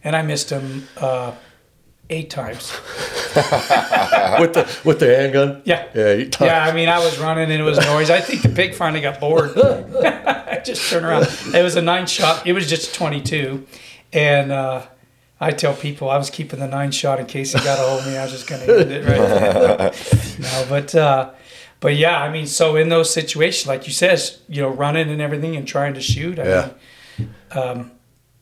And 0.03 0.15
I 0.15 0.21
missed 0.21 0.49
them 0.49 0.87
uh, 0.97 1.33
eight 2.09 2.29
times. 2.29 2.71
with 3.35 4.53
the 4.53 4.79
with 4.85 4.99
the 4.99 5.15
handgun. 5.15 5.61
Yeah. 5.65 5.87
Yeah. 5.93 6.13
You 6.13 6.29
Yeah, 6.39 6.63
I 6.65 6.71
mean, 6.73 6.89
I 6.89 6.99
was 6.99 7.19
running 7.19 7.51
and 7.51 7.53
it 7.61 7.63
was 7.63 7.77
noise. 7.79 8.09
I 8.09 8.21
think 8.21 8.41
the 8.43 8.49
pig 8.49 8.75
finally 8.75 9.01
got 9.01 9.19
bored. 9.19 9.57
I 9.57 10.61
just 10.65 10.89
turned 10.89 11.05
around. 11.05 11.27
It 11.53 11.63
was 11.63 11.75
a 11.75 11.81
nine 11.81 12.05
shot. 12.07 12.45
It 12.47 12.53
was 12.53 12.69
just 12.69 12.93
22. 12.95 13.65
And 14.13 14.51
uh, 14.51 14.85
I 15.39 15.51
tell 15.51 15.73
people 15.73 16.09
I 16.09 16.17
was 16.17 16.29
keeping 16.29 16.59
the 16.59 16.67
nine 16.67 16.91
shot 16.91 17.19
in 17.19 17.25
case 17.25 17.53
he 17.53 17.59
got 17.59 17.79
a 17.79 17.81
hold 17.81 18.01
of 18.01 18.07
me. 18.07 18.17
I 18.17 18.23
was 18.23 18.31
just 18.31 18.47
going 18.47 18.65
to 18.65 18.79
end 18.79 18.91
it 18.91 19.05
right 19.05 20.39
no, 20.39 20.65
but, 20.69 20.95
uh, 20.95 21.31
but 21.81 21.95
yeah, 21.95 22.21
I 22.21 22.31
mean, 22.31 22.47
so 22.47 22.77
in 22.77 22.87
those 22.89 23.13
situations, 23.13 23.67
like 23.67 23.85
you 23.85 23.93
said, 23.93 24.21
you 24.47 24.61
know, 24.61 24.69
running 24.69 25.09
and 25.09 25.21
everything 25.21 25.55
and 25.57 25.67
trying 25.67 25.93
to 25.95 26.01
shoot. 26.01 26.39
I 26.39 26.43
Yeah. 26.47 26.69
mean, 27.17 27.35
um, 27.51 27.91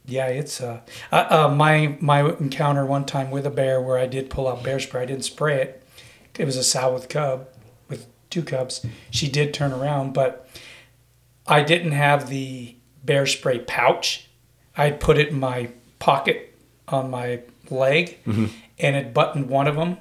yeah, 0.06 0.28
it's 0.28 0.60
uh, 0.60 0.82
uh, 1.12 1.28
uh, 1.30 1.56
my 1.56 1.98
my 2.02 2.22
encounter 2.22 2.86
one 2.86 3.06
time 3.06 3.32
with 3.32 3.46
a 3.46 3.50
bear 3.50 3.82
where 3.82 3.98
I 3.98 4.06
did 4.06 4.30
pull 4.30 4.48
out 4.48 4.64
bear 4.64 4.80
spray. 4.80 5.04
I 5.04 5.06
didn't 5.06 5.24
spray 5.24 5.62
it. 5.62 5.84
It 6.38 6.46
was 6.46 6.58
a 6.58 6.64
sow 6.64 6.94
with 6.94 7.10
cub, 7.10 7.48
with 7.90 8.08
two 8.30 8.44
cubs. 8.44 8.86
She 9.12 9.30
did 9.30 9.54
turn 9.54 9.72
around, 9.72 10.14
but 10.14 10.50
I 11.48 11.64
didn't 11.64 11.92
have 11.92 12.30
the 12.30 12.76
bear 13.04 13.26
spray 13.26 13.60
pouch. 13.60 14.28
I 14.76 14.92
put 14.92 15.18
it 15.18 15.30
in 15.30 15.40
my 15.40 15.70
pocket 16.00 16.58
on 16.88 17.10
my 17.10 17.42
leg, 17.70 18.18
and 18.80 18.96
it 18.96 19.14
buttoned 19.14 19.48
one 19.50 19.68
of 19.68 19.76
them. 19.76 19.98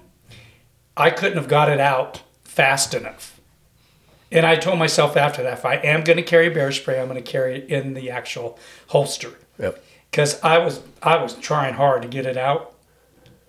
I 0.97 1.11
couldn't 1.11 1.37
have 1.37 1.49
got 1.49 1.69
it 1.69 1.81
out 1.81 2.23
fast 2.43 2.95
enough. 2.95 3.41
And 4.33 4.47
I 4.47 4.57
told 4.57 4.79
myself 4.79 5.17
after 5.17 5.43
that, 5.43 5.59
if 5.59 5.65
I 5.67 5.75
am 5.75 6.03
going 6.05 6.17
to 6.17 6.23
carry 6.23 6.49
bear 6.49 6.73
spray, 6.73 6.99
I'm 6.99 7.09
going 7.09 7.23
to 7.23 7.31
carry 7.31 7.59
it 7.59 7.69
in 7.69 7.93
the 7.93 8.11
actual 8.11 8.59
holster 8.89 9.35
Yep. 9.59 9.85
Because 10.13 10.41
I 10.43 10.59
was 10.59 10.81
I 11.03 11.21
was 11.21 11.35
trying 11.35 11.75
hard 11.75 12.03
to 12.03 12.09
get 12.09 12.27
it 12.27 12.37
out. 12.37 12.75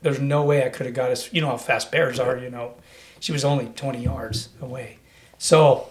There's 0.01 0.19
no 0.19 0.43
way 0.43 0.65
I 0.65 0.69
could 0.69 0.85
have 0.85 0.95
got 0.95 1.11
us. 1.11 1.31
You 1.33 1.41
know 1.41 1.47
how 1.49 1.57
fast 1.57 1.91
bears 1.91 2.19
are. 2.19 2.37
You 2.37 2.49
know, 2.49 2.75
she 3.19 3.31
was 3.33 3.43
only 3.45 3.65
20 3.67 4.01
yards 4.01 4.49
away. 4.61 4.97
So, 5.37 5.89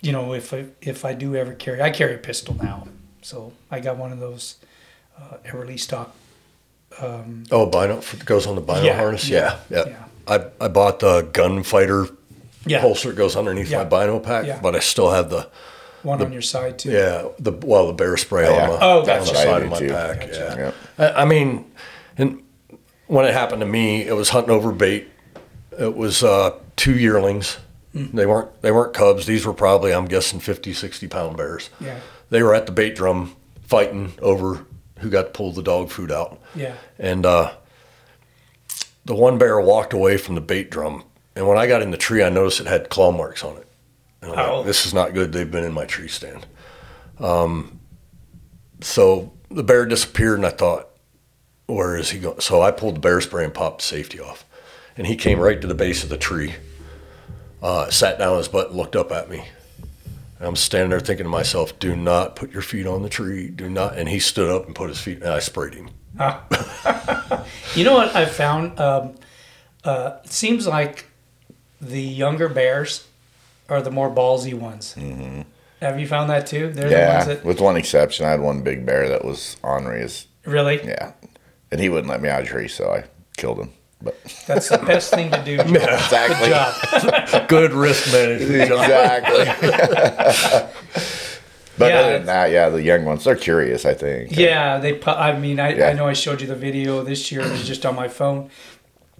you 0.00 0.10
know, 0.12 0.34
if 0.34 0.52
I, 0.52 0.66
if 0.80 1.04
I 1.04 1.14
do 1.14 1.34
ever 1.36 1.54
carry, 1.54 1.80
I 1.80 1.90
carry 1.90 2.14
a 2.16 2.18
pistol 2.18 2.54
now. 2.60 2.86
So 3.22 3.52
I 3.70 3.78
got 3.80 3.96
one 3.96 4.12
of 4.12 4.18
those 4.20 4.56
uh, 5.18 5.36
Eberlestock. 5.46 6.10
Um, 7.00 7.44
Oh, 7.50 7.62
a 7.62 7.66
bino 7.70 8.00
goes 8.24 8.46
on 8.46 8.54
the 8.56 8.60
bino 8.60 8.82
Yeah, 8.84 8.96
harness. 8.96 9.28
yeah, 9.28 9.58
Yeah, 9.70 9.84
yeah. 9.86 10.04
I 10.28 10.46
I 10.60 10.68
bought 10.68 10.98
the 11.00 11.22
gunfighter 11.32 12.08
yeah, 12.66 12.80
holster 12.80 13.08
that 13.10 13.16
goes 13.16 13.36
underneath 13.36 13.70
Yeah. 13.70 13.78
my 13.78 13.84
bino 13.84 14.18
pack, 14.20 14.62
but 14.62 14.74
I 14.74 14.80
still 14.80 15.10
have 15.12 15.30
the 15.30 15.48
one 16.04 16.22
on 16.22 16.32
your 16.32 16.42
side 16.42 16.78
too. 16.78 16.90
yeah 16.92 17.28
the 17.38 17.52
well 17.64 17.86
the 17.88 17.92
bear 17.92 18.16
spray 18.16 18.44
Yeah. 18.44 18.62
on 18.64 18.68
the, 18.70 18.84
Oh, 18.84 18.98
on 19.00 19.04
the 19.06 19.12
I 19.14 19.24
side 19.24 19.58
do 19.60 19.64
of 19.64 19.70
my 19.70 19.78
too. 19.78 19.88
pack. 19.88 20.20
Gotcha. 20.20 20.54
Yeah. 20.58 20.72
Yeah. 20.98 21.12
I, 21.16 21.22
I 21.22 21.24
mean, 21.24 21.70
and 22.16 22.42
when 23.06 23.24
it 23.24 23.32
happened 23.34 23.60
to 23.60 23.66
me, 23.66 24.02
it 24.06 24.12
was 24.14 24.28
hunting 24.30 24.50
over 24.52 24.70
bait. 24.72 25.08
It 25.78 25.94
was 25.96 26.22
uh, 26.22 26.58
two 26.76 26.96
yearlings 26.96 27.58
They 27.94 28.26
weren't 28.26 28.62
they 28.62 28.70
weren't 28.72 28.94
cubs. 28.94 29.26
These 29.26 29.44
were 29.46 29.54
probably 29.54 29.92
I'm 29.92 30.06
guessing 30.06 30.40
50, 30.40 30.72
60 30.72 31.08
pound 31.08 31.36
bears. 31.36 31.70
Yeah. 31.80 31.98
They 32.30 32.42
were 32.42 32.54
at 32.54 32.66
the 32.66 32.72
bait 32.72 32.94
drum 32.96 33.34
fighting 33.62 34.12
over 34.20 34.64
who 34.98 35.10
got 35.10 35.22
to 35.24 35.30
pull 35.30 35.52
the 35.52 35.62
dog 35.62 35.90
food 35.90 36.10
out. 36.12 36.38
Yeah. 36.54 36.74
And 36.98 37.26
uh, 37.26 37.52
the 39.04 39.14
one 39.14 39.38
bear 39.38 39.60
walked 39.60 39.92
away 39.92 40.16
from 40.16 40.34
the 40.34 40.40
bait 40.40 40.70
drum. 40.70 41.04
And 41.36 41.46
when 41.48 41.58
I 41.58 41.66
got 41.66 41.82
in 41.82 41.90
the 41.90 41.96
tree, 41.96 42.22
I 42.22 42.28
noticed 42.30 42.60
it 42.60 42.66
had 42.66 42.88
claw 42.88 43.10
marks 43.12 43.42
on 43.44 43.56
it. 43.56 43.66
I'm 44.32 44.38
Oh. 44.38 44.56
like, 44.58 44.66
this 44.66 44.86
is 44.86 44.94
not 44.94 45.14
good. 45.14 45.32
They've 45.32 45.50
been 45.50 45.64
in 45.64 45.72
my 45.72 45.84
tree 45.86 46.08
stand. 46.08 46.46
Um, 47.18 47.80
so 48.80 49.32
the 49.50 49.62
bear 49.62 49.86
disappeared, 49.86 50.38
and 50.38 50.46
I 50.46 50.50
thought, 50.50 50.88
where 51.66 51.96
is 51.96 52.10
he 52.10 52.18
going? 52.18 52.40
So 52.40 52.60
I 52.62 52.70
pulled 52.70 52.96
the 52.96 53.00
bear 53.00 53.20
spray 53.20 53.44
and 53.44 53.54
popped 53.54 53.78
the 53.80 53.84
safety 53.86 54.20
off. 54.20 54.44
And 54.96 55.06
he 55.06 55.16
came 55.16 55.40
right 55.40 55.60
to 55.60 55.66
the 55.66 55.74
base 55.74 56.02
of 56.04 56.08
the 56.10 56.16
tree, 56.18 56.54
uh, 57.62 57.90
sat 57.90 58.18
down 58.18 58.32
on 58.32 58.38
his 58.38 58.48
butt, 58.48 58.68
and 58.68 58.76
looked 58.76 58.96
up 58.96 59.10
at 59.12 59.28
me. 59.30 59.44
And 60.38 60.48
I'm 60.48 60.56
standing 60.56 60.90
there 60.90 61.00
thinking 61.00 61.24
to 61.24 61.30
myself, 61.30 61.78
do 61.78 61.96
not 61.96 62.36
put 62.36 62.52
your 62.52 62.62
feet 62.62 62.86
on 62.86 63.02
the 63.02 63.08
tree. 63.08 63.48
Do 63.48 63.68
not. 63.70 63.96
And 63.96 64.08
he 64.08 64.18
stood 64.20 64.50
up 64.50 64.66
and 64.66 64.74
put 64.74 64.88
his 64.88 65.00
feet, 65.00 65.18
and 65.22 65.28
I 65.32 65.38
sprayed 65.38 65.74
him. 65.74 65.90
You 67.74 67.82
know 67.84 67.94
what 67.94 68.14
I've 68.14 68.30
found? 68.30 68.78
Um, 68.78 69.14
uh, 69.84 70.18
it 70.24 70.30
seems 70.32 70.66
like 70.66 71.06
the 71.80 72.00
younger 72.00 72.48
bears 72.48 73.06
are 73.68 73.80
the 73.82 73.90
more 73.90 74.10
ballsy 74.10 74.54
ones. 74.54 74.94
Mm-hmm. 74.98 75.42
Have 75.80 76.00
you 76.00 76.06
found 76.06 76.30
that 76.30 76.46
too? 76.46 76.70
They're 76.72 76.88
the 76.88 76.94
Yeah, 76.94 77.14
ones 77.16 77.26
that 77.26 77.44
with 77.44 77.60
one 77.60 77.76
exception, 77.76 78.24
I 78.26 78.30
had 78.30 78.40
one 78.40 78.62
big 78.62 78.84
bear 78.86 79.08
that 79.08 79.24
was 79.24 79.56
ornery 79.62 80.02
as 80.02 80.26
really. 80.46 80.82
yeah, 80.84 81.12
and 81.70 81.80
he 81.80 81.88
wouldn't 81.88 82.08
let 82.08 82.22
me 82.22 82.28
out 82.28 82.40
of 82.42 82.46
the 82.46 82.52
tree, 82.52 82.68
so 82.68 82.90
I 82.90 83.04
killed 83.36 83.58
him. 83.58 83.70
But 84.02 84.16
That's 84.46 84.68
the 84.68 84.78
best 84.78 85.10
thing 85.14 85.30
to 85.30 85.42
do. 85.44 85.56
Joe. 85.62 85.62
exactly, 85.64 86.48
Good 86.48 87.26
job. 87.30 87.48
Good 87.48 87.72
risk 87.72 88.12
management. 88.12 88.62
Exactly. 88.62 89.44
but 91.78 91.90
Yeah, 91.90 91.98
other 92.00 92.12
than 92.18 92.26
that, 92.26 92.50
yeah, 92.50 92.68
the 92.68 92.82
young 92.82 93.04
ones 93.04 93.24
they're 93.24 93.36
curious. 93.36 93.84
I 93.84 93.94
think. 93.94 94.36
Yeah, 94.36 94.78
they. 94.78 95.02
I 95.04 95.38
mean, 95.38 95.58
I, 95.60 95.74
Yeah. 95.74 95.88
I 95.88 95.92
know 95.92 96.06
I 96.06 96.12
showed 96.12 96.40
you 96.40 96.46
the 96.46 96.54
video 96.56 97.02
this 97.02 97.30
year. 97.32 97.40
It 97.42 97.50
was 97.50 97.66
just 97.66 97.84
on 97.86 97.94
my 97.94 98.08
phone. 98.08 98.50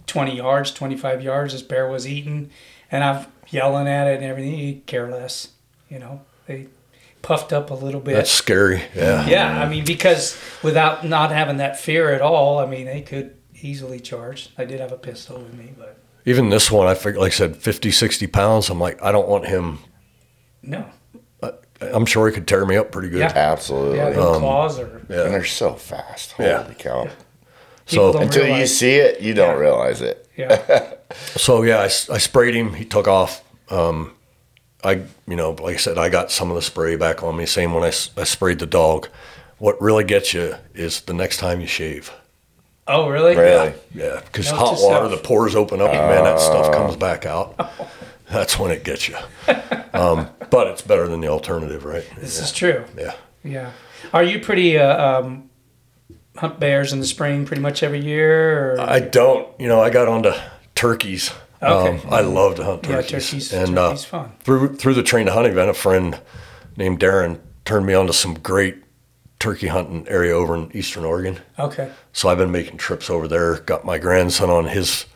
Twenty 0.07 0.37
yards, 0.37 0.71
twenty-five 0.71 1.23
yards. 1.23 1.53
This 1.55 1.63
bear 1.63 1.89
was 1.89 2.07
eating, 2.07 2.51
and 2.95 3.03
I'm 3.05 3.27
yelling 3.49 3.89
at 3.89 4.07
it 4.07 4.17
and 4.17 4.25
everything. 4.25 4.53
He 4.55 4.83
care 4.87 5.11
less. 5.11 5.49
You 5.91 5.99
know, 5.99 6.23
they 6.47 6.69
puffed 7.23 7.53
up 7.53 7.71
a 7.71 7.75
little 7.75 8.01
bit. 8.01 8.15
That's 8.15 8.31
scary. 8.31 8.83
Yeah. 8.95 9.27
Yeah, 9.27 9.63
I 9.63 9.69
mean, 9.69 9.85
because 9.85 10.41
without 10.63 11.05
not 11.05 11.31
having 11.31 11.57
that 11.59 11.79
fear 11.79 12.11
at 12.11 12.21
all, 12.21 12.59
I 12.59 12.67
mean, 12.67 12.87
they 12.87 13.01
could 13.03 13.37
easily 13.61 14.01
charge. 14.01 14.51
I 14.59 14.65
did 14.65 14.81
have 14.81 14.93
a 14.93 14.97
pistol 14.97 15.39
with 15.39 15.55
me, 15.55 15.73
but 15.79 15.99
Even 16.27 16.49
this 16.51 16.71
one, 16.71 16.87
I 16.87 16.95
figured, 16.95 17.17
like 17.21 17.33
I 17.33 17.35
said, 17.35 17.57
50, 17.57 17.91
60 17.91 18.27
pounds. 18.29 18.71
I'm 18.71 18.79
like, 18.81 19.03
I 19.03 19.11
don't 19.13 19.29
want 19.29 19.47
him. 19.47 19.79
no. 20.63 20.87
I'm 21.81 22.07
sure 22.07 22.27
he 22.29 22.33
could 22.33 22.47
tear 22.49 22.65
me 22.65 22.77
up 22.77 22.93
pretty 22.93 23.11
good. 23.11 23.19
Yeah. 23.19 23.33
absolutely. 23.35 23.99
Yeah, 23.99 24.11
the 24.11 24.23
um, 24.23 24.39
claws 24.41 24.79
are. 24.79 25.03
Yeah. 25.11 25.25
and 25.25 25.35
they're 25.35 25.45
so 25.45 25.75
fast. 25.75 26.33
Holy 26.33 26.49
Yeah. 26.49 26.73
cow! 26.79 27.03
People 27.03 27.15
So, 27.87 28.13
don't 28.15 28.23
Until 28.23 28.57
you 28.59 28.67
see 28.67 28.95
it, 28.95 29.21
you 29.21 29.35
don't 29.35 29.57
Yeah. 29.57 29.61
realize 29.61 30.01
it. 30.01 30.27
Yeah, 30.37 30.94
so 31.15 31.63
yeah, 31.63 31.81
I 31.81 31.89
sprayed 31.89 32.55
him. 32.55 32.75
He 32.75 32.85
took 32.85 33.09
off. 33.09 33.43
Um, 33.71 34.13
I, 34.83 35.03
you 35.27 35.37
know, 35.37 35.53
like 35.53 35.75
I 35.75 35.79
said, 35.79 35.97
I 35.97 36.09
got 36.11 36.31
some 36.31 36.51
of 36.51 36.57
the 36.57 36.63
spray 36.63 36.97
back 36.97 37.23
on 37.23 37.37
me. 37.37 37.47
Same 37.47 37.73
when 37.73 37.85
I, 37.85 37.89
I 37.89 38.25
sprayed 38.25 38.59
the 38.59 38.67
dog. 38.67 39.09
What 39.59 39.81
really 39.81 40.05
gets 40.05 40.35
you 40.35 40.57
is 40.75 41.01
the 41.03 41.15
next 41.15 41.39
time 41.39 41.61
you 41.61 41.67
shave. 41.67 42.13
Oh, 42.87 43.09
really? 43.09 43.35
Really? 43.35 43.73
Yeah, 43.95 44.21
because 44.27 44.51
Note 44.51 44.59
hot 44.59 44.77
to 44.77 44.83
water, 44.83 45.09
self. 45.09 45.23
the 45.23 45.27
pores 45.27 45.57
open 45.57 45.81
up, 45.81 45.89
and 45.89 45.99
man, 45.99 46.25
that 46.25 46.39
stuff 46.39 46.71
comes 46.75 46.97
back 46.97 47.25
out. 47.25 47.71
That's 48.31 48.59
when 48.59 48.71
it 48.73 48.85
gets 48.85 49.09
you. 49.09 49.17
Um, 49.95 50.29
but 50.51 50.67
it's 50.67 50.83
better 50.83 51.09
than 51.09 51.21
the 51.21 51.29
alternative, 51.29 51.85
right? 51.85 52.05
This 52.19 52.41
is 52.41 52.53
true. 52.53 52.85
Yeah. 52.99 53.15
Yeah. 53.43 53.73
Are 54.13 54.23
you 54.23 54.39
pretty 54.41 54.77
uh, 54.79 55.21
um, 55.21 55.51
hunt 56.37 56.59
bears 56.61 56.93
in 56.93 57.01
the 57.01 57.07
spring 57.07 57.47
pretty 57.47 57.63
much 57.63 57.83
every 57.83 58.01
year? 58.05 58.75
Or? 58.75 58.81
I 58.81 59.01
don't. 59.01 59.49
You 59.59 59.69
know, 59.69 59.81
I 59.81 59.91
got 59.91 60.09
onto 60.09 60.33
turkeys. 60.75 61.33
Okay. 61.63 61.99
Um, 61.99 62.13
I 62.13 62.21
love 62.21 62.57
to 62.57 62.65
hunt 62.65 62.83
turkeys. 62.83 63.11
yeah, 63.13 63.19
turkeys. 63.19 63.31
turkeys. 63.51 63.53
and 63.53 63.77
turkeys 63.77 64.05
uh, 64.05 64.09
fun. 64.09 64.33
through 64.41 64.77
through 64.77 64.95
the 64.95 65.03
train 65.03 65.27
to 65.27 65.33
hunt 65.33 65.47
event, 65.47 65.71
a 65.71 65.75
friend 65.75 66.21
named 66.77 67.01
Darren 67.01 67.41
turned 67.65 67.87
me 67.87 67.95
on 67.95 68.07
to 68.07 68.13
some 68.13 68.35
great 68.35 68.77
turkey 69.39 69.69
hunting 69.69 70.07
area 70.09 70.33
over 70.35 70.55
in 70.55 70.75
Eastern 70.77 71.05
Oregon. 71.05 71.39
Okay. 71.59 71.91
So 72.13 72.29
I've 72.29 72.39
been 72.39 72.51
making 72.53 72.77
trips 72.79 73.09
over 73.11 73.27
there. 73.29 73.57
Got 73.61 73.85
my 73.85 73.99
grandson 73.99 74.51
on 74.51 74.67
his 74.67 75.07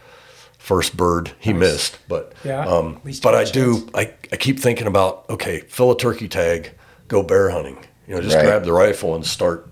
first 0.58 0.96
bird. 0.96 1.32
He 1.38 1.52
missed, 1.52 1.98
but 2.08 2.32
Yeah, 2.44 2.66
Um, 2.66 3.00
but 3.22 3.34
I 3.34 3.44
do. 3.44 3.88
I, 3.94 4.12
I 4.32 4.36
keep 4.36 4.58
thinking 4.60 4.86
about 4.86 5.24
okay, 5.30 5.60
fill 5.60 5.90
a 5.90 5.96
turkey 5.98 6.28
tag, 6.28 6.72
go 7.08 7.22
bear 7.22 7.50
hunting. 7.50 7.78
You 8.06 8.14
know, 8.14 8.20
just 8.22 8.36
Right. 8.36 8.44
grab 8.44 8.64
the 8.64 8.72
rifle 8.72 9.14
and 9.14 9.24
start 9.26 9.68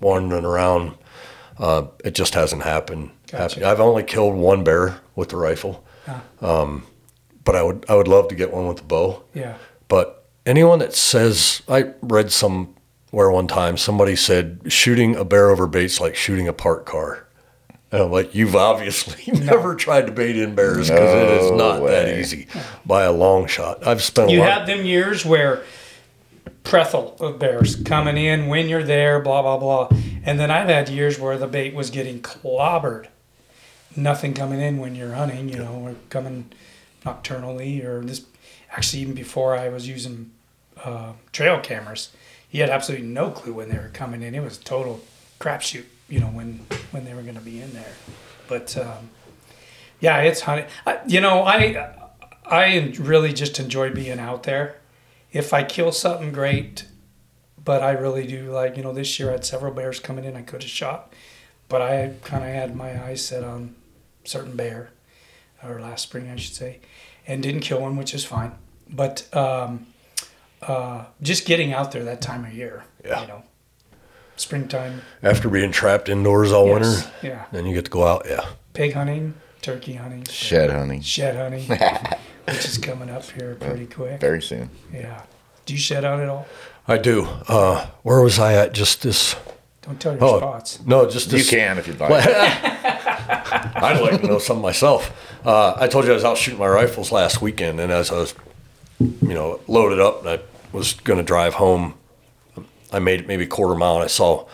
wandering 0.00 0.44
around. 0.44 0.94
Uh, 1.58 1.86
it 2.04 2.14
just 2.14 2.34
hasn't 2.34 2.62
happened. 2.62 3.10
Gotcha. 3.30 3.38
happened. 3.60 3.64
I've 3.66 3.80
only 3.80 4.02
killed 4.02 4.34
one 4.34 4.64
bear 4.64 5.00
with 5.14 5.28
the 5.30 5.36
rifle, 5.36 5.84
um, 6.40 6.84
but 7.44 7.54
I 7.56 7.62
would 7.62 7.84
I 7.88 7.94
would 7.94 8.08
love 8.08 8.28
to 8.28 8.34
get 8.34 8.52
one 8.52 8.66
with 8.66 8.78
the 8.78 8.82
bow. 8.84 9.22
Yeah. 9.34 9.56
But 9.88 10.26
anyone 10.46 10.78
that 10.80 10.94
says, 10.94 11.62
I 11.68 11.92
read 12.02 12.32
somewhere 12.32 13.30
one 13.30 13.46
time, 13.46 13.76
somebody 13.76 14.16
said 14.16 14.60
shooting 14.68 15.14
a 15.16 15.24
bear 15.24 15.50
over 15.50 15.66
bait's 15.66 16.00
like 16.00 16.16
shooting 16.16 16.48
a 16.48 16.52
parked 16.52 16.86
car. 16.86 17.26
And 17.90 18.04
I'm 18.04 18.10
like, 18.10 18.34
you've 18.34 18.56
obviously 18.56 19.30
never 19.44 19.74
tried 19.74 20.06
to 20.06 20.12
bait 20.12 20.36
in 20.38 20.54
bears 20.54 20.88
because 20.88 21.14
it 21.14 21.30
is 21.42 21.50
No 21.50 21.56
not 21.56 21.86
that 21.88 22.18
easy 22.18 22.46
by 22.86 23.02
a 23.04 23.12
long 23.12 23.46
shot. 23.46 23.86
I've 23.86 24.02
spent 24.02 24.30
a 24.30 24.32
You 24.32 24.40
lot. 24.40 24.48
have 24.50 24.66
them 24.66 24.86
years 24.86 25.26
where 25.26 25.62
prethel 26.64 27.16
of 27.20 27.38
bears 27.38 27.76
coming 27.76 28.16
in 28.16 28.46
when 28.46 28.68
you're 28.70 28.82
there, 28.82 29.20
blah 29.20 29.42
blah 29.42 29.58
blah, 29.58 29.98
and 30.24 30.38
then 30.38 30.50
I've 30.50 30.68
had 30.68 30.88
years 30.88 31.18
where 31.18 31.36
the 31.36 31.46
bait 31.46 31.74
was 31.74 31.90
getting 31.90 32.20
clobbered. 32.20 33.08
Nothing 33.96 34.34
coming 34.34 34.60
in 34.60 34.78
when 34.78 34.94
you're 34.94 35.14
hunting, 35.14 35.48
you 35.48 35.56
know, 35.56 35.74
or 35.74 35.94
coming 36.08 36.52
nocturnally, 37.04 37.84
or 37.84 38.00
this. 38.02 38.24
Actually, 38.70 39.02
even 39.02 39.14
before 39.14 39.54
I 39.54 39.68
was 39.68 39.86
using 39.86 40.30
uh, 40.82 41.12
trail 41.30 41.60
cameras, 41.60 42.10
he 42.48 42.58
had 42.58 42.70
absolutely 42.70 43.06
no 43.06 43.30
clue 43.30 43.52
when 43.52 43.68
they 43.68 43.76
were 43.76 43.90
coming 43.92 44.22
in. 44.22 44.34
It 44.34 44.40
was 44.42 44.56
total 44.56 45.00
crapshoot, 45.38 45.84
you 46.08 46.20
know, 46.20 46.26
when 46.26 46.60
when 46.90 47.04
they 47.04 47.12
were 47.14 47.22
going 47.22 47.34
to 47.34 47.40
be 47.40 47.60
in 47.60 47.72
there. 47.74 47.92
But 48.48 48.76
um, 48.78 49.10
yeah, 50.00 50.18
it's 50.20 50.40
hunting. 50.42 50.66
I, 50.86 51.00
you 51.06 51.20
know, 51.20 51.42
I 51.42 51.94
I 52.46 52.94
really 52.98 53.32
just 53.32 53.58
enjoy 53.58 53.90
being 53.90 54.18
out 54.18 54.44
there. 54.44 54.76
If 55.32 55.52
I 55.52 55.64
kill 55.64 55.92
something, 55.92 56.32
great. 56.32 56.84
But 57.64 57.82
I 57.82 57.92
really 57.92 58.26
do 58.26 58.50
like, 58.50 58.76
you 58.76 58.82
know, 58.82 58.92
this 58.92 59.18
year 59.18 59.28
I 59.28 59.32
had 59.32 59.44
several 59.44 59.72
bears 59.72 60.00
coming 60.00 60.24
in 60.24 60.36
I 60.36 60.42
could 60.42 60.62
have 60.62 60.70
shot. 60.70 61.12
But 61.68 61.80
I 61.82 62.12
kind 62.24 62.44
of 62.44 62.50
had 62.50 62.74
my 62.76 63.02
eyes 63.04 63.24
set 63.24 63.44
on 63.44 63.74
certain 64.24 64.56
bear, 64.56 64.90
or 65.62 65.80
last 65.80 66.02
spring, 66.02 66.28
I 66.28 66.36
should 66.36 66.54
say, 66.54 66.80
and 67.26 67.42
didn't 67.42 67.60
kill 67.62 67.80
one, 67.80 67.96
which 67.96 68.12
is 68.14 68.24
fine. 68.24 68.52
But 68.90 69.34
um, 69.34 69.86
uh, 70.60 71.06
just 71.22 71.46
getting 71.46 71.72
out 71.72 71.92
there 71.92 72.04
that 72.04 72.20
time 72.20 72.44
of 72.44 72.52
year, 72.52 72.84
Yeah. 73.04 73.22
you 73.22 73.26
know, 73.28 73.42
springtime, 74.36 75.02
After 75.22 75.48
being 75.48 75.72
trapped 75.72 76.08
indoors 76.08 76.52
all 76.52 76.66
yes, 76.66 76.74
winter, 76.74 77.10
yeah, 77.22 77.44
then 77.52 77.64
you 77.66 77.74
get 77.74 77.84
to 77.86 77.90
go 77.90 78.06
out. 78.06 78.26
Yeah. 78.28 78.44
pig 78.74 78.92
hunting, 78.94 79.34
turkey 79.62 79.94
hunting, 79.94 80.24
Shed 80.24 80.68
hunting 80.70 81.00
shed 81.00 81.36
hunting, 81.36 81.64
which 82.46 82.64
is 82.64 82.76
coming 82.78 83.08
up 83.08 83.24
here 83.30 83.54
pretty 83.60 83.86
quick. 83.86 84.20
very 84.20 84.42
soon. 84.42 84.68
Yeah. 84.92 85.22
Do 85.64 85.74
you 85.74 85.78
shed 85.80 86.04
out 86.04 86.20
at 86.20 86.28
all? 86.28 86.46
I 86.92 86.98
do. 86.98 87.24
Uh, 87.48 87.86
where 88.02 88.20
was 88.20 88.38
I 88.38 88.54
at 88.54 88.72
just 88.72 89.02
this? 89.02 89.36
Don't 89.82 90.00
tell 90.00 90.12
your 90.14 90.22
Oh, 90.24 90.38
spots. 90.38 90.78
no, 90.86 91.08
just 91.08 91.30
this. 91.30 91.32
You 91.32 91.38
this. 91.38 91.50
can 91.50 91.78
if 91.78 91.86
you'd 91.88 91.98
like. 92.00 92.12
I'd 92.26 94.00
like 94.00 94.20
to 94.20 94.26
know 94.26 94.38
some 94.38 94.60
myself. 94.60 95.10
Uh, 95.44 95.74
I 95.76 95.88
told 95.88 96.04
you 96.04 96.12
I 96.12 96.14
was 96.14 96.24
out 96.24 96.38
shooting 96.38 96.60
my 96.60 96.68
rifles 96.68 97.10
last 97.10 97.42
weekend, 97.42 97.80
and 97.80 97.90
as 97.90 98.10
I 98.10 98.16
was, 98.18 98.34
you 99.00 99.34
know, 99.34 99.60
loaded 99.66 99.98
up, 100.00 100.20
and 100.20 100.28
I 100.28 100.38
was 100.72 100.92
going 100.94 101.18
to 101.18 101.24
drive 101.24 101.54
home, 101.54 101.94
I 102.92 102.98
made 103.00 103.20
it 103.20 103.26
maybe 103.26 103.44
a 103.44 103.48
quarter 103.48 103.74
mile, 103.74 103.94
and 103.96 104.04
I 104.04 104.08
saw 104.08 104.42
a 104.42 104.46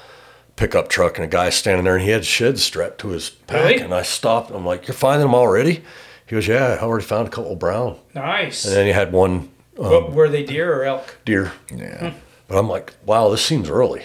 pickup 0.57 0.89
truck 0.89 1.19
and 1.19 1.25
a 1.25 1.29
guy 1.29 1.51
standing 1.51 1.85
there, 1.85 1.97
and 1.97 2.05
he 2.05 2.11
had 2.11 2.25
sheds 2.25 2.63
strapped 2.63 2.99
to 3.01 3.09
his 3.09 3.31
pack, 3.31 3.65
Really? 3.65 3.81
and 3.83 3.93
I 3.95 4.03
stopped. 4.03 4.49
And 4.51 4.57
I'm 4.59 4.65
like, 4.67 4.87
"You're 4.89 4.95
finding 4.95 5.27
them 5.27 5.35
already?" 5.35 5.83
He 6.27 6.35
goes, 6.37 6.47
"Yeah, 6.49 6.69
I 6.69 6.79
already 6.83 7.05
found 7.05 7.29
a 7.29 7.31
couple 7.31 7.55
brown." 7.57 7.97
Nice. 8.15 8.65
And 8.65 8.75
then 8.75 8.87
he 8.87 8.93
had 8.93 9.13
one 9.13 9.51
What, 9.77 10.13
were 10.13 10.29
they 10.29 10.43
deer 10.45 10.73
or 10.75 10.85
elk? 10.85 11.17
deer, 11.25 11.53
yeah. 11.75 12.15
But 12.49 12.59
I'm 12.59 12.69
like, 12.69 12.95
"Wow, 13.05 13.29
this 13.29 13.45
seems 13.45 13.69
early." 13.69 14.03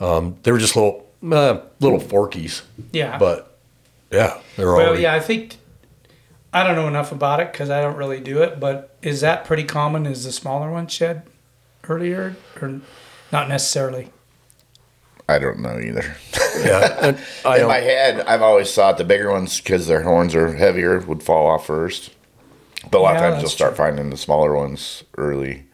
Um, 0.00 0.36
they 0.42 0.50
were 0.52 0.58
just 0.58 0.74
little, 0.76 1.06
uh, 1.30 1.60
little 1.78 2.00
forkies, 2.00 2.62
Yeah. 2.92 3.18
but 3.18 3.58
yeah, 4.10 4.38
they're 4.56 4.66
well, 4.66 4.80
already. 4.88 5.02
yeah, 5.02 5.14
I 5.14 5.20
think 5.20 5.58
I 6.52 6.66
don't 6.66 6.74
know 6.74 6.88
enough 6.88 7.12
about 7.12 7.38
it 7.40 7.52
because 7.52 7.68
I 7.70 7.80
don't 7.82 7.96
really 7.96 8.18
do 8.20 8.42
it. 8.42 8.58
But 8.58 8.96
is 9.02 9.20
that 9.20 9.44
pretty 9.44 9.64
common? 9.64 10.06
Is 10.06 10.24
the 10.24 10.32
smaller 10.32 10.70
one 10.72 10.86
shed 10.86 11.22
earlier 11.88 12.34
or 12.60 12.80
not 13.30 13.48
necessarily? 13.48 14.10
I 15.28 15.38
don't 15.38 15.60
know 15.60 15.78
either. 15.78 16.16
Yeah, 16.64 16.98
and 17.02 17.18
I 17.44 17.54
In 17.56 17.60
don't, 17.60 17.68
my 17.68 17.76
head, 17.78 18.20
I've 18.26 18.42
always 18.42 18.74
thought 18.74 18.98
the 18.98 19.04
bigger 19.04 19.30
ones, 19.30 19.60
because 19.60 19.86
their 19.86 20.02
horns 20.02 20.34
are 20.34 20.54
heavier, 20.56 20.98
would 21.00 21.22
fall 21.22 21.46
off 21.46 21.66
first. 21.66 22.10
But 22.90 22.98
a 22.98 23.02
lot 23.02 23.10
Yeah, 23.12 23.16
of 23.16 23.20
times 23.22 23.32
that's 23.34 23.42
you'll 23.42 23.50
start 23.50 23.76
true. 23.76 23.84
finding 23.84 24.10
the 24.10 24.16
smaller 24.16 24.56
ones 24.56 25.04
early, 25.16 25.64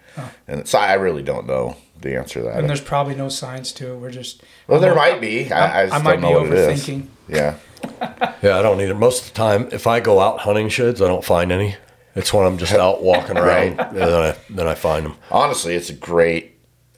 and 0.49 0.67
so 0.69 0.79
I 0.79 0.95
really 0.95 1.23
don't 1.23 1.47
know 1.47 1.77
the 2.01 2.17
answer 2.17 2.41
to 2.41 2.47
that. 2.47 2.59
And 2.59 2.69
there's 2.69 2.81
probably 2.81 3.15
no 3.15 3.29
science 3.29 3.73
to 3.73 3.93
it. 3.93 3.97
We're 3.97 4.11
just 4.11 4.43
well, 4.69 4.81
there 4.81 4.97
I'm- 4.99 5.13
might 5.13 5.21
be. 5.21 5.51
I, 5.53 5.59
I, 5.59 5.81
I, 5.83 5.87
just 5.87 5.95
I 5.95 6.03
might 6.03 6.21
don't 6.21 6.23
be 6.23 6.29
know 6.33 6.41
what 6.43 6.53
it 6.53 6.71
is. 6.71 6.87
overthinking. 6.87 7.07
Yeah, 7.29 7.57
Yeah, 8.43 8.59
I 8.59 8.63
don't 8.63 8.79
need 8.79 8.89
it. 8.89 8.95
Most 8.95 9.23
of 9.27 9.29
the 9.33 9.35
time, 9.37 9.69
if 9.73 9.87
I 9.87 10.01
go 10.01 10.21
out 10.21 10.41
hunting 10.41 10.69
sheds, 10.69 11.01
I 11.03 11.07
don't 11.09 11.25
find 11.25 11.51
any. 11.51 11.77
It's 12.15 12.33
when 12.33 12.47
I'm 12.47 12.57
just 12.59 12.73
out 12.87 13.03
walking 13.03 13.37
around, 13.37 13.79
and 13.81 13.97
then 13.97 14.13
I 14.13 14.37
then 14.51 14.67
I 14.69 14.75
find 14.75 15.05
them. 15.07 15.17
honestly, 15.31 15.75
it's 15.75 15.91
a 15.91 15.95
great 15.95 16.53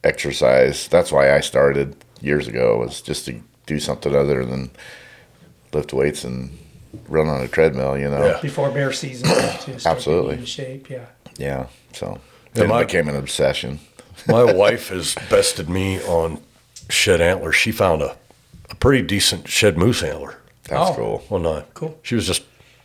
exercise. 0.04 0.88
That's 0.88 1.10
why 1.12 1.34
I 1.34 1.40
started 1.40 1.96
years 2.20 2.48
ago 2.48 2.78
was 2.78 3.00
just 3.00 3.24
to 3.26 3.40
do 3.66 3.78
something 3.80 4.14
other 4.14 4.44
than 4.44 4.70
lift 5.72 5.92
weights 5.92 6.24
and 6.24 6.56
run 7.08 7.28
on 7.28 7.40
a 7.42 7.48
treadmill. 7.48 7.96
You 7.98 8.08
know. 8.10 8.24
Yeah. 8.26 8.40
Before 8.40 8.70
bear 8.70 8.92
season, 8.92 9.28
to 9.28 9.78
start 9.80 9.86
Absolutely. 9.96 10.36
in 10.38 10.44
shape. 10.44 10.88
Yeah. 10.90 11.06
Yeah. 11.36 11.66
So 11.92 12.20
Yeah, 12.58 12.64
it 12.64 12.68
my- 12.68 12.84
became 12.84 13.08
an 13.08 13.16
obsession. 13.16 13.80
My 14.26 14.42
wife 14.52 14.88
has 14.88 15.14
bested 15.30 15.68
me 15.70 16.00
on 16.02 16.40
shed 16.90 17.20
antlers. 17.20 17.54
She 17.56 17.70
found 17.72 18.02
a, 18.02 18.16
a 18.70 18.74
pretty 18.74 19.06
decent 19.06 19.48
shed 19.48 19.78
moose 19.78 20.02
antler 20.02 20.36
That's 20.64 20.90
Oh. 20.90 20.94
cool. 20.94 21.18
one 21.28 21.42
night. 21.42 21.66
Cool. 21.74 21.98
She 22.02 22.14
was 22.14 22.26
just 22.26 22.42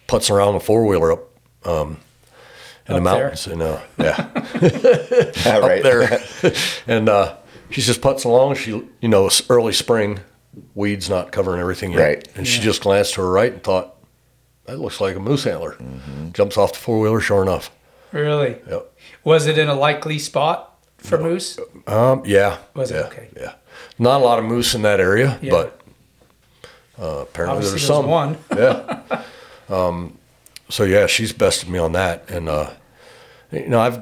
putzing 0.07 0.31
around 0.35 0.53
the 0.53 0.59
four 0.59 0.85
wheeler 0.85 1.11
up 1.13 1.19
um, 1.65 1.97
in 2.87 2.93
the 2.95 2.95
Up 2.95 3.03
there. 3.03 3.23
mountains, 3.23 3.47
and 3.47 3.61
uh, 3.61 3.79
yeah, 3.97 4.29
Yeah, 5.45 5.57
right 5.59 5.83
up 5.83 5.83
there, 5.83 6.53
and 6.87 7.09
uh, 7.09 7.35
she's 7.69 7.85
just 7.87 8.01
putzing 8.01 8.25
along. 8.25 8.55
She, 8.55 8.71
you 9.01 9.07
know, 9.09 9.25
it's 9.27 9.41
early 9.49 9.73
spring, 9.73 10.19
weeds 10.75 11.09
not 11.09 11.31
covering 11.31 11.59
everything 11.61 11.91
yet, 11.93 11.99
Right. 11.99 12.27
and 12.35 12.47
she 12.47 12.61
just 12.61 12.81
glanced 12.83 13.15
to 13.15 13.21
her 13.21 13.29
right 13.31 13.53
and 13.53 13.63
thought, 13.63 13.95
"That 14.65 14.79
looks 14.79 14.99
like 15.01 15.15
a 15.15 15.19
moose 15.19 15.45
antler." 15.47 15.77
Jumps 16.33 16.57
off 16.57 16.73
the 16.73 16.79
four 16.79 16.99
wheeler, 16.99 17.21
sure 17.21 17.41
enough. 17.41 17.71
Really? 18.11 18.57
Yep. 18.69 18.92
Was 19.23 19.47
it 19.47 19.57
in 19.57 19.67
a 19.69 19.73
likely 19.75 20.19
spot 20.19 20.77
for 20.97 21.17
moose? 21.17 21.59
Um, 21.87 22.23
yeah. 22.25 22.57
Was 22.73 22.91
it? 22.91 23.05
Okay. 23.05 23.29
Yeah. 23.37 23.53
Not 23.99 24.21
a 24.21 24.23
lot 24.23 24.39
of 24.39 24.45
moose 24.45 24.75
in 24.75 24.81
that 24.83 24.99
area, 24.99 25.37
Yeah. 25.41 25.51
but 25.51 25.81
uh, 26.99 27.21
apparently 27.21 27.59
there's 27.61 27.71
there's 27.71 27.85
some. 27.87 28.07
one. 28.07 28.37
Yeah. 28.55 29.01
um, 29.69 30.17
so 30.69 30.83
yeah, 30.83 31.07
she's 31.07 31.31
bested 31.33 31.69
me 31.69 31.79
on 31.79 31.91
that, 31.93 32.29
and 32.29 32.49
uh, 32.49 32.71
you 33.51 33.67
know 33.67 33.79
I've 33.79 33.99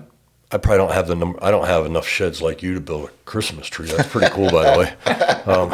I 0.51 0.57
probably 0.57 0.77
don't 0.77 0.91
have 0.93 1.07
the 1.07 1.15
number. 1.15 1.43
I 1.43 1.51
don't 1.51 1.67
have 1.67 1.85
enough 1.85 2.07
sheds 2.07 2.41
like 2.41 2.61
you 2.61 2.73
to 2.73 2.81
build 2.81 3.09
a 3.09 3.11
Christmas 3.25 3.67
tree. 3.67 3.87
That's 3.87 4.09
pretty 4.09 4.29
cool, 4.33 4.49
by 4.51 4.71
the 4.71 4.79
way. 4.79 4.93
Um, 5.43 5.69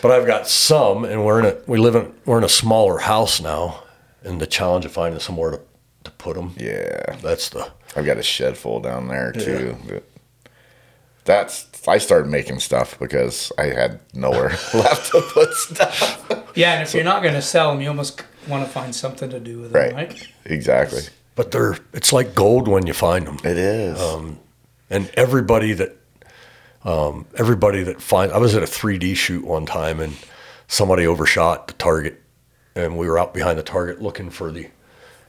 but 0.00 0.12
I've 0.12 0.26
got 0.28 0.46
some, 0.46 1.04
and 1.04 1.24
we're 1.26 1.40
in 1.40 1.46
a 1.46 1.56
we 1.66 1.76
live 1.78 1.96
in 1.96 2.14
we're 2.24 2.38
in 2.38 2.44
a 2.44 2.48
smaller 2.48 2.98
house 2.98 3.40
now, 3.40 3.82
and 4.22 4.40
the 4.40 4.46
challenge 4.46 4.84
of 4.84 4.92
finding 4.92 5.18
somewhere 5.20 5.50
to 5.50 5.60
to 6.04 6.10
put 6.12 6.36
them. 6.36 6.54
Yeah. 6.56 7.16
That's 7.20 7.48
the 7.50 7.70
I've 7.96 8.06
got 8.06 8.16
a 8.18 8.22
shed 8.22 8.56
full 8.56 8.80
down 8.80 9.08
there 9.08 9.32
too. 9.32 9.76
That- 9.86 10.04
That's 11.24 11.66
I 11.86 11.98
started 11.98 12.28
making 12.30 12.60
stuff 12.60 12.98
because 12.98 13.52
I 13.58 13.64
had 13.66 14.00
nowhere 14.14 14.48
left 14.74 15.12
to 15.12 15.20
put 15.32 15.52
stuff. 15.54 16.50
Yeah, 16.54 16.74
and 16.74 16.82
if 16.82 16.94
you're 16.94 17.04
not 17.04 17.22
going 17.22 17.34
to 17.34 17.42
sell 17.42 17.72
them, 17.72 17.80
you 17.80 17.88
almost 17.88 18.22
want 18.48 18.64
to 18.64 18.70
find 18.70 18.94
something 18.94 19.30
to 19.30 19.38
do 19.40 19.58
with 19.60 19.72
them, 19.72 19.82
Right. 19.82 19.94
right? 19.94 20.28
Exactly. 20.46 21.02
but 21.36 21.50
they're 21.52 21.76
it's 21.92 22.12
like 22.12 22.34
gold 22.34 22.68
when 22.68 22.86
you 22.86 22.92
find 22.94 23.26
them. 23.26 23.36
It 23.44 23.56
is. 23.58 23.98
and 24.90 25.10
everybody 25.14 25.72
that 25.74 25.96
um, 26.84 27.26
everybody 27.38 27.82
that 27.82 28.00
find 28.00 28.32
I 28.32 28.38
was 28.38 28.54
at 28.54 28.62
a 28.62 28.66
3D 28.66 29.14
shoot 29.16 29.44
one 29.44 29.66
time 29.66 30.00
and 30.00 30.16
somebody 30.68 31.06
overshot 31.06 31.66
the 31.68 31.74
target 31.74 32.20
and 32.74 32.96
we 32.96 33.06
were 33.06 33.18
out 33.18 33.34
behind 33.34 33.58
the 33.58 33.62
target 33.62 34.00
looking 34.00 34.30
for 34.30 34.50
the 34.50 34.68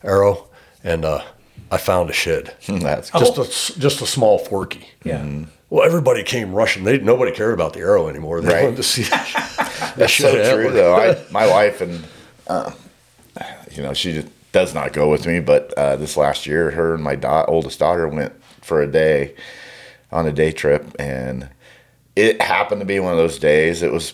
arrow 0.03 0.47
and 0.83 1.03
uh, 1.03 1.21
I 1.69 1.77
found 1.77 2.09
a 2.09 2.13
shed 2.13 2.55
That's 2.67 3.11
Oh. 3.13 3.19
cool. 3.19 3.27
just 3.27 3.37
a 3.37 3.41
s- 3.41 3.71
just 3.79 4.01
a 4.01 4.07
small 4.07 4.37
forky 4.39 4.87
Yeah. 5.03 5.25
well 5.69 5.85
everybody 5.85 6.23
came 6.23 6.53
rushing 6.53 6.83
they 6.83 6.97
nobody 6.99 7.31
cared 7.31 7.53
about 7.53 7.73
the 7.73 7.79
arrow 7.79 8.07
anymore 8.09 8.41
they 8.41 8.53
Right. 8.53 8.63
wanted 8.63 8.77
to 8.77 8.83
see 8.83 9.03
That's 9.97 10.13
so 10.13 10.31
true, 10.55 10.71
though. 10.71 10.95
I, 10.95 11.17
my 11.31 11.47
wife 11.47 11.81
and, 11.81 12.03
uh, 12.47 12.71
you 13.73 13.83
know, 13.83 13.93
she 13.93 14.13
just 14.13 14.27
does 14.53 14.73
not 14.73 14.93
go 14.93 15.09
with 15.09 15.25
me. 15.27 15.39
But 15.41 15.73
uh, 15.73 15.95
this 15.97 16.15
last 16.15 16.45
year, 16.47 16.71
her 16.71 16.93
and 16.93 17.03
my 17.03 17.15
da- 17.15 17.43
oldest 17.47 17.79
daughter 17.79 18.07
went 18.07 18.31
for 18.61 18.81
a 18.81 18.87
day 18.87 19.33
on 20.11 20.27
a 20.27 20.31
day 20.31 20.51
trip, 20.53 20.85
and 20.99 21.49
it 22.15 22.41
happened 22.41 22.79
to 22.79 22.85
be 22.85 22.99
one 23.01 23.11
of 23.11 23.17
those 23.17 23.37
days. 23.39 23.81
It 23.81 23.91
was 23.91 24.13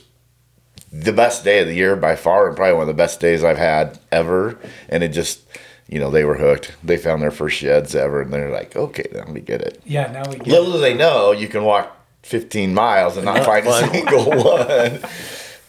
the 0.92 1.14
best 1.14 1.44
day 1.44 1.60
of 1.60 1.68
the 1.68 1.76
year 1.76 1.96
by 1.96 2.16
far, 2.16 2.48
and 2.48 2.56
probably 2.56 2.74
one 2.74 2.82
of 2.84 2.88
the 2.88 2.94
best 2.94 3.20
days 3.20 3.44
I've 3.44 3.58
had 3.60 4.00
ever. 4.12 4.58
And 4.90 5.04
it 5.04 5.10
just, 5.10 5.42
you 5.88 6.00
know, 6.00 6.10
they 6.10 6.24
were 6.26 6.38
hooked. 6.38 6.74
They 6.84 6.98
found 6.98 7.22
their 7.22 7.32
first 7.32 7.58
sheds 7.58 7.96
ever, 7.96 8.22
and 8.22 8.32
they're 8.34 8.52
like, 8.52 8.76
"Okay, 8.76 9.08
then 9.12 9.34
we 9.34 9.42
get 9.42 9.62
it." 9.62 9.82
Yeah, 9.86 10.12
now 10.12 10.24
we 10.30 10.38
get 10.38 10.48
it. 10.48 10.52
Little 10.52 10.74
do 10.74 10.80
they 10.80 10.94
know, 10.94 11.32
you 11.32 11.48
can 11.48 11.64
walk 11.64 11.96
15 12.24 12.74
miles 12.74 13.16
and 13.18 13.26
not 13.26 13.46
find 13.46 13.66
a 13.66 13.88
single 13.88 14.26
one. 14.32 15.00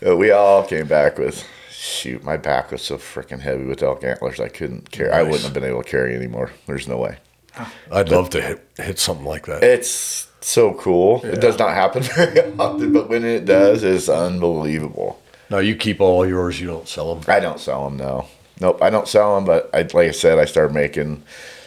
But 0.01 0.17
we 0.17 0.31
all 0.31 0.65
came 0.65 0.87
back 0.87 1.19
with, 1.19 1.45
shoot, 1.71 2.23
my 2.25 2.37
back 2.37 2.71
was 2.73 2.83
so 2.83 2.99
freaking 2.99 3.41
heavy 3.41 3.65
with 3.65 3.83
elk 3.83 4.03
antlers, 4.05 4.39
I 4.41 4.49
couldn't 4.49 4.91
carry. 4.91 5.11
I 5.11 5.23
wouldn't 5.23 5.43
have 5.43 5.55
been 5.55 5.65
able 5.65 5.83
to 5.83 5.89
carry 5.89 6.15
anymore. 6.15 6.51
There's 6.67 6.87
no 6.89 6.97
way. 6.99 7.19
I'd 7.91 8.09
love 8.09 8.31
to 8.31 8.41
hit 8.41 8.65
hit 8.77 8.99
something 9.01 9.25
like 9.27 9.47
that 9.47 9.65
It's 9.65 10.29
so 10.41 10.75
cool. 10.75 11.21
It 11.25 11.41
does 11.41 11.59
not 11.59 11.71
happen 11.75 12.03
very 12.17 12.53
often, 12.57 12.93
but 12.93 13.09
when 13.09 13.25
it 13.25 13.45
does, 13.47 13.83
it's 13.83 14.09
unbelievable. 14.09 15.21
now 15.51 15.59
you 15.59 15.75
keep 15.75 16.01
all 16.01 16.25
yours 16.27 16.61
you 16.61 16.69
don't 16.69 16.87
sell 16.89 17.15
them 17.15 17.25
I 17.27 17.41
don't 17.41 17.59
sell 17.59 17.85
them, 17.85 17.97
no. 17.97 18.27
Nope, 18.61 18.83
I 18.83 18.91
don't 18.91 19.07
sell 19.09 19.35
them, 19.37 19.45
but 19.45 19.71
I, 19.73 19.83
like 19.83 19.95
I 20.09 20.11
said, 20.11 20.39
I 20.39 20.45
started 20.45 20.75
making 20.75 21.23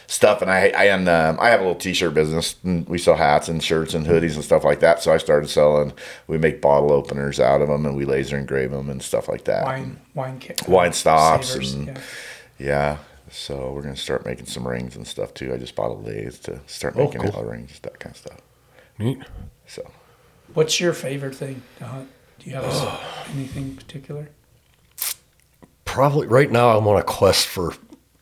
stuff, 0.08 0.42
and 0.42 0.52
I 0.52 0.70
I 0.76 0.86
and 0.86 1.08
um, 1.08 1.38
I 1.40 1.50
have 1.52 1.62
a 1.62 1.64
little 1.64 1.80
T-shirt 1.80 2.14
business. 2.14 2.56
And 2.64 2.88
we 2.90 2.98
sell 2.98 3.16
hats 3.16 3.48
and 3.48 3.64
shirts 3.64 3.94
and 3.94 4.06
hoodies 4.06 4.36
and 4.36 4.44
stuff 4.44 4.64
like 4.66 4.82
that. 4.82 5.02
So 5.02 5.14
I 5.14 5.18
started 5.18 5.50
selling. 5.50 5.94
We 6.28 6.38
make 6.38 6.62
bottle 6.62 6.92
openers 6.92 7.40
out 7.40 7.62
of 7.62 7.70
them, 7.70 7.86
and 7.86 7.96
we 7.96 8.04
laser 8.06 8.38
engrave 8.38 8.72
them 8.72 8.90
and 8.90 9.02
stuff 9.02 9.30
like 9.30 9.46
that. 9.46 9.64
wine, 9.64 10.02
wine, 10.14 10.40
ca- 10.40 10.56
Wine 10.68 10.92
stops 10.94 11.50
savers, 11.50 11.74
and- 11.74 11.88
yeah. 11.88 12.00
Yeah. 12.60 12.98
So 13.30 13.72
we're 13.72 13.84
gonna 13.84 13.96
start 13.96 14.26
making 14.26 14.48
some 14.48 14.68
rings 14.68 14.98
and 14.98 15.08
stuff 15.08 15.34
too. 15.34 15.54
I 15.54 15.58
just 15.58 15.74
bought 15.76 15.92
a 15.92 15.94
lathe 15.94 16.36
to 16.44 16.60
start 16.68 16.96
Oh, 16.98 17.06
making 17.06 17.22
cool. 17.22 17.28
antler 17.30 17.50
rings, 17.52 17.80
that 17.84 17.98
kind 18.00 18.14
of 18.14 18.20
stuff. 18.20 18.40
neat 19.00 19.20
So 19.66 19.90
What's 20.54 20.82
your 20.82 20.92
favorite 20.92 21.36
thing 21.36 21.62
to 21.80 21.86
hunt? 21.86 22.10
Do 22.40 22.50
you 22.50 22.58
have 22.58 22.66
a- 22.66 23.00
anything 23.34 23.78
particular? 23.78 24.28
Probably 25.92 26.28
right 26.28 26.50
now 26.50 26.78
I'm 26.78 26.88
on 26.88 26.98
a 27.00 27.04
quest 27.04 27.48
for 27.48 27.74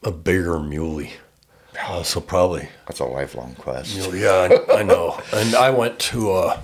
a 0.04 0.12
bigger 0.12 0.60
muley. 0.60 1.14
Uh, 1.80 2.04
so 2.04 2.20
probably 2.20 2.68
that's 2.88 3.00
a 3.00 3.06
lifelong 3.06 3.56
quest. 3.56 3.96
you 3.96 4.02
know, 4.02 4.14
yeah, 4.14 4.58
I, 4.74 4.80
I 4.80 4.84
know. 4.84 5.20
And 5.32 5.56
I 5.56 5.70
went 5.70 6.00
to 6.00 6.34
a 6.34 6.62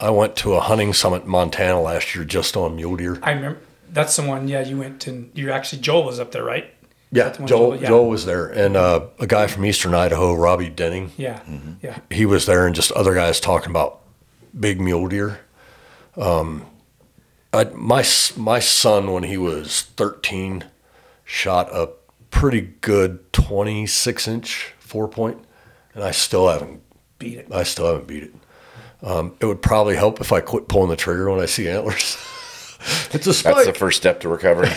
I 0.00 0.10
went 0.10 0.36
to 0.36 0.54
a 0.54 0.60
hunting 0.60 0.92
summit 0.92 1.24
in 1.24 1.28
Montana 1.30 1.80
last 1.80 2.14
year 2.14 2.24
just 2.24 2.56
on 2.56 2.76
mule 2.76 2.96
deer. 2.96 3.18
I 3.22 3.32
remember 3.32 3.58
that's 3.90 4.14
the 4.16 4.22
one. 4.22 4.46
Yeah, 4.48 4.60
you 4.62 4.78
went 4.78 5.06
and 5.06 5.30
You 5.34 5.50
actually 5.50 5.82
Joel 5.82 6.04
was 6.04 6.20
up 6.20 6.30
there, 6.32 6.44
right? 6.44 6.72
Yeah, 7.12 7.30
the 7.30 7.38
Joel 7.44 7.46
Joel- 7.72 7.76
yeah. 7.80 7.88
Joel 7.88 8.08
was 8.08 8.24
there, 8.26 8.46
and 8.48 8.76
uh, 8.76 9.06
a 9.18 9.26
guy 9.26 9.46
from 9.46 9.64
Eastern 9.64 9.94
Idaho, 9.94 10.34
Robbie 10.34 10.68
Denning, 10.70 11.12
Yeah, 11.16 11.38
Mm-hmm. 11.40 11.72
yeah. 11.82 11.98
he 12.10 12.24
was 12.26 12.46
there, 12.46 12.66
and 12.66 12.74
just 12.74 12.92
other 12.92 13.14
guys 13.14 13.40
talking 13.40 13.70
about 13.70 14.00
big 14.58 14.80
mule 14.80 15.06
deer. 15.08 15.40
Um, 16.16 16.66
I, 17.56 17.64
my 17.74 18.04
my 18.36 18.60
son, 18.60 19.12
when 19.12 19.24
he 19.24 19.36
was 19.36 19.82
thirteen, 19.82 20.64
shot 21.24 21.68
a 21.72 21.90
pretty 22.30 22.72
good 22.80 23.32
twenty 23.32 23.86
six 23.86 24.28
inch 24.28 24.74
four 24.78 25.08
point, 25.08 25.38
and 25.94 26.04
I 26.04 26.10
still 26.10 26.48
haven't 26.48 26.82
Beat 27.18 27.38
it. 27.38 27.48
I 27.50 27.62
still 27.62 27.86
haven't 27.86 28.06
beat 28.06 28.24
it. 28.24 28.34
Um, 29.02 29.36
it 29.40 29.46
would 29.46 29.62
probably 29.62 29.96
help 29.96 30.20
if 30.20 30.32
I 30.32 30.40
quit 30.40 30.68
pulling 30.68 30.90
the 30.90 30.96
trigger 30.96 31.30
when 31.30 31.40
I 31.40 31.46
see 31.46 31.68
antlers. 31.68 32.18
it's 33.12 33.26
a 33.26 33.32
spike. 33.32 33.54
That's 33.54 33.66
the 33.68 33.74
first 33.74 33.96
step 33.96 34.20
to 34.20 34.28
recovery. 34.28 34.68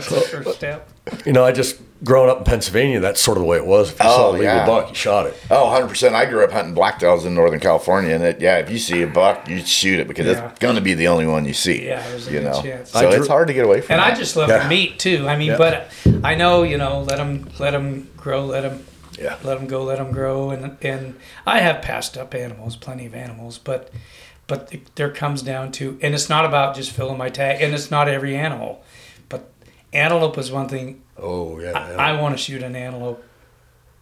That's 0.00 0.08
the 0.08 0.20
first 0.42 0.56
step. 0.58 0.88
you 1.24 1.32
know, 1.32 1.44
I 1.44 1.52
just 1.52 1.80
growing 2.04 2.30
up 2.30 2.38
in 2.38 2.44
Pennsylvania. 2.44 3.00
That's 3.00 3.20
sort 3.20 3.36
of 3.38 3.42
the 3.42 3.48
way 3.48 3.56
it 3.56 3.66
was. 3.66 3.90
If 3.90 3.98
you 4.00 4.06
oh, 4.08 4.16
saw 4.16 4.26
Oh, 4.26 4.30
a 4.30 4.32
legal 4.32 4.44
yeah. 4.46 4.66
buck, 4.66 4.88
you 4.90 4.94
shot 4.94 5.26
it. 5.26 5.36
Oh, 5.50 5.64
100%. 5.66 6.12
I 6.12 6.26
grew 6.26 6.44
up 6.44 6.52
hunting 6.52 6.74
blacktails 6.74 7.24
in 7.24 7.34
Northern 7.34 7.60
California, 7.60 8.14
and 8.14 8.22
it, 8.24 8.40
yeah, 8.40 8.58
if 8.58 8.70
you 8.70 8.78
see 8.78 9.02
a 9.02 9.06
buck, 9.06 9.48
you 9.48 9.60
shoot 9.64 9.98
it 10.00 10.06
because 10.08 10.26
Yeah. 10.26 10.50
it's 10.50 10.58
going 10.58 10.74
to 10.76 10.80
be 10.82 10.94
the 10.94 11.08
only 11.08 11.26
one 11.26 11.44
you 11.44 11.54
see. 11.54 11.86
Yeah, 11.86 12.06
there's 12.08 12.26
a 12.28 12.30
you 12.32 12.40
good 12.40 12.44
know, 12.52 12.62
chance. 12.62 12.90
so 12.90 13.00
drew- 13.10 13.18
it's 13.18 13.28
hard 13.28 13.48
to 13.48 13.54
get 13.54 13.64
away 13.64 13.80
from. 13.80 13.94
And 13.94 14.02
that. 14.02 14.12
I 14.12 14.16
just 14.16 14.36
love 14.36 14.48
Yeah. 14.48 14.62
the 14.64 14.68
meat 14.68 14.98
too. 14.98 15.26
I 15.28 15.36
mean, 15.36 15.52
Yeah. 15.52 15.56
but 15.58 15.90
I 16.24 16.34
know 16.34 16.62
you 16.64 16.76
know 16.78 17.00
let 17.00 17.16
them 17.18 17.48
let 17.58 17.70
them 17.70 18.08
grow, 18.16 18.44
let 18.44 18.62
them 18.62 18.84
Yeah. 19.18 19.36
let 19.42 19.58
them 19.58 19.66
go, 19.66 19.82
let 19.84 19.96
them 19.98 20.12
grow, 20.12 20.50
and 20.50 20.76
and 20.82 21.14
I 21.46 21.60
have 21.60 21.80
passed 21.82 22.18
up 22.18 22.34
animals, 22.34 22.76
plenty 22.76 23.06
of 23.06 23.14
animals, 23.14 23.58
but 23.58 23.90
but 24.48 24.72
there 24.94 25.10
comes 25.10 25.42
down 25.42 25.72
to, 25.72 25.98
and 26.02 26.14
it's 26.14 26.28
not 26.28 26.44
about 26.44 26.76
just 26.76 26.90
filling 26.92 27.18
my 27.18 27.28
tag, 27.30 27.60
and 27.62 27.74
it's 27.74 27.90
not 27.90 28.06
every 28.08 28.36
animal, 28.36 28.70
but 28.76 28.84
antelope 29.92 30.38
is 30.38 30.50
one 30.52 30.68
thing. 30.68 31.02
Oh 31.18 31.58
yeah. 31.60 31.72
I, 31.72 32.10
I 32.12 32.20
want 32.20 32.36
to 32.36 32.42
shoot 32.42 32.62
an 32.62 32.76
antelope. 32.76 33.22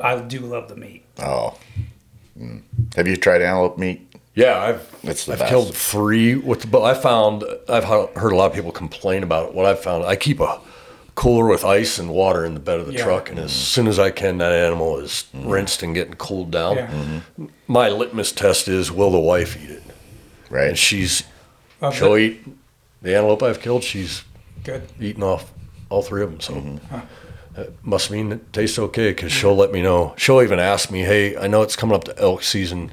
I 0.00 0.18
do 0.20 0.40
love 0.40 0.68
the 0.68 0.76
meat. 0.76 1.04
oh, 1.18 1.58
Mm. 2.38 2.62
have 2.96 3.06
you 3.06 3.16
tried 3.16 3.42
antelope 3.42 3.78
meat? 3.78 4.12
yeah, 4.34 4.58
I've 4.58 4.96
It's 5.04 5.24
the 5.26 5.34
I've 5.34 5.38
best. 5.38 5.48
killed 5.50 5.72
three 5.76 6.34
with 6.34 6.62
the 6.62 6.66
bow. 6.66 6.82
I 6.84 6.94
found 6.94 7.44
I've 7.68 7.84
heard 7.84 8.08
heard 8.16 8.32
a 8.32 8.36
lot 8.36 8.46
of 8.50 8.54
people 8.54 8.72
complain 8.72 9.22
about 9.22 9.50
it. 9.50 9.54
What 9.54 9.66
I've 9.66 9.78
found, 9.78 10.04
I 10.04 10.16
keep 10.16 10.40
a 10.40 10.58
cooler 11.14 11.46
with 11.46 11.64
ice 11.64 11.96
and 12.00 12.10
water 12.10 12.44
in 12.44 12.54
the 12.54 12.58
bed 12.60 12.80
of 12.80 12.86
the 12.88 12.94
Yeah. 12.94 13.04
truck, 13.04 13.30
and 13.30 13.38
as 13.38 13.52
mm. 13.52 13.54
soon 13.54 13.86
as 13.86 14.00
I 14.00 14.10
can, 14.10 14.38
that 14.38 14.50
animal 14.50 14.98
is 14.98 15.26
mm. 15.32 15.48
rinsed 15.48 15.84
and 15.84 15.94
getting 15.94 16.14
cooled 16.14 16.50
down. 16.50 16.74
Yeah. 16.76 16.86
Mm-hmm. 16.88 17.46
My 17.68 17.88
litmus 17.88 18.32
test 18.32 18.66
is: 18.66 18.90
Will 18.90 19.12
the 19.12 19.20
wife 19.20 19.56
eat 19.62 19.70
it? 19.70 19.82
Right. 20.50 20.66
And 20.70 20.76
she's 20.76 21.22
Loves 21.80 21.96
she'll 21.96 22.14
it. 22.14 22.20
eat 22.20 22.44
the 23.00 23.14
antelope 23.14 23.44
I've 23.44 23.60
killed. 23.60 23.84
She's 23.84 24.24
Good. 24.64 24.82
eaten 25.00 25.22
off 25.22 25.52
all 25.94 26.02
three 26.02 26.22
of 26.22 26.30
them. 26.30 26.40
So 26.40 26.80
that 27.54 27.84
must 27.84 28.10
mean 28.10 28.32
it 28.32 28.52
tastes 28.52 28.78
okay 28.78 29.10
because 29.10 29.32
she'll 29.32 29.54
let 29.54 29.72
me 29.72 29.80
know. 29.80 30.14
She'll 30.16 30.42
even 30.42 30.58
ask 30.58 30.90
me, 30.90 31.02
"Hey, 31.02 31.36
I 31.36 31.46
know 31.46 31.62
it's 31.62 31.76
coming 31.76 31.94
up 31.94 32.04
to 32.04 32.18
elk 32.18 32.42
season. 32.42 32.90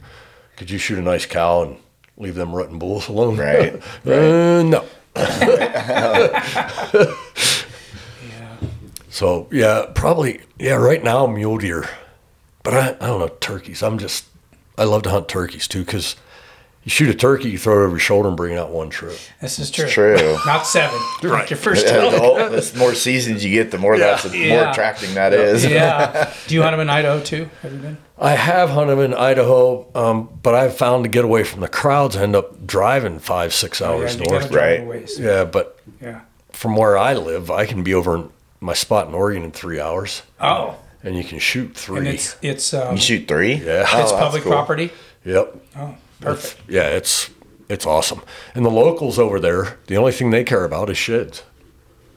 Could 0.56 0.70
you 0.70 0.78
shoot 0.78 0.99
a 0.99 1.02
nice 1.02 1.26
cow 1.26 1.64
and 1.64 1.78
leave 2.18 2.36
them 2.36 2.54
rutting 2.54 2.80
bulls 2.80 3.10
alone?" 3.10 3.38
Right, 3.38 3.76
uh, 4.06 4.64
no. 4.64 4.86
Yeah. 5.16 7.14
So 9.14 9.49
yeah, 9.52 9.88
probably 9.93 10.39
yeah. 10.58 10.76
Right 10.76 11.04
now, 11.04 11.28
mule 11.28 11.58
deer, 11.58 11.88
but 12.64 12.74
I, 12.74 12.88
I 13.02 13.08
don't 13.08 13.20
know 13.20 13.28
turkeys. 13.41 13.84
I'm 13.84 13.99
just 13.99 14.24
I 14.78 14.86
love 14.86 15.04
to 15.04 15.10
hunt 15.10 15.28
turkeys 15.28 15.68
too 15.68 15.84
because 15.84 16.16
you 16.84 16.90
shoot 16.90 17.10
a 17.10 17.14
turkey, 17.14 17.50
you 17.52 17.58
throw 17.60 17.76
it 17.82 17.84
over 17.86 17.92
your 17.92 18.00
shoulder 18.00 18.28
and 18.28 18.36
bring 18.36 18.54
it 18.54 18.58
out 18.58 18.72
one 18.72 18.90
trip. 18.90 19.18
This 19.40 19.60
is 19.60 19.70
true. 19.70 19.88
true. 19.88 20.38
Not 20.46 20.66
seven. 20.66 20.98
Right. 21.24 21.48
Your 21.50 21.58
first 21.58 21.86
Yeah, 21.86 22.10
the, 22.10 22.20
ol- 22.22 22.36
the 22.50 22.74
more 22.78 22.96
seasons 22.96 23.46
you 23.46 23.52
get, 23.52 23.70
the 23.72 23.78
more 23.78 23.98
that's 23.98 24.24
the 24.24 24.50
more 24.50 24.64
attracting 24.70 25.14
that 25.14 25.34
is. 25.34 25.64
Yeah. 25.64 26.34
Do 26.48 26.56
you 26.56 26.64
hunt 26.64 26.74
them 26.74 26.80
in 26.80 26.90
Idaho 26.90 27.22
too? 27.22 27.48
Have 27.62 27.72
you 27.72 27.78
been? 27.78 27.98
I 28.18 28.32
have 28.32 28.70
hunted 28.72 28.96
them 28.96 29.00
in 29.12 29.14
Idaho, 29.14 29.88
um, 29.96 30.40
but 30.42 30.56
I've 30.56 30.76
found 30.76 31.04
to 31.04 31.10
get 31.10 31.24
away 31.24 31.44
from 31.44 31.62
the 31.62 31.68
crowds, 31.68 32.16
I 32.18 32.24
end 32.24 32.36
up 32.36 32.66
driving 32.66 33.20
five, 33.20 33.54
six 33.54 33.82
hours 33.82 34.16
yeah, 34.16 34.24
north. 34.24 34.52
Right. 34.52 35.10
Yeah, 35.20 35.44
but 35.46 35.80
Yeah. 36.02 36.22
from 36.52 36.76
where 36.76 36.98
I 36.98 37.14
live, 37.14 37.52
I 37.52 37.66
can 37.68 37.84
be 37.84 37.94
over 37.94 38.16
in 38.16 38.30
my 38.60 38.74
spot 38.74 39.08
in 39.08 39.14
Oregon 39.14 39.44
in 39.44 39.52
three 39.52 39.80
hours, 39.80 40.24
Oh, 40.40 40.76
and 41.04 41.16
you 41.16 41.24
can 41.24 41.38
shoot 41.40 41.76
three. 41.76 42.00
and 42.00 42.08
it's 42.08 42.36
it's 42.42 42.74
um, 42.74 42.96
You 42.96 43.02
shoot 43.02 43.28
three? 43.28 43.54
Yeah. 43.56 43.86
Oh, 43.92 44.02
it's 44.02 44.12
public 44.12 44.44
cool. 44.44 44.52
property. 44.52 44.92
yep. 45.26 45.56
Oh, 45.76 45.96
perfect. 46.22 46.58
Yeah, 46.70 46.88
it's 46.88 47.30
it's 47.70 47.86
awesome. 47.86 48.22
And 48.56 48.66
the 48.66 48.70
locals 48.70 49.18
over 49.20 49.40
there, 49.40 49.78
the 49.88 49.98
only 49.98 50.12
thing 50.12 50.30
they 50.32 50.44
care 50.44 50.64
about 50.66 50.90
is 50.90 50.98
sheds. 50.98 51.44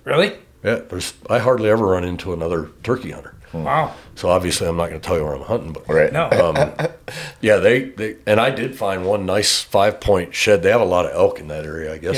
Really? 0.05 0.35
Yeah, 0.63 0.81
there's 0.89 1.15
I 1.29 1.39
hardly 1.41 1.69
ever 1.71 1.87
run 1.87 2.05
into 2.05 2.33
another 2.33 2.71
turkey 2.83 3.11
hunter. 3.11 3.35
Wow. 3.53 3.95
So 4.17 4.29
obviously, 4.31 4.67
I'm 4.67 4.77
not 4.77 4.89
going 4.89 5.01
to 5.01 5.07
tell 5.07 5.17
you 5.17 5.25
where 5.25 5.35
I'm 5.37 5.43
hunting, 5.43 5.73
but 5.73 5.89
Right. 5.89 6.13
No. 6.13 6.29
um, 6.31 6.73
yeah, 7.41 7.59
they, 7.59 7.85
they 7.91 8.17
and 8.27 8.41
I 8.41 8.51
did 8.51 8.77
find 8.77 9.07
one 9.07 9.27
nice 9.27 9.61
five 9.63 10.01
point 10.01 10.35
shed. 10.35 10.63
They 10.63 10.71
have 10.71 10.81
a 10.81 10.85
lot 10.87 11.07
of 11.07 11.13
elk 11.13 11.39
in 11.39 11.47
that 11.49 11.65
area, 11.65 11.93
I 11.95 11.99
guess. 11.99 12.17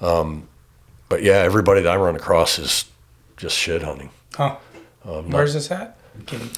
yeah. 0.00 0.32
But 1.08 1.22
yeah, 1.22 1.34
everybody 1.38 1.82
that 1.82 1.92
I 1.92 1.96
run 1.96 2.16
across 2.16 2.58
is 2.58 2.86
just 3.36 3.56
shed 3.56 3.82
hunting. 3.82 4.10
Huh. 4.34 4.56
Um, 5.04 5.28
Where's 5.30 5.52
this 5.52 5.70
at? 5.70 5.98
Kidding. 6.26 6.50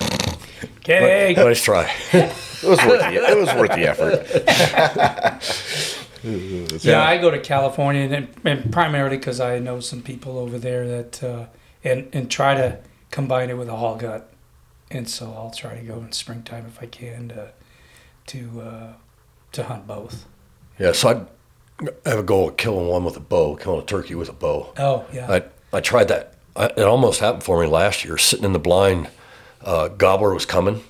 Kidding. 0.82 1.36
Nice 1.36 1.62
try. 1.62 1.90
It 2.12 2.68
was 2.68 2.78
worth 2.84 3.00
the, 3.00 3.14
it 3.30 3.38
was 3.38 3.54
worth 3.54 3.70
the 3.70 3.86
effort. 3.88 5.60
Yeah, 6.82 7.02
I 7.04 7.18
go 7.18 7.30
to 7.30 7.38
California, 7.38 8.08
and, 8.10 8.28
and 8.44 8.72
primarily 8.72 9.18
because 9.18 9.40
I 9.40 9.58
know 9.58 9.80
some 9.80 10.00
people 10.00 10.38
over 10.38 10.58
there 10.58 10.88
that, 10.88 11.22
uh, 11.22 11.46
and 11.84 12.08
and 12.14 12.30
try 12.30 12.54
to 12.54 12.78
combine 13.10 13.50
it 13.50 13.58
with 13.58 13.68
a 13.68 13.76
hog 13.76 14.00
gut, 14.00 14.32
and 14.90 15.06
so 15.08 15.34
I'll 15.34 15.50
try 15.50 15.76
to 15.78 15.82
go 15.82 15.98
in 15.98 16.12
springtime 16.12 16.64
if 16.66 16.82
I 16.82 16.86
can 16.86 17.28
to 17.28 17.52
to 18.28 18.60
uh, 18.62 18.92
to 19.52 19.64
hunt 19.64 19.86
both. 19.86 20.24
Yeah, 20.78 20.92
so 20.92 21.08
I 21.10 21.86
I 22.06 22.08
have 22.08 22.20
a 22.20 22.22
goal 22.22 22.48
of 22.48 22.56
killing 22.56 22.88
one 22.88 23.04
with 23.04 23.18
a 23.18 23.20
bow, 23.20 23.56
killing 23.56 23.82
a 23.82 23.84
turkey 23.84 24.14
with 24.14 24.30
a 24.30 24.32
bow. 24.32 24.72
Oh 24.78 25.04
yeah, 25.12 25.30
I 25.30 25.42
I 25.76 25.80
tried 25.80 26.08
that. 26.08 26.34
I, 26.56 26.66
it 26.66 26.80
almost 26.80 27.20
happened 27.20 27.42
for 27.42 27.60
me 27.60 27.66
last 27.66 28.02
year. 28.04 28.16
Sitting 28.16 28.46
in 28.46 28.54
the 28.54 28.58
blind, 28.58 29.08
uh, 29.64 29.88
gobbler 29.88 30.32
was 30.34 30.46
coming. 30.46 30.82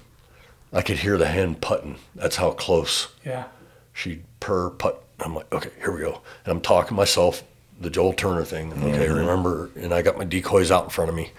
I 0.72 0.82
could 0.82 0.98
hear 0.98 1.16
the 1.16 1.26
hen 1.26 1.54
putting. 1.54 1.96
That's 2.14 2.36
how 2.36 2.50
close 2.50 3.08
yeah, 3.24 3.44
she'd 3.92 4.24
purr 4.40 4.70
putt. 4.70 5.02
I'm 5.20 5.34
like, 5.34 5.52
okay, 5.52 5.70
here 5.78 5.92
we 5.92 6.00
go. 6.00 6.20
And 6.44 6.52
I'm 6.52 6.60
talking 6.60 6.88
to 6.88 6.94
myself, 6.94 7.44
the 7.80 7.88
Joel 7.88 8.12
Turner 8.12 8.44
thing. 8.44 8.72
Okay, 8.72 9.08
remember? 9.08 9.70
And 9.76 9.94
I 9.94 10.02
got 10.02 10.18
my 10.18 10.24
decoys 10.24 10.72
out 10.72 10.84
in 10.84 10.90
front 10.90 11.08
of 11.08 11.14
me, 11.14 11.30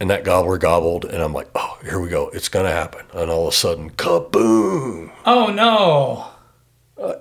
and 0.00 0.10
that 0.10 0.24
gobbler 0.24 0.58
gobbled, 0.58 1.04
and 1.04 1.22
I'm 1.22 1.32
like, 1.32 1.48
oh, 1.54 1.78
here 1.84 2.00
we 2.00 2.08
go. 2.08 2.28
It's 2.30 2.48
gonna 2.48 2.72
happen. 2.72 3.06
And 3.14 3.30
all 3.30 3.46
of 3.46 3.54
a 3.54 3.56
sudden, 3.56 3.90
kaboom! 3.90 5.12
Oh 5.24 5.52
no! 5.52 6.28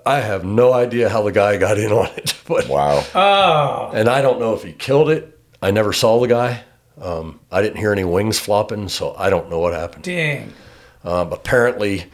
I 0.05 0.19
have 0.19 0.43
no 0.43 0.73
idea 0.73 1.09
how 1.09 1.21
the 1.23 1.31
guy 1.31 1.57
got 1.57 1.77
in 1.77 1.91
on 1.91 2.07
it, 2.17 2.35
but 2.47 2.67
Wow. 2.67 3.03
Oh, 3.13 3.91
and 3.95 4.09
I 4.09 4.21
don't 4.21 4.39
know 4.39 4.53
if 4.55 4.63
he 4.63 4.73
killed 4.73 5.09
it. 5.11 5.39
I 5.61 5.69
never 5.69 5.93
saw 5.93 6.19
the 6.19 6.27
guy. 6.27 6.63
Um, 7.01 7.39
I 7.51 7.61
didn't 7.61 7.77
hear 7.77 7.91
any 7.91 8.03
wings 8.03 8.39
flopping, 8.39 8.87
so 8.89 9.15
I 9.17 9.29
don't 9.29 9.49
know 9.49 9.59
what 9.59 9.73
happened. 9.73 10.03
dang! 10.03 10.53
Um, 11.03 11.33
apparently, 11.33 12.05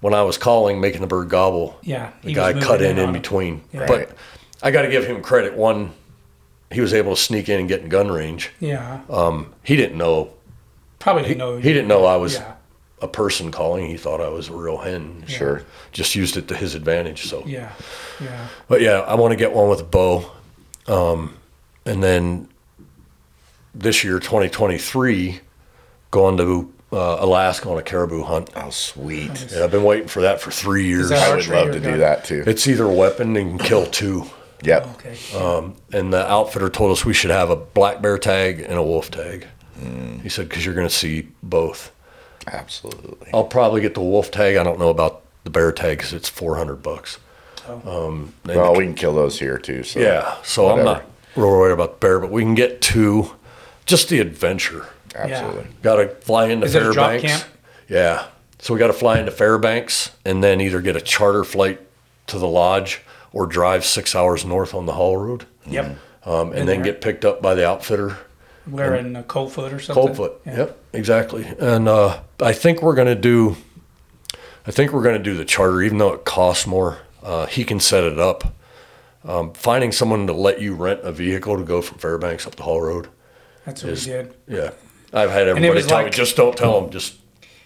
when 0.00 0.14
I 0.14 0.22
was 0.22 0.38
calling, 0.38 0.80
making 0.80 1.02
the 1.02 1.06
bird 1.06 1.28
gobble, 1.28 1.78
Yeah, 1.82 2.10
the 2.22 2.32
guy 2.32 2.58
cut 2.58 2.80
in 2.80 2.98
in 2.98 3.08
in 3.08 3.12
between. 3.12 3.62
Yeah. 3.72 3.86
But 3.86 4.12
I 4.62 4.70
got 4.70 4.82
to 4.82 4.88
give 4.88 5.04
him 5.06 5.20
credit. 5.22 5.54
One, 5.54 5.92
he 6.70 6.80
was 6.80 6.94
able 6.94 7.14
to 7.16 7.20
sneak 7.20 7.48
in 7.50 7.60
and 7.60 7.68
get 7.68 7.82
in 7.82 7.88
gun 7.90 8.10
range. 8.10 8.50
Yeah, 8.60 9.00
Um, 9.10 9.52
he 9.62 9.76
didn't 9.76 9.98
know. 9.98 10.30
probably 11.00 11.22
He, 11.24 11.28
didn't 11.30 11.38
know. 11.38 11.56
he 11.58 11.72
didn't 11.72 11.88
know 11.88 12.04
I 12.06 12.16
was 12.16 12.34
Yeah, 12.36 12.54
a 13.02 13.08
person 13.08 13.50
calling. 13.50 13.86
He 13.88 13.96
thought 13.98 14.20
I 14.22 14.28
was 14.28 14.48
a 14.48 14.52
real 14.54 14.78
hen. 14.78 15.24
Sure. 15.26 15.62
Just 15.92 16.14
used 16.14 16.36
it 16.38 16.48
to 16.48 16.54
his 16.56 16.74
advantage. 16.74 17.26
So, 17.26 17.42
yeah, 17.46 17.72
yeah. 18.22 18.46
but 18.68 18.80
yeah, 18.80 19.00
I 19.00 19.14
want 19.16 19.32
to 19.32 19.36
get 19.36 19.52
one 19.52 19.68
with 19.68 19.80
a 19.80 19.84
bow. 19.84 20.30
Um, 20.86 21.34
and 21.84 22.02
then 22.02 22.48
this 23.74 24.04
year, 24.04 24.18
2023, 24.18 25.40
going 26.10 26.36
to 26.36 26.72
uh, 26.92 27.18
Alaska 27.20 27.68
on 27.70 27.78
a 27.78 27.82
caribou 27.82 28.22
hunt. 28.22 28.50
Oh, 28.56 28.70
sweet. 28.70 29.52
And 29.52 29.62
I've 29.62 29.70
been 29.70 29.84
waiting 29.84 30.08
for 30.08 30.22
that 30.22 30.40
for 30.40 30.50
three 30.50 30.86
years. 30.86 31.10
I 31.12 31.34
would 31.34 31.46
love 31.48 31.72
to 31.72 31.80
gun? 31.80 31.92
do 31.92 31.98
that 31.98 32.24
too. 32.24 32.42
It's 32.46 32.66
either 32.66 32.84
a 32.84 32.92
weapon 32.92 33.36
and 33.36 33.58
can 33.58 33.66
kill 33.66 33.86
two. 33.86 34.24
Yep. 34.62 34.86
Okay. 34.96 35.16
Um, 35.36 35.76
and 35.92 36.12
the 36.12 36.28
outfitter 36.30 36.68
told 36.68 36.92
us 36.92 37.04
we 37.04 37.14
should 37.14 37.30
have 37.30 37.48
a 37.50 37.56
black 37.56 38.02
bear 38.02 38.18
tag 38.18 38.60
and 38.60 38.74
a 38.74 38.82
wolf 38.82 39.10
tag. 39.10 39.46
He 40.22 40.28
said, 40.28 40.48
because 40.50 40.66
you're 40.66 40.74
going 40.74 40.86
to 40.88 40.94
see 40.94 41.28
both. 41.42 41.90
Absolutely. 42.46 43.30
I'll 43.32 43.44
probably 43.44 43.80
get 43.80 43.94
the 43.94 44.02
wolf 44.02 44.30
tag. 44.30 44.56
I 44.56 44.62
don't 44.64 44.78
know 44.78 44.90
about 44.90 45.22
the 45.44 45.50
bear 45.50 45.72
tag 45.72 45.96
because 45.96 46.12
it's 46.12 46.28
400 46.28 46.82
bucks. 46.82 47.18
Oh. 47.66 48.06
Um, 48.08 48.34
Well, 48.44 48.74
the- 48.74 48.78
we 48.78 48.84
can 48.84 48.94
kill 48.94 49.14
those 49.14 49.38
here 49.38 49.56
too. 49.56 49.82
So 49.84 50.00
yeah, 50.00 50.36
so 50.42 50.68
I'm 50.68 50.84
not 50.84 51.04
real 51.36 51.48
worried 51.48 51.72
about 51.72 51.92
the 52.00 52.06
bear, 52.06 52.18
but 52.20 52.30
we 52.30 52.42
can 52.42 52.54
get 52.54 52.80
two. 52.82 53.30
Just 53.86 54.08
the 54.08 54.20
adventure. 54.20 54.86
Absolutely. 55.14 55.66
Got 55.82 55.96
to 55.96 56.08
fly 56.08 56.46
into 56.46 56.66
Is 56.66 56.74
it 56.74 56.82
a 56.82 56.92
drop 56.92 57.10
Fairbanks. 57.10 57.42
camp? 57.42 57.44
Yeah. 57.88 58.26
So 58.60 58.74
we 58.74 58.78
got 58.78 58.88
to 58.88 58.92
fly 58.92 59.18
into 59.18 59.32
Fairbanks 59.32 60.10
and 60.24 60.44
then 60.44 60.60
either 60.60 60.80
get 60.80 60.94
a 60.96 61.00
charter 61.00 61.44
flight 61.44 61.80
to 62.28 62.38
the 62.38 62.46
lodge 62.46 63.00
or 63.32 63.46
drive 63.46 63.84
six 63.84 64.14
hours 64.14 64.44
north 64.44 64.74
on 64.74 64.86
the 64.86 64.92
Haul 64.92 65.16
Road. 65.16 65.46
Yep. 65.66 65.96
Um, 66.24 66.50
Been 66.50 66.58
and 66.60 66.68
then 66.68 66.82
there. 66.82 66.92
get 66.92 67.00
picked 67.00 67.24
up 67.24 67.40
by 67.42 67.54
the 67.54 67.66
outfitter. 67.66 68.18
We're 68.66 68.94
a 68.94 69.22
Coldfoot 69.22 69.72
or 69.72 69.80
something. 69.80 69.94
Coldfoot. 70.06 70.42
Yeah. 70.46 70.56
Yep, 70.58 70.78
exactly. 70.92 71.46
And 71.58 71.88
uh, 71.88 72.20
I 72.40 72.52
think 72.52 72.82
we're 72.82 72.94
going 72.94 73.08
to 73.08 73.14
do. 73.14 73.56
I 74.66 74.70
think 74.70 74.92
we're 74.92 75.02
going 75.02 75.16
to 75.16 75.22
do 75.22 75.34
the 75.34 75.46
charter, 75.46 75.82
even 75.82 75.98
though 75.98 76.12
it 76.12 76.24
costs 76.24 76.66
more. 76.66 76.98
Uh, 77.22 77.46
he 77.46 77.64
can 77.64 77.80
set 77.80 78.04
it 78.04 78.18
up. 78.18 78.54
Um, 79.24 79.52
finding 79.54 79.92
someone 79.92 80.26
to 80.26 80.32
let 80.32 80.60
you 80.60 80.74
rent 80.74 81.00
a 81.02 81.10
vehicle 81.12 81.56
to 81.56 81.64
go 81.64 81.82
from 81.82 81.98
Fairbanks 81.98 82.46
up 82.46 82.54
the 82.56 82.62
Haul 82.62 82.82
Road. 82.82 83.08
That's 83.64 83.82
what 83.82 83.92
Is- 83.92 84.06
we 84.06 84.12
did. 84.12 84.34
Yeah, 84.48 84.70
I've 85.12 85.30
had 85.30 85.48
everybody 85.48 85.82
tell 85.82 86.04
me 86.04 86.10
just 86.10 86.36
don't 86.36 86.56
tell 86.56 86.80
them, 86.80 86.90
just 86.90 87.14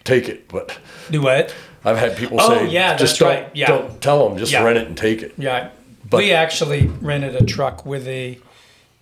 take 0.04 0.28
it. 0.28 0.48
But 0.48 0.78
Do 1.10 1.22
what? 1.22 1.54
I've 1.84 1.98
had 1.98 2.16
people 2.16 2.38
Oh, 2.40 2.48
say, 2.48 2.68
yeah, 2.68 2.96
just 2.96 3.18
don't, 3.18 3.28
right. 3.28 3.50
Yeah. 3.54 3.66
don't 3.66 4.00
tell 4.00 4.28
them, 4.28 4.38
just 4.38 4.52
Yeah. 4.52 4.62
rent 4.64 4.78
it 4.78 4.86
and 4.86 4.96
take 4.96 5.22
it. 5.22 5.34
Yeah. 5.36 5.68
But- 6.08 6.18
we 6.18 6.32
actually 6.32 6.86
rented 6.86 7.34
a 7.36 7.44
truck 7.44 7.84
with 7.84 8.06
a 8.08 8.38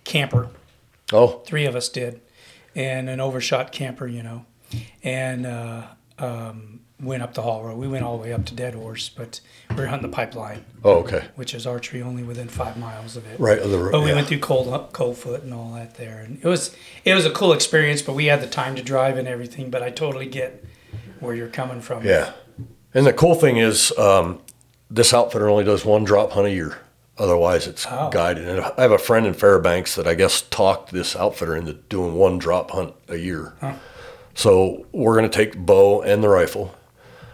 camper. 0.03 0.49
Oh, 1.11 1.41
Three 1.45 1.65
of 1.65 1.75
us 1.75 1.89
did, 1.89 2.19
and 2.75 3.09
an 3.09 3.19
overshot 3.19 3.71
camper, 3.71 4.07
you 4.07 4.23
know, 4.23 4.45
and 5.03 5.45
uh, 5.45 5.83
um, 6.19 6.72
went 7.03 7.21
up 7.23 7.33
the 7.33 7.41
haul 7.41 7.63
road. 7.63 7.77
We 7.77 7.87
went 7.87 8.03
all 8.03 8.17
the 8.17 8.23
way 8.23 8.33
up 8.33 8.45
to 8.45 8.55
Deadhorse, 8.55 9.09
but 9.09 9.39
we 9.69 9.75
were 9.75 9.87
hunting 9.87 10.09
the 10.09 10.15
pipeline, 10.15 10.65
oh, 10.83 10.99
okay, 10.99 11.25
which 11.35 11.53
is 11.53 11.67
archery 11.67 12.01
only 12.01 12.23
within 12.23 12.47
five 12.47 12.77
miles 12.77 13.15
of 13.15 13.25
it. 13.27 13.39
right 13.39 13.59
of 13.59 13.69
the 13.69 13.77
road. 13.77 13.91
But 13.91 14.01
we 14.01 14.09
yeah. 14.09 14.15
went 14.15 14.27
through 14.27 14.39
cold 14.39 14.91
Coldfoot 14.93 15.43
and 15.43 15.53
all 15.53 15.73
that 15.73 15.95
there, 15.95 16.19
and 16.19 16.39
it 16.41 16.47
was 16.47 16.75
it 17.05 17.13
was 17.13 17.25
a 17.25 17.31
cool 17.31 17.53
experience. 17.53 18.01
But 18.01 18.13
we 18.13 18.25
had 18.25 18.41
the 18.41 18.47
time 18.47 18.75
to 18.75 18.81
drive 18.83 19.17
and 19.17 19.27
everything. 19.27 19.69
But 19.69 19.83
I 19.83 19.89
totally 19.89 20.27
get 20.27 20.63
where 21.19 21.35
you're 21.35 21.47
coming 21.49 21.81
from. 21.81 22.05
Yeah. 22.05 22.33
And 22.93 23.05
the 23.05 23.13
cool 23.13 23.35
thing 23.35 23.57
is, 23.57 23.91
um, 23.97 24.39
this 24.89 25.13
outfitter 25.13 25.49
only 25.49 25.63
does 25.63 25.83
one 25.83 26.03
drop 26.03 26.31
hunt 26.31 26.47
a 26.47 26.51
year. 26.51 26.77
Otherwise, 27.17 27.67
it's 27.67 27.85
Oh. 27.89 28.09
guided. 28.11 28.47
And 28.47 28.59
I 28.61 28.81
have 28.81 28.91
a 28.91 28.97
friend 28.97 29.25
in 29.25 29.33
Fairbanks 29.33 29.95
that 29.95 30.07
I 30.07 30.13
guess 30.15 30.41
talked 30.41 30.91
this 30.91 31.15
outfitter 31.15 31.55
into 31.55 31.73
doing 31.73 32.15
one 32.15 32.37
drop 32.39 32.71
hunt 32.71 32.93
a 33.07 33.17
year. 33.17 33.53
So 34.35 34.85
we're 34.91 35.15
going 35.15 35.29
to 35.29 35.35
take 35.35 35.53
the 35.53 35.59
bow 35.59 36.01
and 36.01 36.23
the 36.23 36.29
rifle. 36.29 36.73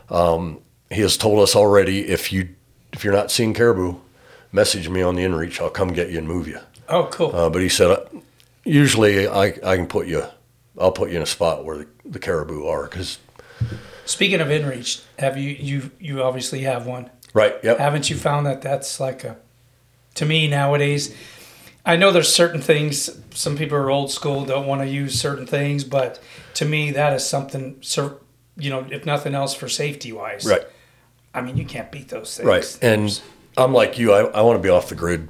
Um, 0.10 0.60
he 0.90 1.02
has 1.02 1.18
told 1.18 1.40
us 1.40 1.56
already 1.56 2.08
if 2.08 2.32
you 2.34 2.50
if 2.94 3.04
you're 3.04 3.14
not 3.14 3.30
seeing 3.32 3.54
caribou, 3.54 3.96
message 4.52 4.90
me 4.90 5.02
on 5.02 5.16
the 5.16 5.24
inReach. 5.24 5.62
I'll 5.62 5.70
come 5.70 5.90
get 5.94 6.10
you 6.10 6.18
and 6.18 6.28
move 6.28 6.48
you. 6.48 6.60
Oh, 6.88 7.08
cool. 7.12 7.36
Uh, 7.36 7.50
but 7.50 7.62
he 7.62 7.70
said, 7.70 7.98
usually 8.64 9.28
I, 9.28 9.54
I 9.64 9.76
can 9.76 9.86
put 9.86 10.08
you, 10.08 10.24
I'll 10.80 10.92
put 10.92 11.12
you 11.12 11.18
in 11.18 11.22
a 11.22 11.28
spot 11.28 11.64
where 11.64 11.78
the, 11.78 11.88
the 12.04 12.20
caribou 12.20 12.66
are 12.66 12.88
because 12.88 13.20
Speaking 14.06 14.42
of 14.42 14.48
inReach, 14.48 15.04
have 15.20 15.38
you 15.38 15.52
you 15.52 15.92
you 16.00 16.24
obviously 16.24 16.62
have 16.62 16.88
one? 16.88 17.12
right, 17.34 17.56
yep, 17.64 17.78
Haven't 17.78 18.10
you 18.10 18.16
found 18.16 18.48
that 18.48 18.62
that's 18.64 19.00
like 19.00 19.24
a 19.24 19.38
to 20.16 20.26
me 20.26 20.48
nowadays? 20.48 21.16
I 21.86 21.96
know 21.96 22.12
there's 22.12 22.34
certain 22.34 22.62
things. 22.62 23.10
Some 23.32 23.56
people 23.56 23.78
are 23.78 23.90
old 23.92 24.12
school, 24.12 24.46
don't 24.46 24.66
want 24.66 24.82
to 24.82 24.88
use 24.88 25.20
certain 25.20 25.46
things, 25.46 25.84
but 25.84 26.20
to 26.56 26.66
me 26.66 26.90
that 26.92 27.14
is 27.14 27.24
something. 27.28 27.78
Cer- 28.60 28.64
You 28.64 28.70
know, 28.70 28.86
if 28.92 29.06
nothing 29.06 29.36
else, 29.36 29.54
for 29.54 29.68
safety 29.70 30.12
wise. 30.12 30.46
right, 30.46 30.62
I 31.34 31.42
mean, 31.42 31.58
you 31.58 31.66
can't 31.66 31.92
beat 31.92 32.10
those 32.10 32.38
things. 32.38 32.48
right. 32.48 32.78
And 32.82 33.20
I'm 33.58 33.74
like 33.74 33.98
you, 33.98 34.14
I, 34.14 34.22
I 34.26 34.42
want 34.42 34.58
to 34.58 34.64
be 34.64 34.70
off 34.70 34.90
the 34.90 34.96
grid. 34.96 35.28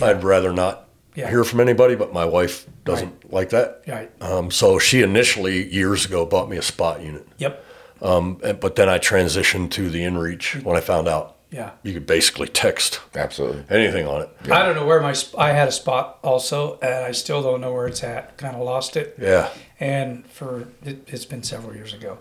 I'd 0.00 0.22
rather 0.24 0.52
not 0.52 0.88
Yeah. 1.14 1.28
hear 1.28 1.44
from 1.44 1.60
anybody, 1.60 1.94
but 1.94 2.12
my 2.12 2.24
wife 2.24 2.66
doesn't 2.84 3.32
like 3.32 3.50
that. 3.50 3.82
Right. 3.86 4.10
Um, 4.22 4.50
so 4.50 4.78
she 4.78 5.02
initially 5.02 5.68
years 5.72 6.04
ago 6.06 6.24
bought 6.26 6.48
me 6.48 6.56
a 6.56 6.62
spot 6.62 7.02
unit. 7.02 7.26
Yep. 7.38 7.64
Um, 8.00 8.40
and- 8.42 8.58
but 8.60 8.76
then 8.76 8.88
I 8.88 8.98
transitioned 8.98 9.70
to 9.72 9.90
the 9.90 10.00
InReach 10.00 10.62
when 10.64 10.76
I 10.76 10.80
found 10.80 11.06
out 11.08 11.36
Yeah. 11.50 11.70
you 11.82 11.92
could 11.92 12.06
basically 12.06 12.48
text 12.48 13.00
Absolutely. 13.14 13.64
anything 13.68 14.06
on 14.06 14.22
it. 14.22 14.30
I 14.50 14.64
don't 14.64 14.74
know 14.74 14.86
where 14.86 15.00
my 15.02 15.12
sp- 15.12 15.36
I 15.38 15.52
had 15.52 15.68
a 15.68 15.72
spot 15.72 16.18
also, 16.24 16.78
and 16.80 17.04
I 17.04 17.12
still 17.12 17.42
don't 17.42 17.60
know 17.60 17.72
where 17.74 17.86
it's 17.86 18.02
at. 18.02 18.36
Kind 18.38 18.56
of 18.56 18.62
lost 18.62 18.96
it. 18.96 19.16
Yeah. 19.20 19.50
and 19.78 20.24
for 20.28 20.68
it, 20.84 21.02
it's 21.08 21.24
been 21.26 21.42
several 21.42 21.74
years 21.74 21.92
ago. 21.92 22.18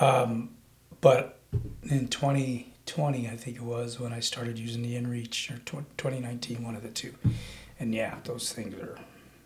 Um, 0.00 0.50
but 1.00 1.38
in 1.84 2.08
2020, 2.08 3.28
I 3.28 3.36
think 3.36 3.56
it 3.56 3.62
was 3.62 3.98
when 4.00 4.12
I 4.12 4.20
started 4.20 4.58
using 4.58 4.82
the 4.82 4.94
InReach, 4.96 5.50
or 5.50 5.58
tw- 5.60 5.98
2019, 5.98 6.62
one 6.64 6.76
of 6.76 6.82
the 6.82 6.88
two. 6.90 7.14
And 7.78 7.94
yeah, 7.94 8.16
those 8.24 8.52
things 8.52 8.74
are 8.74 8.98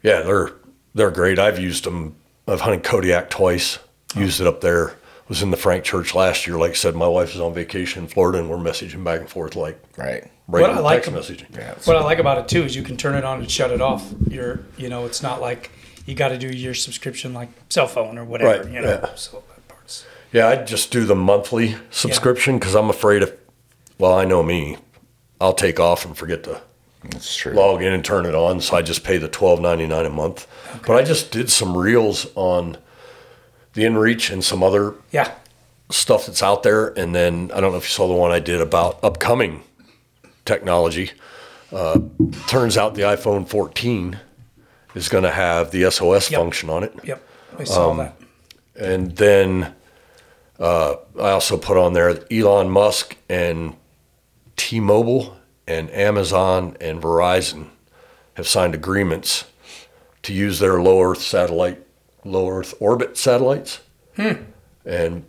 Yeah, 0.03 0.23
they're 0.23 0.53
they're 0.95 1.11
great. 1.11 1.39
I've 1.39 1.59
used 1.59 1.85
them. 1.85 2.17
I've 2.49 2.61
hunted 2.63 2.83
Kodiak 2.85 3.31
twice. 3.31 3.79
Used 4.17 4.41
it 4.41 4.47
up 4.47 4.61
there. 4.61 4.95
Was 5.29 5.43
in 5.43 5.53
the 5.53 5.57
Frank 5.57 5.85
Church 5.85 6.15
last 6.17 6.47
year. 6.49 6.57
Like 6.59 6.73
I 6.73 6.75
said, 6.75 6.97
my 6.97 7.07
wife 7.07 7.35
is 7.35 7.41
on 7.41 7.55
vacation 7.55 8.03
in 8.03 8.09
Florida, 8.09 8.39
and 8.39 8.51
we're 8.51 8.57
messaging 8.57 9.05
back 9.05 9.21
and 9.21 9.29
forth 9.29 9.55
like 9.55 9.81
Right. 9.97 10.29
regular 10.49 10.75
I 10.75 10.79
like 10.81 11.05
text 11.05 11.31
messaging. 11.31 11.55
Yeah. 11.57 11.75
What 11.85 11.97
I 11.97 12.03
like 12.03 12.19
about 12.19 12.39
it 12.39 12.49
too 12.49 12.63
is 12.65 12.75
you 12.75 12.83
can 12.83 12.97
turn 12.97 13.15
it 13.15 13.25
on 13.25 13.39
and 13.39 13.49
shut 13.51 13.71
it 13.71 13.81
off. 13.81 14.13
You're, 14.29 14.61
you 14.77 14.89
know, 14.89 15.07
it's 15.07 15.23
not 15.23 15.41
like 15.41 15.71
you 16.07 16.17
got 16.17 16.29
to 16.31 16.39
do 16.39 16.49
your 16.49 16.75
subscription 16.75 17.33
like 17.33 17.49
cell 17.69 17.87
phone 17.87 18.19
or 18.19 18.25
whatever. 18.25 18.63
Right, 18.65 18.73
You 18.73 18.81
know, 18.81 19.01
yeah. 19.05 19.15
so 19.15 19.37
that 19.37 19.47
part's 19.47 19.50
Yeah, 20.33 20.49
I 20.49 20.57
just 20.57 20.91
do 20.93 21.05
the 21.05 21.15
monthly 21.17 21.77
subscription 21.91 22.59
because 22.59 22.75
I'm 22.75 22.89
afraid 22.91 23.23
if, 23.23 23.33
well, 23.99 24.15
I 24.15 24.25
know 24.25 24.43
me, 24.43 24.77
I'll 25.41 25.53
take 25.55 25.81
off 25.81 26.05
and 26.05 26.17
forget 26.17 26.45
to 26.45 26.61
true. 27.21 27.53
log 27.53 27.83
in 27.83 27.93
and 27.93 28.05
turn 28.05 28.27
it 28.27 28.35
on. 28.35 28.61
So 28.61 28.77
I 28.77 28.83
just 28.83 29.03
pay 29.05 29.19
the 29.19 29.29
twelve 29.29 29.61
ninety 29.61 29.87
nine 29.87 30.07
a 30.07 30.11
month. 30.11 30.47
But 30.87 30.97
I 30.97 31.03
just 31.03 31.33
did 31.33 31.51
some 31.51 31.77
reels 31.77 32.27
on 32.37 32.77
the 33.73 33.83
InReach 33.83 34.33
and 34.33 34.45
some 34.45 34.63
other 34.63 34.95
yeah, 35.11 35.33
stuff 35.91 36.27
that's 36.27 36.43
out 36.43 36.63
there. 36.63 36.89
And 36.89 37.15
then 37.15 37.51
I 37.55 37.61
don't 37.61 37.73
know 37.73 37.79
if 37.79 37.85
you 37.85 37.89
saw 37.91 38.07
the 38.07 38.15
one 38.15 38.31
I 38.31 38.39
did 38.41 38.61
about 38.61 39.03
upcoming 39.03 39.63
technology. 40.45 41.11
Uh, 41.73 42.01
turns 42.49 42.77
out 42.77 42.95
the 42.95 43.03
iPhone 43.03 43.49
14 43.49 44.19
is 44.95 45.09
going 45.09 45.23
to 45.25 45.31
have 45.31 45.71
the 45.71 45.89
SOS 45.91 46.31
Yep. 46.31 46.41
function 46.41 46.69
on 46.69 46.83
it. 46.85 46.93
yep, 47.05 47.23
I 47.59 47.65
saw 47.65 47.91
Um, 47.91 47.97
that. 47.99 48.17
And 48.77 49.17
then 49.17 49.73
uh, 50.61 50.97
I 51.19 51.31
also 51.31 51.57
put 51.57 51.77
on 51.77 51.93
there 51.95 52.19
Elon 52.31 52.71
Musk 52.71 53.17
and 53.29 53.75
T 54.57 54.79
Mobile 54.81 55.37
and 55.67 55.91
Amazon 55.91 56.77
and 56.81 57.03
Verizon 57.03 57.69
have 58.35 58.47
signed 58.47 58.75
agreements 58.75 59.45
to 60.23 60.33
use 60.33 60.59
their 60.59 60.81
low 60.83 61.01
Earth 61.03 61.23
satellite, 61.23 61.81
low 62.25 62.49
Earth 62.49 62.75
orbit 62.81 63.17
satellites. 63.17 63.81
And 64.85 65.25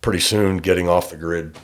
pretty 0.00 0.20
soon, 0.20 0.58
getting 0.58 0.88
off 0.88 1.10
the 1.10 1.16
grid 1.16 1.56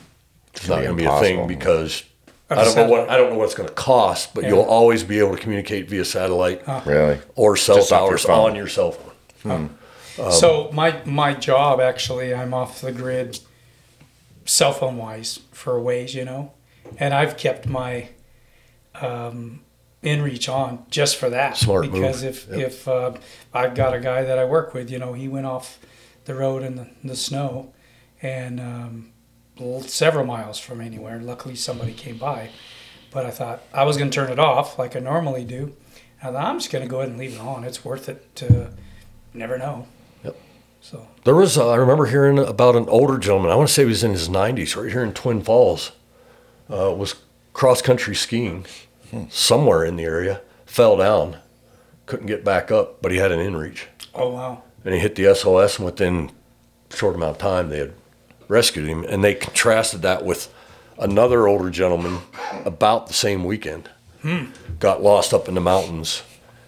is 0.55 0.67
not 0.67 0.83
going 0.83 0.89
to 0.89 0.93
be 0.95 1.05
a 1.05 1.19
thing 1.19 1.47
because 1.47 2.03
I 2.49 2.63
don't 2.63 2.75
know 2.75 2.87
what. 2.89 3.09
I 3.09 3.15
don't 3.17 3.31
know 3.31 3.37
what 3.37 3.45
it's 3.45 3.55
going 3.55 3.69
to 3.69 3.75
cost, 3.75 4.33
but 4.33 4.43
Yeah. 4.43 4.49
you'll 4.51 4.61
always 4.63 5.03
be 5.03 5.19
able 5.19 5.35
to 5.35 5.41
communicate 5.41 5.89
via 5.89 6.03
satellite 6.05 6.63
Really? 6.85 7.19
or 7.35 7.55
cell 7.55 7.77
Just 7.77 7.91
off 7.93 8.09
your 8.09 8.17
towers 8.17 8.25
on 8.25 8.55
your 8.55 8.67
cell 8.67 8.91
phone. 8.91 9.77
Um, 10.19 10.31
so 10.31 10.69
my 10.73 11.01
my 11.05 11.33
job 11.33 11.79
actually, 11.79 12.33
I'm 12.33 12.53
off 12.53 12.81
the 12.81 12.91
grid, 12.91 13.39
cell 14.45 14.71
phone 14.73 14.97
wise 14.97 15.39
for 15.51 15.75
a 15.75 15.81
ways, 15.81 16.13
you 16.15 16.25
know, 16.25 16.51
and 16.97 17.13
I've 17.13 17.37
kept 17.37 17.67
my 17.67 18.09
um, 18.95 19.61
InReach 20.03 20.51
on 20.53 20.85
just 20.89 21.17
for 21.17 21.29
that. 21.29 21.57
Smart 21.57 21.85
move. 21.85 21.93
because 21.93 22.23
if 22.23 22.47
Yep. 22.49 22.59
if 22.59 22.87
uh, 22.87 23.13
I've 23.53 23.75
got 23.75 23.93
a 23.93 23.99
guy 23.99 24.23
that 24.23 24.37
I 24.37 24.45
work 24.45 24.73
with, 24.73 24.89
you 24.89 24.99
know, 24.99 25.13
he 25.13 25.27
went 25.27 25.45
off 25.45 25.79
the 26.25 26.35
road 26.35 26.63
in 26.63 26.75
the, 26.75 26.87
the 27.03 27.15
snow, 27.15 27.73
and 28.21 28.59
um, 28.59 29.11
several 29.85 30.25
miles 30.25 30.59
from 30.59 30.81
anywhere. 30.81 31.19
Luckily, 31.19 31.55
somebody 31.55 31.93
came 31.93 32.17
by, 32.17 32.49
but 33.11 33.25
I 33.25 33.31
thought 33.31 33.61
I 33.73 33.83
was 33.83 33.97
going 33.97 34.09
to 34.09 34.15
turn 34.15 34.31
it 34.31 34.39
off 34.39 34.79
like 34.79 34.95
I 34.95 34.99
normally 34.99 35.43
do. 35.45 35.75
I 36.23 36.31
thought 36.31 36.43
I'm 36.45 36.57
just 36.59 36.71
going 36.71 36.83
to 36.83 36.89
go 36.89 36.99
ahead 36.99 37.09
and 37.09 37.19
leave 37.19 37.33
it 37.35 37.39
on. 37.41 37.63
It's 37.63 37.85
worth 37.85 38.09
it 38.09 38.33
to 38.37 38.71
never 39.33 39.57
know. 39.57 39.87
So 40.85 41.07
There 41.23 41.33
was, 41.33 41.57
uh, 41.57 41.67
I 41.71 41.77
remember 41.77 42.05
hearing 42.05 42.37
about 42.37 42.75
an 42.75 42.87
older 42.89 43.17
gentleman. 43.17 43.49
I 43.51 43.55
want 43.55 43.67
to 43.69 43.73
say 43.73 43.81
he 43.81 43.87
was 43.87 44.03
in 44.03 44.11
his 44.11 44.29
90s, 44.29 44.75
right 44.79 44.91
here 44.91 45.01
in 45.03 45.13
Twin 45.13 45.41
Falls. 45.41 45.93
Uh, 46.71 46.93
was 46.93 47.15
cross 47.53 47.81
country 47.81 48.13
skiing 48.15 48.65
somewhere 49.29 49.83
in 49.83 49.95
the 49.95 50.03
area, 50.03 50.41
fell 50.67 50.95
down, 50.97 51.37
couldn't 52.05 52.27
get 52.27 52.43
back 52.45 52.69
up, 52.69 53.01
but 53.01 53.11
he 53.11 53.17
had 53.17 53.31
an 53.31 53.39
inReach. 53.39 53.85
oh 54.13 54.29
wow. 54.29 54.61
And 54.83 54.93
he 54.93 54.99
hit 54.99 55.15
the 55.15 55.33
SOS, 55.33 55.77
and 55.79 55.85
within 55.87 56.29
a 56.91 56.95
short 56.95 57.15
amount 57.15 57.31
of 57.31 57.37
time, 57.39 57.69
they 57.69 57.79
had 57.79 57.93
rescued 58.47 58.85
him. 58.87 59.03
And 59.05 59.23
they 59.23 59.33
contrasted 59.33 60.03
that 60.03 60.23
with 60.23 60.53
another 60.99 61.47
older 61.47 61.71
gentleman 61.71 62.19
about 62.63 63.07
the 63.07 63.13
same 63.13 63.43
weekend. 63.43 63.89
Got 64.79 65.01
lost 65.01 65.33
up 65.33 65.47
in 65.47 65.55
the 65.55 65.61
mountains. 65.61 66.21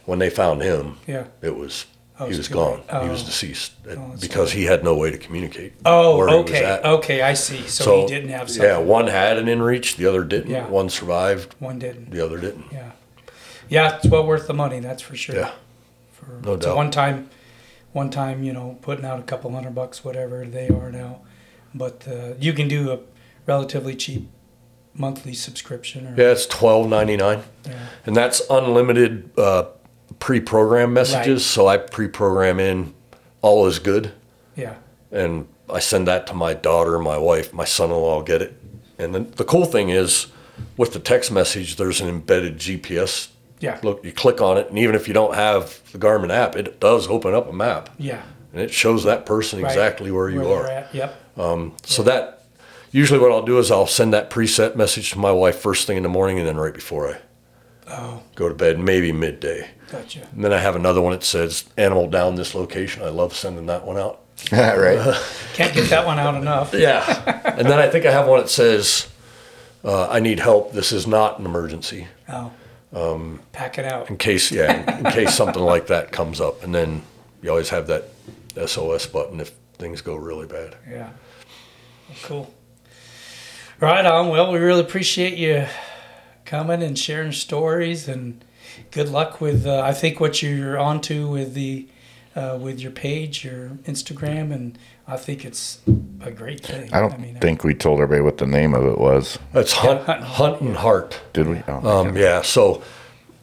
When 0.06 0.18
they 0.19 0.30
found 0.31 0.61
him, 0.64 0.98
Yeah. 1.06 1.26
it 1.44 1.56
was 1.56 1.85
Oh, 2.19 2.26
he 2.26 2.35
was 2.38 2.48
gone. 2.48 2.81
late. 2.91 3.03
He 3.03 3.10
was 3.10 3.22
Oh. 3.22 3.26
deceased 3.26 3.73
Oh, 3.89 4.14
because 4.19 4.52
he 4.52 4.65
had 4.65 4.84
no 4.84 4.95
way 4.95 5.11
to 5.11 5.18
communicate. 5.18 5.73
Oh, 5.85 6.18
where 6.18 6.27
he 6.30 6.35
was 6.35 6.44
okay, 6.49 6.80
okay, 6.84 7.22
I 7.22 7.34
see. 7.35 7.61
So, 7.68 8.02
he 8.02 8.07
didn't 8.07 8.30
have 8.30 8.49
something. 8.49 8.68
Yeah, 8.69 8.77
one 8.80 9.07
had 9.07 9.38
an 9.38 9.45
inReach, 9.45 9.98
the 9.98 10.07
other 10.07 10.23
didn't. 10.23 10.49
Yeah. 10.49 10.68
One 10.68 10.89
survived, 10.89 11.53
One 11.60 11.77
didn't. 11.80 12.10
the 12.11 12.23
other 12.26 12.39
didn't. 12.39 12.65
Yeah, 12.72 12.91
yeah, 13.69 13.95
it's 13.98 14.07
well 14.07 14.26
worth 14.26 14.48
the 14.48 14.53
money. 14.53 14.80
That's 14.80 15.02
for 15.03 15.15
sure. 15.15 15.35
Yeah, 15.35 15.52
for, 16.11 16.39
no 16.44 16.57
doubt. 16.57 16.76
one 16.76 16.89
time, 16.89 17.30
one 17.94 18.10
time, 18.10 18.44
you 18.44 18.52
know, 18.53 18.77
putting 18.81 19.06
out 19.06 19.19
a 19.19 19.23
couple 19.23 19.52
hundred 19.52 19.76
bucks, 19.76 20.03
whatever 20.03 20.44
they 20.45 20.69
are 20.69 20.91
now. 20.91 21.22
But 21.76 22.07
uh, 22.07 22.34
you 22.39 22.53
can 22.53 22.68
do 22.68 22.91
a 22.91 22.99
relatively 23.45 23.95
cheap 23.95 24.27
monthly 24.95 25.34
subscription. 25.34 26.07
Or, 26.07 26.15
yeah, 26.18 26.31
it's 26.31 26.48
twelve 26.48 26.89
ninety 26.89 27.15
nine, 27.15 27.44
yeah. 27.65 27.73
and 28.07 28.15
that's 28.15 28.41
unlimited 28.49 29.30
uh, 29.38 29.65
pre-programmed 30.19 30.94
messages. 30.94 31.41
Right. 31.44 31.53
So 31.53 31.68
I 31.68 31.77
pre-program 31.77 32.60
in 32.60 32.94
all 33.41 33.68
is 33.68 33.80
good, 33.80 34.11
yeah. 34.56 34.76
and 35.11 35.48
I 35.69 35.80
send 35.80 36.07
that 36.07 36.27
to 36.27 36.34
my 36.34 36.53
daughter, 36.53 36.98
my 36.99 37.18
wife, 37.18 37.53
my 37.53 37.65
son-in-law 37.65 38.23
get 38.23 38.41
it. 38.41 38.60
And 38.98 39.14
then 39.14 39.31
the 39.35 39.44
cool 39.45 39.65
thing 39.65 39.89
is, 39.89 40.27
with 40.76 40.94
the 40.94 40.99
text 40.99 41.31
message, 41.31 41.76
there's 41.76 42.02
an 42.02 42.10
embedded 42.10 42.57
GPS. 42.57 43.30
Yeah. 43.60 43.80
Look, 43.84 44.03
you 44.03 44.11
click 44.11 44.41
on 44.41 44.57
it, 44.57 44.69
and 44.69 44.77
even 44.80 44.95
if 44.95 45.07
you 45.07 45.14
don't 45.14 45.35
have 45.35 45.81
the 45.91 45.99
Garmin 45.99 46.31
app, 46.31 46.56
it 46.56 46.80
does 46.80 47.07
open 47.07 47.34
up 47.34 47.48
a 47.49 47.53
map. 47.53 47.89
Yeah. 47.98 48.22
and 48.53 48.61
it 48.61 48.72
shows 48.72 49.03
that 49.03 49.26
person 49.26 49.61
Right. 49.61 49.69
exactly 49.69 50.10
where 50.10 50.30
you 50.30 50.44
they're 50.44 50.53
are. 50.64 50.68
At. 50.68 50.95
Yep. 50.95 51.22
Um, 51.38 51.73
so 51.84 52.02
that 52.03 52.45
usually 52.91 53.19
what 53.19 53.31
I'll 53.31 53.44
do 53.45 53.60
is 53.60 53.69
I'll 53.69 53.85
send 53.85 54.14
that 54.14 54.30
preset 54.31 54.76
message 54.76 55.11
to 55.11 55.19
my 55.19 55.31
wife 55.31 55.60
first 55.60 55.85
thing 55.85 55.98
in 55.98 56.03
the 56.03 56.10
morning, 56.10 56.39
and 56.39 56.48
then 56.48 56.57
right 56.57 56.73
before 56.73 57.07
I 57.10 57.18
Oh, 57.89 58.22
go 58.35 58.49
to 58.49 58.55
bed, 58.55 58.80
maybe 58.80 59.11
midday. 59.11 59.69
gotcha. 59.89 60.27
And 60.34 60.43
then 60.43 60.51
I 60.51 60.59
have 60.59 60.76
another 60.76 61.01
one 61.01 61.14
that 61.14 61.23
says 61.23 61.65
animal 61.77 62.07
down 62.09 62.35
this 62.35 62.53
location. 62.53 63.03
I 63.03 63.09
love 63.09 63.34
sending 63.34 63.68
that 63.68 63.85
one 63.85 63.97
out. 63.97 64.22
right? 64.51 65.18
Can't 65.53 65.73
get 65.73 65.89
that 65.89 66.05
one 66.05 66.19
out 66.19 66.35
enough. 66.35 66.73
Yeah, 66.73 67.03
and 67.57 67.68
then 67.68 67.80
I 67.80 67.89
think 67.89 68.05
I 68.05 68.11
have 68.11 68.27
one 68.27 68.39
that 68.39 68.49
says 68.49 69.07
uh, 69.84 70.07
I 70.09 70.19
need 70.19 70.39
help. 70.39 70.73
This 70.73 70.91
is 70.91 71.07
not 71.07 71.39
an 71.39 71.45
emergency. 71.45 72.07
Oh. 72.30 72.51
Um, 72.93 73.41
Pack 73.51 73.77
it 73.77 73.85
out. 73.85 74.09
In 74.09 74.18
case, 74.18 74.51
yeah, 74.51 74.97
in 74.97 75.05
case 75.11 75.34
something 75.34 75.61
like 75.61 75.88
that 75.88 76.11
comes 76.11 76.39
up, 76.39 76.64
and 76.64 76.73
then 76.73 77.03
you 77.41 77.49
always 77.49 77.69
have 77.69 77.88
that 77.88 78.09
SOS 78.65 79.05
button 79.07 79.39
if 79.39 79.51
things 79.77 80.01
go 80.01 80.15
really 80.15 80.47
bad. 80.47 80.76
Yeah. 80.89 81.09
Well, 82.09 82.18
cool. 82.23 82.53
Right 83.80 84.05
on. 84.05 84.30
Well, 84.30 84.51
we 84.51 84.59
really 84.59 84.81
appreciate 84.81 85.38
you 85.38 85.68
coming 86.48 86.82
and 86.82 86.98
sharing 86.98 87.32
stories, 87.32 88.07
and 88.07 88.44
good 88.90 89.10
luck 89.10 89.40
with. 89.40 89.68
Uh, 89.68 89.82
I 89.82 89.94
think 89.94 90.19
what 90.19 90.41
you're 90.41 90.80
onto 90.80 91.28
with 91.28 91.53
the 91.53 91.88
uh, 92.36 92.57
with 92.60 92.80
your 92.80 92.91
page, 92.91 93.44
your 93.45 93.69
Instagram, 93.86 94.52
and 94.52 94.78
I 95.07 95.18
think 95.18 95.45
it's 95.45 95.80
a 96.22 96.32
great 96.32 96.61
thing. 96.65 96.91
I 96.94 96.99
don't 97.02 97.19
mean, 97.19 97.36
think 97.40 97.64
we 97.64 97.74
told 97.76 97.99
everybody 97.99 98.22
what 98.24 98.38
the 98.40 98.48
name 98.48 98.74
of 98.74 98.86
it 98.86 98.98
was. 98.98 99.38
It's 99.53 99.74
hunt, 99.74 100.02
Hunt- 100.06 100.24
hunt 100.24 100.61
and 100.61 100.76
heart. 100.76 101.19
Did 101.34 101.48
we? 101.49 101.61
Oh, 101.68 101.99
Um, 102.02 102.18
yeah, 102.18 102.41
so 102.41 102.82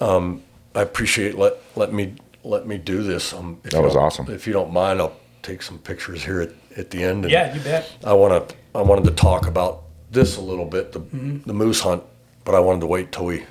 um, 0.01 0.43
I 0.75 0.83
appreciate 0.83 1.37
let 1.39 1.55
let 1.77 1.93
me 1.93 2.15
let 2.43 2.67
me 2.67 2.79
do 2.79 3.03
this. 3.03 3.33
Um, 3.33 3.59
That 3.65 3.83
was 3.83 3.95
awesome. 3.97 4.27
If 4.33 4.47
you 4.47 4.53
don't 4.53 4.73
mind, 4.73 5.01
I'll 5.01 5.17
take 5.43 5.63
some 5.63 5.79
pictures 5.79 6.25
here 6.25 6.41
at, 6.41 6.51
at 6.77 6.91
the 6.91 7.03
end. 7.05 7.25
And 7.25 7.33
Yeah, 7.33 7.55
you 7.55 7.61
bet. 7.61 7.91
I 8.05 8.13
want 8.15 8.49
to. 8.49 8.55
I 8.75 8.83
wanted 8.83 9.05
to 9.05 9.13
talk 9.13 9.47
about 9.47 9.83
this 10.11 10.37
a 10.37 10.41
little 10.41 10.65
bit, 10.65 10.93
the 10.93 11.01
Mm-hmm. 11.01 11.39
the 11.47 11.53
moose 11.55 11.81
hunt, 11.81 12.03
but 12.45 12.55
I 12.55 12.61
wanted 12.61 12.81
to 12.81 12.87
wait 12.87 13.13
till 13.13 13.27
we 13.27 13.45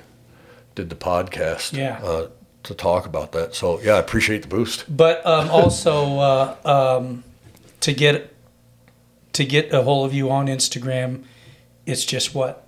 did 0.74 0.90
the 0.90 0.96
podcast. 0.96 1.72
Yeah. 1.72 2.00
Uh, 2.02 2.28
to 2.64 2.74
talk 2.74 3.04
about 3.06 3.32
that. 3.32 3.54
So 3.54 3.78
yeah, 3.80 3.92
I 3.94 3.98
appreciate 3.98 4.42
the 4.42 4.48
boost. 4.48 4.84
But 4.94 5.24
um, 5.26 5.50
also 5.50 6.18
uh, 6.18 6.56
um, 6.64 7.22
to 7.80 7.92
get 7.92 8.34
to 9.34 9.44
get 9.44 9.72
a 9.72 9.82
hold 9.82 10.06
of 10.06 10.14
you 10.14 10.30
on 10.30 10.46
Instagram, 10.46 11.24
it's 11.86 12.04
just 12.04 12.34
what 12.34 12.66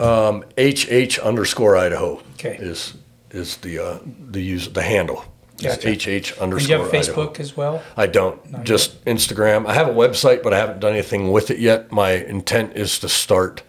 Um, 0.00 0.44
HH 0.58 1.18
underscore 1.20 1.76
Idaho. 1.76 2.20
Okay. 2.34 2.56
Is 2.58 2.94
is 3.30 3.58
the 3.58 3.78
uh, 3.78 3.98
the 4.30 4.40
use 4.42 4.68
the 4.68 4.82
handle. 4.82 5.24
It's 5.58 5.76
Gotcha. 5.82 5.90
HH 5.94 6.32
And 6.32 6.42
underscore 6.42 6.76
you 6.76 6.82
have 6.82 6.92
a 6.92 6.98
Idaho. 6.98 7.26
Facebook 7.28 7.40
as 7.40 7.56
well. 7.56 7.82
I 7.96 8.06
don't. 8.06 8.64
just 8.64 9.02
Instagram. 9.04 9.64
I 9.66 9.74
have 9.74 9.88
a 9.88 9.92
website, 9.94 10.42
but 10.42 10.52
I 10.52 10.58
haven't 10.58 10.80
done 10.80 10.92
anything 10.92 11.30
with 11.30 11.50
it 11.50 11.58
yet. 11.60 11.90
My 11.92 12.10
intent 12.12 12.76
is 12.76 12.98
to 12.98 13.08
start 13.08 13.62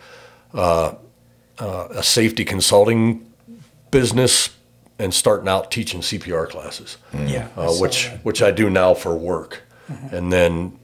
uh, 0.53 0.95
uh, 1.59 1.87
a 1.91 2.03
safety 2.03 2.43
consulting 2.45 3.25
business 3.91 4.49
and 4.99 5.13
starting 5.13 5.47
out 5.47 5.69
teaching 5.71 6.01
CPR 6.01 6.49
classes, 6.49 6.97
Yeah, 7.13 7.47
uh, 7.55 7.71
which 7.73 8.07
that. 8.09 8.25
which 8.25 8.41
I 8.41 8.51
do 8.51 8.69
now 8.69 8.93
for 8.93 9.15
work. 9.15 9.61
And 10.11 10.33
then 10.33 10.77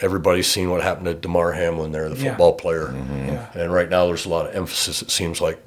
everybody's 0.00 0.46
seen 0.46 0.70
what 0.70 0.82
happened 0.82 1.06
to 1.06 1.14
Damar 1.14 1.52
Hamlin 1.52 1.92
there, 1.92 2.08
the 2.08 2.16
Yeah. 2.16 2.30
football 2.30 2.54
player. 2.54 2.92
Yeah. 3.26 3.46
And 3.54 3.72
right 3.72 3.88
now 3.88 4.06
there's 4.06 4.26
a 4.26 4.28
lot 4.28 4.46
of 4.46 4.54
emphasis. 4.54 5.02
It 5.02 5.10
seems 5.10 5.40
like 5.40 5.58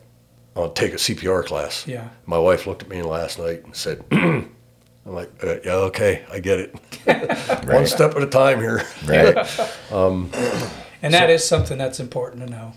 on 0.56 0.74
take 0.76 0.94
a 0.94 0.98
CPR 1.00 1.44
class. 1.44 1.88
Yeah. 1.88 2.10
My 2.26 2.38
wife 2.38 2.68
looked 2.68 2.84
at 2.84 2.90
me 2.90 3.02
last 3.02 3.40
night 3.40 3.64
and 3.66 3.76
said, 3.76 4.04
"I'm 4.12 4.50
like, 5.06 5.32
uh, 5.44 5.56
yeah, 5.66 5.74
okay, 5.90 6.24
I 6.32 6.40
get 6.40 6.60
it. 6.60 6.76
One 7.68 7.88
step 7.88 8.16
at 8.16 8.22
a 8.22 8.28
time 8.28 8.60
here." 8.60 8.84
Right. 9.06 9.36
And 11.02 11.14
that 11.14 11.30
is 11.30 11.46
something 11.46 11.78
that's 11.78 12.00
important 12.00 12.46
to 12.46 12.50
know. 12.52 12.74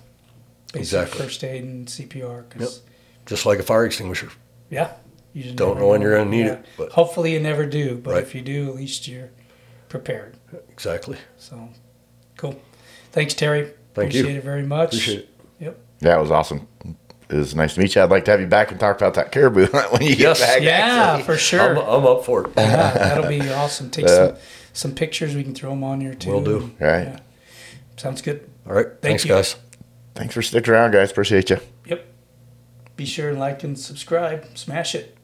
Basic 0.78 1.00
Exactly. 1.00 1.20
first 1.26 1.44
aid 1.44 1.62
and 1.64 1.88
CPR. 1.88 2.44
'cause- 2.48 2.80
Just 3.26 3.44
like 3.46 3.58
a 3.58 3.62
fire 3.62 3.84
extinguisher. 3.86 4.28
Yeah. 4.70 4.90
You 5.32 5.42
just 5.42 5.56
Don't 5.56 5.68
never 5.74 5.80
know 5.80 5.88
when 5.88 6.00
you're 6.00 6.16
gonna 6.16 6.30
need 6.30 6.46
Yeah. 6.46 6.52
it, 6.54 6.66
but- 6.78 6.92
hopefully 6.92 7.32
you 7.32 7.40
never 7.40 7.66
do. 7.66 7.96
But 7.96 8.14
Right. 8.14 8.22
if 8.22 8.34
you 8.34 8.40
do, 8.42 8.68
at 8.68 8.76
least 8.76 9.06
you're 9.08 9.30
prepared. 9.88 10.36
Exactly. 10.70 11.16
So 11.36 11.68
cool. 12.36 12.56
Thanks, 13.12 13.34
Terry. 13.34 13.72
Thank 13.94 14.12
you. 14.14 14.20
Appreciate 14.20 14.38
it 14.38 14.44
very 14.44 14.62
much. 14.62 14.88
Appreciate 14.94 15.18
it. 15.20 15.28
Yep. 15.60 15.78
Yeah, 16.00 16.16
it 16.18 16.20
was 16.20 16.30
awesome. 16.30 16.66
It 17.28 17.34
was 17.34 17.54
nice 17.56 17.74
to 17.74 17.80
meet 17.80 17.94
you. 17.94 18.02
I'd 18.02 18.10
like 18.10 18.24
to 18.26 18.30
have 18.30 18.40
you 18.40 18.46
back 18.46 18.70
and 18.70 18.78
talk 18.78 18.96
about 18.96 19.14
that 19.14 19.32
caribou 19.32 19.66
when 19.90 20.02
you 20.02 20.14
Yes. 20.14 20.38
get 20.38 20.46
back. 20.46 20.62
Yeah, 20.62 20.70
actually. 21.14 21.22
for 21.24 21.36
sure. 21.36 21.60
I'm, 21.60 21.76
I'm 21.78 22.06
up 22.06 22.24
for 22.24 22.46
it. 22.46 22.52
yeah, 22.56 22.92
that'll 22.92 23.28
be 23.28 23.40
awesome. 23.50 23.90
Take 23.90 24.08
some 24.08 24.28
uh, 24.32 24.36
some 24.72 24.94
pictures. 24.94 25.34
We 25.34 25.42
can 25.42 25.54
throw 25.54 25.70
them 25.70 25.82
on 25.82 26.00
here 26.00 26.14
too. 26.14 26.30
We'll 26.30 26.40
do. 26.44 26.70
Right. 26.78 27.18
Sounds 27.96 28.20
good. 28.22 28.48
All 28.66 28.74
right. 28.74 28.86
Thanks, 29.02 29.24
you. 29.24 29.30
guys. 29.30 29.56
Thanks 30.16 30.34
for 30.34 30.42
sticking 30.42 30.72
around, 30.72 30.92
guys. 30.92 31.10
Appreciate 31.10 31.50
you. 31.50 31.58
Yep. 31.84 32.04
Be 32.96 33.04
sure 33.04 33.28
and 33.30 33.38
like 33.38 33.62
and 33.62 33.78
subscribe. 33.78 34.46
Smash 34.56 34.94
it. 34.94 35.15